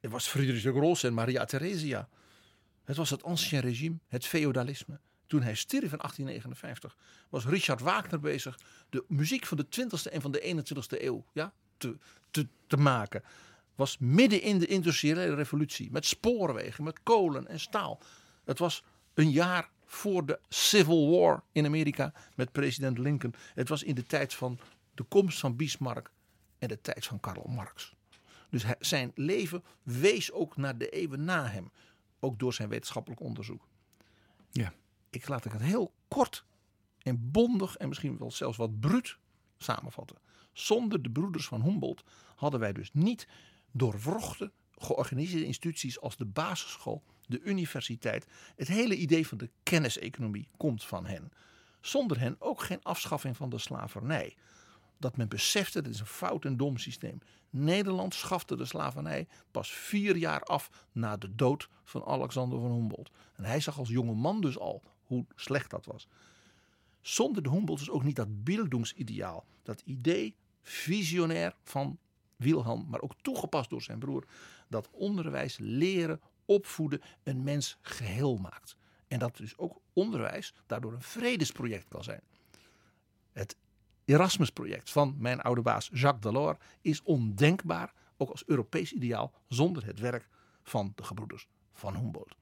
Er 0.00 0.10
was 0.10 0.28
Friedrich 0.28 0.62
de 0.62 0.72
Gros 0.72 1.02
en 1.02 1.14
Maria 1.14 1.44
Theresia. 1.44 2.08
Het 2.84 2.96
was 2.96 3.10
het 3.10 3.22
ancien 3.22 3.60
regime, 3.60 3.96
het 4.08 4.26
feodalisme. 4.26 5.00
Toen 5.26 5.42
hij 5.42 5.54
stierf 5.54 5.92
in 5.92 5.98
1859 5.98 6.96
was 7.28 7.44
Richard 7.44 7.80
Wagner 7.80 8.20
bezig 8.20 8.58
de 8.90 9.04
muziek 9.08 9.46
van 9.46 9.56
de 9.56 9.66
20e 9.66 10.12
en 10.12 10.20
van 10.20 10.32
de 10.32 10.64
21e 10.64 11.02
eeuw 11.02 11.24
ja, 11.32 11.52
te, 11.76 11.96
te, 12.30 12.48
te 12.66 12.76
maken. 12.76 13.22
Was 13.74 13.98
midden 13.98 14.42
in 14.42 14.58
de 14.58 14.66
industriële 14.66 15.34
revolutie 15.34 15.90
met 15.90 16.06
spoorwegen, 16.06 16.84
met 16.84 17.02
kolen 17.02 17.46
en 17.46 17.60
staal. 17.60 18.00
Het 18.44 18.58
was 18.58 18.82
een 19.14 19.30
jaar 19.30 19.70
voor 19.84 20.26
de 20.26 20.40
Civil 20.48 21.10
War 21.10 21.42
in 21.52 21.66
Amerika 21.66 22.12
met 22.34 22.52
president 22.52 22.98
Lincoln. 22.98 23.34
Het 23.54 23.68
was 23.68 23.82
in 23.82 23.94
de 23.94 24.06
tijd 24.06 24.34
van 24.34 24.58
de 24.94 25.02
komst 25.02 25.38
van 25.38 25.56
Bismarck 25.56 26.10
en 26.58 26.68
de 26.68 26.80
tijd 26.80 27.06
van 27.06 27.20
Karl 27.20 27.48
Marx. 27.48 27.94
Dus 28.50 28.64
zijn 28.78 29.12
leven 29.14 29.64
wees 29.82 30.32
ook 30.32 30.56
naar 30.56 30.78
de 30.78 30.88
eeuwen 30.88 31.24
na 31.24 31.46
hem. 31.46 31.70
Ook 32.20 32.38
door 32.38 32.54
zijn 32.54 32.68
wetenschappelijk 32.68 33.20
onderzoek. 33.20 33.68
Ja. 34.50 34.72
Ik 35.10 35.28
laat 35.28 35.44
ik 35.44 35.52
het 35.52 35.62
heel 35.62 35.92
kort 36.08 36.44
en 37.02 37.30
bondig 37.30 37.76
en 37.76 37.88
misschien 37.88 38.18
wel 38.18 38.30
zelfs 38.30 38.56
wat 38.56 38.80
bruut 38.80 39.16
samenvatten. 39.58 40.16
Zonder 40.52 41.02
de 41.02 41.10
broeders 41.10 41.46
van 41.46 41.62
Humboldt 41.62 42.04
hadden 42.34 42.60
wij 42.60 42.72
dus 42.72 42.90
niet 42.92 43.28
doorwrochte, 43.74 44.52
georganiseerde 44.70 45.46
instituties 45.46 46.00
als 46.00 46.16
de 46.16 46.24
basisschool, 46.24 47.02
de 47.26 47.40
universiteit. 47.40 48.26
Het 48.56 48.68
hele 48.68 48.96
idee 48.96 49.26
van 49.26 49.38
de 49.38 49.50
kenniseconomie 49.62 50.48
komt 50.56 50.84
van 50.84 51.06
hen. 51.06 51.32
Zonder 51.80 52.20
hen 52.20 52.36
ook 52.38 52.62
geen 52.62 52.82
afschaffing 52.82 53.36
van 53.36 53.48
de 53.50 53.58
slavernij. 53.58 54.36
Dat 54.98 55.16
men 55.16 55.28
besefte, 55.28 55.82
dat 55.82 55.92
is 55.92 56.00
een 56.00 56.06
fout 56.06 56.44
en 56.44 56.56
dom 56.56 56.78
systeem. 56.78 57.18
Nederland 57.50 58.14
schafte 58.14 58.56
de 58.56 58.64
slavernij 58.64 59.26
pas 59.50 59.70
vier 59.70 60.16
jaar 60.16 60.42
af 60.42 60.86
na 60.92 61.16
de 61.16 61.34
dood 61.34 61.68
van 61.84 62.04
Alexander 62.04 62.60
van 62.60 62.72
Humboldt. 62.72 63.10
En 63.34 63.44
hij 63.44 63.60
zag 63.60 63.78
als 63.78 63.88
jonge 63.88 64.14
man 64.14 64.40
dus 64.40 64.58
al 64.58 64.82
hoe 65.04 65.26
slecht 65.34 65.70
dat 65.70 65.86
was. 65.86 66.08
Zonder 67.00 67.42
de 67.42 67.50
Humboldt 67.50 67.80
is 67.80 67.90
ook 67.90 68.04
niet 68.04 68.16
dat 68.16 68.44
bildungsideaal, 68.44 69.44
dat 69.62 69.82
idee 69.84 70.36
visionair 70.62 71.54
van 71.62 71.98
Wilhelm, 72.36 72.86
maar 72.88 73.00
ook 73.00 73.14
toegepast 73.20 73.70
door 73.70 73.82
zijn 73.82 73.98
broer, 73.98 74.24
dat 74.68 74.88
onderwijs, 74.90 75.58
leren, 75.60 76.20
opvoeden 76.44 77.00
een 77.22 77.42
mens 77.42 77.78
geheel 77.80 78.36
maakt. 78.36 78.76
En 79.08 79.18
dat 79.18 79.36
dus 79.36 79.58
ook 79.58 79.80
onderwijs 79.92 80.54
daardoor 80.66 80.92
een 80.92 81.02
vredesproject 81.02 81.88
kan 81.88 82.04
zijn. 82.04 82.20
Het 83.32 83.56
Erasmus-project 84.04 84.90
van 84.90 85.14
mijn 85.18 85.40
oude 85.40 85.62
baas 85.62 85.90
Jacques 85.92 86.32
Delors 86.32 86.58
is 86.80 87.02
ondenkbaar, 87.02 87.92
ook 88.16 88.30
als 88.30 88.46
Europees 88.46 88.92
ideaal, 88.92 89.32
zonder 89.48 89.86
het 89.86 89.98
werk 89.98 90.28
van 90.62 90.92
de 90.94 91.02
gebroeders 91.04 91.48
van 91.72 91.96
Humboldt. 91.96 92.34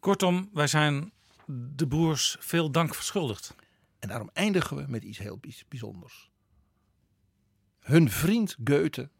Kortom, 0.00 0.50
wij 0.52 0.66
zijn 0.66 1.12
de 1.46 1.86
broers 1.86 2.36
veel 2.40 2.70
dank 2.70 2.94
verschuldigd. 2.94 3.54
En 3.98 4.08
daarom 4.08 4.30
eindigen 4.32 4.76
we 4.76 4.84
met 4.88 5.02
iets 5.02 5.18
heel 5.18 5.38
bijz- 5.38 5.64
bijzonders. 5.68 6.30
Hun 7.78 8.10
vriend 8.10 8.56
Goethe, 8.64 9.10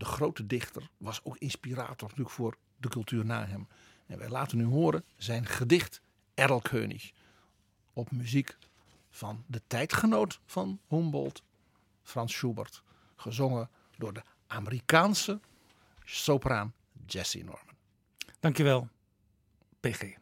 de 0.00 0.06
grote 0.06 0.46
dichter, 0.46 0.90
was 0.96 1.20
ook 1.24 1.36
inspirator 1.36 2.08
natuurlijk 2.08 2.30
voor 2.30 2.56
de 2.76 2.88
cultuur 2.88 3.24
na 3.24 3.46
hem. 3.46 3.68
En 4.06 4.18
wij 4.18 4.28
laten 4.28 4.58
nu 4.58 4.64
horen 4.64 5.04
zijn 5.16 5.46
gedicht 5.46 6.00
Erlkönig 6.34 7.12
op 7.92 8.10
muziek 8.10 8.56
van 9.10 9.44
de 9.46 9.62
tijdgenoot 9.66 10.40
van 10.46 10.80
Humboldt, 10.88 11.42
Frans 12.02 12.32
Schubert, 12.32 12.82
gezongen 13.16 13.70
door 13.96 14.12
de 14.12 14.22
Amerikaanse 14.46 15.40
sopraan 16.04 16.74
Jessie 17.06 17.44
Norman. 17.44 17.74
Dankjewel, 18.40 18.88
PG. 19.80 20.19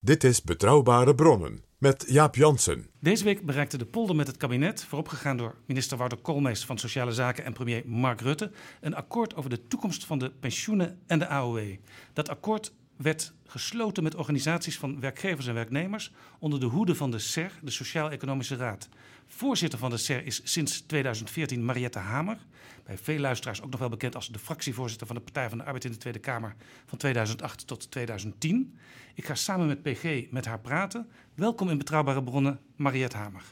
Dit 0.00 0.24
is 0.24 0.42
Betrouwbare 0.42 1.14
Bronnen 1.14 1.64
met 1.78 2.04
Jaap 2.08 2.34
Jansen. 2.34 2.90
Deze 3.00 3.24
week 3.24 3.46
bereikte 3.46 3.78
de 3.78 3.86
polder 3.86 4.16
met 4.16 4.26
het 4.26 4.36
kabinet, 4.36 4.84
vooropgegaan 4.84 5.36
door 5.36 5.54
minister 5.66 5.96
Wouter 5.96 6.18
Koolmees 6.18 6.64
van 6.64 6.78
Sociale 6.78 7.12
Zaken 7.12 7.44
en 7.44 7.52
premier 7.52 7.82
Mark 7.86 8.20
Rutte, 8.20 8.50
een 8.80 8.94
akkoord 8.94 9.34
over 9.34 9.50
de 9.50 9.66
toekomst 9.66 10.04
van 10.06 10.18
de 10.18 10.30
pensioenen 10.30 11.00
en 11.06 11.18
de 11.18 11.26
AOW. 11.26 11.76
Dat 12.12 12.28
akkoord 12.28 12.72
werd 12.96 13.32
gesloten 13.46 14.02
met 14.02 14.14
organisaties 14.14 14.78
van 14.78 15.00
werkgevers 15.00 15.46
en 15.46 15.54
werknemers 15.54 16.12
onder 16.38 16.60
de 16.60 16.66
hoede 16.66 16.94
van 16.94 17.10
de 17.10 17.18
SER, 17.18 17.52
de 17.62 17.70
Sociaal-Economische 17.70 18.56
Raad. 18.56 18.88
Voorzitter 19.26 19.78
van 19.78 19.90
de 19.90 19.96
SER 19.96 20.26
is 20.26 20.40
sinds 20.44 20.80
2014 20.80 21.64
Mariette 21.64 21.98
Hamer. 21.98 22.38
Bij 22.84 22.98
veel 22.98 23.18
luisteraars 23.18 23.62
ook 23.62 23.70
nog 23.70 23.80
wel 23.80 23.88
bekend 23.88 24.14
als 24.14 24.28
de 24.28 24.38
fractievoorzitter 24.38 25.06
van 25.06 25.16
de 25.16 25.22
Partij 25.22 25.48
van 25.48 25.58
de 25.58 25.64
Arbeid 25.64 25.84
in 25.84 25.90
de 25.90 25.96
Tweede 25.96 26.18
Kamer 26.18 26.54
van 26.86 26.98
2008 26.98 27.66
tot 27.66 27.90
2010. 27.90 28.78
Ik 29.14 29.24
ga 29.24 29.34
samen 29.34 29.66
met 29.66 29.82
PG 29.82 30.30
met 30.30 30.44
haar 30.44 30.60
praten. 30.60 31.08
Welkom 31.34 31.70
in 31.70 31.78
Betrouwbare 31.78 32.22
Bronnen, 32.22 32.60
Mariette 32.76 33.16
Hamer. 33.16 33.42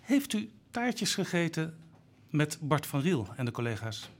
Heeft 0.00 0.32
u 0.32 0.50
taartjes 0.70 1.14
gegeten 1.14 1.76
met 2.30 2.58
Bart 2.60 2.86
van 2.86 3.00
Riel 3.00 3.28
en 3.36 3.44
de 3.44 3.50
collega's? 3.50 4.10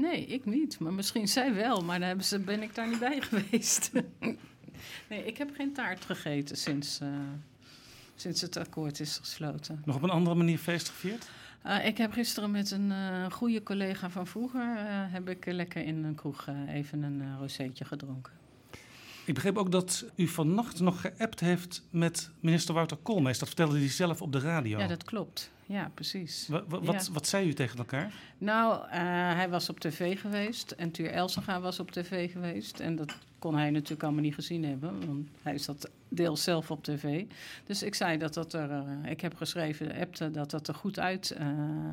Nee, 0.00 0.26
ik 0.26 0.44
niet. 0.44 0.78
Maar 0.78 0.92
misschien 0.92 1.28
zij 1.28 1.54
wel, 1.54 1.84
maar 1.84 1.98
dan 1.98 2.08
hebben 2.08 2.24
ze, 2.24 2.38
ben 2.38 2.62
ik 2.62 2.74
daar 2.74 2.88
niet 2.88 2.98
bij 2.98 3.20
geweest. 3.30 3.90
nee, 5.08 5.24
ik 5.24 5.38
heb 5.38 5.50
geen 5.54 5.72
taart 5.72 6.04
gegeten 6.04 6.56
sinds, 6.56 7.00
uh, 7.00 7.08
sinds 8.14 8.40
het 8.40 8.56
akkoord 8.56 9.00
is 9.00 9.16
gesloten. 9.16 9.82
Nog 9.84 9.96
op 9.96 10.02
een 10.02 10.10
andere 10.10 10.36
manier 10.36 10.58
feest 10.58 10.88
gevierd? 10.88 11.28
Uh, 11.66 11.86
ik 11.86 11.98
heb 11.98 12.12
gisteren 12.12 12.50
met 12.50 12.70
een 12.70 12.90
uh, 12.90 13.30
goede 13.30 13.62
collega 13.62 14.10
van 14.10 14.26
vroeger... 14.26 14.76
heb 15.10 15.28
ik 15.28 15.44
lekker 15.46 15.84
in 15.84 16.04
een 16.04 16.14
kroeg 16.14 16.46
even 16.68 17.02
een 17.02 17.38
rozeetje 17.38 17.84
gedronken. 17.84 18.32
Ik 19.24 19.34
begreep 19.34 19.58
ook 19.58 19.72
dat 19.72 20.04
u 20.16 20.26
vannacht 20.28 20.80
nog 20.80 21.00
geappt 21.00 21.40
heeft 21.40 21.82
met 21.90 22.30
minister 22.40 22.74
Wouter 22.74 22.96
Koolmees. 22.96 23.38
Dat 23.38 23.48
vertelde 23.48 23.78
hij 23.78 23.88
zelf 23.88 24.22
op 24.22 24.32
de 24.32 24.38
radio. 24.38 24.78
Ja, 24.78 24.86
dat 24.86 25.04
klopt. 25.04 25.50
Ja, 25.66 25.90
precies. 25.94 26.48
Wat, 26.48 26.64
wat, 26.68 27.06
ja. 27.06 27.12
wat 27.12 27.26
zei 27.26 27.48
u 27.48 27.52
tegen 27.52 27.78
elkaar? 27.78 28.12
Nou, 28.38 28.86
uh, 28.86 28.90
hij 29.34 29.48
was 29.48 29.68
op 29.68 29.80
tv 29.80 30.20
geweest 30.20 30.70
en 30.70 30.90
Tuur 30.90 31.10
Elsenga 31.10 31.60
was 31.60 31.80
op 31.80 31.90
tv 31.90 32.32
geweest. 32.32 32.80
En 32.80 32.96
dat 32.96 33.16
kon 33.38 33.56
hij 33.56 33.70
natuurlijk 33.70 34.02
allemaal 34.02 34.22
niet 34.22 34.34
gezien 34.34 34.64
hebben, 34.64 35.06
want 35.06 35.28
hij 35.42 35.58
zat 35.58 35.90
deels 36.08 36.42
zelf 36.42 36.70
op 36.70 36.84
tv. 36.84 37.24
Dus 37.66 37.82
ik 37.82 37.94
zei 37.94 38.18
dat 38.18 38.34
dat 38.34 38.52
er, 38.52 38.70
uh, 38.70 39.10
ik 39.10 39.20
heb 39.20 39.36
geschreven, 39.36 39.94
appte, 39.94 40.30
dat 40.30 40.50
dat 40.50 40.68
er 40.68 40.74
goed 40.74 40.98
uit 40.98 41.36
uh, 41.40 41.48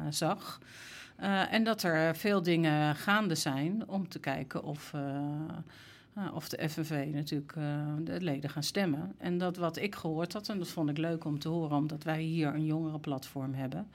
zag. 0.10 0.60
en 1.50 1.64
dat 1.64 1.84
er 1.84 2.16
veel 2.16 2.42
dingen 2.42 2.96
gaande 2.96 3.36
zijn 3.36 3.88
om 3.88 4.08
te 4.08 4.20
kijken 4.20 4.64
of... 4.64 4.94
Uh, 6.18 6.36
of 6.36 6.50
de 6.50 6.70
FNV 6.70 7.10
natuurlijk 7.14 7.56
uh, 7.58 7.94
de 8.00 8.22
leden 8.22 8.50
gaan 8.50 8.64
stemmen. 8.64 9.16
En 9.18 9.38
dat 9.38 9.58
wat 9.58 9.78
ik 9.78 9.96
gehoord 9.96 10.34
had, 10.34 10.50
en 10.50 10.58
dat 10.58 10.68
vond 10.68 10.90
ik 10.90 10.98
leuk 10.98 11.26
om 11.26 11.40
te 11.40 11.48
horen, 11.48 11.78
omdat 11.78 12.04
wij 12.04 12.22
hier 12.22 12.54
een 12.54 12.66
jongerenplatform 12.66 13.54
hebben, 13.54 13.88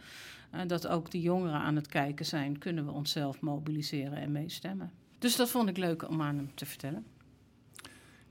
uh, 0.55 0.61
dat 0.67 0.87
ook 0.87 1.11
die 1.11 1.21
jongeren 1.21 1.61
aan 1.61 1.77
het 1.77 1.87
kijken 1.87 2.27
zijn, 2.27 2.59
kunnen 2.59 2.85
we 2.85 2.91
onszelf 2.91 3.41
mobiliseren 3.41 4.19
en 4.19 4.33
meestemmen. 4.33 4.93
Dus 5.19 5.37
dat 5.37 5.51
vond 5.51 5.69
ik 5.69 5.77
leuk 5.77 6.09
om 6.09 6.23
aan 6.23 6.37
hem 6.37 6.55
te 6.55 6.67
vertellen. 6.67 7.05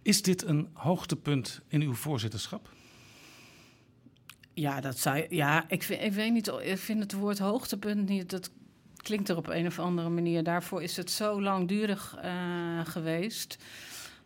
Is 0.01 0.21
dit 0.21 0.43
een 0.43 0.69
hoogtepunt 0.73 1.61
in 1.67 1.81
uw 1.81 1.93
voorzitterschap? 1.93 2.73
Ja, 4.53 4.81
dat 4.81 4.97
zou, 4.97 5.25
ja 5.29 5.69
ik, 5.69 5.83
vind, 5.83 6.01
ik 6.01 6.13
weet 6.13 6.31
niet, 6.31 6.47
ik 6.47 6.77
vind 6.77 6.99
het 6.99 7.13
woord 7.13 7.39
hoogtepunt 7.39 8.09
niet, 8.09 8.29
dat 8.29 8.51
klinkt 9.05 9.29
er 9.29 9.37
op 9.37 9.47
een 9.47 9.65
of 9.65 9.79
andere 9.79 10.09
manier. 10.09 10.43
Daarvoor 10.43 10.83
is 10.83 10.97
het 10.97 11.11
zo 11.11 11.41
langdurig 11.41 12.17
uh, 12.23 12.79
geweest. 12.83 13.57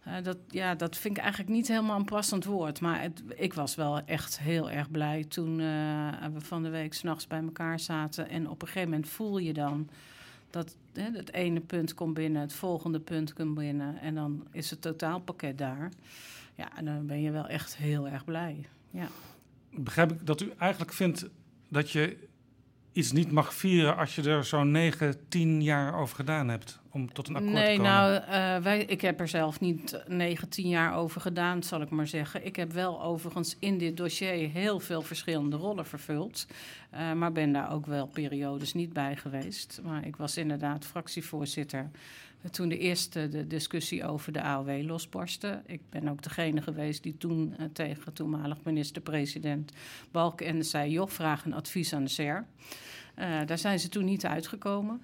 Uh, 0.07 0.13
dat, 0.23 0.37
ja, 0.47 0.75
dat 0.75 0.97
vind 0.97 1.17
ik 1.17 1.23
eigenlijk 1.23 1.51
niet 1.51 1.67
helemaal 1.67 1.99
een 1.99 2.05
passend 2.05 2.45
woord. 2.45 2.81
Maar 2.81 3.01
het, 3.01 3.23
ik 3.35 3.53
was 3.53 3.75
wel 3.75 4.01
echt 4.05 4.39
heel 4.39 4.69
erg 4.69 4.91
blij 4.91 5.23
toen 5.23 5.59
uh, 5.59 6.25
we 6.33 6.41
van 6.41 6.63
de 6.63 6.69
week 6.69 6.93
s'nachts 6.93 7.27
bij 7.27 7.41
elkaar 7.41 7.79
zaten. 7.79 8.29
En 8.29 8.49
op 8.49 8.61
een 8.61 8.67
gegeven 8.67 8.89
moment 8.89 9.09
voel 9.09 9.37
je 9.37 9.53
dan 9.53 9.89
dat 10.49 10.75
hè, 10.93 11.11
het 11.11 11.33
ene 11.33 11.59
punt 11.59 11.93
komt 11.93 12.13
binnen, 12.13 12.41
het 12.41 12.53
volgende 12.53 12.99
punt 12.99 13.33
komt 13.33 13.55
binnen. 13.55 13.99
En 14.01 14.15
dan 14.15 14.47
is 14.51 14.69
het 14.69 14.81
totaalpakket 14.81 15.57
daar. 15.57 15.91
Ja, 16.55 16.77
en 16.77 16.85
dan 16.85 17.05
ben 17.05 17.21
je 17.21 17.31
wel 17.31 17.47
echt 17.47 17.77
heel 17.77 18.07
erg 18.07 18.25
blij. 18.25 18.65
Ja. 18.91 19.07
Begrijp 19.71 20.11
ik 20.11 20.25
dat 20.25 20.41
u 20.41 20.51
eigenlijk 20.57 20.93
vindt 20.93 21.29
dat 21.67 21.91
je 21.91 22.28
iets 22.99 23.11
niet 23.11 23.31
mag 23.31 23.53
vieren 23.53 23.97
als 23.97 24.15
je 24.15 24.21
er 24.21 24.43
zo'n 24.43 24.71
9, 24.71 25.15
10 25.29 25.63
jaar 25.63 25.99
over 25.99 26.15
gedaan 26.15 26.49
hebt 26.49 26.79
om 26.91 27.13
tot 27.13 27.27
een 27.27 27.35
akkoord 27.35 27.53
nee, 27.53 27.75
te 27.75 27.81
komen? 27.81 27.91
nou, 27.91 28.21
uh, 28.57 28.63
wij, 28.63 28.83
ik 28.83 29.01
heb 29.01 29.19
er 29.19 29.27
zelf 29.27 29.59
niet 29.59 30.03
9, 30.07 30.49
10 30.49 30.67
jaar 30.67 30.95
over 30.95 31.21
gedaan, 31.21 31.63
zal 31.63 31.81
ik 31.81 31.89
maar 31.89 32.07
zeggen. 32.07 32.45
Ik 32.45 32.55
heb 32.55 32.71
wel 32.71 33.03
overigens 33.03 33.55
in 33.59 33.77
dit 33.77 33.97
dossier 33.97 34.49
heel 34.49 34.79
veel 34.79 35.01
verschillende 35.01 35.55
rollen 35.55 35.85
vervuld. 35.85 36.47
Uh, 36.93 37.13
maar 37.13 37.31
ben 37.31 37.51
daar 37.51 37.71
ook 37.71 37.85
wel 37.85 38.07
periodes 38.07 38.73
niet 38.73 38.93
bij 38.93 39.15
geweest. 39.15 39.81
Maar 39.83 40.05
ik 40.05 40.15
was 40.15 40.37
inderdaad 40.37 40.85
fractievoorzitter 40.85 41.89
toen 42.51 42.69
de 42.69 42.77
eerste 42.77 43.29
de 43.29 43.47
discussie 43.47 44.05
over 44.05 44.31
de 44.31 44.41
AOW 44.41 44.83
losbarstte. 44.85 45.61
Ik 45.65 45.81
ben 45.89 46.07
ook 46.07 46.21
degene 46.21 46.61
geweest 46.61 47.03
die 47.03 47.17
toen 47.17 47.55
uh, 47.59 47.65
tegen 47.73 48.13
toenmalig 48.13 48.57
minister-president 48.63 49.71
Balkenende 50.11 50.63
zei... 50.63 50.91
joh, 50.91 51.07
vraag 51.07 51.45
een 51.45 51.53
advies 51.53 51.93
aan 51.93 52.03
de 52.03 52.09
SER. 52.09 52.45
Uh, 53.19 53.39
daar 53.45 53.57
zijn 53.57 53.79
ze 53.79 53.89
toen 53.89 54.05
niet 54.05 54.25
uitgekomen. 54.25 55.01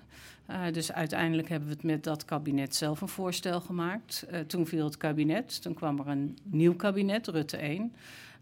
Uh, 0.50 0.62
dus 0.72 0.92
uiteindelijk 0.92 1.50
hebben 1.50 1.68
we 1.68 1.74
het 1.74 1.84
met 1.84 2.04
dat 2.04 2.26
kabinet 2.26 2.76
zelf 2.76 3.02
een 3.02 3.08
voorstel 3.08 3.62
gemaakt. 3.62 4.26
Toen 4.48 4.68
viel 4.68 4.86
het 4.86 4.98
kabinet, 4.98 5.62
toen 5.62 5.74
kwam 5.74 6.00
er 6.00 6.08
een 6.08 6.38
nieuw 6.44 6.76
kabinet, 6.76 7.28
Rutte 7.28 7.58
1. 7.58 7.94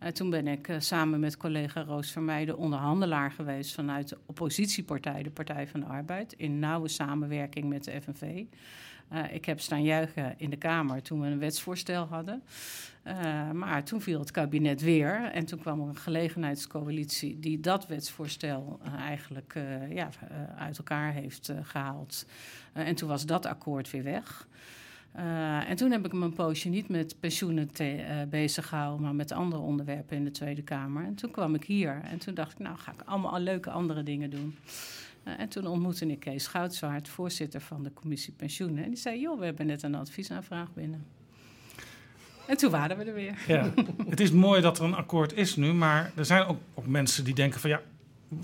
Uh, 0.03 0.09
toen 0.09 0.29
ben 0.29 0.47
ik 0.47 0.67
uh, 0.67 0.75
samen 0.79 1.19
met 1.19 1.37
collega 1.37 1.81
Roos 1.81 2.11
Vermeijden 2.11 2.57
onderhandelaar 2.57 3.31
geweest 3.31 3.73
vanuit 3.73 4.09
de 4.09 4.17
oppositiepartij, 4.25 5.23
de 5.23 5.29
Partij 5.29 5.67
van 5.67 5.79
de 5.79 5.85
Arbeid, 5.85 6.33
in 6.33 6.59
nauwe 6.59 6.87
samenwerking 6.87 7.69
met 7.69 7.83
de 7.83 8.01
FNV. 8.01 8.43
Uh, 9.13 9.33
ik 9.33 9.45
heb 9.45 9.59
staan 9.59 9.83
juichen 9.83 10.33
in 10.37 10.49
de 10.49 10.57
Kamer 10.57 11.01
toen 11.01 11.21
we 11.21 11.27
een 11.27 11.39
wetsvoorstel 11.39 12.05
hadden. 12.05 12.43
Maar 13.53 13.83
toen 13.83 14.01
viel 14.01 14.19
het 14.19 14.31
kabinet 14.31 14.81
weer 14.81 15.29
en 15.31 15.45
toen 15.45 15.59
kwam 15.59 15.81
er 15.81 15.87
een 15.87 15.95
gelegenheidscoalitie 15.95 17.39
die 17.39 17.59
dat 17.59 17.87
wetsvoorstel 17.87 18.79
eigenlijk 18.97 19.53
ja, 19.89 20.09
uit 20.57 20.77
elkaar 20.77 21.13
heeft 21.13 21.53
gehaald. 21.61 22.25
en 22.73 22.95
toen 22.95 23.09
was 23.09 23.25
dat 23.25 23.45
akkoord 23.45 23.91
weer 23.91 24.03
weg. 24.03 24.47
Uh, 25.15 25.69
en 25.69 25.75
toen 25.75 25.91
heb 25.91 26.05
ik 26.05 26.13
me 26.13 26.25
een 26.25 26.33
poosje 26.33 26.69
niet 26.69 26.89
met 26.89 27.15
pensioenen 27.19 27.71
te, 27.71 27.97
uh, 27.97 28.29
bezig 28.29 28.67
gehouden, 28.67 29.01
maar 29.01 29.15
met 29.15 29.31
andere 29.31 29.61
onderwerpen 29.61 30.17
in 30.17 30.23
de 30.23 30.31
Tweede 30.31 30.61
Kamer. 30.61 31.05
En 31.05 31.15
toen 31.15 31.31
kwam 31.31 31.55
ik 31.55 31.63
hier 31.63 32.01
en 32.03 32.17
toen 32.17 32.33
dacht 32.33 32.51
ik, 32.51 32.59
nou 32.59 32.77
ga 32.77 32.91
ik 32.91 33.01
allemaal 33.05 33.39
leuke 33.39 33.69
andere 33.69 34.03
dingen 34.03 34.29
doen. 34.29 34.57
Uh, 35.27 35.39
en 35.39 35.49
toen 35.49 35.67
ontmoette 35.67 36.07
ik 36.07 36.19
Kees 36.19 36.47
Goudzwaard, 36.47 37.07
voorzitter 37.09 37.61
van 37.61 37.83
de 37.83 37.93
commissie 37.93 38.33
pensioenen. 38.33 38.83
En 38.83 38.89
die 38.89 38.99
zei, 38.99 39.19
joh, 39.19 39.39
we 39.39 39.45
hebben 39.45 39.65
net 39.65 39.83
een 39.83 39.95
adviesaanvraag 39.95 40.73
binnen. 40.73 41.05
En 42.47 42.57
toen 42.57 42.71
waren 42.71 42.97
we 42.97 43.03
er 43.03 43.13
weer. 43.13 43.37
Ja, 43.47 43.73
het 44.09 44.19
is 44.19 44.31
mooi 44.31 44.61
dat 44.61 44.79
er 44.79 44.83
een 44.85 44.95
akkoord 44.95 45.33
is 45.33 45.55
nu, 45.55 45.73
maar 45.73 46.11
er 46.15 46.25
zijn 46.25 46.45
ook, 46.45 46.59
ook 46.73 46.87
mensen 46.87 47.23
die 47.23 47.33
denken 47.33 47.59
van 47.59 47.69
ja, 47.69 47.81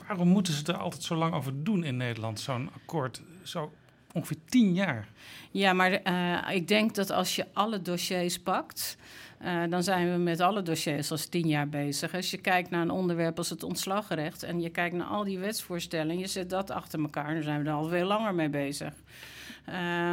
waarom 0.07 0.27
moeten 0.27 0.53
ze 0.53 0.65
er 0.65 0.77
altijd 0.77 1.03
zo 1.03 1.15
lang 1.15 1.33
over 1.33 1.63
doen 1.63 1.83
in 1.83 1.97
Nederland, 1.97 2.39
zo'n 2.39 2.69
akkoord? 2.73 3.21
Zo 3.43 3.71
ongeveer 4.13 4.37
tien 4.49 4.73
jaar. 4.73 5.07
Ja, 5.51 5.73
maar 5.73 5.99
uh, 6.07 6.55
ik 6.55 6.67
denk 6.67 6.95
dat 6.95 7.11
als 7.11 7.35
je 7.35 7.45
alle 7.53 7.81
dossiers 7.81 8.39
pakt, 8.39 8.97
uh, 9.41 9.63
dan 9.69 9.83
zijn 9.83 10.11
we 10.11 10.17
met 10.17 10.39
alle 10.39 10.61
dossiers 10.61 11.11
als 11.11 11.25
tien 11.25 11.47
jaar 11.47 11.69
bezig. 11.69 12.15
Als 12.15 12.31
je 12.31 12.37
kijkt 12.37 12.69
naar 12.69 12.81
een 12.81 12.91
onderwerp 12.91 13.37
als 13.37 13.49
het 13.49 13.63
ontslagrecht 13.63 14.43
en 14.43 14.61
je 14.61 14.69
kijkt 14.69 14.95
naar 14.95 15.07
al 15.07 15.23
die 15.23 15.39
wetsvoorstellen 15.39 16.09
en 16.09 16.19
je 16.19 16.27
zet 16.27 16.49
dat 16.49 16.71
achter 16.71 16.99
elkaar, 16.99 17.33
dan 17.33 17.43
zijn 17.43 17.63
we 17.63 17.69
er 17.69 17.75
al 17.75 17.87
veel 17.87 18.07
langer 18.07 18.35
mee 18.35 18.49
bezig. 18.49 18.93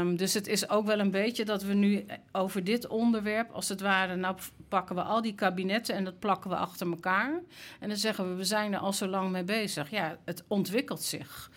Um, 0.00 0.16
dus 0.16 0.34
het 0.34 0.46
is 0.46 0.68
ook 0.68 0.86
wel 0.86 0.98
een 0.98 1.10
beetje 1.10 1.44
dat 1.44 1.62
we 1.62 1.74
nu 1.74 2.04
over 2.32 2.64
dit 2.64 2.86
onderwerp, 2.86 3.50
als 3.50 3.68
het 3.68 3.80
ware, 3.80 4.16
nou 4.16 4.36
pakken 4.68 4.94
we 4.94 5.02
al 5.02 5.22
die 5.22 5.34
kabinetten 5.34 5.94
en 5.94 6.04
dat 6.04 6.18
plakken 6.18 6.50
we 6.50 6.56
achter 6.56 6.90
elkaar. 6.90 7.40
En 7.80 7.88
dan 7.88 7.96
zeggen 7.96 8.28
we, 8.28 8.34
we 8.34 8.44
zijn 8.44 8.72
er 8.72 8.78
al 8.78 8.92
zo 8.92 9.06
lang 9.06 9.30
mee 9.30 9.44
bezig. 9.44 9.90
Ja, 9.90 10.16
het 10.24 10.44
ontwikkelt 10.48 11.02
zich. 11.02 11.50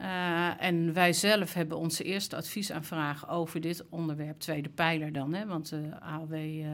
Uh, 0.00 0.62
en 0.62 0.92
wij 0.92 1.12
zelf 1.12 1.54
hebben 1.54 1.78
onze 1.78 2.04
eerste 2.04 2.36
adviesaanvraag 2.36 3.28
over 3.28 3.60
dit 3.60 3.84
onderwerp, 3.88 4.38
tweede 4.38 4.68
pijler 4.68 5.12
dan, 5.12 5.34
hè, 5.34 5.46
want 5.46 5.68
de 5.68 6.00
AOW 6.00 6.34
uh, 6.34 6.66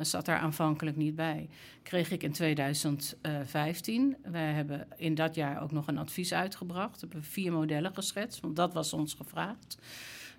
zat 0.00 0.24
daar 0.24 0.38
aanvankelijk 0.38 0.96
niet 0.96 1.14
bij, 1.14 1.48
kreeg 1.82 2.10
ik 2.10 2.22
in 2.22 2.32
2015. 2.32 4.16
Wij 4.22 4.52
hebben 4.52 4.88
in 4.96 5.14
dat 5.14 5.34
jaar 5.34 5.62
ook 5.62 5.72
nog 5.72 5.86
een 5.86 5.98
advies 5.98 6.34
uitgebracht, 6.34 7.00
hebben 7.00 7.24
vier 7.24 7.52
modellen 7.52 7.94
geschetst, 7.94 8.40
want 8.40 8.56
dat 8.56 8.72
was 8.72 8.92
ons 8.92 9.14
gevraagd. 9.14 9.78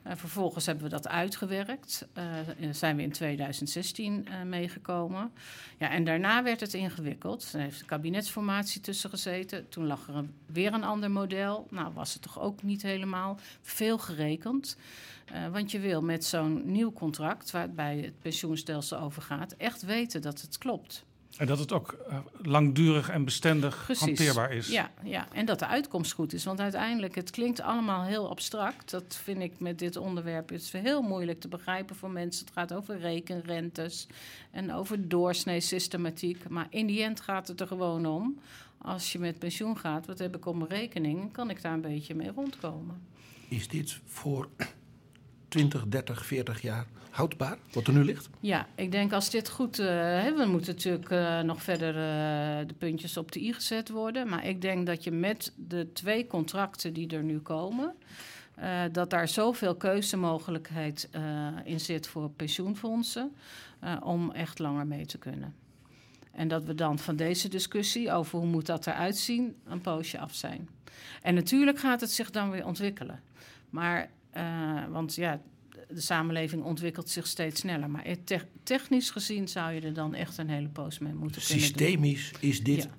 Uh, 0.07 0.13
vervolgens 0.15 0.65
hebben 0.65 0.83
we 0.83 0.89
dat 0.89 1.07
uitgewerkt. 1.07 2.07
Uh, 2.17 2.23
zijn 2.71 2.95
we 2.95 3.01
in 3.01 3.11
2016 3.11 4.27
uh, 4.27 4.41
meegekomen. 4.41 5.31
Ja, 5.77 5.89
en 5.89 6.03
daarna 6.03 6.43
werd 6.43 6.59
het 6.59 6.73
ingewikkeld. 6.73 7.53
Er 7.53 7.59
heeft 7.59 7.79
de 7.79 7.85
kabinetsformatie 7.85 8.81
tussen 8.81 9.09
gezeten. 9.09 9.69
Toen 9.69 9.87
lag 9.87 10.07
er 10.07 10.25
weer 10.45 10.73
een 10.73 10.83
ander 10.83 11.11
model. 11.11 11.67
Nou, 11.69 11.93
was 11.93 12.13
het 12.13 12.21
toch 12.21 12.39
ook 12.39 12.63
niet 12.63 12.81
helemaal 12.81 13.39
veel 13.61 13.97
gerekend. 13.97 14.77
want 15.51 15.71
je 15.71 15.79
wil 15.79 16.01
met 16.01 16.25
zo'n 16.25 16.71
nieuw 16.71 16.93
contract, 16.93 17.51
waarbij 17.51 17.97
het 17.97 18.19
pensioenstelsel 18.21 18.99
overgaat, 18.99 19.51
echt 19.57 19.81
weten 19.81 20.21
dat 20.21 20.41
het 20.41 20.57
klopt. 20.57 21.05
En 21.37 21.47
dat 21.47 21.59
het 21.59 21.71
ook 21.71 21.97
uh, 22.09 22.17
langdurig 22.41 23.09
en 23.09 23.23
bestendig 23.23 23.83
Precies. 23.85 24.05
hanteerbaar 24.05 24.51
is. 24.51 24.67
Ja, 24.67 24.91
ja, 25.03 25.27
en 25.31 25.45
dat 25.45 25.59
de 25.59 25.67
uitkomst 25.67 26.11
goed 26.11 26.33
is. 26.33 26.43
Want 26.43 26.59
uiteindelijk, 26.59 27.15
het 27.15 27.29
klinkt 27.29 27.61
allemaal 27.61 28.03
heel 28.03 28.29
abstract. 28.29 28.89
Dat 28.91 29.19
vind 29.23 29.41
ik 29.41 29.59
met 29.59 29.79
dit 29.79 29.95
onderwerp 29.95 30.49
het 30.49 30.61
is 30.61 30.71
heel 30.71 31.01
moeilijk 31.01 31.39
te 31.39 31.47
begrijpen 31.47 31.95
voor 31.95 32.09
mensen. 32.09 32.45
Het 32.45 32.53
gaat 32.53 32.73
over 32.73 32.99
rekenrentes 32.99 34.07
en 34.51 34.73
over 34.73 35.07
doorsnee-systematiek. 35.09 36.49
Maar 36.49 36.67
in 36.69 36.87
die 36.87 37.03
end 37.03 37.21
gaat 37.21 37.47
het 37.47 37.61
er 37.61 37.67
gewoon 37.67 38.05
om. 38.05 38.39
Als 38.77 39.11
je 39.11 39.19
met 39.19 39.39
pensioen 39.39 39.77
gaat, 39.77 40.05
wat 40.05 40.19
heb 40.19 40.35
ik 40.35 40.45
op 40.45 40.55
mijn 40.55 40.69
rekening? 40.69 41.31
Kan 41.33 41.49
ik 41.49 41.61
daar 41.61 41.73
een 41.73 41.81
beetje 41.81 42.15
mee 42.15 42.31
rondkomen? 42.31 43.01
Is 43.47 43.67
dit 43.67 43.99
voor 44.05 44.49
20, 45.47 45.87
30, 45.87 46.25
40 46.25 46.61
jaar 46.61 46.85
houdbaar, 47.17 47.57
wat 47.73 47.87
er 47.87 47.93
nu 47.93 48.03
ligt? 48.03 48.29
Ja, 48.39 48.67
ik 48.75 48.91
denk 48.91 49.13
als 49.13 49.29
dit 49.29 49.49
goed... 49.49 49.79
Uh, 49.79 49.85
we 50.35 50.45
moeten 50.47 50.73
natuurlijk 50.73 51.09
uh, 51.09 51.39
nog 51.39 51.63
verder 51.63 51.87
uh, 51.87 52.67
de 52.67 52.73
puntjes 52.77 53.17
op 53.17 53.31
de 53.31 53.43
i 53.43 53.53
gezet 53.53 53.89
worden. 53.89 54.29
Maar 54.29 54.45
ik 54.45 54.61
denk 54.61 54.85
dat 54.85 55.03
je 55.03 55.11
met 55.11 55.53
de 55.55 55.91
twee 55.93 56.27
contracten 56.27 56.93
die 56.93 57.15
er 57.15 57.23
nu 57.23 57.39
komen... 57.39 57.95
dat 58.91 59.09
daar 59.09 59.27
zoveel 59.27 59.75
keuzemogelijkheid 59.75 61.09
in 61.63 61.79
zit 61.79 62.07
voor 62.07 62.29
pensioenfondsen... 62.29 63.35
om 64.03 64.31
echt 64.31 64.59
langer 64.59 64.87
mee 64.87 65.05
te 65.05 65.17
kunnen. 65.17 65.55
En 66.31 66.47
dat 66.47 66.63
we 66.63 66.75
dan 66.75 66.99
van 66.99 67.15
deze 67.15 67.49
discussie 67.49 68.11
over 68.11 68.39
hoe 68.39 68.47
moet 68.47 68.65
dat 68.65 68.87
eruit 68.87 69.17
zien... 69.17 69.55
een 69.65 69.81
poosje 69.81 70.19
af 70.19 70.33
zijn. 70.33 70.69
En 71.21 71.33
natuurlijk 71.33 71.79
gaat 71.79 72.01
het 72.01 72.11
zich 72.11 72.31
dan 72.31 72.49
weer 72.49 72.65
ontwikkelen. 72.65 73.21
Maar, 73.69 74.09
want 74.89 75.15
ja 75.15 75.41
de 75.87 76.01
samenleving 76.01 76.63
ontwikkelt 76.63 77.09
zich 77.09 77.27
steeds 77.27 77.59
sneller. 77.59 77.89
Maar 77.89 78.05
te 78.23 78.41
technisch 78.63 79.09
gezien 79.09 79.47
zou 79.47 79.73
je 79.73 79.81
er 79.81 79.93
dan 79.93 80.13
echt 80.13 80.37
een 80.37 80.49
hele 80.49 80.67
poos 80.67 80.99
mee 80.99 81.13
moeten 81.13 81.41
Systemisch 81.41 82.31
kunnen 82.31 82.41
doen. 82.41 82.49
is 82.49 82.63
dit 82.63 82.83
ja. 82.83 82.89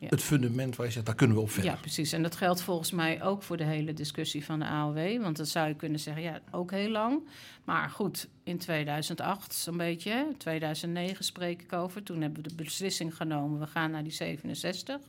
Ja. 0.00 0.06
het 0.08 0.22
fundament 0.22 0.76
waar 0.76 0.86
je 0.86 0.92
zegt, 0.92 1.06
daar 1.06 1.14
kunnen 1.14 1.36
we 1.36 1.42
op 1.42 1.50
verder. 1.50 1.70
Ja, 1.70 1.76
precies. 1.76 2.12
En 2.12 2.22
dat 2.22 2.36
geldt 2.36 2.62
volgens 2.62 2.90
mij 2.90 3.22
ook 3.22 3.42
voor 3.42 3.56
de 3.56 3.64
hele 3.64 3.92
discussie 3.92 4.44
van 4.44 4.58
de 4.58 4.66
AOW. 4.66 5.22
Want 5.22 5.36
dan 5.36 5.46
zou 5.46 5.68
je 5.68 5.74
kunnen 5.74 6.00
zeggen, 6.00 6.22
ja, 6.22 6.40
ook 6.50 6.70
heel 6.70 6.90
lang. 6.90 7.28
Maar 7.64 7.90
goed, 7.90 8.28
in 8.42 8.58
2008 8.58 9.54
zo'n 9.54 9.76
beetje, 9.76 10.26
2009 10.36 11.24
spreek 11.24 11.62
ik 11.62 11.72
over. 11.72 12.02
Toen 12.02 12.20
hebben 12.20 12.42
we 12.42 12.48
de 12.48 12.54
beslissing 12.54 13.16
genomen, 13.16 13.60
we 13.60 13.66
gaan 13.66 13.90
naar 13.90 14.02
die 14.02 14.12
67. 14.12 15.00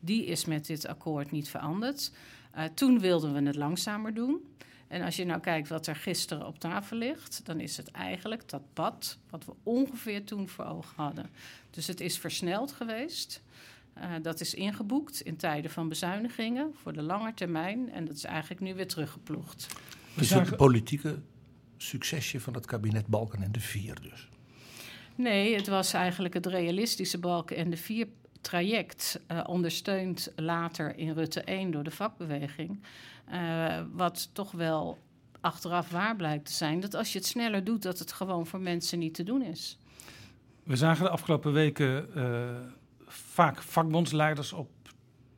Die 0.00 0.24
is 0.24 0.44
met 0.44 0.66
dit 0.66 0.86
akkoord 0.86 1.30
niet 1.30 1.48
veranderd. 1.48 2.12
Uh, 2.56 2.64
toen 2.74 3.00
wilden 3.00 3.32
we 3.32 3.42
het 3.42 3.56
langzamer 3.56 4.14
doen. 4.14 4.40
En 4.88 5.02
als 5.02 5.16
je 5.16 5.24
nou 5.24 5.40
kijkt 5.40 5.68
wat 5.68 5.86
er 5.86 5.96
gisteren 5.96 6.46
op 6.46 6.58
tafel 6.58 6.96
ligt, 6.96 7.40
dan 7.44 7.60
is 7.60 7.76
het 7.76 7.90
eigenlijk 7.90 8.48
dat 8.48 8.62
pad 8.72 9.18
wat 9.30 9.44
we 9.44 9.52
ongeveer 9.62 10.24
toen 10.24 10.48
voor 10.48 10.64
ogen 10.64 10.94
hadden. 10.96 11.30
Dus 11.70 11.86
het 11.86 12.00
is 12.00 12.18
versneld 12.18 12.72
geweest. 12.72 13.42
Uh, 13.98 14.04
dat 14.22 14.40
is 14.40 14.54
ingeboekt 14.54 15.20
in 15.20 15.36
tijden 15.36 15.70
van 15.70 15.88
bezuinigingen 15.88 16.74
voor 16.82 16.92
de 16.92 17.02
lange 17.02 17.34
termijn. 17.34 17.92
En 17.92 18.04
dat 18.04 18.16
is 18.16 18.24
eigenlijk 18.24 18.60
nu 18.60 18.74
weer 18.74 18.88
teruggeploegd. 18.88 19.66
Dus 20.14 20.30
het 20.30 20.56
politieke 20.56 21.18
succesje 21.76 22.40
van 22.40 22.54
het 22.54 22.66
kabinet 22.66 23.06
Balken 23.06 23.42
en 23.42 23.52
de 23.52 23.60
Vier 23.60 24.00
dus? 24.00 24.28
Nee, 25.14 25.54
het 25.56 25.66
was 25.66 25.92
eigenlijk 25.92 26.34
het 26.34 26.46
realistische 26.46 27.18
Balken 27.18 27.56
en 27.56 27.70
de 27.70 27.76
Vier 27.76 28.08
traject, 28.40 29.20
uh, 29.30 29.40
ondersteund 29.46 30.32
later 30.36 30.98
in 30.98 31.12
Rutte 31.12 31.40
1 31.40 31.70
door 31.70 31.84
de 31.84 31.90
vakbeweging. 31.90 32.78
Uh, 33.32 33.80
wat 33.92 34.30
toch 34.32 34.52
wel 34.52 34.98
achteraf 35.40 35.90
waar 35.90 36.16
blijkt 36.16 36.46
te 36.46 36.52
zijn. 36.52 36.80
Dat 36.80 36.94
als 36.94 37.12
je 37.12 37.18
het 37.18 37.26
sneller 37.26 37.64
doet, 37.64 37.82
dat 37.82 37.98
het 37.98 38.12
gewoon 38.12 38.46
voor 38.46 38.60
mensen 38.60 38.98
niet 38.98 39.14
te 39.14 39.22
doen 39.22 39.42
is. 39.42 39.78
We 40.62 40.76
zagen 40.76 41.04
de 41.04 41.10
afgelopen 41.10 41.52
weken 41.52 42.08
uh, 42.16 42.48
vaak 43.06 43.62
vakbondsleiders 43.62 44.52
op 44.52 44.70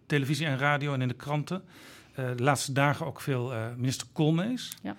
televisie 0.06 0.46
en 0.46 0.58
radio 0.58 0.92
en 0.92 1.02
in 1.02 1.08
de 1.08 1.14
kranten. 1.14 1.64
Uh, 2.18 2.36
de 2.36 2.42
laatste 2.42 2.72
dagen 2.72 3.06
ook 3.06 3.20
veel 3.20 3.52
minister 3.76 4.06
Koolmees. 4.12 4.76
Ja. 4.82 4.96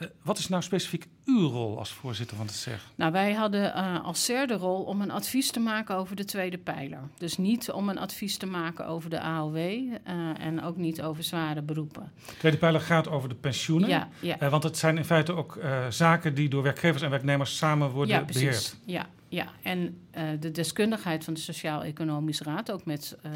Uh, 0.00 0.08
wat 0.22 0.38
is 0.38 0.48
nou 0.48 0.62
specifiek 0.62 1.06
uw 1.24 1.48
rol 1.48 1.78
als 1.78 1.92
voorzitter 1.92 2.36
van 2.36 2.46
het 2.46 2.54
SEG? 2.54 2.90
Nou, 2.94 3.12
wij 3.12 3.32
hadden 3.32 3.76
uh, 3.76 4.04
als 4.04 4.24
SER 4.24 4.46
de 4.46 4.54
rol 4.54 4.82
om 4.82 5.00
een 5.00 5.10
advies 5.10 5.50
te 5.50 5.60
maken 5.60 5.96
over 5.96 6.16
de 6.16 6.24
tweede 6.24 6.58
pijler. 6.58 7.00
Dus 7.18 7.36
niet 7.36 7.70
om 7.70 7.88
een 7.88 7.98
advies 7.98 8.36
te 8.36 8.46
maken 8.46 8.86
over 8.86 9.10
de 9.10 9.20
AOW 9.20 9.56
uh, 9.56 9.94
en 10.38 10.62
ook 10.62 10.76
niet 10.76 11.02
over 11.02 11.22
zware 11.22 11.62
beroepen. 11.62 12.12
De 12.26 12.36
tweede 12.36 12.58
pijler 12.58 12.80
gaat 12.80 13.08
over 13.08 13.28
de 13.28 13.34
pensioenen. 13.34 13.88
Ja, 13.88 14.08
ja. 14.20 14.48
want 14.48 14.62
het 14.62 14.78
zijn 14.78 14.96
in 14.96 15.04
feite 15.04 15.32
ook 15.32 15.58
zaken 15.88 16.34
die 16.34 16.48
door 16.48 16.62
werkgevers 16.62 17.02
en 17.02 17.10
werknemers 17.10 17.56
samen 17.56 17.90
worden 17.90 18.14
ja, 18.14 18.22
precies. 18.22 18.42
beheerd. 18.42 18.76
Ja, 18.86 19.06
ja, 19.30 19.52
en 19.62 20.00
uh, 20.18 20.22
de 20.40 20.50
deskundigheid 20.50 21.24
van 21.24 21.34
de 21.34 21.40
Sociaal-Economische 21.40 22.44
Raad, 22.44 22.70
ook 22.70 22.84
met, 22.84 23.16
uh, 23.26 23.32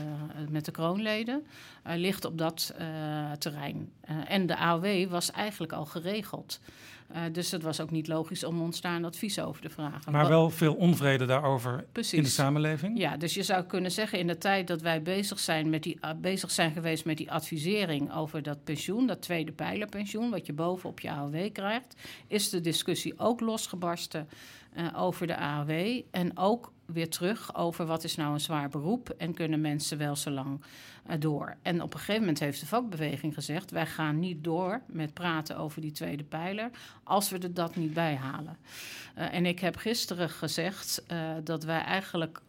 met 0.51 0.65
de 0.65 0.71
kroonleden, 0.71 1.47
uh, 1.87 1.95
ligt 1.97 2.25
op 2.25 2.39
dat 2.39 2.75
terrein. 3.39 3.93
en 4.27 4.47
de 4.47 4.57
AOW 4.57 5.11
was 5.11 5.31
eigenlijk 5.31 5.73
al 5.73 5.85
geregeld. 5.85 6.61
Dus 7.33 7.51
het 7.51 7.63
was 7.63 7.81
ook 7.81 7.91
niet 7.91 8.09
logisch 8.09 8.45
om 8.45 8.61
ons 8.61 8.81
daar 8.81 8.97
een 8.97 9.05
advies 9.05 9.39
over 9.39 9.63
te 9.63 9.71
vragen. 9.71 10.13
Maar 10.13 10.29
wel 10.29 10.51
veel 10.51 10.75
onvrede 10.75 11.27
daarover 11.27 11.85
Precies. 11.93 12.13
in 12.13 12.23
de 12.23 12.29
samenleving? 12.29 12.99
Ja, 12.99 13.17
dus 13.17 13.35
je 13.35 13.43
zou 13.43 13.65
kunnen 13.65 13.91
zeggen 13.91 14.19
in 14.19 14.27
de 14.27 14.39
tijd 14.39 14.67
dat 14.67 14.81
wij 14.81 15.03
bezig 15.03 15.39
zijn, 15.39 15.71
met 15.71 15.83
die, 15.83 15.99
bezig 16.17 16.51
zijn 16.51 16.73
geweest 16.73 17.05
met 17.05 17.17
die 17.17 17.33
advisering 17.33 18.15
over 18.15 18.43
dat 18.43 18.65
pensioen, 18.65 19.07
dat 19.07 19.23
tweede 19.23 19.53
pijlerpensioen, 19.53 20.31
wat 20.31 20.47
je 20.47 20.53
bovenop 20.53 21.01
je 21.01 21.11
AOW 21.11 21.53
krijgt, 21.53 21.95
is 22.27 22.51
de 22.51 22.61
discussie 22.61 23.19
ook 23.19 23.41
losgebarsten. 23.41 24.29
Uh, 24.77 25.03
over 25.03 25.27
de 25.27 25.37
AOW. 25.37 26.01
En 26.11 26.39
ook 26.39 26.73
weer 26.87 27.09
terug 27.09 27.55
over 27.55 27.87
wat 27.87 28.05
is 28.05 28.17
nou 28.17 28.33
een 28.33 28.41
zwaar 28.41 28.69
beroep 28.69 29.09
en 29.09 29.35
kunnen 29.35 29.61
mensen 29.61 29.99
wel 29.99 30.17
zo 30.17 30.31
lang 30.31 30.61
uh, 31.11 31.15
door. 31.19 31.57
En 31.63 31.83
op 31.83 31.93
een 31.93 31.99
gegeven 31.99 32.21
moment 32.21 32.39
heeft 32.39 32.61
de 32.61 32.67
vakbeweging 32.67 33.35
gezegd: 33.35 33.71
wij 33.71 33.87
gaan 33.87 34.19
niet 34.19 34.45
door 34.45 34.81
met 34.87 35.15
praten 35.15 35.57
over 35.57 35.81
die 35.81 35.93
tweede 35.93 36.25
pijler 36.25 36.71
als 37.03 37.31
we 37.31 37.39
er 37.39 37.55
dat 37.55 37.77
niet 37.77 37.95
bij 37.95 38.15
halen. 38.15 38.57
Uh, 39.19 39.35
en 39.35 39.47
ik 39.47 39.61
heb 39.61 39.77
gisteren 39.77 40.31
gezegd 40.31 41.05
dat 41.45 41.65
wij 41.65 41.81
eigenlijk. 41.81 42.41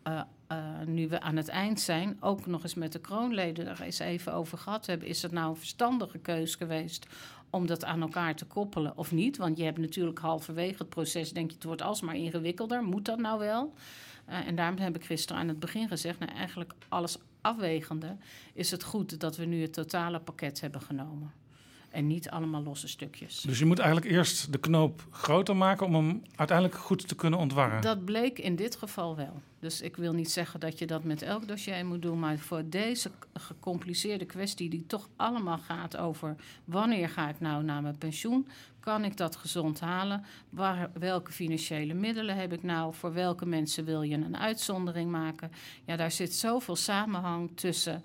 nu 0.85 1.07
we 1.07 1.21
aan 1.21 1.35
het 1.35 1.47
eind 1.47 1.79
zijn, 1.79 2.17
ook 2.19 2.45
nog 2.45 2.63
eens 2.63 2.73
met 2.73 2.91
de 2.91 2.99
kroonleden 2.99 3.67
er 3.67 3.81
eens 3.81 3.99
even 3.99 4.33
over 4.33 4.57
gehad 4.57 4.85
hebben. 4.85 5.07
Is 5.07 5.21
het 5.21 5.31
nou 5.31 5.49
een 5.49 5.55
verstandige 5.55 6.17
keus 6.17 6.55
geweest 6.55 7.07
om 7.55 7.67
dat 7.67 7.85
aan 7.85 8.01
elkaar 8.01 8.35
te 8.35 8.45
koppelen 8.45 8.97
of 8.97 9.11
niet. 9.11 9.37
Want 9.37 9.57
je 9.57 9.63
hebt 9.63 9.77
natuurlijk 9.77 10.19
halverwege 10.19 10.75
het 10.77 10.89
proces, 10.89 11.31
denk 11.31 11.49
je, 11.49 11.55
het 11.55 11.65
wordt 11.65 11.81
alsmaar 11.81 12.15
ingewikkelder. 12.15 12.83
Moet 12.83 13.05
dat 13.05 13.19
nou 13.19 13.39
wel? 13.39 13.73
Uh, 14.29 14.47
en 14.47 14.55
daarom 14.55 14.77
heb 14.77 14.95
ik 14.95 15.05
gisteren 15.05 15.41
aan 15.41 15.47
het 15.47 15.59
begin 15.59 15.87
gezegd, 15.87 16.19
nou 16.19 16.31
eigenlijk 16.31 16.73
alles 16.89 17.17
afwegende, 17.41 18.17
is 18.53 18.71
het 18.71 18.83
goed 18.83 19.19
dat 19.19 19.37
we 19.37 19.45
nu 19.45 19.61
het 19.61 19.73
totale 19.73 20.19
pakket 20.19 20.61
hebben 20.61 20.81
genomen. 20.81 21.33
En 21.95 22.07
niet 22.07 22.29
allemaal 22.29 22.63
losse 22.63 22.87
stukjes. 22.87 23.41
Dus 23.41 23.59
je 23.59 23.65
moet 23.65 23.79
eigenlijk 23.79 24.11
eerst 24.11 24.51
de 24.51 24.57
knoop 24.57 25.07
groter 25.11 25.55
maken 25.55 25.85
om 25.85 25.93
hem 25.93 26.21
uiteindelijk 26.35 26.77
goed 26.77 27.07
te 27.07 27.15
kunnen 27.15 27.39
ontwarren. 27.39 27.81
Dat 27.81 28.05
bleek 28.05 28.39
in 28.39 28.55
dit 28.55 28.75
geval 28.75 29.15
wel. 29.15 29.41
Dus 29.59 29.81
ik 29.81 29.95
wil 29.95 30.13
niet 30.13 30.31
zeggen 30.31 30.59
dat 30.59 30.79
je 30.79 30.87
dat 30.87 31.03
met 31.03 31.21
elk 31.21 31.47
dossier 31.47 31.85
moet 31.85 32.01
doen. 32.01 32.19
Maar 32.19 32.37
voor 32.37 32.63
deze 32.69 33.11
gecompliceerde 33.33 34.25
kwestie, 34.25 34.69
die 34.69 34.85
toch 34.87 35.09
allemaal 35.15 35.57
gaat 35.57 35.97
over 35.97 36.35
wanneer 36.65 37.09
ga 37.09 37.29
ik 37.29 37.39
nou 37.39 37.63
naar 37.63 37.81
mijn 37.81 37.97
pensioen? 37.97 38.47
Kan 38.79 39.03
ik 39.03 39.17
dat 39.17 39.35
gezond 39.35 39.79
halen? 39.79 40.23
Waar, 40.49 40.89
welke 40.99 41.31
financiële 41.31 41.93
middelen 41.93 42.35
heb 42.35 42.53
ik 42.53 42.63
nou? 42.63 42.93
Voor 42.93 43.13
welke 43.13 43.45
mensen 43.45 43.85
wil 43.85 44.01
je 44.01 44.15
een 44.15 44.37
uitzondering 44.37 45.11
maken? 45.11 45.51
Ja, 45.85 45.95
daar 45.95 46.11
zit 46.11 46.33
zoveel 46.33 46.75
samenhang 46.75 47.51
tussen 47.55 48.03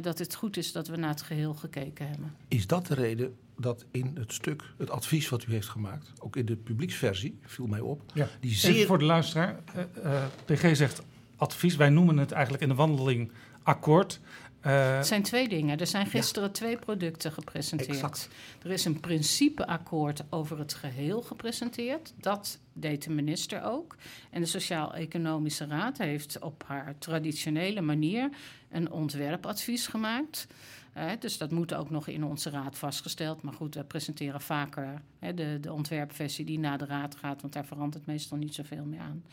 dat 0.00 0.18
het 0.18 0.34
goed 0.34 0.56
is 0.56 0.72
dat 0.72 0.88
we 0.88 0.96
naar 0.96 1.10
het 1.10 1.22
geheel 1.22 1.54
gekeken 1.54 2.08
hebben. 2.08 2.34
Is 2.48 2.66
dat 2.66 2.86
de 2.86 2.94
reden 2.94 3.36
dat 3.56 3.84
in 3.90 4.10
het 4.14 4.32
stuk, 4.32 4.62
het 4.78 4.90
advies 4.90 5.28
wat 5.28 5.46
u 5.46 5.52
heeft 5.52 5.68
gemaakt, 5.68 6.12
ook 6.18 6.36
in 6.36 6.46
de 6.46 6.56
publieksversie, 6.56 7.38
viel 7.42 7.66
mij 7.66 7.80
op. 7.80 8.02
Ja. 8.14 8.28
Die 8.40 8.54
zeer... 8.54 8.74
Even 8.74 8.86
voor 8.86 8.98
de 8.98 9.04
luisteraar, 9.04 9.60
uh, 9.76 9.82
uh, 10.04 10.24
PG 10.44 10.76
zegt 10.76 11.02
advies, 11.36 11.76
wij 11.76 11.90
noemen 11.90 12.16
het 12.16 12.32
eigenlijk 12.32 12.62
in 12.62 12.68
de 12.68 12.74
wandeling 12.74 13.32
akkoord. 13.62 14.20
Uh, 14.66 14.96
het 14.96 15.06
zijn 15.06 15.22
twee 15.22 15.48
dingen. 15.48 15.78
Er 15.78 15.86
zijn 15.86 16.06
gisteren 16.06 16.48
ja. 16.48 16.54
twee 16.54 16.76
producten 16.78 17.32
gepresenteerd. 17.32 17.90
Exact. 17.90 18.28
Er 18.62 18.70
is 18.70 18.84
een 18.84 19.00
principeakkoord 19.00 20.22
over 20.30 20.58
het 20.58 20.74
geheel 20.74 21.22
gepresenteerd. 21.22 22.12
Dat 22.20 22.58
deed 22.72 23.02
de 23.04 23.10
minister 23.10 23.62
ook. 23.62 23.96
En 24.30 24.40
de 24.40 24.46
Sociaal-Economische 24.46 25.66
Raad 25.66 25.98
heeft 25.98 26.38
op 26.38 26.64
haar 26.66 26.94
traditionele 26.98 27.80
manier 27.80 28.30
een 28.70 28.90
ontwerpadvies 28.90 29.86
gemaakt. 29.86 30.46
Eh, 30.92 31.10
dus 31.18 31.38
dat 31.38 31.50
moet 31.50 31.74
ook 31.74 31.90
nog 31.90 32.06
in 32.08 32.24
onze 32.24 32.50
raad 32.50 32.78
vastgesteld. 32.78 33.42
Maar 33.42 33.52
goed, 33.52 33.74
we 33.74 33.84
presenteren 33.84 34.40
vaker 34.40 35.02
hè, 35.18 35.34
de, 35.34 35.58
de 35.60 35.72
ontwerpversie 35.72 36.44
die 36.44 36.58
naar 36.58 36.78
de 36.78 36.86
raad 36.86 37.16
gaat, 37.16 37.40
want 37.40 37.52
daar 37.52 37.66
verandert 37.66 38.06
meestal 38.06 38.38
niet 38.38 38.54
zoveel 38.54 38.84
meer 38.84 39.00
aan. 39.00 39.24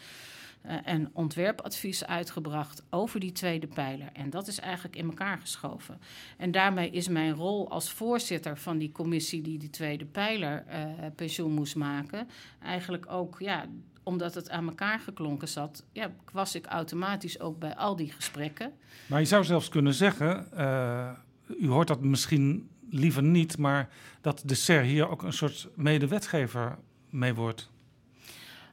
Eh, 0.64 0.76
en 0.84 1.10
ontwerpadvies 1.14 2.06
uitgebracht 2.06 2.84
over 2.90 3.20
die 3.20 3.32
tweede 3.32 3.68
pijler. 3.68 4.10
En 4.14 4.30
dat 4.30 4.48
is 4.48 4.60
eigenlijk 4.60 4.96
in 4.96 5.06
elkaar 5.06 5.38
geschoven. 5.38 6.00
En 6.38 6.52
daarmee 6.52 6.90
is 6.90 7.08
mijn 7.08 7.34
rol 7.34 7.70
als 7.70 7.92
voorzitter 7.92 8.58
van 8.58 8.78
die 8.78 8.92
commissie 8.92 9.42
die 9.42 9.58
die 9.58 9.70
tweede 9.70 10.06
pijler 10.06 10.64
eh, 10.68 10.82
pensioen 11.16 11.52
moest 11.52 11.76
maken, 11.76 12.28
eigenlijk 12.62 13.12
ook, 13.12 13.40
ja, 13.40 13.66
omdat 14.04 14.34
het 14.36 14.50
aan 14.50 14.68
elkaar 14.68 15.00
geklonken 15.00 15.48
zat, 15.48 15.84
ja, 15.92 16.12
was 16.32 16.56
ik 16.56 16.66
automatisch 16.66 17.40
ook 17.40 17.60
bij 17.60 17.76
al 17.76 17.96
die 17.96 18.12
gesprekken. 18.12 18.72
Maar 19.06 19.20
je 19.20 19.26
zou 19.26 19.44
zelfs 19.44 19.70
kunnen 19.70 19.94
zeggen, 19.94 20.52
eh, 20.52 21.12
u 21.60 21.68
hoort 21.68 21.88
dat 21.88 22.02
misschien 22.02 22.70
liever 22.90 23.24
niet, 23.24 23.58
maar 23.58 23.90
dat 24.22 24.44
de 24.46 24.56
SER 24.56 24.82
hier 24.82 25.10
ook 25.10 25.24
een 25.24 25.34
soort 25.34 25.70
medewetgever 25.76 26.78
mee 27.10 27.34
wordt. 27.34 27.72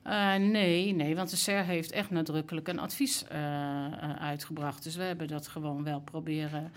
Uh, 0.06 0.34
nee, 0.34 0.92
nee, 0.94 1.16
want 1.16 1.30
de 1.30 1.36
SER 1.36 1.64
heeft 1.64 1.90
echt 1.92 2.10
nadrukkelijk 2.10 2.68
een 2.68 2.78
advies 2.78 3.24
uh, 3.32 3.38
uh, 3.38 4.16
uitgebracht. 4.18 4.82
Dus 4.82 4.96
we 4.96 5.02
hebben 5.02 5.28
dat 5.28 5.48
gewoon 5.48 5.84
wel 5.84 6.00
proberen 6.00 6.72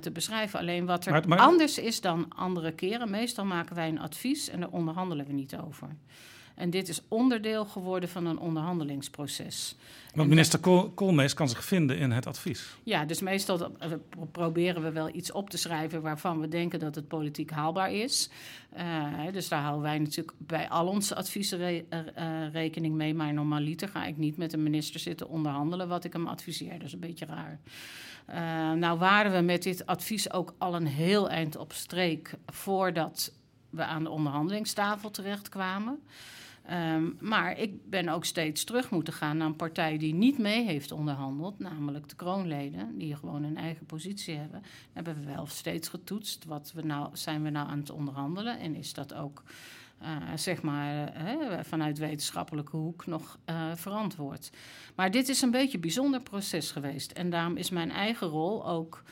te 0.00 0.10
beschrijven. 0.10 0.58
Alleen 0.58 0.86
wat 0.86 1.06
er 1.06 1.12
Maar- 1.12 1.28
maar- 1.28 1.38
anders 1.38 1.78
is 1.78 2.00
dan 2.00 2.32
andere 2.36 2.72
keren, 2.72 3.10
meestal 3.10 3.44
maken 3.44 3.74
wij 3.74 3.88
een 3.88 4.00
advies 4.00 4.48
en 4.48 4.60
daar 4.60 4.68
onderhandelen 4.68 5.26
we 5.26 5.32
niet 5.32 5.56
over. 5.56 5.88
En 6.56 6.70
dit 6.70 6.88
is 6.88 7.00
onderdeel 7.08 7.64
geworden 7.64 8.08
van 8.08 8.26
een 8.26 8.38
onderhandelingsproces. 8.38 9.76
Want 10.14 10.28
minister 10.28 10.58
Kool- 10.58 10.90
Koolmees 10.90 11.34
kan 11.34 11.48
zich 11.48 11.64
vinden 11.64 11.98
in 11.98 12.10
het 12.10 12.26
advies. 12.26 12.76
Ja, 12.82 13.04
dus 13.04 13.20
meestal 13.20 13.70
eh, 13.78 13.90
pro- 14.08 14.24
proberen 14.32 14.82
we 14.82 14.90
wel 14.92 15.14
iets 15.14 15.32
op 15.32 15.50
te 15.50 15.56
schrijven 15.56 16.02
waarvan 16.02 16.40
we 16.40 16.48
denken 16.48 16.78
dat 16.78 16.94
het 16.94 17.08
politiek 17.08 17.50
haalbaar 17.50 17.92
is. 17.92 18.30
Hè, 18.74 19.32
dus 19.32 19.48
daar 19.48 19.60
houden 19.60 19.82
wij 19.82 19.98
natuurlijk 19.98 20.36
bij 20.38 20.68
al 20.68 20.86
onze 20.86 21.14
adviezen 21.14 21.58
re- 21.58 21.84
eh, 21.88 22.52
rekening 22.52 22.94
mee. 22.94 23.14
Maar 23.14 23.32
normaliter 23.32 23.88
ga 23.88 24.04
ik 24.06 24.16
niet 24.16 24.36
met 24.36 24.52
een 24.52 24.62
minister 24.62 25.00
zitten 25.00 25.28
onderhandelen 25.28 25.88
wat 25.88 26.04
ik 26.04 26.12
hem 26.12 26.26
adviseer. 26.26 26.78
Dat 26.78 26.86
is 26.86 26.92
een 26.92 27.00
beetje 27.00 27.26
raar. 27.26 27.58
Eh, 28.26 28.72
nou 28.72 28.98
waren 28.98 29.32
we 29.32 29.40
met 29.40 29.62
dit 29.62 29.86
advies 29.86 30.32
ook 30.32 30.54
al 30.58 30.74
een 30.74 30.86
heel 30.86 31.28
eind 31.30 31.56
op 31.56 31.72
streek 31.72 32.34
voordat 32.46 33.32
we 33.70 33.84
aan 33.84 34.02
de 34.04 34.10
onderhandelingstafel 34.10 35.10
terechtkwamen. 35.10 35.98
Ehm, 36.66 37.10
maar 37.20 37.58
ik 37.58 37.90
ben 37.90 38.08
ook 38.08 38.24
steeds 38.24 38.64
terug 38.64 38.90
moeten 38.90 39.12
gaan 39.12 39.36
naar 39.36 39.46
een 39.46 39.56
partij 39.56 39.98
die 39.98 40.14
niet 40.14 40.38
mee 40.38 40.64
heeft 40.64 40.92
onderhandeld, 40.92 41.58
namelijk 41.58 42.08
de 42.08 42.16
kroonleden, 42.16 42.98
die 42.98 43.16
gewoon 43.16 43.42
een 43.42 43.56
eigen 43.56 43.86
positie 43.86 44.36
hebben. 44.36 44.62
Hebben 44.92 45.14
we 45.20 45.24
wel 45.24 45.46
steeds 45.46 45.88
getoetst. 45.88 46.44
Wat 46.44 46.72
we 46.74 46.82
nou, 46.82 47.08
zijn 47.12 47.42
we 47.42 47.50
nou 47.50 47.68
aan 47.68 47.78
het 47.78 47.90
onderhandelen? 47.90 48.58
En 48.58 48.74
is 48.74 48.92
dat 48.92 49.14
ook 49.14 49.42
eh, 49.98 50.16
zeg 50.34 50.62
maar 50.62 51.08
eh, 51.08 51.58
vanuit 51.62 51.98
wetenschappelijke 51.98 52.76
hoek 52.76 53.06
nog 53.06 53.38
eh, 53.44 53.70
verantwoord? 53.74 54.50
Maar 54.94 55.10
dit 55.10 55.28
is 55.28 55.42
een 55.42 55.50
beetje 55.50 55.74
een 55.74 55.80
bijzonder 55.80 56.20
proces 56.22 56.70
geweest. 56.70 57.12
En 57.12 57.30
daarom 57.30 57.56
is 57.56 57.70
mijn 57.70 57.90
eigen 57.90 58.26
rol 58.26 58.68
ook 58.68 59.02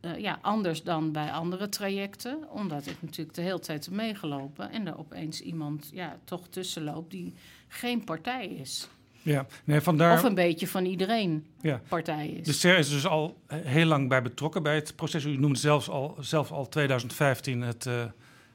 eh, 0.00 0.18
ja, 0.18 0.38
anders 0.42 0.82
dan 0.82 1.12
bij 1.12 1.30
andere 1.30 1.68
trajecten. 1.68 2.50
Omdat 2.50 2.86
ik 2.86 2.96
natuurlijk 3.02 3.36
de 3.36 3.42
hele 3.42 3.58
tijd 3.58 3.84
heb 3.84 3.94
meegelopen 3.94 4.70
en 4.70 4.86
er 4.86 4.98
opeens 4.98 5.40
iemand 5.40 5.90
ja, 5.92 6.18
toch 6.24 6.48
tussen 6.48 6.84
loopt 6.84 7.10
die 7.10 7.34
geen 7.68 8.04
partij 8.04 8.46
is. 8.46 8.88
Ja, 9.22 9.46
nee, 9.64 9.80
vandaar. 9.80 10.12
Of 10.18 10.22
een 10.22 10.34
beetje 10.34 10.66
van 10.68 10.84
iedereen 10.84 11.46
Ja. 11.60 11.80
partij 11.88 12.28
is. 12.28 12.46
De 12.46 12.52
SER 12.52 12.78
is 12.78 12.88
dus 12.88 13.06
al 13.06 13.36
heel 13.46 13.86
lang 13.86 14.08
bij 14.08 14.22
betrokken 14.22 14.62
bij 14.62 14.74
het 14.74 14.96
proces. 14.96 15.24
U 15.24 15.36
noemde 15.38 15.58
zelfs 15.58 15.88
al, 15.88 16.16
zelf 16.20 16.52
al 16.52 16.68
2015 16.68 17.60
het, 17.62 17.86
eh, 17.86 18.04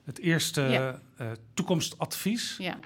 het 0.04 0.20
eerste 0.20 0.62
Ja. 0.62 1.00
eh, 1.18 1.28
toekomstadvies. 1.54 2.56
ja. 2.58 2.78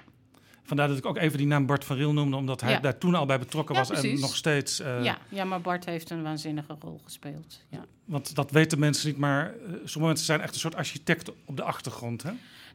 Vandaar 0.66 0.88
dat 0.88 0.96
ik 0.98 1.06
ook 1.06 1.16
even 1.16 1.38
die 1.38 1.46
naam 1.46 1.66
Bart 1.66 1.84
van 1.84 1.96
Riel 1.96 2.12
noemde, 2.12 2.36
omdat 2.36 2.60
hij 2.60 2.70
Ja. 2.72 2.80
daar 2.80 2.98
toen 2.98 3.14
al 3.14 3.26
bij 3.26 3.38
betrokken 3.38 3.74
Ja, 3.74 3.80
was 3.84 4.02
en 4.02 4.20
nog 4.20 4.36
steeds. 4.36 4.80
eh, 4.80 5.04
ja, 5.04 5.18
ja, 5.28 5.44
maar 5.44 5.60
Bart 5.60 5.84
heeft 5.84 6.10
een 6.10 6.22
waanzinnige 6.22 6.76
rol 6.80 7.00
gespeeld. 7.04 7.60
Ja. 7.68 7.84
Want 8.04 8.34
dat 8.34 8.50
weten 8.50 8.78
mensen 8.78 9.08
niet, 9.08 9.18
maar 9.18 9.44
eh, 9.46 9.52
sommige 9.68 9.98
mensen 9.98 10.26
zijn 10.26 10.40
echt 10.40 10.54
een 10.54 10.60
soort 10.60 10.74
architect 10.74 11.32
op 11.44 11.56
de 11.56 11.62
achtergrond. 11.62 12.22
Hè? 12.22 12.30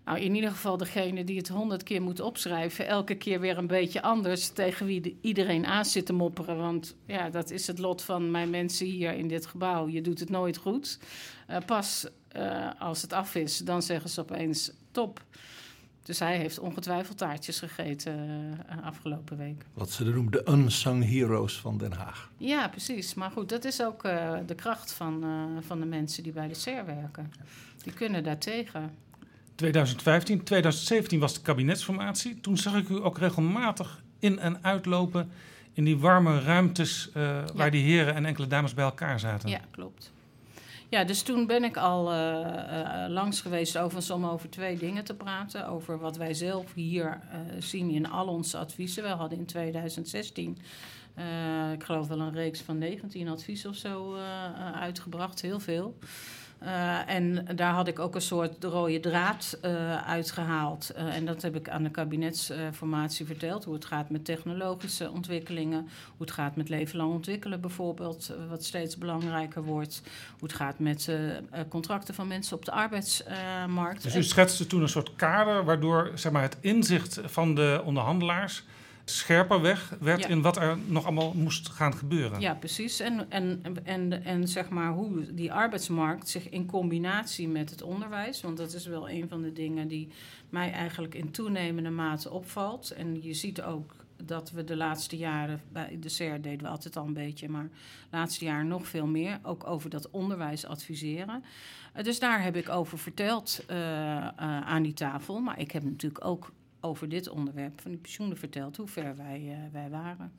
Nou, 0.05 0.19
in 0.19 0.35
ieder 0.35 0.49
geval 0.49 0.77
degene 0.77 1.23
die 1.23 1.38
het 1.38 1.47
honderd 1.47 1.84
keer 1.84 2.01
moet 2.01 2.19
opschrijven, 2.19 2.88
elke 2.88 3.15
keer 3.15 3.39
weer 3.39 3.57
een 3.57 3.68
beetje 3.68 4.01
anders 4.01 4.47
tegen 4.49 4.85
wie 4.85 5.01
de- 5.01 5.15
iedereen 5.22 5.65
aan 5.65 5.85
zit 5.85 6.05
te 6.05 6.13
mopperen. 6.13 6.57
Want 6.57 6.95
ja, 7.05 7.30
dat 7.30 7.51
is 7.51 7.68
het 7.68 7.80
lot 7.80 8.01
van 8.01 8.31
mijn 8.31 8.49
mensen 8.49 8.85
hier 8.85 9.13
in 9.13 9.27
dit 9.27 9.45
gebouw. 9.45 9.88
Je 9.88 10.01
doet 10.01 10.19
het 10.19 10.30
nooit 10.30 10.57
goed. 10.57 10.99
Eh, 11.47 11.57
pas 11.65 12.07
als 12.80 13.01
het 13.01 13.13
af 13.13 13.35
is, 13.35 13.57
dan 13.57 13.81
zeggen 13.81 14.09
ze 14.09 14.22
opeens 14.22 14.72
top. 14.91 15.23
Dus 16.03 16.19
hij 16.19 16.38
heeft 16.38 16.60
ongetwijfeld 16.60 17.18
taartjes 17.18 17.60
gegeten 17.60 18.14
eh, 18.68 18.78
afgelopen 18.86 19.38
week. 19.38 19.65
Wat 19.73 19.90
ze 19.91 20.03
noemen 20.03 20.32
de 20.32 20.44
unsung 20.49 21.10
heroes 21.10 21.60
van 21.60 21.78
Den 21.78 21.91
Haag. 21.94 22.30
Ja, 22.38 22.68
precies. 22.68 23.14
Maar 23.14 23.32
goed, 23.32 23.49
dat 23.49 23.65
is 23.65 23.84
ook 23.84 24.03
eh, 24.03 24.34
de 24.45 24.56
kracht 24.56 24.94
van, 24.94 25.23
eh, 25.23 25.64
van 25.68 25.80
de 25.80 25.86
mensen 25.86 26.23
die 26.23 26.32
bij 26.32 26.48
de 26.48 26.53
SER 26.53 26.86
werken. 26.86 27.32
Die 27.84 27.94
kunnen 27.94 28.23
daartegen. 28.23 28.91
2015, 29.56 30.44
2017 30.44 31.19
was 31.19 31.34
de 31.34 31.41
kabinetsformatie. 31.41 32.40
Toen 32.40 32.57
zag 32.57 32.76
ik 32.76 32.90
u 32.90 33.03
ook 33.03 33.18
regelmatig 33.18 34.03
in- 34.19 34.40
en 34.40 34.64
uitlopen 34.64 35.32
in 35.73 35.84
die 35.84 35.98
warme 35.98 36.40
ruimtes 36.41 37.10
eh, 37.14 37.44
waar 37.56 37.72
die 37.72 37.84
heren 37.84 38.15
en 38.15 38.26
enkele 38.26 38.48
dames 38.48 38.73
bij 38.73 38.84
elkaar 38.86 39.19
zaten. 39.19 39.49
Ja, 39.49 39.60
klopt. 39.72 40.11
Ja, 40.91 41.03
dus 41.03 41.22
toen 41.22 41.47
ben 41.47 41.63
ik 41.63 41.77
al 41.77 42.11
eh, 42.11 43.03
eh, 43.03 43.09
langs 43.09 43.41
geweest 43.41 43.77
overigens 43.77 44.09
om 44.09 44.26
over 44.26 44.49
twee 44.49 44.77
dingen 44.77 45.03
te 45.03 45.13
praten. 45.13 45.68
Over 45.68 45.99
wat 45.99 46.18
wij 46.18 46.34
zelf 46.34 46.73
hier 46.73 47.22
eh, 47.31 47.39
zien 47.59 47.89
in 47.89 48.09
al 48.09 48.27
onze 48.27 48.57
adviezen. 48.57 49.03
We 49.03 49.09
hadden 49.09 49.38
in 49.38 49.45
2016, 49.45 50.57
eh, 51.13 51.72
ik 51.72 51.84
geloof 51.84 52.07
wel 52.07 52.19
een 52.19 52.34
reeks 52.34 52.61
van 52.61 52.77
19 52.77 53.27
adviezen 53.27 53.69
of 53.69 53.76
zo 53.76 54.15
uitgebracht. 54.73 55.41
Heel 55.41 55.59
veel. 55.59 55.97
Eh, 56.61 57.09
en 57.09 57.47
daar 57.55 57.73
had 57.73 57.88
ik 57.88 57.99
ook 57.99 58.15
een 58.15 58.21
soort 58.21 58.63
rode 58.63 58.99
draad 58.99 59.57
eh, 59.61 60.07
uitgehaald. 60.07 60.89
Eh, 60.89 61.15
en 61.15 61.25
dat 61.25 61.41
heb 61.41 61.55
ik 61.55 61.69
aan 61.69 61.83
de 61.83 61.89
kabinetsformatie 61.89 63.25
verteld. 63.25 63.63
Hoe 63.63 63.73
het 63.73 63.85
gaat 63.85 64.09
met 64.09 64.25
technologische 64.25 65.11
ontwikkelingen. 65.11 65.79
Hoe 66.17 66.25
het 66.25 66.31
gaat 66.31 66.55
met 66.55 66.69
leven 66.69 66.97
lang 66.97 67.11
ontwikkelen 67.13 67.61
bijvoorbeeld. 67.61 68.33
wat 68.49 68.63
steeds 68.63 68.97
belangrijker 68.97 69.63
wordt. 69.63 70.01
Hoe 70.39 70.47
het 70.47 70.57
gaat 70.57 70.79
met 70.79 71.11
contracten 71.69 72.13
van 72.13 72.27
mensen 72.27 72.57
op 72.57 72.65
de 72.65 72.71
arbeidsmarkt. 72.71 74.03
Dus 74.03 74.15
u 74.15 74.23
schetste 74.23 74.67
toen 74.67 74.81
een 74.81 74.89
soort 74.89 75.15
kader 75.15 75.63
waardoor 75.65 76.11
zeg 76.15 76.31
maar, 76.31 76.41
het 76.41 76.57
inzicht 76.59 77.19
van 77.25 77.55
de 77.55 77.81
onderhandelaars 77.85 78.63
scherper 79.17 79.61
weg 79.61 79.95
werd 79.99 80.19
Ja. 80.19 80.27
in 80.27 80.41
wat 80.41 80.57
er 80.57 80.77
nog 80.85 81.05
allemaal 81.05 81.33
moest 81.33 81.69
gaan 81.69 81.93
gebeuren. 81.93 82.39
Ja, 82.39 82.53
precies. 82.53 82.99
En, 82.99 83.31
en, 83.31 83.63
en, 83.83 84.23
en 84.23 84.47
zeg 84.47 84.69
maar 84.69 84.91
hoe 84.91 85.33
die 85.33 85.53
arbeidsmarkt 85.53 86.29
zich 86.29 86.49
in 86.49 86.65
combinatie 86.65 87.47
met 87.47 87.69
het 87.69 87.81
onderwijs, 87.81 88.41
want 88.41 88.57
dat 88.57 88.73
is 88.73 88.85
wel 88.85 89.09
een 89.09 89.27
van 89.29 89.41
de 89.41 89.53
dingen 89.53 89.88
die 89.88 90.07
mij 90.49 90.71
eigenlijk 90.71 91.15
in 91.15 91.31
toenemende 91.31 91.89
mate 91.89 92.29
opvalt. 92.29 92.91
En 92.91 93.21
je 93.21 93.33
ziet 93.33 93.61
ook 93.61 93.95
dat 94.23 94.51
we 94.51 94.63
de 94.63 94.75
laatste 94.75 95.17
jaren, 95.17 95.61
bij 95.71 95.97
de 95.99 96.09
CER 96.09 96.41
deden 96.41 96.61
we 96.61 96.67
altijd 96.67 96.97
al 96.97 97.05
een 97.05 97.13
beetje, 97.13 97.49
maar 97.49 97.69
de 98.09 98.17
laatste 98.17 98.45
jaren 98.45 98.67
nog 98.67 98.88
veel 98.88 99.07
meer, 99.07 99.39
ook 99.43 99.67
over 99.67 99.89
dat 99.89 100.09
onderwijs 100.09 100.65
adviseren. 100.65 101.43
Eh, 101.93 102.03
dus 102.03 102.19
daar 102.19 102.43
heb 102.43 102.55
ik 102.55 102.69
over 102.69 102.97
verteld 102.97 103.63
eh, 103.67 104.17
eh, 104.17 104.31
aan 104.61 104.83
die 104.83 104.93
tafel. 104.93 105.39
Maar 105.39 105.59
ik 105.59 105.71
heb 105.71 105.83
natuurlijk 105.83 106.25
ook 106.25 106.51
over 106.81 107.09
dit 107.09 107.29
onderwerp 107.29 107.81
van 107.81 107.91
die 107.91 107.99
pensioenen 107.99 108.37
verteld, 108.37 108.77
hoe 108.77 108.87
ver 108.87 109.15
wij, 109.15 109.41
eh, 109.47 109.57
wij 109.71 109.89
waren. 109.89 110.31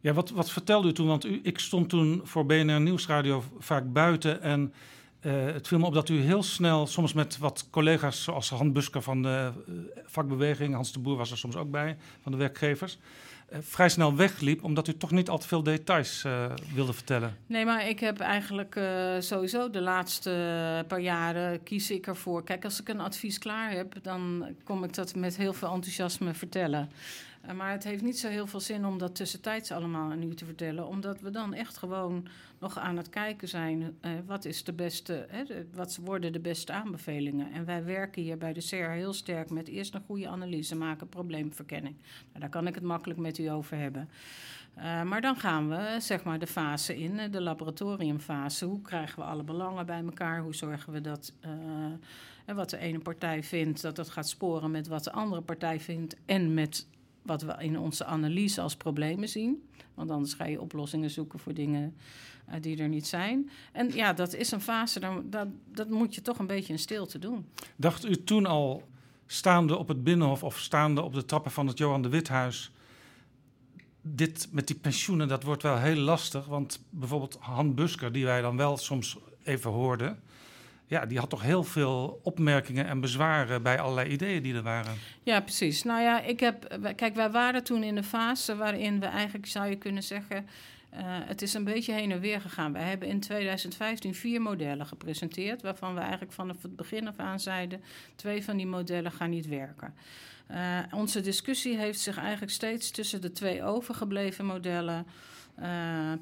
Ja, 0.00 0.12
wat, 0.12 0.30
wat 0.30 0.50
vertelde 0.50 0.88
u 0.88 0.92
toen? 0.92 1.06
Want 1.06 1.24
u, 1.24 1.40
ik 1.42 1.58
stond 1.58 1.88
toen 1.88 2.20
voor 2.24 2.46
BNR 2.46 2.80
Nieuwsradio 2.80 3.42
vaak 3.58 3.92
buiten. 3.92 4.42
En 4.42 4.72
eh, 5.20 5.44
het 5.44 5.68
viel 5.68 5.78
me 5.78 5.86
op 5.86 5.94
dat 5.94 6.08
u 6.08 6.20
heel 6.20 6.42
snel, 6.42 6.86
soms 6.86 7.12
met 7.12 7.38
wat 7.38 7.66
collega's 7.70 8.22
zoals 8.22 8.50
Han 8.50 8.72
Busker 8.72 9.02
van 9.02 9.22
de 9.22 9.52
eh, 9.66 9.74
vakbeweging, 10.04 10.74
Hans 10.74 10.92
de 10.92 10.98
Boer 10.98 11.16
was 11.16 11.30
er 11.30 11.38
soms 11.38 11.56
ook 11.56 11.70
bij, 11.70 11.96
van 12.22 12.32
de 12.32 12.38
werkgevers, 12.38 12.98
vrij 13.50 13.88
snel 13.88 14.16
wegliep, 14.16 14.64
omdat 14.64 14.88
u 14.88 14.96
toch 14.96 15.10
niet 15.10 15.28
al 15.28 15.38
te 15.38 15.48
veel 15.48 15.62
details 15.62 16.24
eh, 16.24 16.46
wilde 16.74 16.92
vertellen. 16.92 17.36
Nee, 17.46 17.64
maar 17.64 17.88
ik 17.88 18.00
heb 18.00 18.20
eigenlijk 18.20 18.76
eh, 18.76 19.14
sowieso 19.18 19.70
de 19.70 19.80
laatste 19.80 20.84
paar 20.88 21.00
jaren 21.00 21.62
kies 21.62 21.90
ik 21.90 22.06
ervoor. 22.06 22.44
Kijk, 22.44 22.64
als 22.64 22.80
ik 22.80 22.88
een 22.88 23.00
advies 23.00 23.38
klaar 23.38 23.70
heb, 23.70 23.94
dan 24.02 24.46
kom 24.64 24.84
ik 24.84 24.94
dat 24.94 25.14
met 25.14 25.36
heel 25.36 25.52
veel 25.52 25.72
enthousiasme 25.72 26.34
vertellen. 26.34 26.90
Eh, 27.46 27.54
maar 27.54 27.70
het 27.70 27.84
heeft 27.84 28.02
niet 28.02 28.18
zo 28.18 28.28
heel 28.28 28.46
veel 28.46 28.60
zin 28.60 28.86
om 28.86 28.98
dat 28.98 29.14
tussentijds 29.14 29.70
allemaal 29.70 30.10
aan 30.10 30.22
u 30.22 30.34
te 30.34 30.44
vertellen. 30.44 30.86
Omdat 30.86 31.20
we 31.20 31.30
dan 31.30 31.54
echt 31.54 31.76
gewoon 31.76 32.28
nog 32.58 32.78
aan 32.78 32.96
het 32.96 33.08
kijken 33.08 33.48
zijn. 33.48 33.96
eh, 34.00 34.10
wat, 34.26 34.44
is 34.44 34.64
de 34.64 34.72
beste, 34.72 35.26
hè, 35.28 35.44
wat 35.74 35.98
worden 36.04 36.32
de 36.32 36.40
beste 36.40 36.72
aanbevelingen? 36.72 37.52
En 37.52 37.64
wij 37.64 37.84
werken 37.84 38.22
hier 38.22 38.38
bij 38.38 38.52
de 38.52 38.60
CR 38.60 38.90
heel 38.90 39.12
sterk 39.12 39.50
met 39.50 39.68
eerst 39.68 39.94
een 39.94 40.04
goede 40.06 40.28
analyse 40.28 40.76
maken, 40.76 41.08
probleemverkenning. 41.08 41.96
Nou, 42.28 42.40
daar 42.40 42.48
kan 42.48 42.66
ik 42.66 42.74
het 42.74 42.84
makkelijk 42.84 43.20
met 43.20 43.38
u 43.38 43.46
over 43.46 43.76
hebben. 43.76 44.08
Eh, 44.74 45.02
maar 45.02 45.20
dan 45.20 45.36
gaan 45.36 45.68
we 45.68 45.96
zeg 45.98 46.24
maar 46.24 46.38
de 46.38 46.46
fase 46.46 46.98
in, 46.98 47.18
eh, 47.18 47.30
de 47.32 47.40
laboratoriumfase. 47.40 48.64
Hoe 48.64 48.82
krijgen 48.82 49.18
we 49.18 49.24
alle 49.24 49.42
belangen 49.42 49.86
bij 49.86 50.02
elkaar? 50.04 50.40
Hoe 50.40 50.54
zorgen 50.54 50.92
we 50.92 51.00
dat 51.00 51.32
en 52.44 52.56
wat 52.56 52.70
de 52.70 52.78
ene 52.78 52.98
partij 52.98 53.42
vindt, 53.42 53.82
dat 53.82 53.96
dat 53.96 54.08
gaat 54.08 54.28
sporen 54.28 54.70
met 54.70 54.88
wat 54.88 55.04
de 55.04 55.12
andere 55.12 55.40
partij 55.40 55.80
vindt 55.80 56.16
en 56.26 56.54
met 56.54 56.86
wat 57.26 57.42
we 57.42 57.54
in 57.58 57.78
onze 57.78 58.04
analyse 58.04 58.60
als 58.60 58.76
problemen 58.76 59.28
zien. 59.28 59.68
Want 59.94 60.10
anders 60.10 60.34
ga 60.34 60.44
je 60.44 60.60
oplossingen 60.60 61.10
zoeken 61.10 61.38
voor 61.38 61.54
dingen 61.54 61.96
eh, 62.46 62.60
die 62.60 62.78
er 62.78 62.88
niet 62.88 63.06
zijn. 63.06 63.50
En 63.72 63.92
ja, 63.92 64.12
dat 64.12 64.34
is 64.34 64.50
een 64.50 64.60
fase, 64.60 65.00
dan, 65.00 65.24
dat, 65.30 65.48
dat 65.72 65.88
moet 65.88 66.14
je 66.14 66.22
toch 66.22 66.38
een 66.38 66.46
beetje 66.46 66.72
in 66.72 66.78
stilte 66.78 67.18
doen. 67.18 67.46
Dacht 67.76 68.04
u 68.04 68.24
toen 68.24 68.46
al, 68.46 68.82
staande 69.26 69.76
op 69.76 69.88
het 69.88 70.04
Binnenhof 70.04 70.42
of 70.42 70.58
staande 70.58 71.02
op 71.02 71.14
de 71.14 71.24
trappen 71.24 71.50
van 71.50 71.66
het 71.66 71.78
Johan 71.78 72.02
de 72.02 72.08
Withuis... 72.08 72.72
dit 74.02 74.48
met 74.50 74.66
die 74.66 74.76
pensioenen, 74.76 75.28
dat 75.28 75.42
wordt 75.42 75.62
wel 75.62 75.78
heel 75.78 75.96
lastig. 75.96 76.46
Want 76.46 76.80
bijvoorbeeld 76.90 77.36
Han 77.40 77.74
Busker, 77.74 78.12
die 78.12 78.24
wij 78.24 78.40
dan 78.40 78.56
wel 78.56 78.76
soms 78.76 79.16
even 79.42 79.70
hoorden... 79.70 80.22
ja, 80.86 81.06
die 81.06 81.18
had 81.18 81.30
toch 81.30 81.42
heel 81.42 81.64
veel 81.64 82.20
opmerkingen 82.22 82.86
en 82.86 83.00
bezwaren 83.00 83.62
bij 83.62 83.80
allerlei 83.80 84.08
ideeën 84.08 84.42
die 84.42 84.54
er 84.54 84.62
waren. 84.62 84.94
Ja, 85.22 85.40
precies. 85.40 85.82
Nou 85.82 86.02
ja, 86.02 86.20
ik 86.20 86.40
heb. 86.40 86.78
Kijk, 86.96 87.14
wij 87.14 87.30
waren 87.30 87.64
toen 87.64 87.82
in 87.82 87.94
de 87.94 88.02
fase 88.02 88.56
waarin 88.56 89.00
we 89.00 89.06
eigenlijk 89.06 89.46
zou 89.46 89.66
je 89.66 89.76
kunnen 89.76 90.02
zeggen. 90.02 90.46
eh, 90.90 91.02
het 91.04 91.42
is 91.42 91.54
een 91.54 91.64
beetje 91.64 91.92
heen 91.92 92.12
en 92.12 92.20
weer 92.20 92.40
gegaan. 92.40 92.72
Wij 92.72 92.82
hebben 92.82 93.08
in 93.08 93.20
2015 93.20 94.14
vier 94.14 94.42
modellen 94.42 94.86
gepresenteerd, 94.86 95.62
waarvan 95.62 95.94
we 95.94 96.00
eigenlijk 96.00 96.32
vanaf 96.32 96.62
het 96.62 96.76
begin 96.76 97.08
af 97.08 97.18
aan 97.18 97.40
zeiden: 97.40 97.82
twee 98.16 98.44
van 98.44 98.56
die 98.56 98.66
modellen 98.66 99.12
gaan 99.12 99.30
niet 99.30 99.46
werken. 99.48 99.94
Eh, 100.46 100.78
onze 100.90 101.20
discussie 101.20 101.76
heeft 101.78 102.00
zich 102.00 102.18
eigenlijk 102.18 102.52
steeds 102.52 102.90
tussen 102.90 103.20
de 103.20 103.32
twee 103.32 103.62
overgebleven 103.64 104.44
modellen 104.46 105.06
eh, 105.56 105.68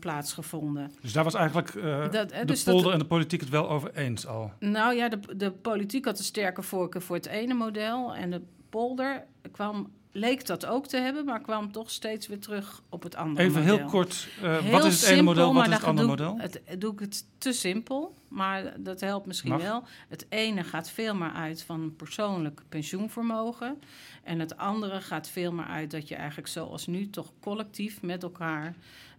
plaatsgevonden. 0.00 0.90
Dus 1.00 1.12
daar 1.12 1.24
was 1.24 1.34
eigenlijk 1.34 1.68
eh, 1.74 2.10
Dat- 2.10 2.30
eh, 2.30 2.40
de 2.40 2.46
dus 2.46 2.64
dat- 2.64 2.74
polder 2.74 2.92
en 2.92 2.98
de 2.98 3.04
politiek 3.04 3.40
het 3.40 3.48
wel 3.48 3.70
over 3.70 3.94
eens 3.94 4.26
al. 4.26 4.52
Nou 4.58 4.94
ja, 4.94 5.08
de, 5.08 5.36
de 5.36 5.50
politiek 5.50 6.04
had 6.04 6.18
een 6.18 6.24
sterke 6.24 6.62
voorkeur 6.62 7.02
voor 7.02 7.16
het 7.16 7.26
ene 7.26 7.54
model. 7.54 8.14
En 8.14 8.30
de 8.30 8.42
polder 8.70 9.24
kwam, 9.52 9.90
leek 10.16 10.46
dat 10.46 10.66
ook 10.66 10.86
te 10.86 10.96
hebben, 10.96 11.24
maar 11.24 11.40
kwam 11.40 11.72
toch 11.72 11.90
steeds 11.90 12.26
weer 12.26 12.38
terug 12.38 12.82
op 12.88 13.02
het 13.02 13.14
andere 13.16 13.46
Even 13.48 13.60
model. 13.60 13.76
heel 13.76 13.86
kort, 13.86 14.28
eh, 14.42 14.58
Heel 14.58 14.70
wat 14.70 14.84
is 14.84 15.00
het 15.00 15.10
ene 15.10 15.22
model, 15.22 15.54
wat 15.54 15.66
is 15.66 15.72
het 15.72 15.84
andere 15.84 16.06
doe, 16.08 16.16
model? 16.16 16.38
Het, 16.38 16.60
het- 16.64 16.80
doe 16.80 16.92
ik 16.92 16.98
het 17.00 17.24
te 17.38 17.52
simpel, 17.52 18.14
maar 18.28 18.74
dat 18.80 19.00
helpt 19.00 19.26
misschien 19.26 19.50
Mag. 19.50 19.62
wel. 19.62 19.82
Het 20.08 20.26
ene 20.28 20.64
gaat 20.64 20.90
veel 20.90 21.14
meer 21.14 21.30
uit 21.32 21.62
van 21.62 21.94
persoonlijk 21.96 22.60
pensioenvermogen. 22.68 23.78
En 24.22 24.38
het 24.40 24.56
andere 24.56 25.00
gaat 25.00 25.28
veel 25.28 25.52
meer 25.52 25.64
uit 25.64 25.90
dat 25.90 26.08
je 26.08 26.14
eigenlijk 26.14 26.48
zoals 26.48 26.86
nu 26.86 27.10
toch 27.10 27.32
collectief 27.40 28.02
met 28.02 28.22
elkaar 28.22 28.74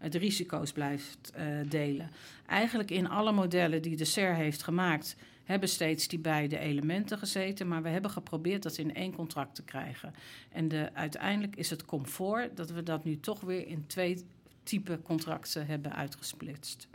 de 0.09 0.17
risico's 0.17 0.71
blijft 0.71 1.31
eh, 1.33 1.45
delen. 1.69 2.09
Eigenlijk 2.47 2.91
in 2.91 3.09
alle 3.09 3.31
modellen 3.31 3.81
die 3.81 3.95
de 3.95 4.05
SER 4.05 4.33
heeft 4.35 4.63
gemaakt, 4.63 5.15
hebben 5.45 5.69
steeds 5.69 6.07
die 6.07 6.19
beide 6.19 6.57
elementen 6.59 7.17
gezeten. 7.17 7.67
Maar 7.67 7.83
we 7.83 7.89
hebben 7.89 8.11
geprobeerd 8.11 8.63
dat 8.63 8.77
in 8.77 8.95
één 8.95 9.15
contract 9.15 9.55
te 9.55 9.63
krijgen. 9.63 10.13
En 10.51 10.67
de, 10.67 10.89
uiteindelijk 10.93 11.55
is 11.55 11.69
het 11.69 11.85
comfort 11.85 12.57
dat 12.57 12.69
we 12.69 12.83
dat 12.83 13.03
nu 13.03 13.19
toch 13.19 13.39
weer 13.41 13.67
in 13.67 13.83
twee 13.87 14.25
type 14.63 14.99
contracten 15.03 15.65
hebben 15.67 15.95
uitgesplitst. 15.95 16.87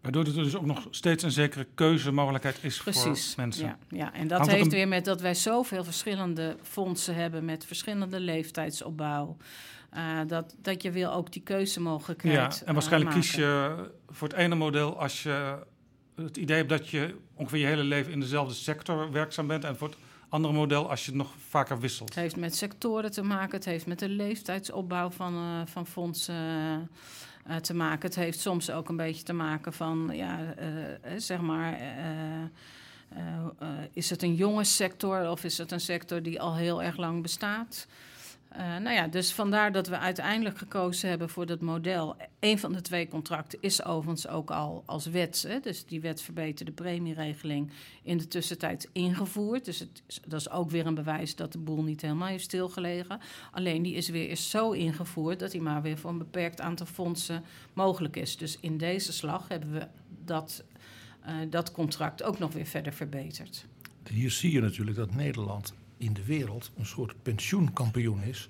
Waardoor 0.00 0.24
er 0.24 0.34
dus 0.34 0.56
ook 0.56 0.66
nog 0.66 0.86
steeds 0.90 1.22
een 1.22 1.30
zekere 1.30 1.66
keuzemogelijkheid 1.74 2.58
is 2.62 2.78
Precies. 2.82 3.26
voor 3.26 3.42
mensen. 3.42 3.66
Ja, 3.66 3.78
ja. 3.88 4.12
en 4.12 4.28
dat 4.28 4.38
Hangt 4.38 4.52
heeft 4.52 4.64
een- 4.64 4.70
weer 4.70 4.88
met 4.88 5.04
dat 5.04 5.20
wij 5.20 5.34
zoveel 5.34 5.84
verschillende 5.84 6.56
fondsen 6.62 7.14
hebben 7.14 7.44
met 7.44 7.64
verschillende 7.64 8.20
leeftijdsopbouw. 8.20 9.36
eh, 9.90 10.20
dat, 10.26 10.54
dat 10.62 10.82
je 10.82 10.90
wil 10.90 11.12
ook 11.12 11.32
die 11.32 11.42
keuzemogelijkheid. 11.42 12.34
Ja, 12.54 12.60
en 12.60 12.66
eh, 12.66 12.72
waarschijnlijk 12.72 13.14
maken. 13.14 13.28
kies 13.28 13.38
je 13.38 13.74
voor 14.08 14.28
het 14.28 14.36
ene 14.36 14.54
model 14.54 15.00
als 15.00 15.22
je 15.22 15.66
het 16.24 16.36
idee 16.36 16.66
dat 16.66 16.88
je 16.88 17.14
ongeveer 17.34 17.60
je 17.60 17.66
hele 17.66 17.82
leven 17.82 18.12
in 18.12 18.20
dezelfde 18.20 18.54
sector 18.54 19.12
werkzaam 19.12 19.46
bent. 19.46 19.64
En 19.64 19.76
voor 19.76 19.88
het 19.88 19.96
andere 20.28 20.54
model 20.54 20.90
als 20.90 21.04
je 21.04 21.10
het 21.10 21.20
nog 21.20 21.32
vaker 21.48 21.80
wisselt. 21.80 22.08
Het 22.08 22.18
heeft 22.18 22.36
met 22.36 22.56
sectoren 22.56 23.10
te 23.10 23.22
maken, 23.22 23.56
het 23.56 23.64
heeft 23.64 23.86
met 23.86 23.98
de 23.98 24.08
leeftijdsopbouw 24.08 25.10
van, 25.10 25.34
eh, 25.34 25.72
van 25.72 25.86
fondsen 25.86 26.34
eh, 27.44 27.56
te 27.56 27.74
maken. 27.74 28.08
Het 28.08 28.16
heeft 28.16 28.40
soms 28.40 28.70
ook 28.70 28.88
een 28.88 28.96
beetje 28.96 29.22
te 29.22 29.32
maken 29.32 29.72
van, 29.72 30.10
ja, 30.12 30.54
eh, 30.56 31.12
zeg 31.16 31.40
maar. 31.40 31.78
is 33.92 34.10
het 34.10 34.22
een 34.22 34.34
jonge 34.34 34.64
sector 34.64 35.30
of 35.30 35.44
is 35.44 35.58
het 35.58 35.72
een 35.72 35.80
sector 35.80 36.22
die 36.22 36.40
al 36.40 36.56
heel 36.56 36.82
erg 36.82 36.96
lang 36.96 37.22
bestaat? 37.22 37.86
Eh, 38.48 38.60
nou 38.76 38.90
ja, 38.90 39.06
dus 39.08 39.32
vandaar 39.32 39.72
dat 39.72 39.86
we 39.88 39.98
uiteindelijk 39.98 40.58
gekozen 40.58 41.08
hebben 41.08 41.28
voor 41.28 41.46
dat 41.46 41.60
model. 41.60 42.16
Een 42.40 42.58
van 42.58 42.72
de 42.72 42.80
twee 42.80 43.08
contracten 43.08 43.58
is 43.62 43.84
overigens 43.84 44.28
ook 44.28 44.50
al 44.50 44.82
als 44.86 45.06
wet. 45.06 45.44
Hè, 45.48 45.60
dus 45.60 45.84
die 45.86 46.00
wet 46.00 46.22
verbeterde 46.22 46.72
premieregeling 46.72 47.70
in 48.02 48.18
de 48.18 48.28
tussentijd 48.28 48.88
ingevoerd. 48.92 49.64
Dus 49.64 49.78
het, 49.78 50.02
is- 50.06 50.20
dat 50.26 50.40
is 50.40 50.50
ook 50.50 50.70
weer 50.70 50.86
een 50.86 50.94
bewijs 50.94 51.36
dat 51.36 51.52
de 51.52 51.58
boel 51.58 51.82
niet 51.82 52.00
helemaal 52.02 52.28
heeft 52.28 52.44
stilgelegen. 52.44 53.20
Alleen 53.50 53.82
die 53.82 53.94
is 53.94 54.08
weer 54.08 54.28
eens 54.28 54.50
zo 54.50 54.70
ingevoerd 54.70 55.38
dat 55.38 55.50
die 55.50 55.60
maar 55.62 55.82
weer 55.82 55.98
voor 55.98 56.10
een 56.10 56.18
beperkt 56.18 56.60
aantal 56.60 56.86
fondsen 56.86 57.44
mogelijk 57.72 58.16
is. 58.16 58.36
Dus 58.36 58.58
in 58.60 58.76
deze 58.78 59.12
slag 59.12 59.48
hebben 59.48 59.72
we 59.72 59.86
dat, 60.24 60.64
eh, 61.20 61.34
dat 61.50 61.72
contract 61.72 62.22
ook 62.22 62.38
nog 62.38 62.52
weer 62.52 62.66
verder 62.66 62.92
verbeterd. 62.92 63.64
Hier 64.10 64.30
zie 64.30 64.52
je 64.52 64.60
natuurlijk 64.60 64.96
dat 64.96 65.14
Nederland 65.14 65.74
in 65.98 66.12
de 66.12 66.24
wereld 66.24 66.70
een 66.76 66.86
soort 66.86 67.22
pensioenkampioen 67.22 68.22
is. 68.22 68.48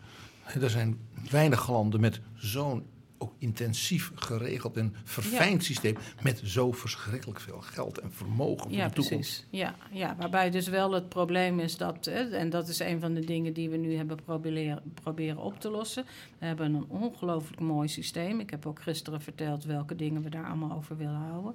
Er 0.61 0.71
zijn 0.71 0.99
weinig 1.31 1.71
landen 1.71 2.01
met 2.01 2.21
zo'n 2.35 2.87
ook 3.19 3.33
intensief 3.39 4.11
geregeld 4.15 4.77
en 4.77 4.95
verfijnd 5.05 5.65
systeem 5.65 5.97
met 6.23 6.41
zo 6.45 6.73
verschrikkelijk 6.73 7.41
veel 7.41 7.61
geld 7.61 7.99
en 7.99 8.13
vermogen 8.13 8.63
voor 8.69 8.73
Ja, 8.73 8.89
de 8.89 8.95
toekomst. 8.95 9.09
precies. 9.31 9.47
Ja, 9.51 9.75
ja, 9.91 10.17
waarbij 10.19 10.51
dus 10.51 10.69
wel 10.69 10.93
het 10.93 11.09
probleem 11.09 11.61
is 11.61 11.77
dat, 11.77 12.07
en 12.07 12.51
dat 12.51 12.69
is 12.69 12.79
een 12.79 13.01
van 13.01 13.15
de 13.15 13.25
dingen 13.25 13.53
die 13.53 13.71
we 13.71 13.77
nu 13.77 13.95
hebben 13.97 14.19
proberen, 14.25 14.83
proberen 14.95 15.39
op 15.39 15.61
te 15.61 15.71
lossen. 15.71 16.05
We 16.39 16.47
hebben 16.47 16.75
een 16.75 16.85
ongelooflijk 16.89 17.61
mooi 17.61 17.89
systeem. 17.89 18.41
Ik 18.41 18.51
heb 18.51 18.67
ook 18.67 18.83
gisteren 18.83 19.21
verteld 19.23 19.65
welke 19.65 19.97
dingen 19.97 20.23
we 20.23 20.31
daar 20.31 20.47
allemaal 20.47 20.77
over 20.77 20.97
willen 20.97 21.15
houden. 21.31 21.55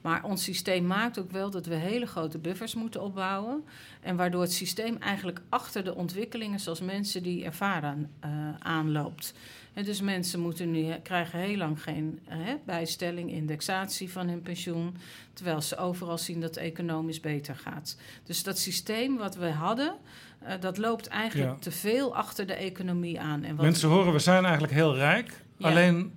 Maar 0.00 0.24
ons 0.24 0.42
systeem 0.44 0.86
maakt 0.86 1.18
ook 1.18 1.30
wel 1.30 1.50
dat 1.50 1.66
we 1.66 1.74
hele 1.74 2.06
grote 2.06 2.38
buffers 2.38 2.74
moeten 2.74 3.02
opbouwen. 3.02 3.64
En 4.00 4.16
waardoor 4.16 4.40
het 4.42 4.52
systeem 4.52 4.96
eigenlijk 4.96 5.40
achter 5.48 5.84
de 5.84 5.94
ontwikkelingen 5.94 6.60
zoals 6.60 6.80
mensen 6.80 7.22
die 7.22 7.44
ervaren 7.44 8.10
eh, 8.20 8.30
aanloopt. 8.58 9.34
En 9.74 9.84
dus 9.84 10.00
mensen 10.00 10.40
moeten 10.40 10.70
nu, 10.70 10.94
krijgen 11.02 11.38
heel 11.38 11.56
lang 11.56 11.82
geen 11.82 12.20
hè, 12.24 12.54
bijstelling, 12.66 13.30
indexatie 13.32 14.10
van 14.10 14.28
hun 14.28 14.42
pensioen. 14.42 14.96
Terwijl 15.32 15.60
ze 15.60 15.76
overal 15.76 16.18
zien 16.18 16.40
dat 16.40 16.54
het 16.54 16.64
economisch 16.64 17.20
beter 17.20 17.56
gaat. 17.56 17.96
Dus 18.24 18.42
dat 18.42 18.58
systeem 18.58 19.16
wat 19.16 19.36
we 19.36 19.48
hadden, 19.50 19.94
eh, 20.38 20.52
dat 20.60 20.78
loopt 20.78 21.06
eigenlijk 21.06 21.50
Ja. 21.50 21.56
te 21.58 21.70
veel 21.70 22.16
achter 22.16 22.46
de 22.46 22.54
economie 22.54 23.20
aan. 23.20 23.42
En 23.44 23.56
wat, 23.56 23.64
Mensen 23.64 23.88
horen, 23.88 24.12
we 24.12 24.18
zijn 24.18 24.42
eigenlijk 24.44 24.72
heel 24.72 24.94
rijk. 24.96 25.40
Ja. 25.56 25.68
Alleen 25.68 26.12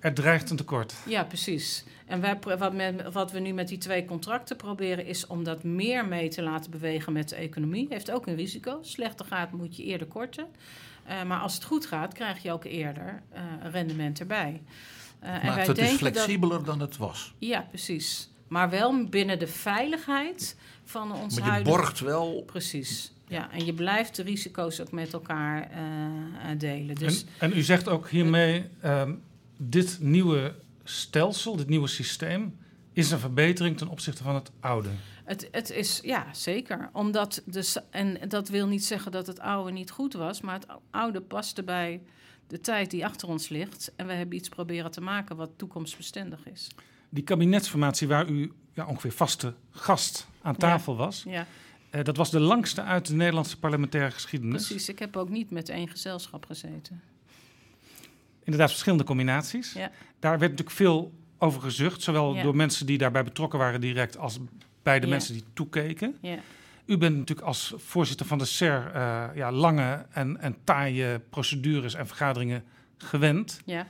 er 0.00 0.14
dreigt 0.14 0.50
een 0.50 0.56
tekort. 0.56 0.94
Ja, 1.06 1.24
precies. 1.24 1.84
En 2.06 2.20
wij, 2.20 2.38
wat, 2.58 2.72
met- 2.74 3.12
wat 3.12 3.32
we 3.32 3.38
nu 3.38 3.52
met 3.52 3.68
die 3.68 3.78
twee 3.78 4.04
contracten 4.04 4.56
proberen, 4.56 5.06
is 5.06 5.26
om 5.26 5.44
dat 5.44 5.62
meer 5.62 6.06
mee 6.06 6.28
te 6.28 6.42
laten 6.42 6.70
bewegen 6.70 7.12
met 7.12 7.28
de 7.28 7.36
economie. 7.36 7.86
Heeft 7.90 8.10
ook 8.10 8.26
een 8.26 8.36
risico. 8.36 8.78
Slechter 8.82 9.26
gaat, 9.26 9.52
moet 9.52 9.76
je 9.76 9.82
eerder 9.84 10.06
korten. 10.06 10.46
Eh, 11.06 11.22
maar 11.22 11.40
als 11.40 11.54
het 11.54 11.64
goed 11.64 11.86
gaat, 11.86 12.14
krijg 12.14 12.42
je 12.42 12.52
ook 12.52 12.64
eerder 12.64 13.22
eh, 13.30 13.42
rendement 13.72 14.20
erbij. 14.20 14.62
Eh, 15.18 15.34
en 15.34 15.46
Maakt 15.46 15.66
het 15.66 15.76
dus 15.76 15.88
denken 15.88 16.04
dat- 16.04 16.12
flexibeler 16.12 16.64
dan 16.64 16.80
het 16.80 16.96
was. 16.96 17.34
Ja, 17.38 17.60
precies. 17.60 18.30
Maar 18.48 18.70
wel 18.70 19.04
binnen 19.04 19.38
de 19.38 19.46
veiligheid 19.46 20.56
van 20.84 21.12
ons 21.12 21.34
Maar 21.34 21.44
je 21.44 21.50
huidige... 21.50 21.76
borgt 21.76 22.00
wel 22.00 22.42
Precies. 22.46 23.12
Ja, 23.28 23.50
en 23.52 23.64
je 23.64 23.72
blijft 23.72 24.16
de 24.16 24.22
risico's 24.22 24.80
ook 24.80 24.90
met 24.92 25.12
elkaar 25.12 25.70
eh, 25.70 26.50
eh, 26.50 26.58
delen. 26.58 26.94
Dus 26.94 27.24
En, 27.38 27.50
en 27.50 27.58
u 27.58 27.62
zegt 27.62 27.88
ook 27.88 28.08
hiermee, 28.08 28.64
ehm, 28.80 29.12
dit 29.56 29.98
nieuwe 30.00 30.54
stelsel, 30.84 31.56
dit 31.56 31.68
nieuwe 31.68 31.88
systeem, 31.88 32.56
is 32.92 33.10
een 33.10 33.18
verbetering 33.18 33.76
ten 33.78 33.88
opzichte 33.88 34.22
van 34.22 34.34
het 34.34 34.50
oude. 34.60 34.88
Het, 35.26 35.48
het 35.50 35.70
is, 35.70 36.00
ja, 36.02 36.26
zeker. 36.34 36.88
Omdat 36.92 37.42
de, 37.46 37.82
en 37.90 38.28
dat 38.28 38.48
wil 38.48 38.66
niet 38.66 38.84
zeggen 38.84 39.12
dat 39.12 39.26
het 39.26 39.40
oude 39.40 39.72
niet 39.72 39.90
goed 39.90 40.12
was, 40.12 40.40
maar 40.40 40.54
het 40.54 40.66
oude 40.90 41.20
paste 41.20 41.62
bij 41.62 42.00
de 42.46 42.60
tijd 42.60 42.90
die 42.90 43.04
achter 43.04 43.28
ons 43.28 43.48
ligt. 43.48 43.92
En 43.96 44.06
we 44.06 44.12
hebben 44.12 44.36
iets 44.36 44.48
proberen 44.48 44.90
te 44.90 45.00
maken 45.00 45.36
wat 45.36 45.50
toekomstbestendig 45.56 46.46
is. 46.46 46.68
Die 47.08 47.24
kabinetsformatie 47.24 48.08
waar 48.08 48.28
u 48.28 48.52
ja, 48.72 48.86
ongeveer 48.86 49.12
vaste 49.12 49.54
gast 49.70 50.26
aan 50.42 50.56
tafel 50.56 50.96
was, 50.96 51.22
Ja, 51.28 51.46
Eh, 51.90 52.04
dat 52.04 52.16
was 52.16 52.30
de 52.30 52.40
langste 52.40 52.82
uit 52.82 53.06
de 53.06 53.14
Nederlandse 53.14 53.58
parlementaire 53.58 54.10
geschiedenis. 54.10 54.66
Precies, 54.66 54.88
ik 54.88 54.98
heb 54.98 55.16
ook 55.16 55.28
niet 55.28 55.50
met 55.50 55.68
één 55.68 55.88
gezelschap 55.88 56.46
gezeten. 56.46 57.02
Inderdaad, 58.44 58.70
verschillende 58.70 59.04
combinaties. 59.04 59.72
Ja. 59.72 59.90
Daar 60.18 60.38
werd 60.38 60.50
natuurlijk 60.50 60.76
veel 60.76 61.12
over 61.38 61.60
gezucht, 61.60 62.02
zowel 62.02 62.34
Ja. 62.34 62.42
door 62.42 62.56
mensen 62.56 62.86
die 62.86 62.98
daarbij 62.98 63.24
betrokken 63.24 63.58
waren 63.58 63.80
direct 63.80 64.18
als 64.18 64.38
bij 64.86 65.00
de 65.00 65.06
mensen 65.06 65.32
die 65.32 65.44
toekeken. 65.52 66.16
U 66.84 66.98
bent 66.98 67.16
natuurlijk 67.16 67.46
als 67.46 67.74
voorzitter 67.76 68.26
van 68.26 68.38
de 68.38 68.44
SER 68.44 68.90
eh, 68.94 69.24
ja, 69.34 69.52
lange 69.52 70.06
en, 70.10 70.40
en 70.40 70.56
taaie 70.64 71.20
procedures 71.30 71.94
en 71.94 72.06
vergaderingen 72.06 72.64
gewend. 72.96 73.60
Ja. 73.64 73.86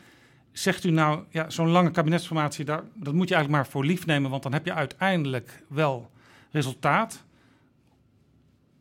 Zegt 0.53 0.85
u 0.85 0.91
nou, 0.91 1.25
ja, 1.31 1.51
zo'n 1.51 1.69
lange 1.69 1.91
kabinetsformatie, 1.91 2.65
daar, 2.65 2.83
dat 2.95 3.15
moet 3.15 3.29
je 3.29 3.35
eigenlijk 3.35 3.65
maar 3.65 3.73
voor 3.73 3.85
lief 3.85 4.07
nemen, 4.07 4.31
want 4.31 4.43
dan 4.43 4.53
heb 4.53 4.65
je 4.65 4.73
uiteindelijk 4.73 5.63
wel 5.69 6.11
resultaat. 6.51 7.25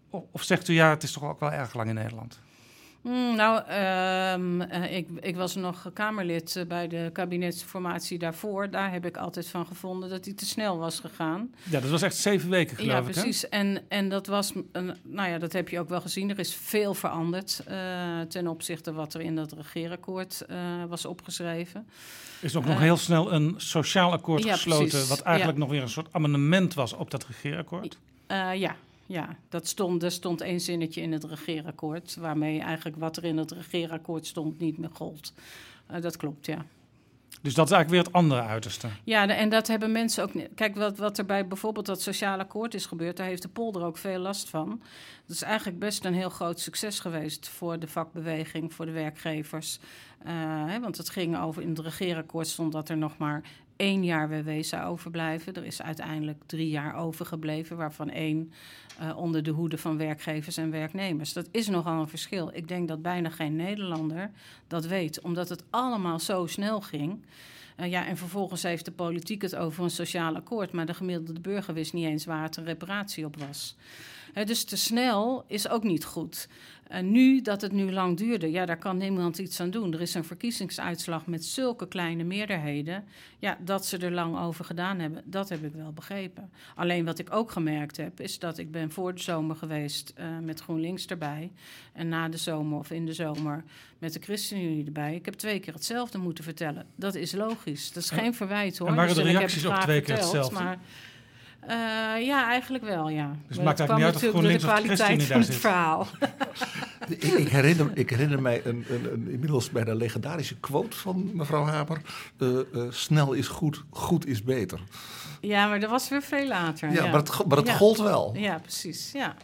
Of, 0.09 0.23
of 0.31 0.43
zegt 0.43 0.67
u, 0.67 0.73
ja, 0.73 0.89
het 0.89 1.03
is 1.03 1.11
toch 1.11 1.23
ook 1.23 1.39
wel 1.39 1.51
erg 1.51 1.73
lang 1.73 1.89
in 1.89 1.95
Nederland? 1.95 2.39
Hmm, 3.05 3.35
nou, 3.35 3.63
ehm, 3.67 4.61
eh, 4.61 4.97
ik, 4.97 5.09
ik 5.19 5.35
was 5.35 5.55
nog 5.55 5.89
Kamerlid 5.93 6.55
eh, 6.55 6.65
bij 6.65 6.87
de 6.87 7.09
kabinetsformatie 7.13 8.19
daarvoor. 8.19 8.69
Daar 8.69 8.91
heb 8.91 9.05
ik 9.05 9.17
altijd 9.17 9.47
van 9.47 9.65
gevonden 9.65 10.09
dat 10.09 10.25
hij 10.25 10.33
te 10.33 10.45
snel 10.45 10.77
was 10.77 10.99
gegaan. 10.99 11.53
Ja, 11.63 11.79
dat 11.79 11.89
was 11.89 12.01
echt 12.01 12.15
zeven 12.15 12.49
weken, 12.49 12.75
geloof 12.77 12.91
ja, 12.91 12.99
ik. 12.99 13.05
hè? 13.05 13.11
precies. 13.11 13.49
En, 13.49 13.81
en 13.87 14.09
dat 14.09 14.27
was, 14.27 14.53
een, 14.71 14.95
nou 15.03 15.29
ja, 15.29 15.37
dat 15.37 15.53
heb 15.53 15.69
je 15.69 15.79
ook 15.79 15.89
wel 15.89 16.01
gezien. 16.01 16.29
Er 16.29 16.39
is 16.39 16.55
veel 16.55 16.93
veranderd 16.93 17.61
eh, 17.65 18.21
ten 18.21 18.47
opzichte 18.47 18.93
wat 18.93 19.13
er 19.13 19.21
in 19.21 19.35
dat 19.35 19.51
regeerakkoord 19.51 20.45
was 20.89 21.05
opgeschreven. 21.05 21.87
Er 22.39 22.45
is 22.45 22.55
ook 22.55 22.65
nog 22.65 22.79
heel 22.79 22.97
snel 22.97 23.33
een 23.33 23.53
sociaal 23.57 24.11
akkoord 24.11 24.43
ja, 24.43 24.53
gesloten, 24.53 24.87
precies. 24.87 25.07
wat 25.09 25.21
eigenlijk 25.21 25.57
Ja. 25.57 25.63
nog 25.63 25.73
weer 25.73 25.81
een 25.81 25.89
soort 25.89 26.07
amendement 26.11 26.73
was 26.73 26.93
op 26.93 27.11
dat 27.11 27.25
regeerakkoord. 27.27 27.97
Eh, 28.27 28.55
ja, 28.55 28.75
ja, 29.05 29.37
dat 29.49 29.67
stond, 29.67 30.03
er 30.03 30.11
stond 30.11 30.41
één 30.41 30.59
zinnetje 30.59 31.01
in 31.01 31.11
het 31.11 31.23
regeerakkoord... 31.23 32.15
waarmee 32.15 32.59
eigenlijk 32.59 32.97
wat 32.97 33.17
er 33.17 33.23
in 33.23 33.37
het 33.37 33.51
regeerakkoord 33.51 34.25
stond 34.25 34.59
niet 34.59 34.77
meer 34.77 34.89
gold. 34.93 35.33
Eh, 35.87 36.01
dat 36.01 36.17
klopt, 36.17 36.45
ja. 36.45 36.65
Dus 37.41 37.53
dat 37.53 37.65
is 37.65 37.71
eigenlijk 37.71 37.89
weer 37.89 38.13
het 38.13 38.23
andere 38.23 38.41
uiterste. 38.41 38.87
Ja, 39.03 39.27
en 39.27 39.49
dat 39.49 39.67
hebben 39.67 39.91
mensen 39.91 40.23
ook. 40.23 40.31
Kijk, 40.55 40.75
wat, 40.75 40.97
wat 40.97 41.17
er 41.17 41.25
bij 41.25 41.47
bijvoorbeeld 41.47 41.85
dat 41.85 42.01
sociaal 42.01 42.39
akkoord 42.39 42.73
is 42.73 42.85
gebeurd, 42.85 43.17
daar 43.17 43.27
heeft 43.27 43.41
de 43.41 43.47
polder 43.47 43.83
ook 43.83 43.97
veel 43.97 44.19
last 44.19 44.49
van. 44.49 44.69
Dat 45.25 45.35
is 45.35 45.41
eigenlijk 45.41 45.79
best 45.79 46.05
een 46.05 46.13
heel 46.13 46.29
groot 46.29 46.59
succes 46.59 46.99
geweest 46.99 47.47
voor 47.47 47.79
de 47.79 47.87
vakbeweging, 47.87 48.73
voor 48.73 48.85
de 48.85 48.91
werkgevers. 48.91 49.79
Eh, 50.23 50.33
hè, 50.65 50.79
want 50.79 50.97
het 50.97 51.09
ging 51.09 51.39
over, 51.39 51.61
in 51.61 51.69
het 51.69 51.79
regeerakkoord 51.79 52.47
stond 52.47 52.71
dat 52.71 52.89
er 52.89 52.97
nog 52.97 53.17
maar 53.17 53.41
één 53.75 54.03
jaar 54.03 54.29
WW 54.29 54.75
overblijven. 54.85 55.53
Er 55.53 55.65
is 55.65 55.81
uiteindelijk 55.81 56.41
drie 56.45 56.69
jaar 56.69 56.95
overgebleven, 56.95 57.77
waarvan 57.77 58.09
één 58.09 58.51
eh, 58.99 59.17
onder 59.17 59.43
de 59.43 59.51
hoede 59.51 59.77
van 59.77 59.97
werkgevers 59.97 60.57
en 60.57 60.71
werknemers. 60.71 61.33
Dat 61.33 61.47
is 61.51 61.67
nogal 61.67 62.01
een 62.01 62.07
verschil. 62.07 62.49
Ik 62.53 62.67
denk 62.67 62.87
dat 62.87 63.01
bijna 63.01 63.29
geen 63.29 63.55
Nederlander 63.55 64.31
dat 64.67 64.85
weet, 64.85 65.21
omdat 65.21 65.49
het 65.49 65.63
allemaal 65.69 66.19
zo 66.19 66.45
snel 66.45 66.81
ging. 66.81 67.23
Eh, 67.75 67.89
ja, 67.89 68.05
en 68.05 68.17
vervolgens 68.17 68.63
heeft 68.63 68.85
de 68.85 68.91
politiek 68.91 69.41
het 69.41 69.55
over 69.55 69.83
een 69.83 69.89
sociaal 69.89 70.35
akkoord, 70.35 70.71
maar 70.71 70.85
de 70.85 70.93
gemiddelde 70.93 71.39
burger 71.39 71.73
wist 71.73 71.93
niet 71.93 72.05
eens 72.05 72.25
waar 72.25 72.43
het 72.43 72.57
een 72.57 72.65
reparatie 72.65 73.25
op 73.25 73.37
was. 73.37 73.75
Dus 74.43 74.63
te 74.63 74.77
snel 74.77 75.43
is 75.47 75.69
ook 75.69 75.83
niet 75.83 76.05
goed. 76.05 76.47
En 76.87 77.11
nu 77.11 77.41
dat 77.41 77.61
het 77.61 77.71
nu 77.71 77.91
lang 77.91 78.17
duurde, 78.17 78.51
ja, 78.51 78.65
daar 78.65 78.77
kan 78.77 78.97
niemand 78.97 79.37
iets 79.37 79.59
aan 79.59 79.69
doen. 79.69 79.93
Er 79.93 80.01
is 80.01 80.13
een 80.13 80.23
verkiezingsuitslag 80.23 81.25
met 81.25 81.45
zulke 81.45 81.87
kleine 81.87 82.23
meerderheden. 82.23 83.03
Ja, 83.39 83.57
dat 83.61 83.85
ze 83.85 83.97
er 83.97 84.11
lang 84.11 84.39
over 84.39 84.65
gedaan 84.65 84.99
hebben, 84.99 85.21
dat 85.25 85.49
heb 85.49 85.63
ik 85.63 85.73
wel 85.73 85.91
begrepen. 85.91 86.51
Alleen 86.75 87.05
wat 87.05 87.19
ik 87.19 87.33
ook 87.33 87.51
gemerkt 87.51 87.97
heb, 87.97 88.19
is 88.19 88.39
dat 88.39 88.57
ik 88.57 88.71
ben 88.71 88.91
voor 88.91 89.13
de 89.15 89.21
zomer 89.21 89.55
geweest 89.55 90.13
eh, 90.15 90.25
met 90.41 90.59
GroenLinks 90.61 91.05
erbij. 91.05 91.51
En 91.93 92.07
na 92.09 92.29
de 92.29 92.37
zomer 92.37 92.79
of 92.79 92.91
in 92.91 93.05
de 93.05 93.13
zomer 93.13 93.63
met 93.99 94.13
de 94.13 94.19
ChristenUnie 94.19 94.85
erbij. 94.85 95.15
Ik 95.15 95.25
heb 95.25 95.33
twee 95.33 95.59
keer 95.59 95.73
hetzelfde 95.73 96.17
moeten 96.17 96.43
vertellen. 96.43 96.85
Dat 96.95 97.15
is 97.15 97.31
logisch. 97.31 97.91
Dat 97.91 98.03
is 98.03 98.09
En- 98.11 98.17
geen 98.19 98.33
verwijt 98.33 98.77
hoor. 98.77 98.87
en 98.87 98.95
waren 98.95 99.15
Dus 99.15 99.23
de 99.23 99.29
reacties 99.31 99.63
graag 99.63 99.83
twee 99.83 100.01
keer 100.01 100.15
verteld, 100.15 100.33
hetzelfde? 100.33 100.63
Maar, 100.63 100.79
eh, 101.67 102.25
ja, 102.25 102.47
eigenlijk 102.49 102.83
wel, 102.83 103.09
ja. 103.09 103.27
Dus 103.27 103.37
het 103.47 103.55
Maar 103.57 103.65
maakt 103.65 103.77
dat 103.77 103.89
eigenlijk 103.89 103.89
niet 103.89 103.97
kwam 103.97 104.03
uit 104.03 104.15
of 104.15 104.21
natuurlijk 104.21 104.61
door 104.61 104.69
de 104.69 104.95
kwaliteit 104.95 105.23
van 105.23 105.39
het 105.41 105.55
verhaal. 105.55 106.07
Ik, 107.07 107.23
ik, 107.23 107.47
herinner, 107.49 107.91
ik 107.93 108.09
herinner 108.09 108.41
mij 108.41 108.61
een, 108.65 108.85
een, 108.89 109.13
een 109.13 109.27
inmiddels 109.31 109.69
bijna 109.69 109.93
legendarische 109.93 110.55
quote 110.59 110.97
van 110.97 111.29
mevrouw 111.33 111.65
Hamer. 111.65 112.01
Eh, 112.39 112.59
eh, 112.59 112.65
snel 112.89 113.33
is 113.33 113.47
goed, 113.47 113.83
goed 113.89 114.25
is 114.25 114.43
beter. 114.43 114.79
Ja, 115.41 115.67
maar 115.67 115.79
dat 115.79 115.89
was 115.89 116.09
weer 116.09 116.21
veel 116.21 116.47
later. 116.47 116.91
Ja, 116.91 117.03
maar 117.05 117.13
het, 117.15 117.45
maar 117.47 117.57
het 117.57 117.67
Ja. 117.67 117.73
gold 117.75 117.97
wel. 117.97 118.33
Ja, 118.37 118.57
precies. 118.59 119.11
Ja. 119.11 119.35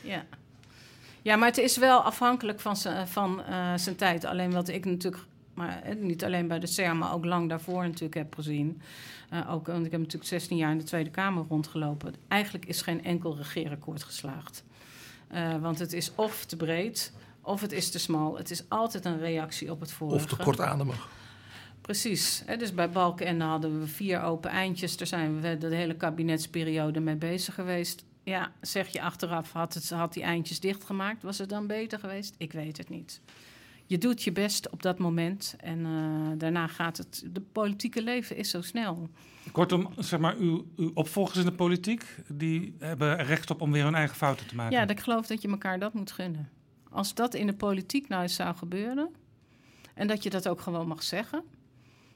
Ja. 0.00 0.24
ja, 1.22 1.36
maar 1.36 1.48
het 1.48 1.58
is 1.58 1.76
wel 1.76 2.00
afhankelijk 2.00 2.60
van, 2.60 2.76
zijn- 2.76 3.08
van 3.08 3.42
eh, 3.44 3.72
zijn 3.76 3.96
tijd. 3.96 4.24
Alleen 4.24 4.52
wat 4.52 4.68
ik 4.68 4.84
natuurlijk, 4.84 5.22
maar 5.54 5.82
eh, 5.82 5.96
niet 5.96 6.24
alleen 6.24 6.48
bij 6.48 6.58
de 6.58 6.66
CER, 6.66 6.96
maar 6.96 7.12
ook 7.12 7.24
lang 7.24 7.48
daarvoor 7.48 7.82
natuurlijk 7.82 8.14
heb 8.14 8.34
gezien. 8.34 8.82
Eh, 9.30 9.52
ook, 9.52 9.66
want 9.66 9.86
ik 9.86 9.90
heb 9.90 10.00
natuurlijk 10.00 10.30
16 10.30 10.56
jaar 10.56 10.70
in 10.70 10.78
de 10.78 10.84
Tweede 10.84 11.10
Kamer 11.10 11.44
rondgelopen. 11.48 12.14
Eigenlijk 12.28 12.66
is 12.66 12.82
geen 12.82 13.04
enkel 13.04 13.36
regeerakkoord 13.36 14.02
geslaagd. 14.02 14.64
Eh, 15.28 15.56
want 15.56 15.78
het 15.78 15.92
is 15.92 16.12
of 16.14 16.44
te 16.44 16.56
breed, 16.56 17.12
of 17.40 17.60
het 17.60 17.72
is 17.72 17.90
te 17.90 17.98
smal. 17.98 18.36
Het 18.36 18.50
is 18.50 18.68
altijd 18.68 19.04
een 19.04 19.18
reactie 19.18 19.70
op 19.70 19.80
het 19.80 19.92
vorige. 19.92 20.16
Of 20.16 20.26
te 20.26 20.36
kortademig. 20.36 21.08
Precies. 21.80 22.42
Hè, 22.46 22.56
dus 22.56 22.74
bij 22.74 22.90
Balkenende 22.90 23.44
hadden 23.44 23.80
we 23.80 23.86
vier 23.86 24.22
open 24.22 24.50
eindjes. 24.50 24.96
Daar 24.96 25.06
zijn 25.06 25.40
we 25.40 25.58
de 25.58 25.74
hele 25.74 25.96
kabinetsperiode 25.96 27.00
mee 27.00 27.16
bezig 27.16 27.54
geweest. 27.54 28.04
Ja, 28.22 28.52
zeg 28.60 28.88
je 28.88 29.02
achteraf, 29.02 29.52
had, 29.52 29.74
het, 29.74 29.90
had 29.90 30.12
die 30.12 30.22
eindjes 30.22 30.60
dichtgemaakt? 30.60 31.22
Was 31.22 31.38
het 31.38 31.48
dan 31.48 31.66
beter 31.66 31.98
geweest? 31.98 32.34
Ik 32.38 32.52
weet 32.52 32.76
het 32.76 32.88
niet. 32.88 33.20
Je 33.90 33.98
doet 33.98 34.22
je 34.22 34.32
best 34.32 34.70
op 34.70 34.82
dat 34.82 34.98
moment 34.98 35.54
en 35.58 35.84
eh, 35.84 36.38
daarna 36.38 36.66
gaat 36.66 36.96
het... 36.96 37.24
De 37.32 37.40
politieke 37.40 38.02
leven 38.02 38.36
is 38.36 38.50
zo 38.50 38.62
snel. 38.62 39.10
Kortom, 39.52 39.88
zeg 39.98 40.20
maar, 40.20 40.36
uw, 40.36 40.66
uw 40.76 40.90
opvolgers 40.94 41.38
in 41.38 41.44
de 41.44 41.52
politiek, 41.52 42.04
die 42.28 42.74
hebben 42.78 43.24
recht 43.24 43.50
op 43.50 43.60
om 43.60 43.72
weer 43.72 43.84
hun 43.84 43.94
eigen 43.94 44.16
fouten 44.16 44.46
te 44.46 44.54
maken. 44.54 44.76
Ja, 44.76 44.88
ik 44.88 45.00
geloof 45.00 45.26
dat 45.26 45.42
je 45.42 45.48
elkaar 45.48 45.78
dat 45.78 45.94
moet 45.94 46.12
gunnen. 46.12 46.48
Als 46.90 47.14
dat 47.14 47.34
in 47.34 47.46
de 47.46 47.54
politiek 47.54 48.08
nou 48.08 48.22
eens 48.22 48.34
zou 48.34 48.54
gebeuren... 48.56 49.08
en 49.94 50.06
dat 50.06 50.22
je 50.22 50.30
dat 50.30 50.48
ook 50.48 50.60
gewoon 50.60 50.88
mag 50.88 51.02
zeggen... 51.02 51.42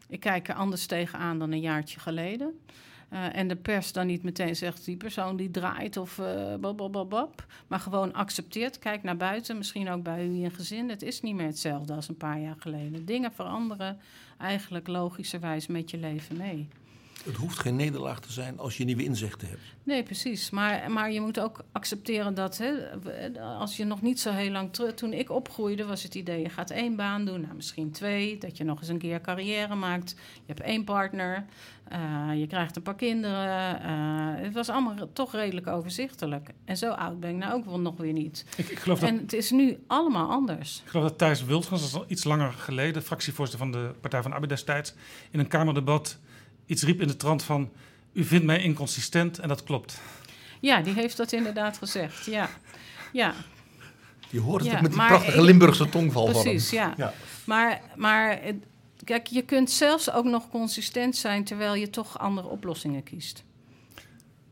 ik 0.08 0.20
kijk 0.20 0.48
er 0.48 0.54
anders 0.54 0.86
tegenaan 0.86 1.38
dan 1.38 1.52
een 1.52 1.60
jaartje 1.60 2.00
geleden... 2.00 2.60
Eh, 3.08 3.36
en 3.36 3.48
de 3.48 3.56
pers 3.56 3.92
dan 3.92 4.06
niet 4.06 4.22
meteen 4.22 4.56
zegt 4.56 4.84
die 4.84 4.96
persoon 4.96 5.36
die 5.36 5.50
draait 5.50 5.96
of 5.96 6.16
babababab, 6.60 7.46
maar 7.66 7.80
gewoon 7.80 8.12
accepteert. 8.12 8.78
Kijk 8.78 9.02
naar 9.02 9.16
buiten, 9.16 9.56
misschien 9.56 9.88
ook 9.90 10.02
bij 10.02 10.26
u 10.26 10.42
in 10.42 10.50
gezin. 10.50 10.88
Het 10.88 11.02
is 11.02 11.20
niet 11.20 11.34
meer 11.34 11.46
hetzelfde 11.46 11.94
als 11.94 12.08
een 12.08 12.16
paar 12.16 12.40
jaar 12.40 12.56
geleden. 12.58 13.04
Dingen 13.04 13.32
veranderen 13.32 13.98
eigenlijk 14.38 14.88
logischerwijs 14.88 15.66
met 15.66 15.90
je 15.90 15.98
leven 15.98 16.36
mee. 16.36 16.68
Het 17.24 17.36
hoeft 17.36 17.58
geen 17.58 17.76
nederlaag 17.76 18.20
te 18.20 18.32
zijn 18.32 18.58
als 18.58 18.76
je 18.76 18.84
nieuwe 18.84 19.04
inzichten 19.04 19.48
hebt. 19.48 19.60
Nee, 19.82 20.02
precies. 20.02 20.50
Maar, 20.50 20.90
maar 20.90 21.12
je 21.12 21.20
moet 21.20 21.40
ook 21.40 21.64
accepteren 21.72 22.34
dat 22.34 22.58
hè, 22.58 22.72
als 23.58 23.76
je 23.76 23.84
nog 23.84 24.02
niet 24.02 24.20
zo 24.20 24.30
heel 24.32 24.50
lang 24.50 24.72
terug. 24.72 24.94
Toen 24.94 25.12
ik 25.12 25.30
opgroeide, 25.30 25.84
was 25.84 26.02
het 26.02 26.14
idee: 26.14 26.40
je 26.42 26.48
gaat 26.48 26.70
één 26.70 26.96
baan 26.96 27.24
doen, 27.24 27.40
nou, 27.40 27.54
misschien 27.54 27.90
twee. 27.90 28.38
Dat 28.38 28.56
je 28.56 28.64
nog 28.64 28.78
eens 28.80 28.88
een 28.88 28.98
keer 28.98 29.20
carrière 29.20 29.74
maakt. 29.74 30.10
Je 30.34 30.42
hebt 30.46 30.60
één 30.60 30.84
partner. 30.84 31.44
eh, 31.88 32.30
je 32.36 32.46
krijgt 32.46 32.76
een 32.76 32.82
paar 32.82 32.94
kinderen. 32.94 33.80
eh, 33.82 34.42
het 34.44 34.54
was 34.54 34.68
allemaal 34.68 34.94
toch 35.12 35.32
redelijk 35.32 35.66
overzichtelijk. 35.66 36.48
En 36.64 36.76
zo 36.76 36.90
oud 36.90 37.20
ben 37.20 37.30
ik 37.30 37.36
nou 37.36 37.52
ook 37.52 37.64
wel 37.64 37.80
nog 37.80 37.96
weer 37.96 38.12
niet. 38.12 38.44
Ik, 38.56 38.68
ik, 38.68 38.78
geloof 38.78 38.98
dat, 39.00 39.08
En 39.08 39.16
het 39.16 39.32
is 39.32 39.50
nu 39.50 39.78
allemaal 39.86 40.30
anders. 40.30 40.80
ik 40.84 40.90
geloof 40.90 41.08
dat 41.08 41.18
Thijs 41.18 41.44
Wildgans, 41.44 41.80
dat 41.80 41.90
is 41.90 41.96
al 41.96 42.04
iets 42.08 42.24
langer 42.24 42.52
geleden, 42.52 43.02
fractievoorzitter 43.02 43.58
van 43.70 43.72
de 43.82 43.94
Partij 44.00 44.20
van 44.22 44.30
de 44.30 44.34
Arbeid 44.36 44.52
destijds, 44.52 44.94
in 45.30 45.38
een 45.38 45.48
Kamerdebat 45.48 46.18
iets 46.66 46.82
riep 46.82 47.00
in 47.00 47.08
de 47.08 47.16
trant 47.16 47.42
van... 47.42 47.70
U 48.12 48.24
vindt 48.24 48.44
mij 48.44 48.62
inconsistent 48.62 49.38
en 49.38 49.48
dat 49.48 49.62
klopt. 49.64 50.00
Ja, 50.60 50.80
die 50.80 50.94
heeft 50.94 51.16
dat 51.16 51.32
inderdaad 51.32 51.78
gezegd. 51.78 52.24
Ja, 52.26 52.48
ja 53.12 53.34
Je 54.30 54.40
hoort 54.40 54.60
het 54.62 54.70
Ja, 54.70 54.76
ook 54.76 54.82
met 54.82 54.90
die 54.90 55.00
maar 55.00 55.08
prachtige 55.08 55.38
ik- 55.38 55.44
Limburgse 55.44 55.88
tongval 55.88 56.24
van 56.32 56.42
precies. 56.42 56.70
Ja. 56.70 56.94
Ja. 56.96 57.12
Maar, 57.44 57.80
maar 57.96 58.40
kijk, 59.04 59.26
je 59.26 59.42
kunt 59.42 59.70
zelfs 59.70 60.10
ook 60.10 60.24
nog 60.24 60.48
consistent 60.50 61.16
zijn 61.16 61.44
terwijl 61.44 61.74
je 61.74 61.90
toch 61.90 62.18
andere 62.18 62.48
oplossingen 62.48 63.02
kiest. 63.02 63.44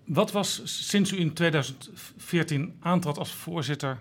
Wat 0.04 0.32
was 0.32 0.60
sinds 0.88 1.12
u 1.12 1.18
in 1.20 1.32
2014 1.32 2.74
aantrad 2.80 3.18
als 3.18 3.32
voorzitter 3.32 4.00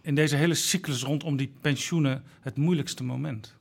in 0.00 0.14
deze 0.14 0.36
hele 0.36 0.54
cyclus 0.54 1.02
rondom 1.02 1.36
die 1.36 1.52
pensioenen 1.60 2.24
het 2.40 2.56
moeilijkste 2.56 3.04
moment? 3.04 3.54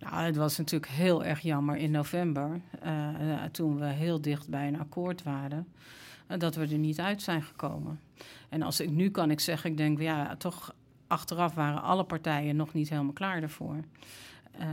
Nou, 0.00 0.22
het 0.22 0.36
was 0.36 0.58
natuurlijk 0.58 0.92
heel 0.92 1.24
erg 1.24 1.40
jammer 1.40 1.76
in 1.76 1.90
november, 1.90 2.60
eh, 2.82 2.98
toen 3.52 3.78
we 3.78 3.84
heel 3.86 4.20
dicht 4.20 4.48
bij 4.48 4.68
een 4.68 4.80
akkoord 4.80 5.22
waren, 5.22 5.66
eh, 6.26 6.38
dat 6.38 6.54
we 6.54 6.62
er 6.66 6.78
niet 6.78 7.00
uit 7.00 7.22
zijn 7.22 7.42
gekomen. 7.42 8.00
En 8.48 8.62
als 8.62 8.80
ik 8.80 8.90
nu 8.90 9.10
kan 9.10 9.30
ik 9.30 9.40
zeggen, 9.40 9.70
ik 9.70 9.76
denk, 9.76 10.00
ja, 10.00 10.36
toch 10.36 10.74
achteraf 11.06 11.54
waren 11.54 11.82
alle 11.82 12.04
partijen 12.04 12.56
nog 12.56 12.72
niet 12.72 12.88
helemaal 12.88 13.12
klaar 13.12 13.40
daarvoor. 13.40 13.76
Eh, 14.58 14.66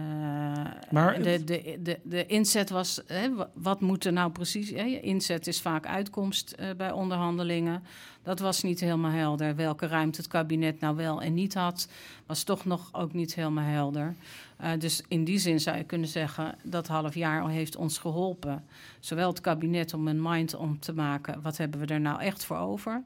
Maar 0.92 1.22
de, 1.24 1.44
de, 1.44 1.80
de, 1.84 2.00
de 2.04 2.26
inzet 2.26 2.70
was, 2.70 3.02
hè, 3.08 3.36
wa- 3.36 3.50
wat 3.54 3.82
moet 3.82 4.06
er 4.06 4.14
nou 4.14 4.32
precies... 4.32 4.70
Hè? 4.70 4.84
Inzet 4.86 5.48
is 5.48 5.62
vaak 5.62 5.86
uitkomst 5.86 6.56
bij 6.78 6.92
onderhandelingen. 6.92 7.84
Dat 8.24 8.40
was 8.40 8.64
niet 8.64 8.80
helemaal 8.80 9.12
helder. 9.12 9.56
Welke 9.56 9.88
ruimte 9.88 10.22
het 10.22 10.30
kabinet 10.30 10.80
nou 10.80 10.96
wel 10.96 11.22
en 11.22 11.34
niet 11.34 11.54
had, 11.54 11.90
was 12.26 12.44
toch 12.44 12.66
nog 12.66 12.90
ook 12.94 13.14
niet 13.14 13.36
helemaal 13.36 13.64
helder. 13.74 14.16
Eh, 14.58 14.72
dus 14.80 15.04
in 15.08 15.24
die 15.24 15.40
zin 15.40 15.60
zou 15.60 15.78
je 15.78 15.84
kunnen 15.84 16.08
zeggen, 16.08 16.56
dat 16.64 16.88
half 16.88 17.16
jaar 17.16 17.50
heeft 17.50 17.76
ons 17.76 17.98
geholpen. 17.98 18.66
Zowel 19.00 19.30
het 19.30 19.42
kabinet 19.42 19.94
om 19.94 20.08
een 20.08 20.22
mind 20.22 20.56
om 20.56 20.80
te 20.80 20.94
maken, 20.94 21.42
wat 21.42 21.58
hebben 21.58 21.80
we 21.80 21.86
er 21.86 22.02
nou 22.02 22.22
echt 22.22 22.46
voor 22.46 22.58
over? 22.58 23.04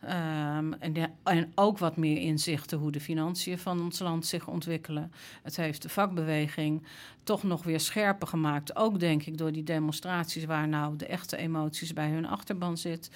Ehm, 0.00 0.72
en, 0.72 0.94
en 1.22 1.52
ook 1.54 1.78
wat 1.78 1.96
meer 1.96 2.18
inzichten 2.18 2.78
hoe 2.78 2.90
de 2.90 3.00
financiën 3.00 3.58
van 3.58 3.80
ons 3.80 3.98
land 3.98 4.26
zich 4.26 4.48
ontwikkelen. 4.48 5.12
Het 5.42 5.56
heeft 5.56 5.82
de 5.82 5.88
vakbeweging 5.88 6.82
toch 7.22 7.42
nog 7.42 7.64
weer 7.64 7.80
scherper 7.80 8.28
gemaakt. 8.28 8.76
Ook 8.76 9.00
denk 9.00 9.22
ik 9.22 9.38
door 9.38 9.52
die 9.52 9.62
demonstraties 9.62 10.44
waar 10.44 10.68
nou 10.68 10.96
de 10.96 11.06
echte 11.06 11.36
emoties 11.36 11.92
bij 11.92 12.08
hun 12.08 12.26
achterban 12.26 12.76
zit. 12.76 13.10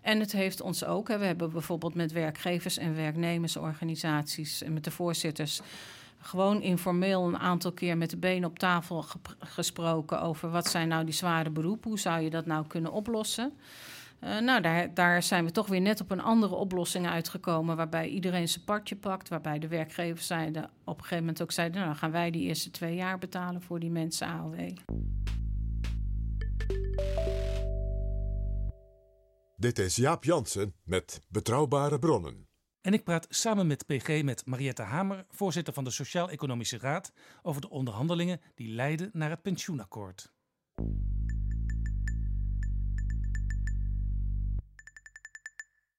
En 0.00 0.20
het 0.20 0.32
heeft 0.32 0.60
ons 0.60 0.84
ook, 0.84 1.08
hè, 1.08 1.18
we 1.18 1.24
hebben 1.24 1.52
bijvoorbeeld 1.52 1.94
met 1.94 2.12
werkgevers 2.12 2.78
en 2.78 2.94
werknemersorganisaties 2.94 4.62
en 4.62 4.72
met 4.72 4.84
de 4.84 4.90
voorzitters 4.90 5.60
gewoon 6.22 6.62
informeel 6.62 7.26
een 7.26 7.38
aantal 7.38 7.72
keer 7.72 7.96
met 7.96 8.10
de 8.10 8.16
benen 8.16 8.48
op 8.48 8.58
tafel 8.58 9.04
gesproken 9.38 10.22
over 10.22 10.50
wat 10.50 10.66
zijn 10.66 10.88
nou 10.88 11.04
die 11.04 11.14
zware 11.14 11.50
beroepen, 11.50 11.90
hoe 11.90 11.98
zou 11.98 12.20
je 12.20 12.30
dat 12.30 12.46
nou 12.46 12.66
kunnen 12.66 12.92
oplossen. 12.92 13.52
Eh, 14.18 14.38
nou, 14.38 14.60
daar, 14.60 14.94
daar 14.94 15.22
zijn 15.22 15.44
we 15.44 15.50
toch 15.50 15.66
weer 15.66 15.80
net 15.80 16.00
op 16.00 16.10
een 16.10 16.20
andere 16.20 16.54
oplossing 16.54 17.06
uitgekomen, 17.06 17.76
waarbij 17.76 18.08
iedereen 18.08 18.48
zijn 18.48 18.64
partje 18.64 18.96
pakt, 18.96 19.28
waarbij 19.28 19.58
de 19.58 19.68
werkgevers 19.68 20.26
zeiden, 20.26 20.70
op 20.84 20.96
een 20.96 21.02
gegeven 21.02 21.24
moment 21.24 21.42
ook 21.42 21.52
zeiden, 21.52 21.80
nou, 21.80 21.94
gaan 21.94 22.10
wij 22.10 22.30
die 22.30 22.42
eerste 22.42 22.70
twee 22.70 22.94
jaar 22.94 23.18
betalen 23.18 23.62
voor 23.62 23.80
die 23.80 23.90
mensen 23.90 24.26
AOW. 24.26 24.70
Dit 29.56 29.78
is 29.78 29.96
Jaap 29.96 30.24
Jansen 30.24 30.74
met 30.84 31.20
Betrouwbare 31.28 31.98
Bronnen. 31.98 32.51
En 32.82 32.92
ik 32.92 33.04
praat 33.04 33.26
samen 33.30 33.66
met 33.66 33.86
PG 33.86 34.22
met 34.22 34.46
Mariette 34.46 34.82
Hamer, 34.82 35.24
voorzitter 35.30 35.74
van 35.74 35.84
de 35.84 35.90
Sociaal-Economische 35.90 36.78
Raad, 36.78 37.12
over 37.42 37.60
de 37.60 37.70
onderhandelingen 37.70 38.40
die 38.54 38.68
leiden 38.68 39.10
naar 39.12 39.30
het 39.30 39.42
pensioenakkoord. 39.42 40.32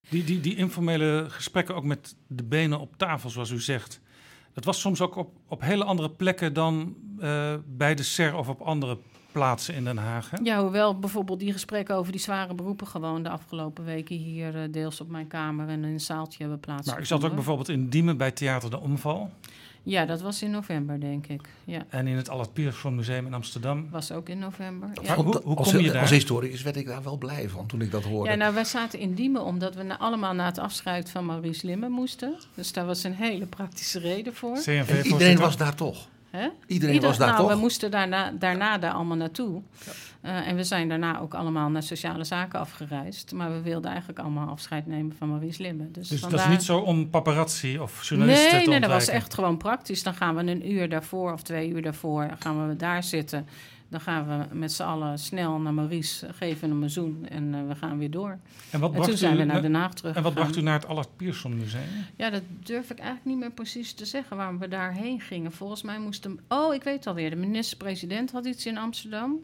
Die, 0.09 0.23
die, 0.23 0.39
die 0.39 0.55
informele 0.55 1.25
gesprekken 1.29 1.75
ook 1.75 1.83
met 1.83 2.15
de 2.27 2.43
benen 2.43 2.79
op 2.79 2.97
tafel, 2.97 3.29
zoals 3.29 3.49
u 3.49 3.59
zegt. 3.59 4.01
Dat 4.53 4.63
was 4.63 4.79
soms 4.79 5.01
ook 5.01 5.15
op, 5.15 5.37
op 5.47 5.61
hele 5.61 5.83
andere 5.83 6.11
plekken 6.11 6.53
dan 6.53 6.95
eh, 7.19 7.55
bij 7.65 7.95
de 7.95 8.03
SER 8.03 8.35
of 8.35 8.47
op 8.47 8.61
andere 8.61 8.97
plaatsen 9.33 9.73
in 9.75 9.83
Den 9.83 9.97
Haag. 9.97 10.29
Hè? 10.29 10.37
Ja, 10.43 10.61
hoewel 10.61 10.99
bijvoorbeeld 10.99 11.39
die 11.39 11.51
gesprekken 11.51 11.95
over 11.95 12.11
die 12.11 12.21
zware 12.21 12.53
beroepen 12.53 12.87
gewoon 12.87 13.23
de 13.23 13.29
afgelopen 13.29 13.85
weken 13.85 14.15
hier 14.15 14.55
eh, 14.55 14.61
deels 14.71 15.01
op 15.01 15.09
mijn 15.09 15.27
kamer 15.27 15.67
en 15.67 15.83
in 15.83 15.93
een 15.93 15.99
zaaltje 15.99 16.37
hebben 16.39 16.57
Maar 16.57 16.65
plaatsgevonden. 16.67 17.03
ik 17.15 17.21
zat 17.21 17.29
ook 17.29 17.35
bijvoorbeeld 17.35 17.69
in 17.69 17.89
Diemen 17.89 18.17
bij 18.17 18.31
Theater 18.31 18.69
de 18.69 18.79
Omval. 18.79 19.31
Ja, 19.85 20.05
dat 20.05 20.21
was 20.21 20.41
in 20.41 20.51
november, 20.51 20.99
denk 20.99 21.27
ik. 21.27 21.41
Ja, 21.63 21.81
En 21.89 22.07
in 22.07 22.15
het 22.15 22.29
Allard 22.29 22.53
Pierson 22.53 22.95
Museum 22.95 23.25
in 23.25 23.33
Amsterdam. 23.33 23.87
was 23.91 24.11
ook 24.11 24.29
in 24.29 24.39
november. 24.39 24.87
Maar 24.95 25.03
Ja. 25.05 25.15
hoe- 25.15 25.41
hoe 25.43 25.55
als, 25.55 25.71
kom 25.71 25.79
je 25.81 25.91
daar? 25.91 26.01
Als 26.01 26.09
historicus 26.09 26.61
werd 26.61 26.75
ik 26.75 26.87
daar 26.87 27.03
wel 27.03 27.17
blij 27.17 27.49
van 27.49 27.65
toen 27.65 27.81
ik 27.81 27.91
dat 27.91 28.03
hoorde. 28.03 28.29
Ja, 28.29 28.35
nou, 28.35 28.53
wij 28.53 28.63
zaten 28.63 28.99
in 28.99 29.13
Diemen 29.13 29.43
omdat 29.43 29.75
we 29.75 29.83
na- 29.83 29.97
allemaal 29.97 30.33
naar 30.33 30.45
het 30.45 30.57
afscheid 30.57 31.09
van 31.09 31.25
Maurice 31.25 31.65
Limmen 31.65 31.91
moesten. 31.91 32.35
Dus 32.55 32.71
daar 32.73 32.85
was 32.85 33.03
een 33.03 33.13
hele 33.13 33.45
praktische 33.45 33.99
reden 33.99 34.35
voor. 34.35 34.57
en 34.65 35.05
iedereen 35.05 35.37
was 35.37 35.57
daar 35.57 35.75
toch. 35.75 36.07
Hè? 36.37 36.47
Iedereen 36.67 36.93
Ieder- 36.95 37.09
was 37.09 37.17
daar 37.17 37.27
nou, 37.27 37.39
toch. 37.41 37.51
we 37.53 37.55
moesten 37.59 37.91
daarna, 37.91 38.31
daarna 38.31 38.77
daar 38.77 38.91
allemaal 38.91 39.17
naartoe. 39.17 39.61
Eh, 40.21 40.47
en 40.47 40.55
we 40.55 40.63
zijn 40.63 40.89
daarna 40.89 41.19
ook 41.19 41.33
allemaal 41.33 41.69
naar 41.69 41.83
sociale 41.83 42.23
zaken 42.23 42.59
afgereisd. 42.59 43.31
Maar 43.31 43.51
we 43.51 43.61
wilden 43.61 43.89
eigenlijk 43.89 44.19
allemaal 44.19 44.47
afscheid 44.47 44.87
nemen 44.87 45.15
van 45.17 45.29
Maurice 45.29 45.61
Limmen. 45.61 45.91
Dus, 45.91 46.07
Dus 46.07 46.21
dat 46.21 46.33
is 46.33 46.47
niet 46.47 46.63
zo 46.63 46.77
om 46.77 47.09
paparazzi 47.09 47.77
of 47.79 48.03
journalisten 48.09 48.51
Nee, 48.51 48.63
te 48.63 48.69
nee, 48.69 48.79
dat 48.79 48.89
was 48.89 49.07
echt 49.07 49.33
gewoon 49.33 49.57
praktisch. 49.57 50.03
Dan 50.03 50.13
gaan 50.13 50.35
we 50.35 50.41
een 50.51 50.71
uur 50.71 50.89
daarvoor 50.89 51.33
of 51.33 51.41
twee 51.41 51.69
uur 51.69 51.81
daarvoor 51.81 52.35
gaan 52.39 52.67
we 52.67 52.75
daar 52.75 53.03
zitten. 53.03 53.47
Dan 53.93 54.01
gaan 54.01 54.27
we 54.27 54.55
met 54.55 54.71
z'n 54.71 54.83
allen 54.83 55.19
snel 55.19 55.59
naar 55.59 55.73
Maurice, 55.73 56.33
geven 56.33 56.69
hem 56.69 56.83
een 56.83 56.89
zoen 56.89 57.25
en 57.29 57.53
eh, 57.53 57.67
we 57.67 57.75
gaan 57.75 57.97
weer 57.97 58.11
door. 58.11 58.37
En 58.69 58.79
wat 58.79 58.93
En 58.93 59.01
toen 59.01 59.17
zijn 59.17 59.35
u, 59.35 59.37
we 59.37 59.43
naar 59.43 59.61
Den 59.61 59.73
Haag 59.73 59.93
terug. 59.93 60.15
en 60.15 60.23
wat 60.23 60.33
bracht 60.33 60.55
u 60.55 60.61
naar 60.61 60.73
het 60.73 60.85
Allard 60.87 61.09
Pierson 61.15 61.57
Museum? 61.57 61.83
Ja, 62.15 62.29
dat 62.29 62.41
durf 62.63 62.89
ik 62.89 62.97
eigenlijk 62.97 63.25
niet 63.25 63.37
meer 63.37 63.51
precies 63.51 63.93
te 63.93 64.05
zeggen 64.05 64.37
waarom 64.37 64.59
we 64.59 64.67
daarheen 64.67 65.21
gingen. 65.21 65.51
Volgens 65.51 65.81
mij 65.81 65.99
moesten. 65.99 66.39
Oh, 66.47 66.73
ik 66.73 66.83
weet 66.83 67.07
alweer. 67.07 67.29
De 67.29 67.35
minister-president 67.35 68.31
had 68.31 68.45
iets 68.45 68.65
in 68.65 68.77
Amsterdam. 68.77 69.39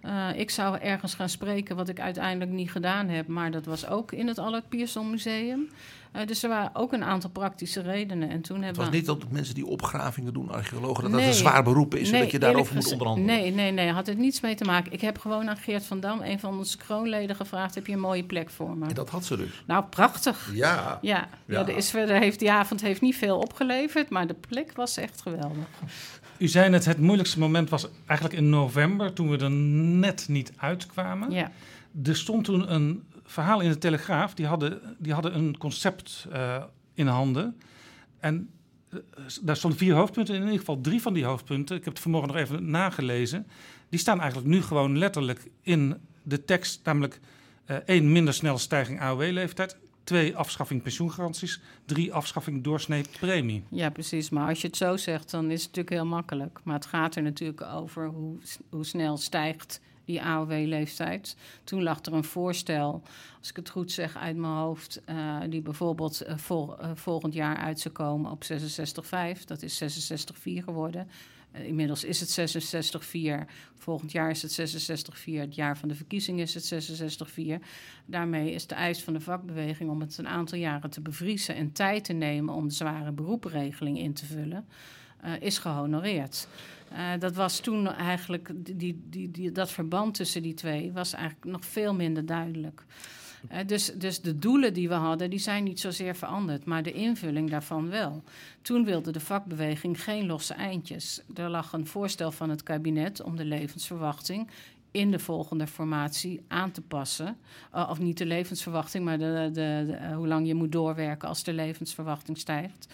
Eh, 0.00 0.28
ik 0.34 0.50
zou 0.50 0.78
ergens 0.78 1.14
gaan 1.14 1.28
spreken, 1.28 1.76
wat 1.76 1.88
ik 1.88 2.00
uiteindelijk 2.00 2.50
niet 2.50 2.70
gedaan 2.70 3.08
heb. 3.08 3.26
Maar 3.26 3.50
dat 3.50 3.64
was 3.64 3.86
ook 3.86 4.12
in 4.12 4.26
het 4.26 4.38
Allard 4.38 4.68
Pierson 4.68 5.10
Museum. 5.10 5.68
Eh, 6.12 6.26
dus 6.26 6.42
er 6.42 6.48
waren 6.48 6.70
ook 6.74 6.92
een 6.92 7.04
aantal 7.04 7.30
praktische 7.30 7.80
redenen. 7.80 8.28
En 8.30 8.40
toen 8.40 8.56
Het 8.56 8.64
hebben 8.64 8.82
was 8.82 8.90
we. 8.92 8.96
niet 8.96 9.06
dat 9.06 9.24
mensen 9.30 9.54
die 9.54 9.66
opgravingen 9.66 10.32
doen, 10.32 10.50
archeologen, 10.50 11.02
dat 11.02 11.12
dat 11.12 11.20
een 11.20 11.34
zwaar 11.34 11.62
beroep 11.62 11.94
is, 11.94 12.10
Nee, 12.10 12.20
dat 12.20 12.30
je 12.30 12.38
daarover 12.38 12.74
moet 12.74 12.92
onderhandelen. 12.92 13.34
Nee, 13.34 13.50
nee, 13.52 13.70
nee, 13.72 13.90
had 13.90 14.06
het 14.06 14.18
niets 14.18 14.40
mee 14.40 14.54
te 14.54 14.64
maken. 14.64 14.92
Ik 14.92 15.00
heb 15.00 15.18
gewoon 15.18 15.48
aan 15.48 15.56
Geert 15.56 15.84
van 15.84 16.00
Dam, 16.00 16.20
een 16.22 16.40
van 16.40 16.58
onze 16.58 16.76
kroonleden, 16.76 17.36
gevraagd: 17.36 17.74
heb 17.74 17.86
je 17.86 17.92
een 17.92 18.00
mooie 18.00 18.24
plek 18.24 18.50
voor 18.50 18.76
me? 18.76 18.86
En 18.88 18.94
dat 18.94 19.10
had 19.10 19.24
ze 19.24 19.36
dus. 19.36 19.62
Nou, 19.66 19.84
prachtig. 19.84 20.50
Ja. 20.54 20.98
Ja, 21.02 21.28
ja. 21.46 21.58
Ja. 21.60 21.66
er 21.66 21.76
is 21.76 21.90
verder 21.90 22.18
heeft 22.18 22.38
die 22.38 22.50
avond 22.52 22.80
heeft 22.80 23.00
niet 23.00 23.16
veel 23.16 23.38
opgeleverd, 23.38 24.10
maar 24.10 24.26
de 24.26 24.34
plek 24.48 24.72
was 24.74 24.96
echt 24.96 25.20
geweldig. 25.22 25.66
U 26.38 26.48
zei 26.48 26.68
net, 26.70 26.84
het 26.84 26.98
moeilijkste 26.98 27.38
moment 27.38 27.70
was 27.70 27.88
eigenlijk 28.06 28.38
in 28.40 28.48
november, 28.50 29.12
toen 29.12 29.30
we 29.30 29.38
er 29.38 29.50
net 29.50 30.24
niet 30.28 30.52
uitkwamen. 30.56 31.30
Ja, 31.30 31.50
Er 32.04 32.16
stond 32.16 32.44
toen 32.44 32.72
een 32.74 33.02
verhaal 33.28 33.60
in 33.60 33.70
de 33.70 33.78
Telegraaf, 33.78 34.34
die 34.34 34.46
hadden, 34.46 34.96
die 34.98 35.12
hadden 35.12 35.34
een 35.34 35.58
concept 35.58 36.26
eh, 36.32 36.62
in 36.94 37.06
handen. 37.06 37.60
En 38.20 38.50
eh, 38.88 38.98
daar 39.42 39.56
stonden 39.56 39.78
vier 39.78 39.94
hoofdpunten, 39.94 40.34
in 40.34 40.42
ieder 40.42 40.58
geval 40.58 40.80
drie 40.80 41.02
van 41.02 41.12
die 41.12 41.24
hoofdpunten, 41.24 41.76
ik 41.76 41.84
heb 41.84 41.92
het 41.92 42.02
vanmorgen 42.02 42.32
nog 42.32 42.40
even 42.40 42.70
nagelezen, 42.70 43.46
die 43.88 44.00
staan 44.00 44.20
eigenlijk 44.20 44.50
nu 44.50 44.62
gewoon 44.62 44.98
letterlijk 44.98 45.50
in 45.62 45.96
de 46.22 46.44
tekst, 46.44 46.80
namelijk 46.84 47.20
eh, 47.64 47.76
één, 47.76 48.12
minder 48.12 48.34
snelle 48.34 48.58
stijging 48.58 49.00
AOW-leeftijd, 49.00 49.76
twee, 50.04 50.36
afschaffing 50.36 50.82
pensioengaranties, 50.82 51.60
drie, 51.84 52.12
afschaffing 52.12 52.64
doorsnee 52.64 53.04
premie. 53.20 53.62
ja, 53.70 53.90
precies. 53.90 54.30
Maar 54.30 54.48
als 54.48 54.60
je 54.60 54.66
het 54.66 54.76
zo 54.76 54.96
zegt, 54.96 55.30
dan 55.30 55.44
is 55.50 55.62
het 55.62 55.76
natuurlijk 55.76 55.94
heel 55.94 56.06
makkelijk. 56.06 56.60
Maar 56.64 56.74
het 56.74 56.86
gaat 56.86 57.16
er 57.16 57.22
natuurlijk 57.22 57.62
over 57.62 58.06
hoe, 58.06 58.38
hoe 58.70 58.84
snel 58.84 59.16
stijgt 59.16 59.80
die 60.08 60.22
AOW-leeftijd. 60.22 61.36
Toen 61.64 61.82
lag 61.82 62.04
er 62.04 62.12
een 62.12 62.24
voorstel, 62.24 63.02
als 63.38 63.48
ik 63.48 63.56
het 63.56 63.70
goed 63.70 63.92
zeg 63.92 64.16
uit 64.16 64.36
mijn 64.36 64.52
hoofd, 64.52 65.00
eh, 65.04 65.40
die 65.48 65.62
bijvoorbeeld 65.62 66.20
eh, 66.20 66.36
volgend 66.94 67.34
jaar 67.34 67.56
uit 67.56 67.80
zou 67.80 67.94
komen 67.94 68.30
op 68.30 68.44
66,5. 68.44 69.44
Dat 69.44 69.62
is 69.62 69.76
66,4 69.76 70.62
geworden. 70.64 71.08
Inmiddels 71.52 72.04
is 72.04 72.20
het 72.20 72.30
66,4. 72.30 73.46
Volgend 73.74 74.12
jaar 74.12 74.30
is 74.30 74.42
het 74.42 74.52
66,4. 74.52 75.40
Het 75.40 75.54
jaar 75.54 75.78
van 75.78 75.88
de 75.88 75.94
verkiezing 75.94 76.40
is 76.40 76.54
het 76.54 76.64
66,4. 76.64 77.60
Daarmee 78.06 78.52
is 78.52 78.66
de 78.66 78.74
eis 78.74 79.02
van 79.02 79.12
de 79.12 79.20
vakbeweging 79.20 79.90
om 79.90 80.00
het 80.00 80.18
een 80.18 80.28
aantal 80.28 80.58
jaren 80.58 80.90
te 80.90 81.00
bevriezen 81.00 81.54
en 81.54 81.72
tijd 81.72 82.04
te 82.04 82.12
nemen 82.12 82.54
om 82.54 82.68
de 82.68 82.74
zware 82.74 83.12
beroepenregeling 83.12 83.98
in 83.98 84.12
te 84.12 84.26
vullen, 84.26 84.66
eh, 85.20 85.32
is 85.40 85.58
gehonoreerd. 85.58 86.48
Eh, 86.92 87.10
dat 87.18 87.34
was 87.34 87.60
toen 87.60 87.86
eigenlijk, 87.86 88.50
die, 88.54 89.02
die, 89.10 89.30
die, 89.30 89.52
dat 89.52 89.70
verband 89.70 90.14
tussen 90.14 90.42
die 90.42 90.54
twee 90.54 90.92
was 90.92 91.12
eigenlijk 91.12 91.44
nog 91.44 91.64
veel 91.64 91.94
minder 91.94 92.26
duidelijk. 92.26 92.84
Eh, 93.48 93.66
dus, 93.66 93.92
dus 93.94 94.20
de 94.20 94.38
doelen 94.38 94.74
die 94.74 94.88
we 94.88 94.94
hadden, 94.94 95.30
die 95.30 95.38
zijn 95.38 95.64
niet 95.64 95.80
zozeer 95.80 96.16
veranderd, 96.16 96.64
maar 96.64 96.82
de 96.82 96.92
invulling 96.92 97.50
daarvan 97.50 97.88
wel. 97.88 98.22
Toen 98.62 98.84
wilde 98.84 99.12
de 99.12 99.20
vakbeweging 99.20 100.02
geen 100.02 100.26
losse 100.26 100.54
eindjes. 100.54 101.22
Er 101.34 101.48
lag 101.48 101.72
een 101.72 101.86
voorstel 101.86 102.32
van 102.32 102.50
het 102.50 102.62
kabinet 102.62 103.22
om 103.22 103.36
de 103.36 103.44
levensverwachting 103.44 104.50
in 104.90 105.10
de 105.10 105.18
volgende 105.18 105.66
formatie 105.66 106.44
aan 106.48 106.70
te 106.70 106.80
passen. 106.80 107.36
Uh, 107.74 107.88
of 107.90 107.98
niet 107.98 108.18
de 108.18 108.26
levensverwachting, 108.26 109.04
maar 109.04 109.18
de, 109.18 109.50
de, 109.52 109.86
uh, 109.88 110.16
hoe 110.16 110.26
lang 110.26 110.46
je 110.46 110.54
moet 110.54 110.72
doorwerken 110.72 111.28
als 111.28 111.42
de 111.42 111.52
levensverwachting 111.52 112.38
stijgt. 112.38 112.86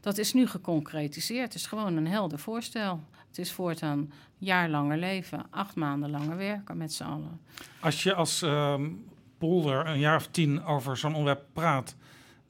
Dat 0.00 0.18
is 0.18 0.32
nu 0.32 0.46
geconcretiseerd. 0.46 1.52
Het 1.52 1.54
is 1.54 1.66
gewoon 1.66 1.96
een 1.96 2.06
helder 2.06 2.38
voorstel. 2.38 3.00
Het 3.30 3.38
is 3.38 3.52
voortaan 3.52 4.12
jaar 4.38 4.68
langer 4.68 4.98
leven, 4.98 5.46
acht 5.50 5.74
maanden 5.74 6.10
langer 6.10 6.36
werken 6.36 6.76
met 6.76 6.92
z'n 6.92 7.02
allen. 7.02 7.40
Als 7.80 8.02
je 8.02 8.14
als 8.14 8.42
um, 8.42 9.04
polder 9.38 9.86
een 9.86 9.98
jaar 9.98 10.16
of 10.16 10.26
tien 10.26 10.64
over 10.64 10.96
zo'n 10.96 11.14
onderwerp 11.14 11.46
praat, 11.52 11.96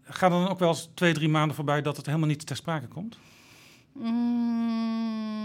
gaat 0.02 0.30
dan 0.30 0.48
ook 0.48 0.58
wel 0.58 0.68
eens 0.68 0.90
twee, 0.94 1.12
drie 1.12 1.28
maanden 1.28 1.56
voorbij 1.56 1.82
dat 1.82 1.96
het 1.96 2.06
helemaal 2.06 2.28
niet 2.28 2.46
ter 2.46 2.56
sprake 2.56 2.86
komt? 2.86 3.18
Mm, 3.92 5.40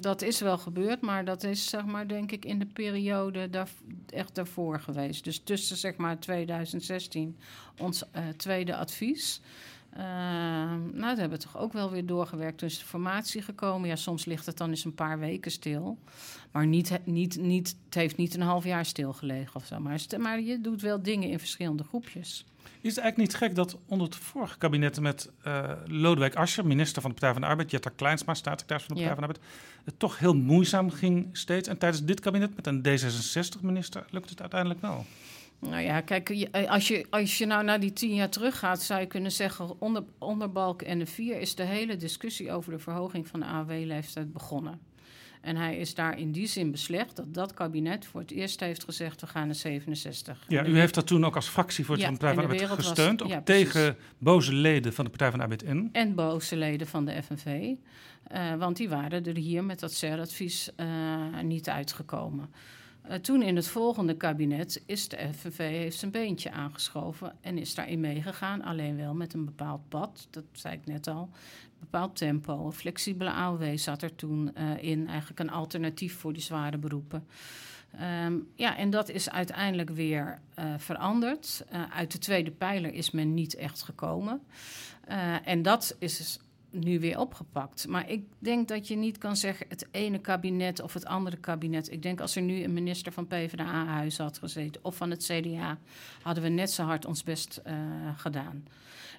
dat 0.00 0.22
is 0.22 0.40
wel 0.40 0.58
gebeurd, 0.58 1.00
maar 1.00 1.24
dat 1.24 1.42
is 1.42 1.68
zeg 1.68 1.84
maar 1.84 2.08
denk 2.08 2.32
ik 2.32 2.44
in 2.44 2.58
de 2.58 2.66
periode 2.66 3.50
daar, 3.50 3.68
echt 4.08 4.34
daarvoor 4.34 4.80
geweest. 4.80 5.24
Dus 5.24 5.38
tussen 5.38 5.76
zeg 5.76 5.96
maar 5.96 6.18
2016 6.18 7.36
ons 7.78 8.02
uh, 8.02 8.22
tweede 8.36 8.76
advies 8.76 9.40
Uh, 9.96 10.02
nou, 10.02 10.92
dat 10.92 11.18
hebben 11.18 11.38
we 11.38 11.44
toch 11.44 11.58
ook 11.58 11.72
wel 11.72 11.90
weer 11.90 12.06
doorgewerkt. 12.06 12.58
Toen 12.58 12.68
is 12.68 12.78
de 12.78 12.84
formatie 12.84 13.42
gekomen. 13.42 13.88
Ja, 13.88 13.96
soms 13.96 14.24
ligt 14.24 14.46
het 14.46 14.56
dan 14.56 14.70
eens 14.70 14.84
een 14.84 14.94
paar 14.94 15.18
weken 15.18 15.50
stil. 15.50 15.98
Maar 16.50 16.66
niet, 16.66 16.98
niet, 17.04 17.36
niet, 17.36 17.76
het 17.84 17.94
heeft 17.94 18.16
niet 18.16 18.34
een 18.34 18.40
half 18.40 18.64
jaar 18.64 18.84
stilgelegen 18.84 19.54
of 19.54 19.66
zo. 19.66 19.78
Maar, 19.80 20.00
maar 20.18 20.40
je 20.40 20.60
doet 20.60 20.80
wel 20.80 21.02
dingen 21.02 21.28
in 21.28 21.38
verschillende 21.38 21.84
groepjes. 21.84 22.44
Is 22.80 22.94
het 22.94 22.98
eigenlijk 22.98 23.16
niet 23.16 23.34
gek 23.34 23.54
dat 23.54 23.78
onder 23.86 24.06
het 24.06 24.16
vorige 24.16 24.58
kabinet 24.58 25.00
met 25.00 25.30
uh, 25.46 25.72
Lodewijk 25.84 26.34
Asscher, 26.34 26.66
minister 26.66 27.02
van 27.02 27.10
de 27.10 27.16
Partij 27.16 27.32
van 27.32 27.42
de 27.42 27.48
Arbeid, 27.48 27.70
Jetta 27.70 27.90
Kleinsma, 27.96 28.34
staatssecretaris 28.34 28.84
van 28.84 28.96
de 28.96 29.02
Partij 29.02 29.16
ja. 29.16 29.28
van 29.28 29.34
de 29.34 29.38
Arbeid, 29.38 29.62
het 29.84 29.98
toch 29.98 30.18
heel 30.18 30.34
moeizaam 30.34 30.90
ging 30.90 31.28
steeds. 31.32 31.68
En 31.68 31.78
tijdens 31.78 32.04
dit 32.04 32.20
kabinet 32.20 32.56
met 32.56 32.66
een 32.66 32.82
D66-minister 32.82 34.04
lukt 34.10 34.30
het 34.30 34.40
uiteindelijk 34.40 34.80
wel. 34.80 35.06
Nou 35.68 35.82
ja, 35.82 36.00
kijk, 36.00 36.30
eh, 36.30 36.70
als 36.70 36.88
je, 36.88 37.06
als 37.10 37.38
je 37.38 37.46
nou 37.46 37.64
naar 37.64 37.80
die 37.80 37.92
tien 37.92 38.14
jaar 38.14 38.28
teruggaat, 38.28 38.82
zou 38.82 39.00
je 39.00 39.06
kunnen 39.06 39.32
zeggen, 39.32 39.80
onder, 39.80 40.04
onder 40.18 40.52
Balk 40.52 40.82
en 40.82 40.98
de 40.98 41.06
vier 41.06 41.40
is 41.40 41.54
de 41.54 41.62
hele 41.62 41.96
discussie 41.96 42.52
over 42.52 42.72
de 42.72 42.78
verhoging 42.78 43.28
van 43.28 43.40
de 43.40 43.46
AOW-leeftijd 43.46 44.32
begonnen. 44.32 44.80
En 45.40 45.56
hij 45.56 45.76
is 45.76 45.94
daar 45.94 46.18
in 46.18 46.32
die 46.32 46.46
zin 46.46 46.70
beslecht 46.70 47.16
dat 47.16 47.34
dat 47.34 47.54
kabinet 47.54 48.06
voor 48.06 48.20
het 48.20 48.30
eerst 48.30 48.60
heeft 48.60 48.84
gezegd: 48.84 49.20
we 49.20 49.26
gaan 49.26 49.46
naar 49.46 49.54
67. 49.54 50.44
Ja, 50.48 50.66
u 50.66 50.78
heeft 50.78 50.94
dat 50.94 51.06
toen 51.06 51.24
ook 51.24 51.34
als 51.34 51.48
fractievoorzitter 51.48 52.28
ja, 52.28 52.34
van 52.34 52.42
de 52.42 52.48
Partij 52.48 52.66
van 52.66 52.76
de 52.76 52.82
Arbeid 52.82 52.96
gesteund. 52.96 53.20
Was, 53.20 53.28
ook 53.28 53.34
ja, 53.34 53.42
tegen 53.42 53.96
boze 54.18 54.52
leden 54.52 54.92
van 54.92 55.04
de 55.04 55.10
Partij 55.10 55.30
van 55.30 55.38
de 55.38 55.44
Arbeid 55.44 55.62
in. 55.62 55.88
En 55.92 56.14
boze 56.14 56.56
leden 56.56 56.86
van 56.86 57.04
de 57.04 57.22
FNV. 57.22 57.46
Uh, 58.32 58.54
want 58.54 58.76
die 58.76 58.88
waren 58.88 59.24
er 59.24 59.36
hier 59.36 59.64
met 59.64 59.80
dat 59.80 59.92
CER-advies 59.92 60.70
uh, 60.76 61.40
niet 61.42 61.68
uitgekomen. 61.68 62.50
Uh, 63.08 63.14
toen 63.14 63.42
in 63.42 63.56
het 63.56 63.68
volgende 63.68 64.16
kabinet 64.16 64.82
is 64.86 65.08
de 65.08 65.28
FNV 65.32 65.58
heeft 65.58 65.98
zijn 65.98 66.10
beentje 66.10 66.50
aangeschoven 66.50 67.36
en 67.40 67.58
is 67.58 67.74
daarin 67.74 68.00
meegegaan. 68.00 68.62
Alleen 68.62 68.96
wel 68.96 69.14
met 69.14 69.34
een 69.34 69.44
bepaald 69.44 69.88
pad, 69.88 70.26
dat 70.30 70.44
zei 70.52 70.74
ik 70.74 70.86
net 70.86 71.06
al. 71.06 71.22
Een 71.22 71.78
bepaald 71.90 72.16
tempo. 72.16 72.66
Een 72.66 72.72
flexibele 72.72 73.30
AOW 73.30 73.78
zat 73.78 74.02
er 74.02 74.14
toen 74.14 74.50
uh, 74.58 74.82
in. 74.82 75.08
Eigenlijk 75.08 75.40
een 75.40 75.50
alternatief 75.50 76.16
voor 76.18 76.32
die 76.32 76.42
zware 76.42 76.78
beroepen. 76.78 77.26
Um, 78.24 78.48
ja, 78.54 78.76
en 78.76 78.90
dat 78.90 79.08
is 79.08 79.30
uiteindelijk 79.30 79.90
weer 79.90 80.40
uh, 80.58 80.74
veranderd. 80.78 81.64
uit 81.90 82.12
de 82.12 82.18
tweede 82.18 82.50
pijler 82.50 82.94
is 82.94 83.10
men 83.10 83.34
niet 83.34 83.54
echt 83.54 83.82
gekomen. 83.82 84.42
en 85.44 85.62
dat 85.62 85.96
is 85.98 86.38
nu 86.72 87.00
weer 87.00 87.18
opgepakt. 87.18 87.86
Maar 87.88 88.10
ik 88.10 88.24
denk 88.38 88.68
dat 88.68 88.88
je 88.88 88.96
niet 88.96 89.18
kan 89.18 89.36
zeggen 89.36 89.66
het 89.68 89.88
ene 89.90 90.18
kabinet 90.18 90.80
of 90.80 90.94
het 90.94 91.04
andere 91.04 91.36
kabinet. 91.36 91.92
Ik 91.92 92.02
denk 92.02 92.20
als 92.20 92.36
er 92.36 92.42
nu 92.42 92.62
een 92.62 92.72
minister 92.72 93.12
van 93.12 93.26
PvdA 93.26 93.84
huis 93.86 94.18
had 94.18 94.38
gezeten 94.38 94.84
of 94.84 94.96
van 94.96 95.10
het 95.10 95.24
CDA, 95.24 95.78
hadden 96.22 96.42
we 96.42 96.48
net 96.48 96.70
zo 96.70 96.82
hard 96.82 97.04
ons 97.04 97.22
best 97.22 97.60
uh, 97.66 97.72
gedaan. 98.16 98.64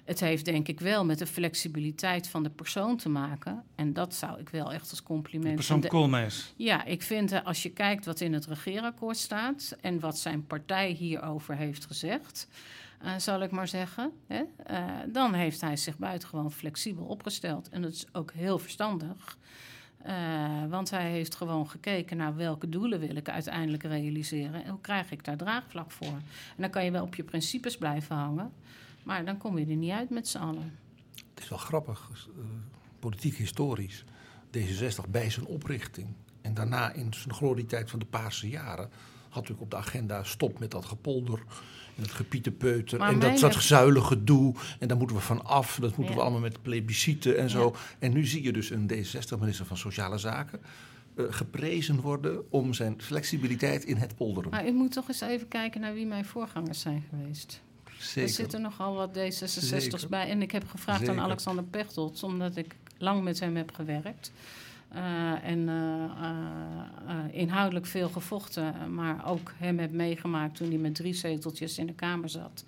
Het 0.04 0.20
heeft 0.20 0.44
denk 0.44 0.68
ik 0.68 0.80
wel 0.80 1.04
met 1.04 1.18
de 1.18 1.26
flexibiliteit 1.26 2.28
van 2.28 2.42
de 2.42 2.50
persoon 2.50 2.96
te 2.96 3.08
maken. 3.08 3.64
En 3.74 3.92
dat 3.92 4.14
zou 4.14 4.40
ik 4.40 4.48
wel 4.48 4.72
echt 4.72 4.90
als 4.90 5.02
compliment... 5.02 5.48
De 5.48 5.54
persoon 5.54 5.80
Koolmees. 5.80 6.52
Ja, 6.56 6.84
ik 6.84 7.02
vind 7.02 7.32
uh, 7.32 7.44
als 7.44 7.62
je 7.62 7.70
kijkt 7.70 8.04
wat 8.04 8.20
in 8.20 8.32
het 8.32 8.46
regeerakkoord 8.46 9.16
staat... 9.16 9.76
en 9.80 10.00
wat 10.00 10.18
zijn 10.18 10.46
partij 10.46 10.90
hierover 10.90 11.56
heeft 11.56 11.86
gezegd 11.86 12.48
uh, 13.04 13.18
zal 13.18 13.42
ik 13.42 13.50
maar 13.50 13.68
zeggen. 13.68 14.12
Hè? 14.26 14.42
Uh, 14.70 15.12
dan 15.12 15.34
heeft 15.34 15.60
hij 15.60 15.76
zich 15.76 15.98
buitengewoon 15.98 16.52
flexibel 16.52 17.04
opgesteld. 17.04 17.68
En 17.68 17.82
dat 17.82 17.92
is 17.92 18.06
ook 18.12 18.32
heel 18.32 18.58
verstandig. 18.58 19.38
Uh, 20.06 20.66
want 20.68 20.90
hij 20.90 21.10
heeft 21.10 21.34
gewoon 21.34 21.68
gekeken 21.68 22.16
naar 22.16 22.36
welke 22.36 22.68
doelen 22.68 23.00
wil 23.00 23.16
ik 23.16 23.28
uiteindelijk 23.28 23.82
realiseren. 23.82 24.64
En 24.64 24.70
hoe 24.70 24.80
krijg 24.80 25.10
ik 25.10 25.24
daar 25.24 25.36
draagvlak 25.36 25.90
voor. 25.90 26.06
En 26.06 26.56
dan 26.56 26.70
kan 26.70 26.84
je 26.84 26.90
wel 26.90 27.02
op 27.02 27.14
je 27.14 27.24
principes 27.24 27.76
blijven 27.76 28.16
hangen. 28.16 28.52
Maar 29.02 29.24
dan 29.24 29.38
kom 29.38 29.58
je 29.58 29.66
er 29.66 29.76
niet 29.76 29.90
uit 29.90 30.10
met 30.10 30.28
z'n 30.28 30.38
allen. 30.38 30.78
Het 31.34 31.42
is 31.42 31.48
wel 31.48 31.58
grappig, 31.58 32.10
politiek 32.98 33.36
historisch. 33.36 34.04
D66 34.58 35.10
bij 35.10 35.30
zijn 35.30 35.46
oprichting. 35.46 36.08
En 36.40 36.54
daarna 36.54 36.92
in 36.92 37.14
zijn 37.14 37.34
glorietijd 37.34 37.90
van 37.90 37.98
de 37.98 38.04
Paarse 38.04 38.48
jaren 38.48 38.90
had 39.34 39.48
natuurlijk 39.48 39.60
op 39.60 39.70
de 39.70 39.76
agenda 39.76 40.24
stop 40.24 40.58
met 40.58 40.70
dat 40.70 40.84
gepolder 40.84 41.42
en 41.96 42.02
het 42.02 42.10
gepietenpeuter 42.10 43.00
en 43.00 43.18
dat, 43.18 43.38
dat 43.38 43.54
zuilige 43.54 44.06
gedoe. 44.06 44.54
En 44.78 44.88
daar 44.88 44.96
moeten 44.96 45.16
we 45.16 45.22
van 45.22 45.44
af. 45.44 45.78
Dat 45.80 45.96
moeten 45.96 46.14
we 46.14 46.20
allemaal 46.20 46.40
met 46.40 46.62
plebisciten 46.62 47.38
en 47.38 47.50
zo. 47.50 47.76
En 47.98 48.12
nu 48.12 48.26
zie 48.26 48.42
je 48.42 48.52
dus 48.52 48.70
een 48.70 48.90
D66-minister 48.92 49.66
van 49.66 49.76
Sociale 49.76 50.18
Zaken... 50.18 50.60
Uh, 51.16 51.26
geprezen 51.28 52.00
worden 52.00 52.50
om 52.50 52.72
zijn 52.72 53.02
flexibiliteit 53.02 53.84
in 53.84 53.96
het 53.96 54.16
polderen. 54.16 54.50
Maar 54.50 54.66
u 54.66 54.72
moet 54.72 54.92
toch 54.92 55.08
eens 55.08 55.20
even 55.20 55.48
kijken 55.48 55.80
naar 55.80 55.94
wie 55.94 56.06
mijn 56.06 56.24
voorgangers 56.24 56.80
zijn 56.80 57.04
geweest. 57.10 57.60
Zeker. 57.98 58.22
Er 58.22 58.28
zitten 58.28 58.62
nogal 58.62 58.94
wat 58.94 59.18
D66's 59.18 60.08
bij. 60.08 60.28
En 60.28 60.42
ik 60.42 60.50
heb 60.50 60.68
gevraagd 60.68 60.98
Zeker. 60.98 61.14
aan 61.14 61.24
Alexander 61.24 61.64
Pechtold, 61.64 62.22
omdat 62.22 62.56
ik 62.56 62.76
lang 62.98 63.22
met 63.22 63.40
hem 63.40 63.56
heb 63.56 63.74
gewerkt... 63.74 64.32
Uh, 64.96 65.44
en 65.44 65.58
uh, 65.58 65.74
uh, 67.08 67.40
inhoudelijk 67.40 67.86
veel 67.86 68.08
gevochten, 68.08 68.94
maar 68.94 69.30
ook 69.30 69.52
hem 69.56 69.78
heb 69.78 69.92
meegemaakt 69.92 70.56
toen 70.56 70.68
hij 70.68 70.78
met 70.78 70.94
drie 70.94 71.14
zeteltjes 71.14 71.78
in 71.78 71.86
de 71.86 71.94
Kamer 71.94 72.28
zat. 72.28 72.64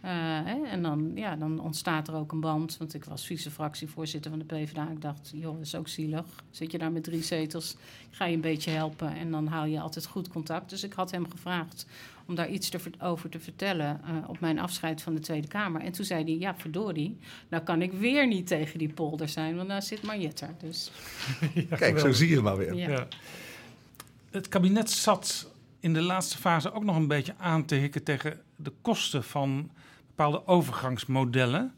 Hè, 0.00 0.64
en 0.66 0.82
dan, 0.82 1.12
ja, 1.14 1.36
dan 1.36 1.60
ontstaat 1.60 2.08
er 2.08 2.14
ook 2.14 2.32
een 2.32 2.40
band, 2.40 2.76
want 2.76 2.94
ik 2.94 3.04
was 3.04 3.26
vice-fractievoorzitter 3.26 4.30
van 4.30 4.38
de 4.38 4.44
PvdA. 4.44 4.90
Ik 4.90 5.02
dacht, 5.02 5.30
joh, 5.34 5.52
dat 5.52 5.66
is 5.66 5.74
ook 5.74 5.88
zielig. 5.88 6.24
Zit 6.50 6.72
je 6.72 6.78
daar 6.78 6.92
met 6.92 7.04
drie 7.04 7.22
zetels, 7.22 7.76
ga 8.10 8.24
je 8.24 8.34
een 8.34 8.40
beetje 8.40 8.70
helpen 8.70 9.14
en 9.14 9.30
dan 9.30 9.46
hou 9.46 9.68
je 9.68 9.80
altijd 9.80 10.06
goed 10.06 10.28
contact. 10.28 10.70
Dus 10.70 10.84
ik 10.84 10.92
had 10.92 11.10
hem 11.10 11.30
gevraagd 11.30 11.86
om 12.26 12.34
daar 12.34 12.48
iets 12.48 12.68
te, 12.68 12.78
over 12.98 13.28
te 13.28 13.40
vertellen 13.40 14.00
uh, 14.04 14.28
op 14.28 14.40
mijn 14.40 14.58
afscheid 14.58 15.02
van 15.02 15.14
de 15.14 15.20
Tweede 15.20 15.48
Kamer. 15.48 15.80
En 15.80 15.92
toen 15.92 16.04
zei 16.04 16.24
hij, 16.24 16.36
ja, 16.38 16.54
verdorie, 16.56 17.18
nou 17.48 17.62
kan 17.62 17.82
ik 17.82 17.92
weer 17.92 18.26
niet 18.26 18.46
tegen 18.46 18.78
die 18.78 18.92
polder 18.92 19.28
zijn, 19.28 19.56
want 19.56 19.68
daar 19.68 19.82
zit 19.82 20.02
Mariette. 20.02 20.46
Dus. 20.58 20.92
ja, 21.70 21.76
Kijk, 21.76 21.98
zo 21.98 22.12
zie 22.12 22.28
je 22.28 22.40
maar 22.40 22.56
weer. 22.56 22.74
Ja. 22.74 22.90
Ja. 22.90 23.06
Het 24.30 24.48
kabinet 24.48 24.90
zat 24.90 25.50
in 25.80 25.92
de 25.92 26.02
laatste 26.02 26.38
fase 26.38 26.72
ook 26.72 26.84
nog 26.84 26.96
een 26.96 27.08
beetje 27.08 27.34
aan 27.38 27.64
te 27.64 27.74
hikken 27.74 28.02
tegen 28.02 28.40
de 28.56 28.72
kosten 28.80 29.24
van 29.24 29.70
bepaalde 30.06 30.46
overgangsmodellen. 30.46 31.74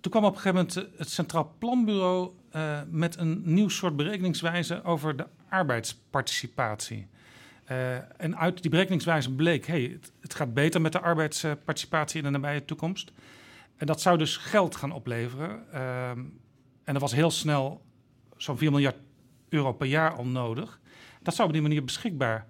Toen 0.00 0.10
kwam 0.10 0.24
op 0.24 0.34
een 0.34 0.40
gegeven 0.40 0.66
moment 0.74 0.98
het 0.98 1.10
Centraal 1.10 1.54
Planbureau 1.58 2.30
uh, 2.56 2.80
met 2.90 3.16
een 3.16 3.42
nieuw 3.44 3.68
soort 3.68 3.96
berekeningswijze 3.96 4.82
over 4.84 5.16
de 5.16 5.26
arbeidsparticipatie. 5.48 7.06
Uh, 7.70 8.20
en 8.20 8.36
uit 8.36 8.62
die 8.62 8.70
berekeningswijze 8.70 9.34
bleek, 9.34 9.66
hey, 9.66 9.82
het, 9.82 10.12
het, 10.20 10.34
gaat 10.34 10.54
beter 10.54 10.80
met 10.80 10.92
de 10.92 11.00
arbeidsparticipatie 11.00 12.18
in 12.18 12.24
de 12.24 12.30
nabije 12.30 12.64
toekomst. 12.64 13.12
En 13.76 13.86
dat 13.86 14.00
zou 14.00 14.18
dus 14.18 14.36
geld 14.36 14.76
gaan 14.76 14.92
opleveren. 14.92 15.64
Uh, 15.74 16.10
en 16.10 16.94
er 16.94 16.98
was 16.98 17.12
heel 17.12 17.30
snel 17.30 17.84
zo'n 18.36 18.58
4 18.58 18.70
miljard 18.70 18.96
euro 19.48 19.72
per 19.72 19.86
jaar 19.86 20.12
al 20.12 20.26
nodig. 20.26 20.80
Dat 21.22 21.34
zou 21.34 21.48
op 21.48 21.54
die 21.54 21.62
manier 21.62 21.84
beschikbaar 21.84 22.46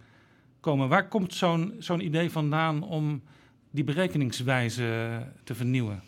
komen. 0.61 0.89
Waar 0.89 1.09
komt 1.09 1.35
zo'n 1.35 1.75
zo'n 1.79 2.05
idee 2.05 2.31
vandaan 2.31 2.83
om 2.83 3.23
die 3.71 3.85
berekeningswijze 3.85 5.23
te 5.45 5.55
vernieuwen? 5.55 6.03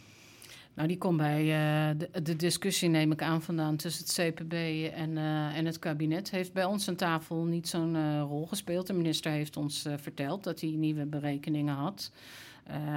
Nou, 0.75 0.89
die 0.89 0.99
komt 0.99 1.17
bij 1.17 1.43
uh, 1.43 2.07
de, 2.23 2.37
discussie, 2.37 2.89
neem 2.89 3.13
ik 3.13 3.23
aan, 3.23 3.43
vandaan 3.43 3.77
tussen 3.77 4.05
het 4.05 4.35
CPB 4.35 4.53
en, 4.95 5.11
uh, 5.11 5.57
en 5.57 5.67
het 5.67 5.79
kabinet. 5.79 6.31
Heeft 6.31 6.53
bij 6.53 6.65
ons 6.65 6.89
aan 6.89 6.97
tafel 6.97 7.45
niet 7.45 7.69
zo'n 7.69 7.95
uh, 7.95 8.21
rol 8.21 8.47
gespeeld. 8.47 8.87
De 8.87 8.93
minister 8.93 9.33
heeft 9.33 9.57
ons 9.57 9.87
verteld 9.97 10.45
dat 10.45 10.61
hij 10.61 10.71
nieuwe 10.71 11.07
berekeningen 11.07 11.75
had. 11.75 12.13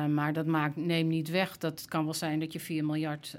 maar 0.10 0.34
dat 0.34 0.46
maakt, 0.46 0.76
neemt 0.76 1.10
niet 1.10 1.30
weg 1.30 1.58
dat 1.58 1.80
het 1.80 1.90
kan 1.90 2.04
wel 2.04 2.14
zijn 2.14 2.40
dat 2.40 2.54
je 2.54 2.60
4 2.60 2.86
miljard 2.86 3.38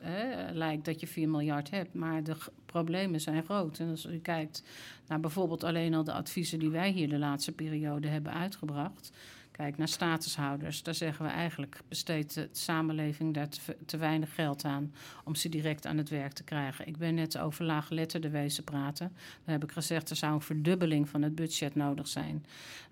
lijkt 0.52 0.84
dat 0.84 1.00
je 1.00 1.06
4 1.06 1.28
miljard 1.28 1.70
hebt. 1.70 1.94
Maar 1.94 2.22
de 2.22 2.36
problemen 2.66 3.20
zijn 3.20 3.44
groot. 3.44 3.78
En 3.78 3.90
als 3.90 4.06
u 4.06 4.18
kijkt 4.18 4.62
naar 5.06 5.20
bijvoorbeeld 5.20 5.64
alleen 5.64 5.94
al 5.94 6.04
de 6.04 6.12
adviezen 6.12 6.58
die 6.58 6.70
wij 6.70 6.90
hier 6.90 7.08
de 7.08 7.18
laatste 7.18 7.52
periode 7.52 8.08
hebben 8.08 8.32
uitgebracht 8.32 9.12
Kijk, 9.56 9.76
naar 9.76 9.88
statushouders, 9.88 10.82
daar 10.82 10.94
zeggen 10.94 11.24
we 11.24 11.30
eigenlijk 11.30 11.80
besteedt 11.88 12.34
de 12.34 12.48
samenleving 12.52 13.34
daar 13.34 13.48
te, 13.86 13.96
weinig 13.96 14.34
geld 14.34 14.64
aan 14.64 14.94
om 15.24 15.34
ze 15.34 15.48
direct 15.48 15.86
aan 15.86 15.96
het 15.96 16.08
werk 16.08 16.32
te 16.32 16.42
krijgen. 16.42 16.86
Ik 16.86 16.96
ben 16.96 17.14
net 17.14 17.38
over 17.38 17.64
laaggeletterden 17.64 18.30
wezen 18.30 18.64
praten. 18.64 19.12
Daar 19.44 19.54
heb 19.54 19.64
ik 19.64 19.72
gezegd, 19.72 20.10
er 20.10 20.16
zou 20.16 20.32
een 20.32 20.40
verdubbeling 20.40 21.08
van 21.08 21.22
het 21.22 21.34
budget 21.34 21.74
nodig 21.74 22.08
zijn. 22.08 22.44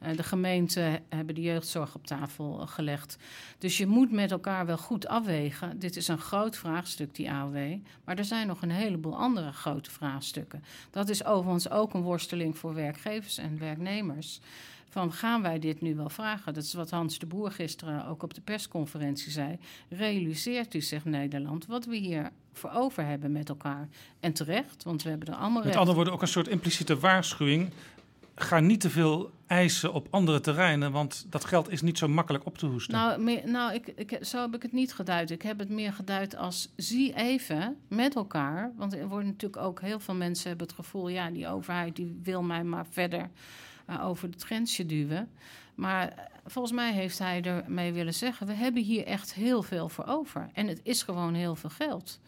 Uh, 0.03 0.17
de 0.17 0.23
gemeenten 0.23 1.03
hebben 1.09 1.35
de 1.35 1.41
jeugdzorg 1.41 1.95
op 1.95 2.07
tafel 2.07 2.67
gelegd. 2.67 3.17
Dus 3.59 3.79
je 3.79 3.87
moet 3.87 4.13
met 4.13 4.31
elkaar 4.31 4.67
wel 4.67 4.79
goed 4.79 5.07
afwegen. 5.07 5.79
Dit 5.79 5.97
is 5.97 6.09
een 6.09 6.19
groot 6.19 6.57
vraagstuk, 6.57 7.15
die 7.15 7.31
AOW. 7.31 7.77
Maar 8.05 8.19
er 8.19 8.25
zijn 8.25 8.47
nog 8.47 8.63
een 8.63 8.71
heleboel 8.71 9.17
andere 9.17 9.53
grote 9.53 9.91
vraagstukken. 9.91 10.65
Dat 10.91 11.09
is 11.09 11.25
overigens 11.25 11.71
ook 11.71 11.95
een 11.95 12.03
worsteling 12.03 12.59
voor 12.59 12.75
werkgevers 12.75 13.39
en 13.39 13.59
werknemers 13.59 14.41
van 14.93 15.13
gaan 15.13 15.43
wij 15.43 15.59
dit 15.59 15.81
nu 15.81 15.95
wel 15.95 16.09
vragen? 16.09 16.55
Dat 16.55 16.63
is 16.63 16.75
wat 16.75 16.91
Hans 16.91 17.19
de 17.19 17.27
Boer 17.27 17.51
gisteren 17.51 18.07
ook 18.07 18.23
op 18.23 18.35
de 18.35 18.41
persconferentie 18.41 19.31
zei. 19.31 19.59
Realiseert 19.89 20.75
u 20.75 20.81
zich 20.81 21.05
Nederland 21.05 21.67
wat 21.67 21.85
we 21.85 21.97
hier 21.97 22.31
voor 22.53 22.71
over 22.71 23.05
hebben 23.05 23.33
met 23.33 23.49
elkaar? 23.49 23.89
En 24.21 24.33
terecht, 24.33 24.85
want 24.85 25.03
we 25.03 25.09
hebben 25.09 25.29
er 25.29 25.35
allemaal 25.35 25.65
Met 25.65 25.77
andere 25.77 25.95
woorden 25.95 26.13
ook 26.13 26.23
een 26.23 26.29
soort 26.29 26.49
impliciete 26.49 26.99
waarschuwing. 26.99 27.71
ga 28.35 28.61
niet 28.61 28.81
te 28.81 28.91
veel 28.91 29.31
eisen 29.47 29.93
op 29.93 30.07
andere 30.11 30.41
terreinen, 30.41 30.93
want 30.93 31.27
dat 31.31 31.45
geld 31.45 31.71
is 31.71 31.83
niet 31.83 31.99
zo 31.99 32.09
makkelijk 32.09 32.47
op 32.47 32.59
te 32.59 32.67
hoesten. 32.67 32.95
Nou, 32.95 33.21
meer, 33.21 33.43
nou 33.49 33.75
ik, 33.75 33.87
ik, 33.87 34.19
zo 34.25 34.41
heb 34.41 34.55
ik 34.55 34.63
het 34.63 34.73
niet 34.73 34.95
geduid. 34.95 35.31
Ik 35.31 35.43
heb 35.43 35.59
het 35.59 35.69
meer 35.69 35.93
geduid 35.93 36.37
als 36.37 36.73
zie 36.77 37.15
even 37.15 37.77
met 37.89 38.15
elkaar. 38.15 38.73
Want 38.77 38.95
er 38.95 39.09
worden 39.09 39.29
natuurlijk 39.29 39.63
ook 39.63 39.81
heel 39.81 40.01
veel 40.01 40.15
mensen 40.15 40.49
hebben 40.49 40.67
het 40.67 40.77
gevoel, 40.77 41.09
ja, 41.09 41.31
die 41.31 41.49
overheid 41.49 41.97
die 41.97 42.21
wil 42.23 42.43
mij 42.43 42.65
maar 42.65 42.87
verder 42.91 43.31
uh, 43.91 44.07
over 44.07 44.29
het 44.29 44.43
grensje 44.43 44.87
duwen. 44.87 45.29
Maar 45.75 46.31
volgens 46.47 46.75
mij 46.75 46.93
heeft 46.93 47.19
hij 47.19 47.43
ermee 47.43 47.93
willen 47.93 48.15
zeggen, 48.15 48.47
we 48.47 48.53
hebben 48.53 48.83
hier 48.83 49.07
echt 49.07 49.35
heel 49.35 49.63
veel 49.63 49.89
voor 49.89 50.07
over. 50.07 50.51
En 50.53 50.67
het 50.67 50.81
is 50.83 51.03
gewoon 51.03 51.35
heel 51.35 51.55
veel 51.55 51.71
geld. 51.71 52.21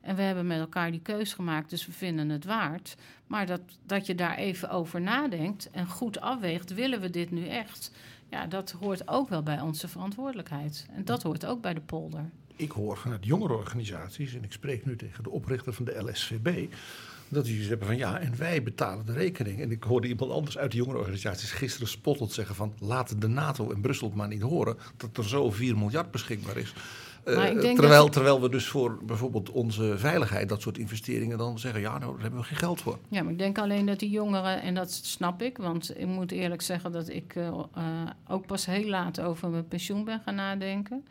En 0.00 0.16
we 0.16 0.22
hebben 0.22 0.46
met 0.46 0.58
elkaar 0.58 0.90
die 0.90 1.00
keus 1.00 1.32
gemaakt, 1.32 1.70
dus 1.70 1.86
we 1.86 1.92
vinden 1.92 2.28
het 2.28 2.44
waard. 2.44 2.96
Maar 3.26 3.46
dat, 3.46 3.60
dat 3.86 4.06
je 4.06 4.14
daar 4.14 4.36
even 4.36 4.70
over 4.70 5.00
nadenkt 5.00 5.70
en 5.70 5.86
goed 5.86 6.20
afweegt, 6.20 6.74
willen 6.74 7.00
we 7.00 7.10
dit 7.10 7.30
nu 7.30 7.46
echt? 7.46 7.92
Ja, 8.30 8.46
dat 8.46 8.70
hoort 8.70 9.08
ook 9.08 9.28
wel 9.28 9.42
bij 9.42 9.60
onze 9.60 9.88
verantwoordelijkheid. 9.88 10.86
En 10.92 11.04
dat 11.04 11.22
hoort 11.22 11.46
ook 11.46 11.60
bij 11.60 11.74
de 11.74 11.80
polder. 11.80 12.30
Ik 12.56 12.70
hoor 12.70 12.96
vanuit 12.96 13.24
jongerenorganisaties, 13.24 14.34
en 14.34 14.44
ik 14.44 14.52
spreek 14.52 14.86
nu 14.86 14.96
tegen 14.96 15.22
de 15.22 15.30
oprichter 15.30 15.72
van 15.72 15.84
de 15.84 16.02
LSVB, 16.02 16.72
dat 17.28 17.44
die 17.44 17.68
hebben 17.68 17.86
van 17.86 17.96
ja, 17.96 18.18
en 18.18 18.36
wij 18.36 18.62
betalen 18.62 19.06
de 19.06 19.12
rekening. 19.12 19.60
En 19.60 19.70
ik 19.70 19.82
hoorde 19.82 20.08
iemand 20.08 20.30
anders 20.30 20.58
uit 20.58 20.70
de 20.70 20.76
jongerenorganisaties 20.76 21.50
gisteren 21.50 21.88
spottend 21.88 22.32
zeggen 22.32 22.54
van 22.54 22.72
laten 22.78 23.20
de 23.20 23.28
NATO 23.28 23.70
en 23.70 23.80
Brussel 23.80 24.06
het 24.06 24.16
maar 24.16 24.28
niet 24.28 24.42
horen 24.42 24.76
dat 24.96 25.16
er 25.16 25.28
zo 25.28 25.50
4 25.50 25.76
miljard 25.76 26.10
beschikbaar 26.10 26.56
is. 26.56 26.74
Uh, 27.24 27.34
terwijl, 27.74 28.02
dat... 28.02 28.12
terwijl 28.12 28.40
we 28.40 28.48
dus 28.48 28.66
voor 28.66 28.98
bijvoorbeeld 29.04 29.50
onze 29.50 29.98
veiligheid, 29.98 30.48
dat 30.48 30.62
soort 30.62 30.78
investeringen, 30.78 31.38
dan 31.38 31.58
zeggen: 31.58 31.80
ja, 31.80 31.98
nou, 31.98 32.12
daar 32.12 32.22
hebben 32.22 32.40
we 32.40 32.46
geen 32.46 32.56
geld 32.56 32.80
voor. 32.80 32.98
Ja, 33.08 33.22
maar 33.22 33.32
ik 33.32 33.38
denk 33.38 33.58
alleen 33.58 33.86
dat 33.86 33.98
die 33.98 34.10
jongeren, 34.10 34.62
en 34.62 34.74
dat 34.74 34.92
snap 34.92 35.42
ik, 35.42 35.56
want 35.56 35.98
ik 35.98 36.06
moet 36.06 36.32
eerlijk 36.32 36.62
zeggen 36.62 36.92
dat 36.92 37.08
ik 37.08 37.34
uh, 37.34 37.44
uh, 37.44 37.62
ook 38.28 38.46
pas 38.46 38.66
heel 38.66 38.88
laat 38.88 39.20
over 39.20 39.48
mijn 39.48 39.68
pensioen 39.68 40.04
ben 40.04 40.20
gaan 40.24 40.34
nadenken. 40.34 41.06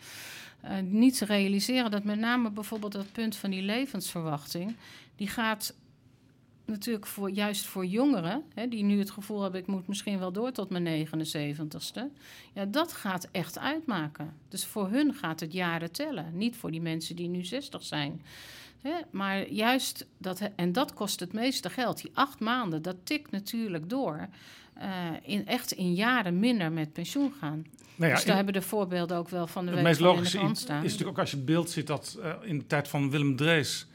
niet 0.83 1.19
realiseren 1.19 1.91
dat 1.91 2.03
met 2.03 2.19
name 2.19 2.51
bijvoorbeeld 2.51 2.91
dat 2.91 3.11
punt 3.11 3.35
van 3.35 3.49
die 3.49 3.61
levensverwachting, 3.61 4.75
die 5.15 5.27
gaat 5.27 5.73
natuurlijk 6.67 7.05
voor, 7.05 7.31
juist 7.31 7.65
voor 7.65 7.85
jongeren, 7.85 8.43
hè, 8.53 8.67
die 8.67 8.83
nu 8.83 8.99
het 8.99 9.11
gevoel 9.11 9.41
hebben, 9.41 9.61
ik 9.61 9.67
moet 9.67 9.87
misschien 9.87 10.19
wel 10.19 10.31
door 10.31 10.51
tot 10.51 10.69
mijn 10.69 11.07
79ste. 11.07 12.01
Ja, 12.53 12.65
dat 12.65 12.93
gaat 12.93 13.27
echt 13.31 13.59
uitmaken. 13.59 14.33
Dus 14.49 14.65
voor 14.65 14.89
hun 14.89 15.13
gaat 15.13 15.39
het 15.39 15.53
jaren 15.53 15.91
tellen. 15.91 16.37
Niet 16.37 16.55
voor 16.55 16.71
die 16.71 16.81
mensen 16.81 17.15
die 17.15 17.27
nu 17.27 17.45
60 17.45 17.83
zijn. 17.83 18.21
Hè, 18.81 18.93
maar 19.11 19.49
juist, 19.49 20.05
dat, 20.17 20.41
en 20.55 20.71
dat 20.71 20.93
kost 20.93 21.19
het 21.19 21.33
meeste 21.33 21.69
geld. 21.69 22.01
Die 22.01 22.11
acht 22.13 22.39
maanden, 22.39 22.81
dat 22.81 22.95
tikt 23.03 23.31
natuurlijk 23.31 23.89
door. 23.89 24.27
Uh, 24.77 24.83
in, 25.21 25.47
echt 25.47 25.71
in 25.71 25.93
jaren 25.93 26.39
minder 26.39 26.71
met 26.71 26.93
pensioen 26.93 27.33
gaan. 27.39 27.65
Nou 27.95 28.09
ja, 28.09 28.15
dus 28.15 28.25
daar 28.25 28.35
hebben 28.35 28.53
de 28.53 28.61
voorbeelden 28.61 29.17
ook 29.17 29.29
wel 29.29 29.47
van 29.47 29.65
de 29.65 29.71
het 29.71 29.79
week 29.79 29.87
meest 29.87 29.99
logische 29.99 30.39
in 30.39 30.47
de 30.47 30.53
is 30.53 30.67
natuurlijk 30.67 31.09
ook 31.09 31.19
als 31.19 31.31
je 31.31 31.37
beeld 31.37 31.69
ziet 31.69 31.87
dat 31.87 32.17
uh, 32.19 32.33
in 32.41 32.57
de 32.57 32.67
tijd 32.67 32.87
van 32.87 33.09
Willem 33.09 33.35
Drees 33.35 33.87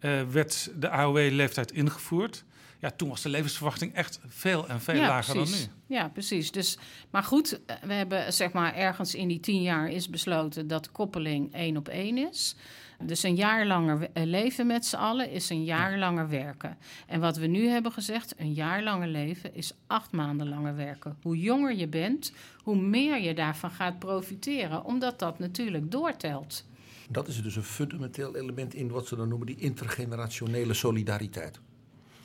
uh, 0.00 0.22
werd 0.22 0.70
de 0.76 0.88
AOW-leeftijd 0.88 1.72
ingevoerd. 1.72 2.44
Ja, 2.78 2.90
toen 2.90 3.08
was 3.08 3.22
de 3.22 3.28
levensverwachting 3.28 3.94
echt 3.94 4.20
veel 4.26 4.68
en 4.68 4.80
veel 4.80 4.94
ja, 4.94 5.08
lager 5.08 5.34
precies. 5.34 5.66
dan 5.66 5.74
nu. 5.86 5.96
Ja, 5.96 6.08
precies. 6.08 6.52
Dus, 6.52 6.78
maar 7.10 7.22
goed, 7.22 7.60
we 7.82 7.92
hebben 7.92 8.32
zeg 8.32 8.52
maar 8.52 8.74
ergens 8.74 9.14
in 9.14 9.28
die 9.28 9.40
tien 9.40 9.62
jaar 9.62 9.90
is 9.90 10.08
besloten 10.08 10.68
dat 10.68 10.84
de 10.84 10.90
koppeling 10.90 11.54
één 11.54 11.76
op 11.76 11.88
één 11.88 12.18
is. 12.18 12.56
Dus 13.02 13.22
een 13.22 13.34
jaar 13.34 13.66
langer 13.66 14.08
leven 14.14 14.66
met 14.66 14.86
z'n 14.86 14.96
allen 14.96 15.30
is 15.30 15.50
een 15.50 15.64
jaar 15.64 15.98
langer 15.98 16.28
werken. 16.28 16.78
En 17.06 17.20
wat 17.20 17.36
we 17.36 17.46
nu 17.46 17.68
hebben 17.68 17.92
gezegd, 17.92 18.34
een 18.36 18.52
jaar 18.52 18.82
langer 18.82 19.08
leven 19.08 19.54
is 19.54 19.72
acht 19.86 20.12
maanden 20.12 20.48
langer 20.48 20.76
werken. 20.76 21.16
Hoe 21.22 21.38
jonger 21.38 21.74
je 21.74 21.88
bent, 21.88 22.32
hoe 22.62 22.76
meer 22.76 23.20
je 23.20 23.34
daarvan 23.34 23.70
gaat 23.70 23.98
profiteren, 23.98 24.84
omdat 24.84 25.18
dat 25.18 25.38
natuurlijk 25.38 25.90
doortelt. 25.90 26.64
Dat 27.12 27.28
is 27.28 27.42
dus 27.42 27.56
een 27.56 27.62
fundamenteel 27.62 28.36
element 28.36 28.74
in 28.74 28.90
wat 28.90 29.06
ze 29.06 29.16
dan 29.16 29.28
noemen 29.28 29.46
die 29.46 29.56
intergenerationele 29.58 30.74
solidariteit. 30.74 31.60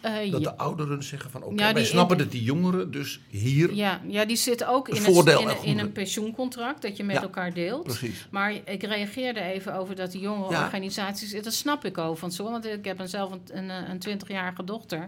Uh, 0.06 0.16
dat 0.32 0.42
ja. 0.42 0.52
de 0.52 0.58
ouderen 0.58 1.04
zeggen 1.04 1.32
van 1.32 1.44
oké, 1.44 1.64
Ja, 1.64 1.74
wij 1.74 1.86
snappen 1.86 2.18
dat 2.18 2.32
die 2.32 2.44
jongeren 2.44 2.92
dus 2.92 3.20
hier... 3.30 3.74
Ja, 3.74 4.02
ja, 4.08 4.26
die 4.26 4.36
zit 4.36 4.64
ook 4.66 4.90
in, 4.90 4.96
Een 4.96 5.02
voordeel 5.02 5.40
in, 5.40 5.48
en 5.48 5.52
een- 5.56 5.62
in 5.64 5.68
goede- 5.70 5.82
een 5.82 5.92
pensioencontract 5.92 6.82
dat 6.82 6.98
je 6.98 7.04
met 7.04 7.16
Ja, 7.16 7.22
elkaar 7.22 7.54
deelt. 7.54 7.84
Precies. 7.84 8.28
Maar 8.32 8.54
ik 8.66 8.84
reageerde 8.84 9.40
even 9.42 9.76
over 9.76 9.96
dat 9.96 10.12
die 10.12 10.22
jonge 10.22 10.50
Ja. 10.52 10.64
organisaties... 10.64 11.44
Dat 11.44 11.54
snap 11.54 11.86
ik 11.86 11.98
ook 11.98 12.18
van 12.18 12.32
zo, 12.32 12.44
want 12.44 12.66
ik 12.66 12.86
heb 12.86 13.02
zelf 13.04 13.32
een, 13.32 13.42
een, 13.52 13.70
eh, 13.70 13.90
een 13.90 14.20
20-jarige 14.20 14.64
dochter. 14.64 15.08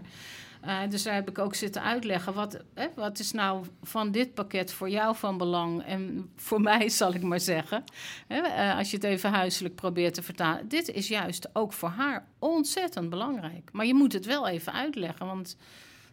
Eh, 0.60 0.78
dus 0.88 1.02
daar 1.02 1.14
heb 1.14 1.28
ik 1.28 1.38
ook 1.38 1.54
zitten 1.54 1.82
uitleggen. 1.82 2.34
Wat, 2.34 2.58
wat 2.94 3.18
is 3.18 3.32
nou 3.32 3.64
van 3.82 4.10
dit 4.10 4.34
pakket 4.34 4.72
voor 4.72 4.90
jou 4.90 5.16
van 5.16 5.38
belang? 5.38 5.82
En 5.84 6.30
voor 6.36 6.60
mij, 6.70 6.88
zal 6.88 7.14
ik 7.14 7.22
maar 7.22 7.40
zeggen. 7.40 7.84
Eh, 8.26 8.76
als 8.76 8.90
je 8.90 8.96
het 8.96 9.04
even 9.04 9.30
huiselijk 9.30 9.74
probeert 9.74 10.14
te 10.14 10.22
vertalen. 10.22 10.68
Dit 10.68 10.88
is 10.88 11.08
juist 11.08 11.48
ook 11.52 11.72
voor 11.72 11.88
haar 11.88 12.26
ontzettend 12.38 13.10
belangrijk. 13.10 13.68
Maar 13.72 13.86
je 13.86 13.94
moet 13.94 14.12
het 14.12 14.26
wel 14.26 14.48
even 14.48 14.72
uitleggen, 14.72 15.26
want... 15.26 15.56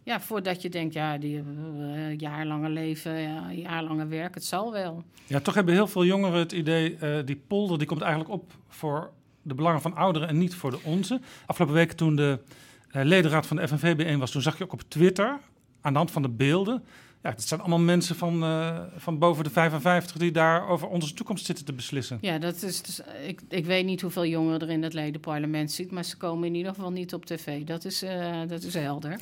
Ja, 0.04 0.22
voordat 0.22 0.62
je 0.62 0.70
denkt, 0.70 0.94
ja, 0.94 1.18
die 1.18 1.38
eh, 1.38 2.18
jaarlange 2.18 2.70
leven, 2.70 3.14
ja, 3.14 3.52
jaarlange 3.52 4.08
werk, 4.08 4.34
het 4.34 4.46
zal 4.46 4.72
wel. 4.72 5.04
Ja, 5.28 5.40
toch 5.40 5.54
hebben 5.54 5.74
heel 5.74 5.88
veel 5.88 6.06
jongeren 6.06 6.40
het 6.40 6.52
idee, 6.52 6.98
die 7.24 7.42
polder 7.48 7.78
die 7.78 7.88
komt 7.88 8.02
eigenlijk 8.02 8.32
op 8.32 8.54
voor 8.68 9.12
de 9.42 9.54
belangen 9.54 9.82
van 9.82 9.96
ouderen 9.96 10.28
en 10.28 10.38
niet 10.38 10.56
voor 10.56 10.72
de 10.72 10.80
onze. 10.84 11.20
Afgelopen 11.46 11.76
week 11.76 11.92
toen 11.92 12.16
de 12.16 12.40
ledenraad 13.04 13.46
van 13.46 13.58
de 13.58 13.68
FNV 13.68 14.18
was, 14.18 14.32
toen 14.32 14.42
zag 14.42 14.58
je 14.58 14.64
ook 14.64 14.74
op 14.74 14.82
Twitter, 14.88 15.40
aan 15.82 15.92
de 15.92 15.98
hand 15.98 16.12
van 16.12 16.22
de 16.22 16.30
beelden, 16.30 16.84
ja, 17.26 17.32
het 17.32 17.44
zijn 17.44 17.60
allemaal 17.60 17.80
mensen 17.80 18.16
van, 18.16 18.44
eh, 18.44 18.80
van 18.98 19.20
boven 19.20 19.44
de 19.44 19.50
55 19.50 20.18
die 20.18 20.32
daar 20.32 20.68
over 20.68 20.88
onze 20.88 21.14
toekomst 21.14 21.46
zitten 21.46 21.66
te 21.66 21.74
beslissen. 21.74 22.18
Ja, 22.22 22.38
dat 22.38 22.64
is 22.64 22.82
dus, 22.82 23.02
ik, 23.28 23.42
ik 23.50 23.66
weet 23.66 23.86
niet 23.86 24.02
hoeveel 24.02 24.26
jongeren 24.26 24.60
er 24.60 24.70
in 24.70 24.84
het 24.84 24.94
ledenparlement 24.94 25.72
zit, 25.72 25.92
maar 25.92 26.04
ze 26.04 26.18
komen 26.18 26.48
in 26.48 26.56
ieder 26.56 26.74
geval 26.74 26.92
niet 26.92 27.14
op 27.14 27.26
tv. 27.26 27.64
Dat 27.64 27.86
is, 27.86 28.02
eh, 28.02 28.42
dat 28.48 28.64
is 28.64 28.74
helder. 28.74 29.20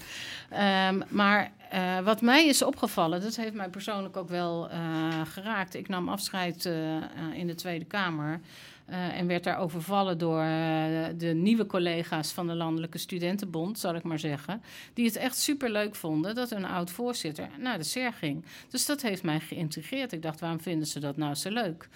Ehm, 0.50 1.02
maar 1.10 1.52
eh, 1.74 2.00
wat 2.00 2.22
mij 2.22 2.48
is 2.48 2.64
opgevallen, 2.64 3.22
dat 3.22 3.36
heeft 3.36 3.54
mij 3.54 3.70
persoonlijk 3.70 4.18
ook 4.18 4.30
wel 4.30 4.70
eh, 4.70 4.80
geraakt. 5.26 5.74
Ik 5.74 5.88
nam 5.88 6.10
afscheid 6.10 6.66
eh, 6.66 6.96
eh, 6.98 7.04
in 7.34 7.48
de 7.48 7.56
Tweede 7.56 7.86
Kamer. 7.86 8.40
Eh, 8.86 9.18
en 9.18 9.28
werd 9.28 9.44
daar 9.44 9.58
overvallen 9.58 10.18
door 10.18 10.42
eh, 10.42 11.06
de 11.18 11.34
nieuwe 11.34 11.66
collega's 11.66 12.32
van 12.32 12.48
de 12.48 12.54
Landelijke 12.54 12.98
Studentenbond, 12.98 13.80
zal 13.80 13.96
ik 13.96 14.04
maar 14.04 14.20
zeggen. 14.20 14.62
Die 14.94 15.06
het 15.06 15.16
echt 15.16 15.38
superleuk 15.38 15.96
vonden 15.96 16.36
dat 16.36 16.52
een 16.52 16.66
oud 16.66 16.92
voorzitter 16.92 17.50
naar 17.60 17.78
de 17.78 17.84
SER 17.84 18.14
ging. 18.14 18.46
Dus 18.70 18.86
dat 18.86 19.02
heeft 19.02 19.24
mij 19.24 19.40
geïntrigeerd. 19.40 20.12
Ik 20.12 20.22
dacht, 20.22 20.40
waarom 20.40 20.62
vinden 20.62 20.88
ze 20.88 21.00
dat 21.00 21.18
nou 21.18 21.36
zo 21.36 21.50
leuk? 21.50 21.90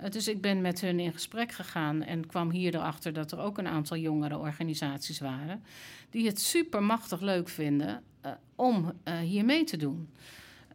Uh, 0.00 0.10
dus 0.10 0.28
ik 0.28 0.40
ben 0.40 0.60
met 0.60 0.80
hun 0.80 1.00
in 1.00 1.12
gesprek 1.12 1.52
gegaan 1.52 2.02
en 2.02 2.26
kwam 2.26 2.50
hier 2.50 2.74
erachter 2.74 3.12
dat 3.12 3.32
er 3.32 3.38
ook 3.38 3.58
een 3.58 3.68
aantal 3.68 3.96
jongere 3.96 4.38
organisaties 4.38 5.20
waren. 5.20 5.62
die 6.10 6.26
het 6.26 6.40
super 6.40 6.82
machtig 6.82 7.20
leuk 7.20 7.48
vinden 7.48 8.02
om 8.54 8.92
hier 9.22 9.44
mee 9.44 9.64
te 9.64 9.76
doen. 9.76 10.08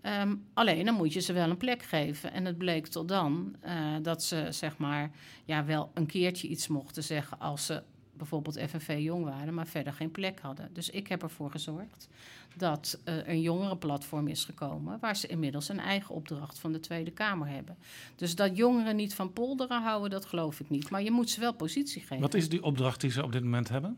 Um, 0.04 0.46
alleen 0.54 0.86
dan 0.86 0.96
moet 0.96 1.14
je 1.14 1.20
ze 1.20 1.34
wel 1.34 1.50
een 1.50 1.58
plek 1.58 1.84
geven. 1.84 2.32
En 2.32 2.46
het 2.46 2.58
bleek 2.58 2.88
tot 2.88 3.08
dan 3.08 3.56
uh, 3.66 3.96
dat 4.02 4.24
ze 4.24 4.48
zeg 4.50 4.78
maar 4.78 5.12
ja, 5.46 5.66
wel 5.66 5.92
een 5.94 6.06
keertje 6.06 6.48
iets 6.48 6.68
mochten 6.68 7.04
zeggen 7.04 7.40
als 7.40 7.66
ze 7.66 7.84
bijvoorbeeld 8.20 8.60
FNV 8.70 8.98
jong 9.00 9.24
waren, 9.24 9.54
maar 9.54 9.68
verder 9.68 9.94
geen 9.94 10.12
plek 10.12 10.40
hadden. 10.40 10.70
Dus 10.74 10.90
ik 10.90 11.08
heb 11.08 11.22
ervoor 11.22 11.52
gezorgd 11.52 12.08
dat 12.56 13.00
uh, 13.06 13.28
een 13.28 13.42
jongerenplatform 13.42 14.28
is 14.28 14.46
gekomen, 14.46 14.98
waar 15.00 15.16
ze 15.16 15.28
inmiddels 15.28 15.70
een 15.70 15.80
eigen 15.80 16.16
opdracht 16.16 16.60
van 16.60 16.72
de 16.72 16.80
Tweede 16.80 17.12
Kamer 17.12 17.48
hebben. 17.48 17.78
Dus 18.16 18.36
dat 18.36 18.58
jongeren 18.58 18.96
niet 18.96 19.14
van 19.14 19.34
polderen 19.34 19.82
houden, 19.82 20.10
dat 20.10 20.26
geloof 20.26 20.60
ik 20.60 20.70
niet. 20.70 20.90
Maar 20.90 21.04
je 21.04 21.12
moet 21.12 21.30
ze 21.30 21.40
wel 21.40 21.54
positie 21.54 22.02
geven. 22.02 22.20
Wat 22.20 22.34
is 22.34 22.50
die 22.50 22.64
opdracht 22.64 23.02
die 23.02 23.12
ze 23.12 23.24
op 23.24 23.32
dit 23.32 23.44
moment 23.44 23.70
hebben? 23.70 23.98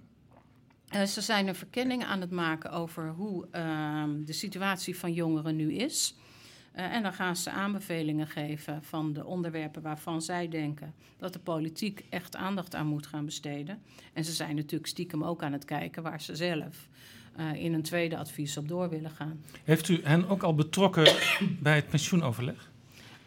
Uh, 0.93 1.03
ze 1.03 1.22
zijn 1.22 1.47
een 1.47 1.55
verkenning 1.55 2.03
aan 2.03 2.22
het 2.22 2.31
maken 2.31 2.72
over 2.72 3.09
hoe 3.09 3.47
uh, 3.55 4.03
de 4.26 4.34
situatie 4.34 4.97
van 4.97 5.13
jongeren 5.13 5.55
nu 5.55 5.73
is. 5.73 6.15
Uh, 6.76 6.95
en 6.95 7.03
dan 7.03 7.13
gaan 7.13 7.35
ze 7.35 7.51
aanbevelingen 7.51 8.27
geven 8.27 8.84
van 8.84 9.13
de 9.13 9.26
onderwerpen 9.26 9.81
waarvan 9.81 10.22
zij 10.22 10.47
denken 10.47 10.93
dat 11.18 11.34
de 11.34 11.39
politiek 11.39 12.05
echt 12.09 12.35
aandacht 12.35 12.76
aan 12.76 12.88
moet 12.88 13.07
gaan 13.07 13.26
besteden. 13.26 13.81
En 14.13 14.26
ze 14.26 14.31
zijn 14.31 14.55
natuurlijk 14.55 14.89
stiekem 14.89 15.23
ook 15.23 15.43
aan 15.43 15.53
het 15.53 15.65
kijken 15.65 16.03
waar 16.03 16.22
ze 16.22 16.35
zelf 16.35 16.88
uh, 17.39 17.53
in 17.53 17.73
een 17.73 17.81
tweede 17.81 18.18
advies 18.18 18.57
op 18.57 18.68
door 18.68 18.89
willen 18.89 19.11
gaan. 19.11 19.43
Heeft 19.63 19.89
u 19.89 19.99
hen 20.03 20.30
ook 20.30 20.43
al 20.43 20.55
betrokken 20.55 21.15
bij 21.59 21.76
het 21.76 21.89
pensioenoverleg? 21.89 22.69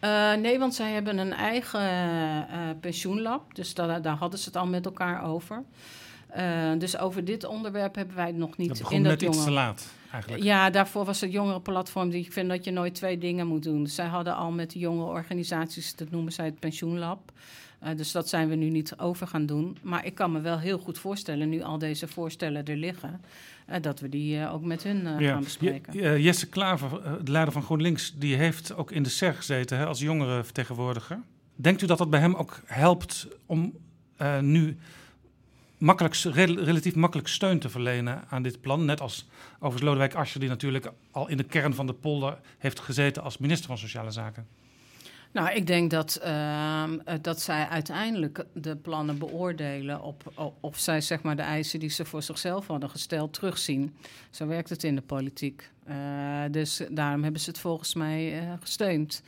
Uh, 0.01 0.33
nee, 0.33 0.59
want 0.59 0.75
zij 0.75 0.91
hebben 0.91 1.17
een 1.17 1.33
eigen 1.33 1.81
uh, 1.81 2.69
pensioenlab. 2.79 3.55
Dus 3.55 3.73
daar 3.73 4.07
hadden 4.07 4.39
ze 4.39 4.45
het 4.45 4.55
al 4.55 4.67
met 4.67 4.85
elkaar 4.85 5.23
over. 5.23 5.63
Uh, 6.37 6.71
dus 6.79 6.97
over 6.97 7.25
dit 7.25 7.43
onderwerp 7.45 7.95
hebben 7.95 8.15
wij 8.15 8.27
het 8.27 8.35
nog 8.35 8.57
niet 8.57 8.67
dat 8.67 8.77
begon 8.77 8.95
in 8.97 9.03
dat 9.03 9.11
net 9.11 9.21
jongen... 9.21 9.35
iets 9.35 9.45
te 9.45 9.51
laat, 9.51 9.87
eigenlijk. 10.11 10.43
Ja, 10.43 10.69
daarvoor 10.69 11.05
was 11.05 11.21
het 11.21 11.31
jongerenplatform. 11.31 12.09
Die 12.09 12.25
ik 12.25 12.31
vind 12.33 12.49
dat 12.49 12.63
je 12.65 12.71
nooit 12.71 12.95
twee 12.95 13.17
dingen 13.17 13.47
moet 13.47 13.63
doen. 13.63 13.83
Dus 13.83 13.95
zij 13.95 14.05
hadden 14.05 14.35
al 14.35 14.51
met 14.51 14.71
de 14.71 14.79
jonge 14.79 15.03
organisaties, 15.03 15.95
dat 15.95 16.11
noemen 16.11 16.31
zij 16.31 16.45
het 16.45 16.59
pensioenlab. 16.59 17.31
Eh, 17.79 17.95
dus 17.95 18.11
dat 18.11 18.29
zijn 18.29 18.49
we 18.49 18.55
nu 18.55 18.69
niet 18.69 18.97
over 18.97 19.27
gaan 19.27 19.45
doen. 19.45 19.77
Maar 19.81 20.05
ik 20.05 20.15
kan 20.15 20.31
me 20.31 20.39
wel 20.41 20.59
heel 20.59 20.77
goed 20.77 20.97
voorstellen, 20.97 21.49
nu 21.49 21.61
al 21.61 21.77
deze 21.77 22.07
voorstellen 22.07 22.65
er 22.65 22.75
liggen, 22.77 23.21
eh, 23.65 23.81
dat 23.81 23.99
we 23.99 24.09
die 24.09 24.39
eh, 24.39 24.53
ook 24.53 24.63
met 24.63 24.83
hun 24.83 25.07
eh, 25.07 25.27
gaan 25.27 25.43
bespreken. 25.43 25.93
Je- 25.93 26.01
eh, 26.09 26.23
Jesse 26.23 26.49
Klaver, 26.49 27.01
eh, 27.03 27.13
de 27.23 27.31
leider 27.31 27.53
van 27.53 27.61
GroenLinks, 27.63 28.13
die 28.17 28.35
heeft 28.35 28.75
ook 28.75 28.91
in 28.91 29.03
de 29.03 29.09
SER 29.09 29.33
gezeten 29.33 29.77
hè, 29.77 29.85
als 29.85 29.99
jongerenvertegenwoordiger. 29.99 31.19
Denkt 31.55 31.81
u 31.81 31.85
dat 31.85 31.97
dat 31.97 32.09
bij 32.09 32.19
hem 32.19 32.35
ook 32.35 32.61
helpt 32.65 33.27
om 33.45 33.73
eh, 34.17 34.39
nu 34.39 34.77
makkelijk, 35.85 36.15
rel- 36.15 36.63
relatief 36.63 36.95
makkelijk 36.95 37.27
steun 37.27 37.59
te 37.59 37.69
verlenen 37.69 38.23
aan 38.29 38.41
dit 38.41 38.61
plan? 38.61 38.85
Net 38.85 39.01
als 39.01 39.27
overigens 39.55 39.83
Lodewijk 39.83 40.15
Asscher, 40.15 40.39
die 40.39 40.49
natuurlijk 40.49 40.91
al 41.11 41.27
in 41.27 41.37
de 41.37 41.43
kern 41.43 41.73
van 41.73 41.87
de 41.87 41.93
polder 41.93 42.37
heeft 42.57 42.79
gezeten 42.79 43.23
als 43.23 43.37
minister 43.37 43.67
van 43.67 43.77
Sociale 43.77 44.11
Zaken. 44.11 44.47
Nou, 45.31 45.49
ik 45.51 45.67
denk 45.67 45.91
dat, 45.91 46.15
ehm, 46.15 46.99
eh, 47.05 47.15
dat 47.21 47.41
zij 47.41 47.67
uiteindelijk 47.67 48.45
de 48.53 48.75
plannen 48.75 49.17
beoordelen 49.17 50.01
op, 50.01 50.51
of 50.59 50.79
zij 50.79 51.01
zeg 51.01 51.21
maar 51.21 51.35
de 51.35 51.41
eisen 51.41 51.79
die 51.79 51.89
ze 51.89 52.05
voor 52.05 52.23
zichzelf 52.23 52.67
hadden 52.67 52.89
gesteld 52.89 53.33
terugzien. 53.33 53.95
Zo 54.29 54.47
werkt 54.47 54.69
het 54.69 54.83
in 54.83 54.95
de 54.95 55.01
politiek. 55.01 55.71
Eh, 55.83 55.95
dus 56.51 56.81
daarom 56.89 57.23
hebben 57.23 57.41
ze 57.41 57.49
het 57.49 57.59
volgens 57.59 57.93
mij 57.93 58.39
eh, 58.39 58.53
gesteund. 58.59 59.23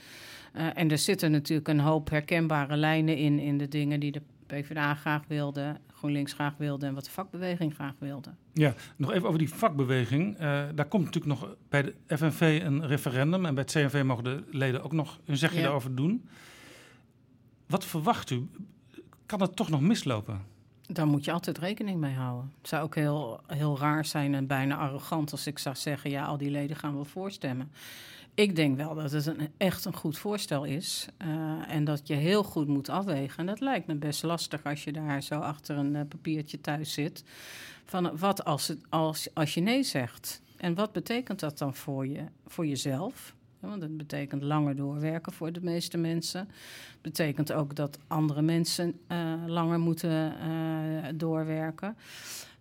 En 0.74 0.92
er 0.92 0.98
zitten 0.98 1.32
natuurlijk 1.32 1.68
een 1.68 1.80
hoop 1.80 2.10
herkenbare 2.10 2.78
lijnen 2.78 3.18
in, 3.18 3.40
in 3.40 3.58
de 3.58 3.68
dingen 3.68 4.00
die 4.00 4.12
de 4.12 4.22
PvdA 4.48 4.94
graag 4.94 5.24
wilde, 5.28 5.76
GroenLinks 5.98 6.34
graag 6.34 6.54
wilde 6.58 6.86
en 6.86 6.94
wat 6.94 7.06
de 7.06 7.12
vakbeweging 7.12 7.74
graag 7.74 7.94
wilde. 8.00 8.30
Ja, 8.54 8.74
nog 8.96 9.12
even 9.12 9.28
over 9.28 9.40
die 9.40 9.54
vakbeweging. 9.54 10.38
Eh, 10.38 10.64
daar 10.76 10.86
komt 10.86 11.06
natuurlijk 11.06 11.40
nog 11.40 11.56
bij 11.70 11.84
de 11.84 12.18
FNV 12.18 12.62
een 12.64 12.88
referendum. 12.88 13.46
En 13.46 13.56
bij 13.56 13.64
het 13.64 13.72
CNV 13.72 14.04
mogen 14.06 14.24
de 14.24 14.44
leden 14.52 14.84
ook 14.84 14.92
nog 14.92 15.20
hun 15.26 15.38
zegje 15.38 15.58
Ja. 15.58 15.64
daarover 15.64 15.96
doen. 15.96 16.28
Wat 17.66 17.86
verwacht 17.86 18.30
u? 18.30 18.48
Kan 19.26 19.42
het 19.42 19.56
toch 19.56 19.70
nog 19.70 19.82
mislopen? 19.82 20.42
Daar 20.82 21.08
moet 21.08 21.26
je 21.26 21.32
altijd 21.32 21.58
rekening 21.58 22.00
mee 22.00 22.14
houden. 22.16 22.52
Het 22.58 22.68
zou 22.68 22.84
ook 22.84 22.96
heel, 22.96 23.42
heel 23.48 23.78
raar 23.80 24.06
zijn 24.06 24.36
en 24.36 24.48
bijna 24.48 24.76
arrogant 24.76 25.32
als 25.32 25.48
ik 25.48 25.60
zou 25.60 25.76
zeggen: 25.76 26.10
ja, 26.10 26.26
al 26.26 26.38
die 26.38 26.52
leden 26.52 26.76
gaan 26.78 26.94
wel 26.94 27.06
voorstemmen. 27.06 27.72
Ik 28.38 28.56
denk 28.56 28.78
wel 28.78 28.96
dat 28.96 29.12
het 29.12 29.26
een, 29.26 29.50
echt 29.58 29.86
een 29.86 29.96
goed 29.96 30.18
voorstel 30.18 30.64
is. 30.64 31.08
eh, 31.18 31.28
en 31.68 31.84
dat 31.84 32.08
je 32.08 32.14
heel 32.14 32.44
goed 32.44 32.68
moet 32.68 32.90
afwegen. 32.90 33.38
En 33.38 33.46
dat 33.46 33.60
lijkt 33.60 33.88
me 33.88 33.96
best 33.96 34.24
lastig 34.24 34.64
als 34.64 34.84
je 34.84 34.92
daar 34.92 35.24
zo 35.24 35.40
achter 35.40 35.78
een 35.78 35.96
eh, 35.96 36.02
papiertje 36.08 36.62
thuis 36.62 36.94
zit. 36.94 37.24
Van 37.86 38.18
wat 38.18 38.46
als, 38.46 38.68
het, 38.68 38.80
als, 38.90 39.28
als 39.34 39.54
je 39.54 39.62
nee 39.62 39.84
zegt? 39.84 40.42
En 40.58 40.76
wat 40.76 40.92
betekent 40.92 41.40
dat 41.40 41.58
dan 41.58 41.76
voor, 41.76 42.08
je, 42.08 42.24
voor 42.48 42.66
jezelf? 42.68 43.36
Want 43.60 43.82
het 43.82 43.98
betekent 43.98 44.42
langer 44.42 44.76
doorwerken 44.76 45.34
voor 45.34 45.52
de 45.52 45.62
meeste 45.62 45.98
mensen. 45.98 46.50
betekent 47.02 47.52
ook 47.52 47.76
dat 47.76 48.00
andere 48.08 48.42
mensen 48.42 49.00
eh, 49.08 49.34
langer 49.46 49.80
moeten 49.80 50.34
doorwerken. 51.18 51.98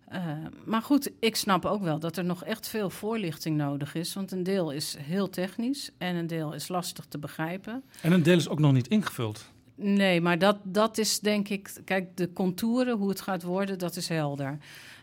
Eh, 0.07 0.21
maar 0.65 0.81
goed, 0.81 1.11
ik 1.19 1.35
snap 1.35 1.65
ook 1.65 1.81
wel 1.81 1.99
dat 1.99 2.17
er 2.17 2.25
nog 2.25 2.43
echt 2.43 2.67
veel 2.67 2.89
voorlichting 2.89 3.57
nodig 3.57 3.95
is. 3.95 4.13
Want 4.13 4.31
een 4.31 4.43
deel 4.43 4.71
is 4.71 4.95
heel 4.99 5.29
technisch 5.29 5.89
en 5.97 6.15
een 6.15 6.27
deel 6.27 6.53
is 6.53 6.67
lastig 6.67 7.05
te 7.05 7.17
begrijpen. 7.17 7.83
En 8.01 8.11
een 8.11 8.23
deel 8.23 8.37
is 8.37 8.49
ook 8.49 8.59
nog 8.59 8.73
niet 8.73 8.87
ingevuld. 8.87 9.51
Nee, 9.75 10.21
maar 10.21 10.39
dat, 10.39 10.57
dat 10.63 10.97
is 10.97 11.19
denk 11.19 11.49
ik. 11.49 11.73
Kijk, 11.85 12.17
de 12.17 12.33
contouren, 12.33 12.97
hoe 12.97 13.09
het 13.09 13.21
gaat 13.21 13.43
worden, 13.43 13.79
dat 13.79 13.95
is 13.95 14.07
helder. 14.09 14.57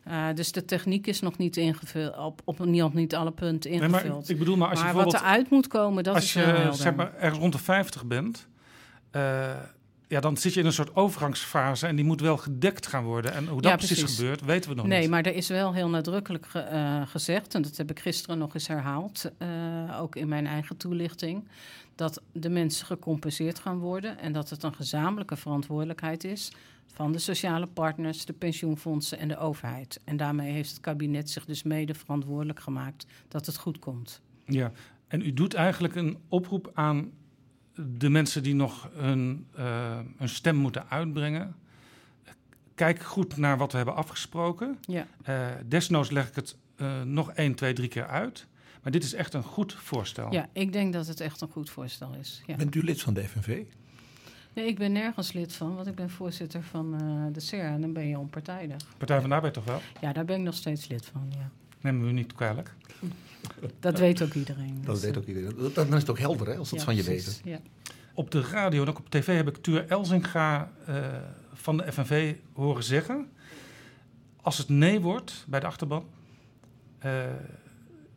Eh, 0.04 0.26
dus 0.34 0.52
de 0.52 0.64
techniek 0.64 1.06
is 1.06 1.20
nog 1.20 1.38
niet 1.38 1.56
ingevuld, 1.56 2.16
op, 2.18 2.40
op 2.44 2.64
niet, 2.64 2.82
op 2.82 2.94
niet 2.94 3.14
alle 3.14 3.32
punten 3.32 3.70
Nee, 3.70 3.80
ingevuld. 3.80 4.20
maar 4.20 4.30
ik 4.30 4.38
bedoel, 4.38 4.56
maar 4.56 4.68
als 4.68 4.78
je 4.78 4.84
maar 4.84 4.94
wat 4.94 5.14
eruit 5.14 5.50
moet 5.50 5.66
komen, 5.66 6.04
dat 6.04 6.14
als 6.14 6.24
is 6.24 6.32
je 6.32 6.38
helder. 6.40 6.74
zeg 6.74 6.94
maar, 6.94 7.14
ergens 7.14 7.40
rond 7.40 7.52
de 7.52 7.58
50 7.58 8.04
bent, 8.04 8.48
eh, 9.10 9.50
ja, 10.08 10.20
dan 10.20 10.36
zit 10.36 10.54
je 10.54 10.60
in 10.60 10.66
een 10.66 10.72
soort 10.72 10.96
overgangsfase 10.96 11.86
en 11.86 11.96
die 11.96 12.04
moet 12.04 12.20
wel 12.20 12.36
gedekt 12.36 12.86
gaan 12.86 13.04
worden. 13.04 13.32
En 13.32 13.46
hoe 13.46 13.60
dat 13.60 13.70
Ja, 13.70 13.76
precies, 13.76 13.98
precies. 13.98 14.18
gebeurt, 14.18 14.44
weten 14.44 14.70
we 14.70 14.76
nog 14.76 14.86
nee, 14.86 15.00
niet. 15.00 15.10
maar 15.10 15.22
er 15.26 15.34
is 15.34 15.48
wel 15.48 15.72
heel 15.72 15.88
nadrukkelijk 15.88 16.46
ge- 16.46 16.58
eh, 16.58 17.02
gezegd, 17.06 17.54
en 17.54 17.62
dat 17.62 17.76
heb 17.76 17.90
ik 17.90 18.00
gisteren 18.00 18.38
nog 18.38 18.54
eens 18.54 18.66
herhaald, 18.66 19.30
eh, 19.38 19.48
ook 20.00 20.16
in 20.16 20.28
mijn 20.28 20.46
eigen 20.46 20.76
toelichting, 20.76 21.48
dat 21.94 22.22
de 22.32 22.48
mensen 22.48 22.86
gecompenseerd 22.86 23.58
gaan 23.58 23.78
worden 23.78 24.18
en 24.18 24.32
dat 24.32 24.50
het 24.50 24.62
een 24.62 24.74
gezamenlijke 24.74 25.36
verantwoordelijkheid 25.36 26.24
is 26.24 26.52
van 26.92 27.12
de 27.12 27.18
sociale 27.18 27.66
partners, 27.66 28.24
de 28.24 28.32
pensioenfondsen 28.32 29.18
en 29.18 29.28
de 29.28 29.38
overheid. 29.38 30.00
En 30.04 30.16
daarmee 30.16 30.52
heeft 30.52 30.70
het 30.70 30.80
kabinet 30.80 31.30
zich 31.30 31.44
dus 31.44 31.62
mede 31.62 31.94
verantwoordelijk 31.94 32.60
gemaakt 32.60 33.06
dat 33.28 33.46
het 33.46 33.56
goed 33.56 33.78
komt. 33.78 34.20
Ja, 34.46 34.72
en 35.08 35.20
u 35.20 35.32
doet 35.32 35.54
eigenlijk 35.54 35.94
een 35.94 36.18
oproep 36.28 36.70
aan 36.74 37.10
de 37.74 38.08
mensen 38.08 38.42
die 38.42 38.54
nog 38.54 38.88
hun, 38.92 39.46
eh, 39.56 39.98
hun 40.16 40.28
stem 40.28 40.56
moeten 40.56 40.90
uitbrengen. 40.90 41.54
Kijk 42.74 43.02
goed 43.02 43.36
naar 43.36 43.58
wat 43.58 43.70
we 43.70 43.76
hebben 43.76 43.94
afgesproken. 43.94 44.78
Ja. 44.80 45.06
Eh, 45.22 45.46
desnoods 45.66 46.10
leg 46.10 46.28
ik 46.28 46.34
het 46.34 46.56
eh, 46.76 47.02
nog 47.02 47.32
één, 47.32 47.54
twee, 47.54 47.72
drie 47.72 47.88
keer 47.88 48.06
uit. 48.06 48.46
Maar 48.82 48.92
dit 48.92 49.04
is 49.04 49.14
echt 49.14 49.34
een 49.34 49.42
goed 49.42 49.72
voorstel. 49.72 50.32
Ja, 50.32 50.48
ik 50.52 50.72
denk 50.72 50.92
dat 50.92 51.06
het 51.06 51.20
echt 51.20 51.40
een 51.40 51.48
goed 51.48 51.70
voorstel 51.70 52.14
is. 52.20 52.42
Ja. 52.46 52.56
Bent 52.56 52.74
u 52.74 52.84
lid 52.84 53.02
van 53.02 53.14
de 53.14 53.28
FNV? 53.28 53.62
Nee, 54.54 54.66
ik 54.66 54.78
ben 54.78 54.92
nergens 54.92 55.32
lid 55.32 55.52
van, 55.52 55.74
want 55.74 55.86
ik 55.86 55.94
ben 55.94 56.10
voorzitter 56.10 56.62
van 56.62 56.94
eh, 57.00 57.32
de 57.32 57.40
CER 57.40 57.64
en 57.64 57.80
dan 57.80 57.92
ben 57.92 58.08
je 58.08 58.18
onpartijdig. 58.18 58.76
Partij 58.98 59.20
van 59.20 59.28
de 59.28 59.34
Arbeid 59.34 59.54
toch 59.54 59.64
wel? 59.64 59.80
Ja, 60.00 60.12
daar 60.12 60.24
ben 60.24 60.36
ik 60.36 60.42
nog 60.42 60.54
steeds 60.54 60.88
lid 60.88 61.06
van, 61.06 61.32
ja. 61.38 61.50
Nemen 61.80 62.02
we 62.02 62.08
u 62.08 62.12
niet 62.12 62.32
kwalijk. 62.32 62.74
Dat 63.80 63.98
weet 63.98 64.22
ook 64.22 64.34
iedereen. 64.34 64.78
Dat 64.84 64.94
Dus, 64.94 65.04
weet 65.04 65.12
eh, 65.12 65.18
ook 65.18 65.26
iedereen. 65.26 65.54
Dat- 65.56 65.74
Dan 65.74 65.86
is 65.86 65.92
het 66.00 66.10
ook 66.10 66.18
helder 66.18 66.46
hè, 66.46 66.56
als 66.56 66.70
dat 66.70 66.78
ja, 66.78 66.84
van 66.84 66.94
je 66.94 67.02
precies, 67.02 67.40
weten. 67.42 67.50
Ja. 67.50 67.58
Op 68.14 68.30
de 68.30 68.40
radio 68.40 68.82
en 68.82 68.88
ook 68.88 68.98
op 68.98 69.10
tv 69.10 69.36
heb 69.36 69.48
ik 69.48 69.56
Tuur 69.56 69.86
Elzinga 69.88 70.70
eh, 70.86 70.96
van 71.52 71.76
de 71.76 71.92
FNV 71.92 72.34
horen 72.52 72.84
zeggen... 72.84 73.28
als 74.42 74.58
het 74.58 74.68
nee 74.68 75.00
wordt 75.00 75.44
bij 75.48 75.60
de 75.60 75.66
achterban, 75.66 76.04
eh, 76.98 77.12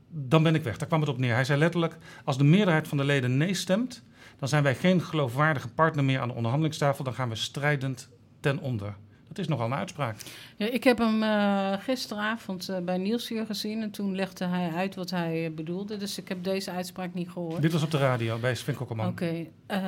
dan 0.09 0.43
ben 0.43 0.55
ik 0.55 0.63
weg. 0.63 0.77
Daar 0.77 0.87
kwam 0.87 0.99
het 0.99 1.09
op 1.09 1.17
neer. 1.17 1.33
Hij 1.33 1.43
zei 1.45 1.59
letterlijk, 1.59 1.97
als 2.23 2.37
de 2.37 2.43
meerderheid 2.43 2.87
van 2.87 2.97
de 2.97 3.03
leden 3.03 3.37
nee 3.37 3.53
stemt... 3.53 4.03
dan 4.39 4.47
zijn 4.47 4.63
wij 4.63 4.75
geen 4.75 5.01
geloofwaardige 5.01 5.67
partner 5.67 6.03
meer 6.03 6.19
aan 6.19 6.27
de 6.27 6.33
onderhandelingstafel... 6.33 7.03
dan 7.03 7.13
gaan 7.13 7.29
we 7.29 7.35
strijdend 7.35 8.09
ten 8.39 8.59
onder. 8.59 8.95
Dat 9.27 9.37
is 9.37 9.47
nogal 9.47 9.65
een 9.65 9.73
uitspraak. 9.73 10.17
Ja, 10.55 10.65
ik 10.65 10.83
heb 10.83 10.97
hem 10.97 11.23
eh, 11.23 11.73
gisteravond 11.79 12.69
eh, 12.69 12.77
bij 12.79 12.97
Niels 12.97 13.27
hier 13.27 13.45
gezien 13.45 13.81
en 13.81 13.91
toen 13.91 14.15
legde 14.15 14.45
hij 14.45 14.71
uit 14.71 14.95
wat 14.95 15.09
hij 15.09 15.45
eh, 15.45 15.51
bedoelde. 15.51 15.97
Dus 15.97 16.17
ik 16.17 16.27
heb 16.27 16.43
deze 16.43 16.71
uitspraak 16.71 17.13
niet 17.13 17.29
gehoord. 17.29 17.61
Dit 17.61 17.71
was 17.71 17.83
op 17.83 17.91
de 17.91 17.97
radio 17.97 18.37
bij 18.37 18.55
Sven 18.55 18.75
Kokkelman. 18.75 19.07
Oké, 19.07 19.45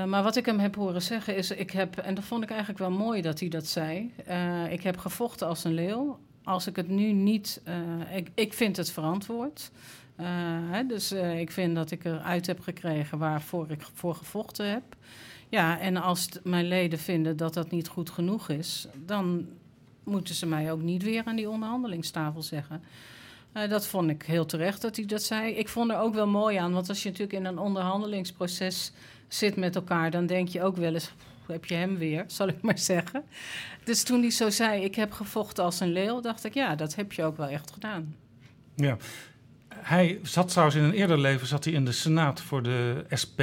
maar 0.07 0.23
wat 0.23 0.35
ik 0.35 0.45
hem 0.45 0.59
heb 0.59 0.75
horen 0.75 1.01
zeggen 1.01 1.35
is, 1.35 1.51
ik 1.51 1.71
heb, 1.71 1.97
en 1.97 2.15
dat 2.15 2.23
vond 2.23 2.43
ik 2.43 2.49
eigenlijk 2.49 2.79
wel 2.79 2.91
mooi 2.91 3.21
dat 3.21 3.39
hij 3.39 3.49
dat 3.49 3.67
zei. 3.67 4.13
ik 4.69 4.83
heb 4.83 4.97
gevochten 4.97 5.47
als 5.47 5.63
een 5.63 5.73
leeuw. 5.73 6.19
Als 6.43 6.67
ik 6.67 6.75
het 6.75 6.87
nu 6.87 7.11
niet, 7.11 7.61
ik, 8.15 8.29
ik 8.35 8.53
vind 8.53 8.77
het 8.77 8.91
verantwoord. 8.91 9.71
Hè, 10.71 10.85
dus 10.85 11.11
ik 11.11 11.51
vind 11.51 11.75
dat 11.75 11.91
ik 11.91 12.05
eruit 12.05 12.47
heb 12.47 12.59
gekregen 12.59 13.17
waarvoor 13.17 13.71
ik 13.71 13.81
voor 13.93 14.15
gevochten 14.15 14.69
heb. 14.71 14.83
Ja, 15.49 15.79
en 15.79 15.97
als 15.97 16.29
mijn 16.43 16.67
leden 16.67 16.99
vinden 16.99 17.37
dat 17.37 17.53
dat 17.53 17.71
niet 17.71 17.87
goed 17.87 18.09
genoeg 18.09 18.49
is, 18.49 18.87
dan 19.05 19.47
moeten 20.03 20.35
ze 20.35 20.45
mij 20.45 20.71
ook 20.71 20.81
niet 20.81 21.03
weer 21.03 21.23
aan 21.25 21.35
die 21.35 21.49
onderhandelingstafel 21.49 22.41
zeggen. 22.41 22.83
Eh, 23.51 23.69
dat 23.69 23.87
vond 23.87 24.09
ik 24.09 24.23
heel 24.23 24.45
terecht 24.45 24.81
dat 24.81 24.95
hij 24.95 25.05
dat 25.05 25.23
zei. 25.23 25.53
Ik 25.53 25.69
vond 25.69 25.91
er 25.91 25.97
ook 25.97 26.13
wel 26.13 26.27
mooi 26.27 26.57
aan, 26.57 26.73
want 26.73 26.89
als 26.89 27.03
je 27.03 27.09
natuurlijk 27.09 27.39
in 27.39 27.45
een 27.45 27.59
onderhandelingsproces 27.59 28.91
zit 29.27 29.55
met 29.55 29.75
elkaar, 29.75 30.11
dan 30.11 30.25
denk 30.25 30.47
je 30.47 30.63
ook 30.63 30.77
wel 30.77 30.93
eens, 30.93 31.05
"Pff, 31.07 31.47
heb 31.47 31.65
je 31.65 31.75
hem 31.75 31.97
weer, 31.97 32.23
zal 32.37 32.47
ik 32.47 32.61
maar 32.61 32.77
zeggen. 32.79 33.23
Dus 33.83 34.03
toen 34.03 34.21
hij 34.21 34.31
zo 34.31 34.49
zei, 34.49 34.83
ik 34.83 34.95
heb 34.95 35.11
gevochten 35.11 35.63
als 35.63 35.79
een 35.79 35.91
leeuw, 35.91 36.21
dacht 36.21 36.43
ik, 36.43 36.53
ja, 36.53 36.75
dat 36.75 36.95
heb 36.95 37.11
je 37.11 37.23
ook 37.23 37.37
wel 37.37 37.47
echt 37.47 37.71
gedaan. 37.71 38.15
Ja. 38.75 38.97
Hij 39.75 40.19
zat 40.23 40.47
trouwens 40.47 40.77
in 40.77 40.83
een 40.83 40.93
eerder 40.93 41.19
leven 41.19 41.47
zat 41.47 41.63
hij 41.63 41.73
in 41.73 41.85
de 41.85 41.91
Senaat 41.91 42.41
voor 42.41 42.63
de 42.63 43.05
SP. 43.21 43.41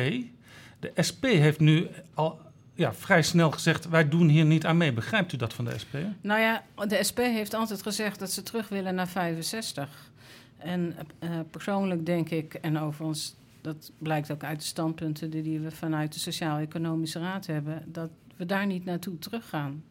De 0.94 1.02
SP 1.08 1.24
heeft 1.24 1.60
nu 1.60 1.88
al 2.14 2.40
ja, 2.74 2.94
vrij 2.94 3.22
snel 3.22 3.50
gezegd: 3.50 3.88
wij 3.88 4.08
doen 4.08 4.28
hier 4.28 4.44
niet 4.44 4.66
aan 4.66 4.76
mee. 4.76 4.92
Begrijpt 4.92 5.32
u 5.32 5.36
dat 5.36 5.54
van 5.54 5.64
de 5.64 5.78
SP? 5.82 5.94
Nou 6.20 6.40
ja, 6.40 6.64
de 6.86 7.04
SP 7.08 7.18
heeft 7.18 7.54
altijd 7.54 7.82
gezegd 7.82 8.18
dat 8.18 8.30
ze 8.30 8.42
terug 8.42 8.68
willen 8.68 8.94
naar 8.94 9.08
65. 9.08 10.10
En 10.58 10.96
eh, 11.18 11.30
persoonlijk 11.50 12.06
denk 12.06 12.30
ik, 12.30 12.54
en 12.54 12.78
overigens, 12.78 13.34
dat 13.60 13.92
blijkt 13.98 14.30
ook 14.30 14.44
uit 14.44 14.58
de 14.58 14.66
standpunten 14.66 15.30
die, 15.30 15.60
we 15.60 15.70
vanuit 15.70 16.12
de 16.12 16.18
Sociaal-Economische 16.18 17.18
Raad 17.18 17.46
hebben, 17.46 17.82
dat 17.86 18.10
we 18.36 18.46
daar 18.46 18.66
niet 18.66 18.84
naartoe 18.84 19.18
teruggaan. 19.18 19.84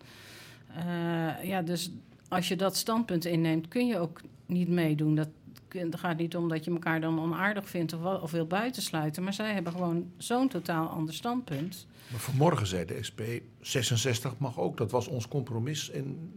Eh, 0.75 1.43
ja, 1.43 1.61
dus 1.61 1.91
als 2.27 2.47
je 2.47 2.55
dat 2.55 2.75
standpunt 2.75 3.25
inneemt, 3.25 3.67
kun 3.67 3.87
je 3.87 3.97
ook 3.99 4.21
niet 4.45 4.69
meedoen. 4.69 5.15
Dat, 5.15 5.29
het 5.79 5.99
gaat 5.99 6.17
niet 6.17 6.35
om 6.35 6.49
dat 6.49 6.65
je 6.65 6.71
elkaar 6.71 7.01
dan 7.01 7.19
onaardig 7.19 7.69
vindt 7.69 7.93
of, 7.93 8.21
of 8.21 8.31
wil 8.31 8.45
buitensluiten, 8.45 9.23
maar 9.23 9.33
zij 9.33 9.53
hebben 9.53 9.71
gewoon 9.71 10.11
zo'n 10.17 10.47
totaal 10.47 10.87
ander 10.87 11.13
standpunt. 11.13 11.87
Maar 12.11 12.19
vanmorgen 12.19 12.67
zei 12.67 12.85
de 12.85 13.03
SP, 13.07 13.21
66 13.61 14.33
mag 14.37 14.59
ook. 14.59 14.77
Dat 14.77 14.91
was 14.91 15.07
ons 15.07 15.27
compromis. 15.27 15.91
En 15.91 16.33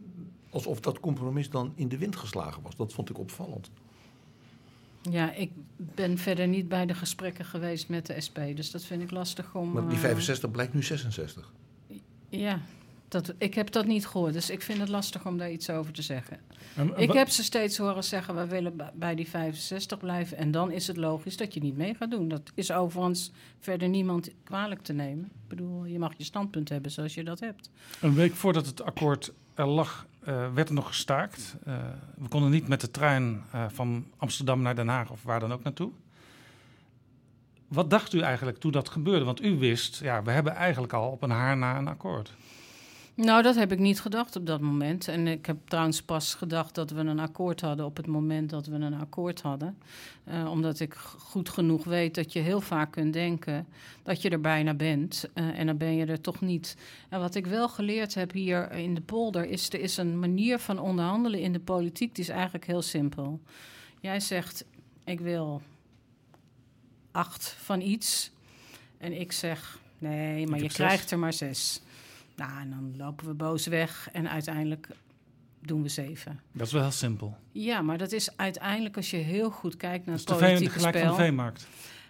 alsof 0.51 0.81
dat 0.81 1.01
compromis 1.01 1.51
dan 1.51 1.73
in 1.75 1.89
de 1.89 1.99
wind 1.99 2.17
geslagen 2.17 2.63
was. 2.63 2.77
Dat 2.77 2.93
vond 2.93 3.11
ik 3.11 3.19
opvallend. 3.19 3.71
Ja, 5.11 5.33
ik 5.33 5.51
ben 5.77 6.19
verder 6.19 6.49
niet 6.49 6.69
bij 6.69 6.87
de 6.87 6.95
gesprekken 6.95 7.45
geweest 7.45 7.89
met 7.89 8.07
de 8.07 8.21
SP, 8.27 8.39
dus 8.55 8.71
dat 8.71 8.85
vind 8.85 9.03
ik 9.03 9.11
lastig 9.11 9.55
om. 9.55 9.73
Maar 9.73 9.89
die 9.89 9.97
eh, 9.97 10.01
65 10.01 10.51
blijkt 10.51 10.75
nu 10.75 10.83
66. 10.83 11.53
ja, 12.29 12.61
Dat, 13.09 13.35
ik 13.39 13.55
heb 13.55 13.71
dat 13.71 13.87
niet 13.87 14.07
gehoord, 14.07 14.33
dus 14.33 14.51
ik 14.51 14.63
vind 14.63 14.79
het 14.79 14.89
lastig 14.89 15.27
om 15.27 15.39
daar 15.39 15.51
iets 15.51 15.71
over 15.71 15.93
te 15.93 16.03
zeggen. 16.03 16.41
En, 16.77 16.93
Ik 16.97 17.13
heb 17.13 17.29
ze 17.29 17.43
steeds 17.43 17.79
horen 17.79 18.05
zeggen, 18.05 18.37
we 18.37 18.47
willen 18.47 18.77
bij 18.95 19.15
die 19.15 19.29
65 19.29 19.99
blijven. 19.99 20.37
En 20.37 20.51
dan 20.51 20.71
is 20.71 20.87
het 20.87 20.97
logisch 20.97 21.37
dat 21.37 21.55
je 21.55 21.61
niet 21.61 21.77
mee 21.77 21.95
gaat 21.95 22.11
doen. 22.11 22.29
Dat 22.29 22.53
is 22.55 22.73
overigens 22.73 23.31
verder 23.61 23.89
niemand 23.89 24.31
kwalijk 24.45 24.83
te 24.83 24.93
nemen. 24.93 25.25
Ik 25.25 25.49
bedoel, 25.49 25.85
je 25.85 25.99
mag 25.99 26.13
je 26.17 26.25
standpunt 26.25 26.69
hebben 26.69 26.91
zoals 26.91 27.15
je 27.15 27.25
dat 27.25 27.41
hebt. 27.41 27.71
Een 28.01 28.15
week 28.15 28.35
voordat 28.35 28.67
het 28.67 28.83
akkoord 28.83 29.33
er 29.55 29.67
lag, 29.67 30.07
eh, 30.21 30.53
werd 30.55 30.69
er 30.69 30.75
nog 30.75 30.87
gestaakt. 30.87 31.57
Eh, 31.65 31.75
we 32.17 32.29
konden 32.29 32.51
niet 32.51 32.69
met 32.69 32.81
de 32.81 32.91
trein 32.91 33.43
eh, 33.53 33.65
van 33.69 34.07
Amsterdam 34.17 34.63
naar 34.63 34.75
Den 34.75 34.89
Haag 34.89 35.11
of 35.11 35.23
waar 35.23 35.41
dan 35.41 35.53
ook 35.53 35.63
naartoe. 35.63 35.91
Wat 37.69 37.91
dacht 37.91 38.13
u 38.13 38.21
eigenlijk 38.21 38.59
toen 38.59 38.73
dat 38.73 38.89
gebeurde? 38.89 39.25
Want 39.25 39.43
u 39.43 39.59
wist, 39.59 40.01
ja, 40.01 40.23
we 40.23 40.31
hebben 40.31 40.55
eigenlijk 40.55 40.93
al 40.93 41.11
op 41.11 41.23
een 41.23 41.31
haar 41.31 41.57
na 41.57 41.79
een 41.79 41.89
akkoord. 41.89 42.33
Nou, 43.21 43.43
dat 43.43 43.55
heb 43.55 43.73
ik 43.73 43.79
niet 43.79 44.01
gedacht 44.01 44.37
op 44.37 44.47
dat 44.47 44.61
moment. 44.61 45.09
En 45.09 45.27
ik 45.27 45.47
heb 45.47 45.57
trouwens 45.65 46.03
pas 46.03 46.35
gedacht 46.35 46.75
dat 46.75 46.91
we 46.91 47.01
een 47.01 47.19
akkoord 47.19 47.61
hadden 47.61 47.87
op 47.87 47.97
het 47.97 48.07
moment 48.07 48.51
dat 48.51 48.67
we 48.67 48.75
een 48.75 49.01
akkoord 49.01 49.41
hadden. 49.41 49.79
Eh, 50.25 50.51
omdat 50.51 50.81
ik 50.81 50.95
goed 50.95 51.49
genoeg 51.49 51.85
weet 51.85 52.15
dat 52.15 52.33
je 52.33 52.39
heel 52.39 52.61
vaak 52.61 52.91
kunt 52.91 53.13
denken 53.13 53.67
dat 54.03 54.23
je 54.23 54.31
er 54.31 54.41
bijna 54.41 54.75
bent. 54.75 55.29
eh, 55.35 55.59
en 55.59 55.67
dan 55.67 55.77
ben 55.77 55.95
je 55.95 56.07
er 56.07 56.21
toch 56.21 56.41
niet. 56.41 56.77
En 57.09 57.21
wat 57.21 57.35
ik 57.35 57.47
wel 57.47 57.69
geleerd 57.69 58.15
heb 58.15 58.33
hier 58.33 58.73
in 58.73 58.95
de 58.95 59.01
polder 59.01 59.45
is... 59.45 59.69
er 59.69 59.81
is 59.81 59.97
een 59.97 60.19
manier 60.19 60.59
van 60.59 60.79
onderhandelen 60.79 61.41
in 61.41 61.53
de 61.53 61.61
politiek 61.61 62.15
die 62.15 62.25
is 62.25 62.31
eigenlijk 62.31 62.67
heel 62.67 62.83
simpel. 62.83 63.41
Jij 64.01 64.21
zegt, 64.21 64.65
ik 65.05 65.21
wil 65.21 65.63
acht 67.11 67.57
van 67.59 67.81
iets. 67.81 68.31
En 68.99 69.21
ik 69.21 69.33
zeg, 69.33 69.79
nee, 69.99 70.47
maar 70.47 70.59
je 70.59 70.65
zes. 70.65 70.75
krijgt 70.75 71.11
er 71.11 71.19
maar 71.19 71.33
zes. 71.33 71.81
Nou, 72.39 72.61
en 72.61 72.71
dan 72.71 72.95
lopen 72.97 73.27
we 73.27 73.35
boos 73.35 73.67
weg 73.67 74.09
en 74.13 74.31
uiteindelijk 74.31 74.89
doen 75.61 75.83
we 75.83 75.89
zeven. 75.89 76.41
Dat 76.53 76.67
is 76.67 76.73
wel 76.73 76.83
heel 76.83 76.91
simpel. 76.91 77.37
Ja, 77.53 77.83
maar 77.83 77.99
dat 77.99 78.13
is 78.13 78.37
uiteindelijk 78.37 78.97
als 78.97 79.11
je 79.11 79.17
heel 79.17 79.51
goed 79.51 79.77
kijkt 79.77 80.07
naar 80.07 80.17
Dat 80.17 80.25
is 80.25 80.31
het 80.31 80.39
de 80.39 80.45
politieke 80.47 80.73
gelijk 80.79 80.97
van 80.97 81.05
spel. 81.05 81.17
de 81.17 81.23
veemarkt. 81.23 81.67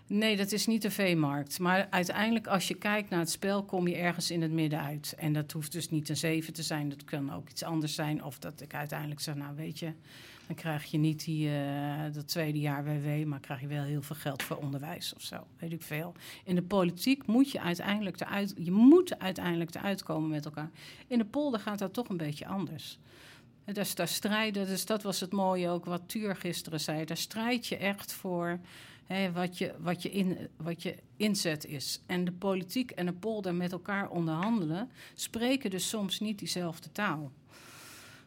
Nee, 0.06 0.36
dat 0.36 0.52
is 0.52 0.66
niet 0.66 0.82
de 0.82 0.90
veemarkt. 0.90 1.58
Maar 1.58 1.86
uiteindelijk, 1.90 2.46
als 2.46 2.68
je 2.68 2.74
kijkt 2.74 3.10
naar 3.10 3.18
het 3.18 3.30
spel, 3.30 3.64
kom 3.64 3.88
je 3.88 3.94
ergens 3.96 4.30
in 4.30 4.42
het 4.42 4.52
midden 4.52 4.80
uit. 4.80 5.14
En 5.18 5.32
dat 5.32 5.52
hoeft 5.52 5.72
dus 5.72 5.90
niet 5.90 6.08
een 6.08 6.16
7 6.16 6.52
te 6.52 6.62
zijn. 6.62 6.88
Dat 6.88 7.04
kan 7.04 7.32
ook 7.34 7.48
iets 7.48 7.62
anders 7.62 7.94
zijn. 7.94 8.24
Of 8.24 8.38
dat 8.38 8.60
ik 8.60 8.74
uiteindelijk 8.74 9.20
zeg, 9.20 9.34
nou 9.34 9.56
weet 9.56 9.78
je, 9.78 9.92
dan 10.48 10.56
krijg 10.56 10.84
je 10.84 10.98
niet 10.98 11.24
die, 11.24 11.48
eh, 11.48 12.12
dat 12.12 12.28
tweede 12.28 12.60
jaar 12.60 12.84
WW, 12.84 13.24
maar 13.24 13.40
krijg 13.40 13.60
je 13.60 13.66
wel 13.66 13.82
heel 13.82 14.02
veel 14.02 14.16
geld 14.16 14.42
voor 14.42 14.56
onderwijs 14.56 15.14
of 15.14 15.22
zo. 15.22 15.46
Weet 15.58 15.72
ik 15.72 15.82
veel. 15.82 16.14
In 16.44 16.54
de 16.54 16.62
politiek 16.62 17.26
moet 17.26 17.50
je 17.50 17.60
uiteindelijk 17.60 18.20
eruit, 18.20 18.54
je 18.56 18.72
moet 18.72 19.18
uiteindelijk 19.18 19.74
eruit 19.74 20.02
komen 20.02 20.30
met 20.30 20.44
elkaar. 20.44 20.70
In 21.06 21.18
de 21.18 21.24
polder 21.24 21.60
gaat 21.60 21.78
dat 21.78 21.92
toch 21.92 22.08
een 22.08 22.16
beetje 22.16 22.46
anders. 22.46 22.98
En 23.64 23.74
daar, 23.74 23.90
daar 23.94 24.08
strijden, 24.08 24.66
dus 24.66 24.86
dat 24.86 25.02
was 25.02 25.20
het 25.20 25.32
mooie 25.32 25.68
ook 25.68 25.84
wat 25.84 26.08
Tuur 26.08 26.36
gisteren 26.36 26.80
zei. 26.80 27.04
Daar 27.04 27.16
strijd 27.16 27.66
je 27.66 27.76
echt 27.76 28.12
voor 28.12 28.60
hè, 29.04 29.32
wat, 29.32 29.58
je, 29.58 29.74
wat, 29.78 30.02
je 30.02 30.10
in, 30.10 30.48
wat 30.56 30.82
je 30.82 30.96
inzet 31.16 31.64
is. 31.64 32.00
En 32.06 32.24
de 32.24 32.32
politiek 32.32 32.90
en 32.90 33.06
de 33.06 33.12
polder 33.12 33.54
met 33.54 33.72
elkaar 33.72 34.10
onderhandelen, 34.10 34.90
spreken 35.14 35.70
dus 35.70 35.88
soms 35.88 36.20
niet 36.20 36.38
diezelfde 36.38 36.92
taal. 36.92 37.32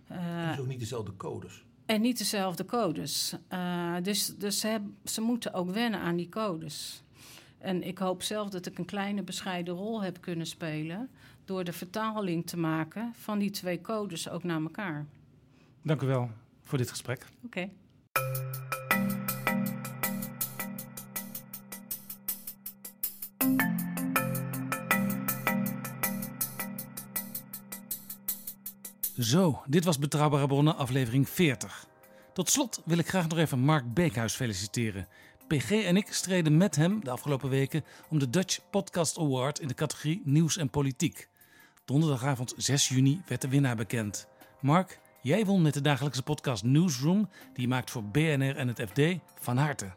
Eh, 0.08 0.18
Het 0.20 0.54
is 0.54 0.60
ook 0.60 0.68
niet 0.68 0.80
dezelfde 0.80 1.18
codes. 1.18 1.64
En 1.92 2.02
niet 2.02 2.18
dezelfde 2.18 2.66
codes. 2.66 3.36
Eh, 3.48 3.96
dus 4.02 4.36
dus 4.38 4.60
ze, 4.60 4.82
ze 5.04 5.22
moeten 5.22 5.54
ook 5.54 5.72
wennen 5.72 6.00
aan 6.00 6.16
die 6.16 6.30
codes. 6.30 7.04
En 7.58 7.84
ik 7.84 7.98
hoop 7.98 8.24
zelf 8.24 8.50
dat 8.50 8.66
ik 8.66 8.78
een 8.78 8.86
kleine 8.86 9.24
bescheiden 9.24 9.74
rol 9.74 10.02
heb 10.02 10.22
kunnen 10.22 10.46
spelen. 10.48 11.10
door 11.46 11.64
de 11.64 11.74
vertaling 11.74 12.48
te 12.48 12.58
maken 12.58 13.14
van 13.16 13.40
die 13.40 13.50
twee 13.50 13.82
codes 13.82 14.30
ook 14.30 14.44
naar 14.44 14.62
elkaar. 14.62 15.06
Dank 15.82 16.02
u 16.02 16.08
wel 16.08 16.30
voor 16.62 16.78
dit 16.78 16.90
gesprek. 16.90 17.26
Oké. 17.46 17.70
Zo, 29.22 29.62
dit 29.68 29.84
was 29.84 30.00
Betrouwbare 30.00 30.48
Bronnen, 30.48 30.76
aflevering 30.76 31.30
40. 31.30 31.88
Tot 32.34 32.50
slot 32.50 32.82
wil 32.86 32.98
ik 32.98 33.08
graag 33.08 33.28
nog 33.28 33.38
even 33.38 33.60
Mark 33.60 33.94
Beekhuis 33.94 34.34
feliciteren. 34.34 35.08
PG 35.48 35.72
en 35.72 35.96
ik 35.96 36.14
streden 36.14 36.58
met 36.58 36.76
hem 36.76 37.04
de 37.04 37.10
afgelopen 37.10 37.50
weken 37.50 37.84
om 38.10 38.20
de 38.20 38.30
Dutch 38.30 38.60
Podcast 38.70 39.18
Award 39.18 39.60
in 39.60 39.68
de 39.68 39.74
categorie 39.74 40.22
Nieuws 40.24 40.58
en 40.58 40.70
Politiek. 40.70 41.28
Donderdagavond 41.86 42.54
6 42.58 42.88
juni 42.88 43.22
werd 43.28 43.42
de 43.42 43.48
winnaar 43.48 43.76
bekend. 43.76 44.28
Mark, 44.62 45.00
jij 45.22 45.46
won 45.46 45.62
met 45.62 45.74
de 45.74 45.82
dagelijkse 45.82 46.24
podcast 46.24 46.64
Newsroom, 46.64 47.30
die 47.54 47.62
je 47.62 47.68
maakt 47.68 47.92
voor 47.92 48.04
BNR 48.04 48.56
en 48.56 48.68
het 48.68 48.82
FD, 48.90 49.02
van 49.40 49.58
harte. 49.58 49.94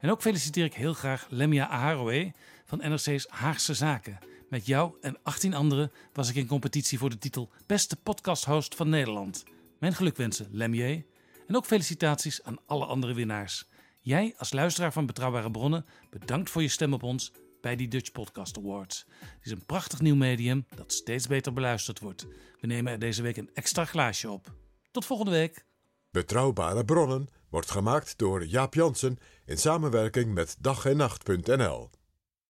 En 0.00 0.10
ook 0.10 0.22
feliciteer 0.22 0.64
ik 0.64 0.74
heel 0.74 0.94
graag 0.94 1.26
Lemia 1.28 1.68
Aharoe 1.68 2.32
van 2.64 2.78
NRC's 2.78 3.26
Haagse 3.28 3.74
Zaken. 3.74 4.18
Met 4.52 4.66
jou 4.66 4.94
en 5.00 5.16
18 5.22 5.54
anderen 5.54 5.92
was 6.12 6.28
ik 6.28 6.34
in 6.34 6.46
competitie 6.46 6.98
voor 6.98 7.10
de 7.10 7.18
titel 7.18 7.50
Beste 7.66 7.96
Podcast-host 7.96 8.74
van 8.74 8.88
Nederland. 8.88 9.44
Mijn 9.78 9.94
gelukwensen, 9.94 10.48
Lemje. 10.50 11.04
En 11.46 11.56
ook 11.56 11.66
felicitaties 11.66 12.42
aan 12.42 12.58
alle 12.66 12.84
andere 12.84 13.14
winnaars. 13.14 13.68
Jij 14.00 14.34
als 14.38 14.52
luisteraar 14.52 14.92
van 14.92 15.06
Betrouwbare 15.06 15.50
Bronnen, 15.50 15.86
bedankt 16.10 16.50
voor 16.50 16.62
je 16.62 16.68
stem 16.68 16.92
op 16.92 17.02
ons 17.02 17.32
bij 17.60 17.76
die 17.76 17.88
Dutch 17.88 18.12
Podcast 18.12 18.58
Awards. 18.58 19.06
Het 19.18 19.44
is 19.46 19.50
een 19.50 19.66
prachtig 19.66 20.00
nieuw 20.00 20.16
medium 20.16 20.66
dat 20.74 20.92
steeds 20.92 21.26
beter 21.26 21.52
beluisterd 21.52 22.00
wordt. 22.00 22.26
We 22.60 22.66
nemen 22.66 22.92
er 22.92 22.98
deze 22.98 23.22
week 23.22 23.36
een 23.36 23.50
extra 23.54 23.84
glaasje 23.84 24.30
op. 24.30 24.54
Tot 24.90 25.04
volgende 25.04 25.32
week. 25.32 25.64
Betrouwbare 26.10 26.84
bronnen 26.84 27.28
wordt 27.48 27.70
gemaakt 27.70 28.18
door 28.18 28.46
Jaap 28.46 28.74
Jansen 28.74 29.18
in 29.44 29.58
samenwerking 29.58 30.34
met 30.34 30.56
dag 30.60 30.84
en 30.84 30.96
nacht.nl. 30.96 31.90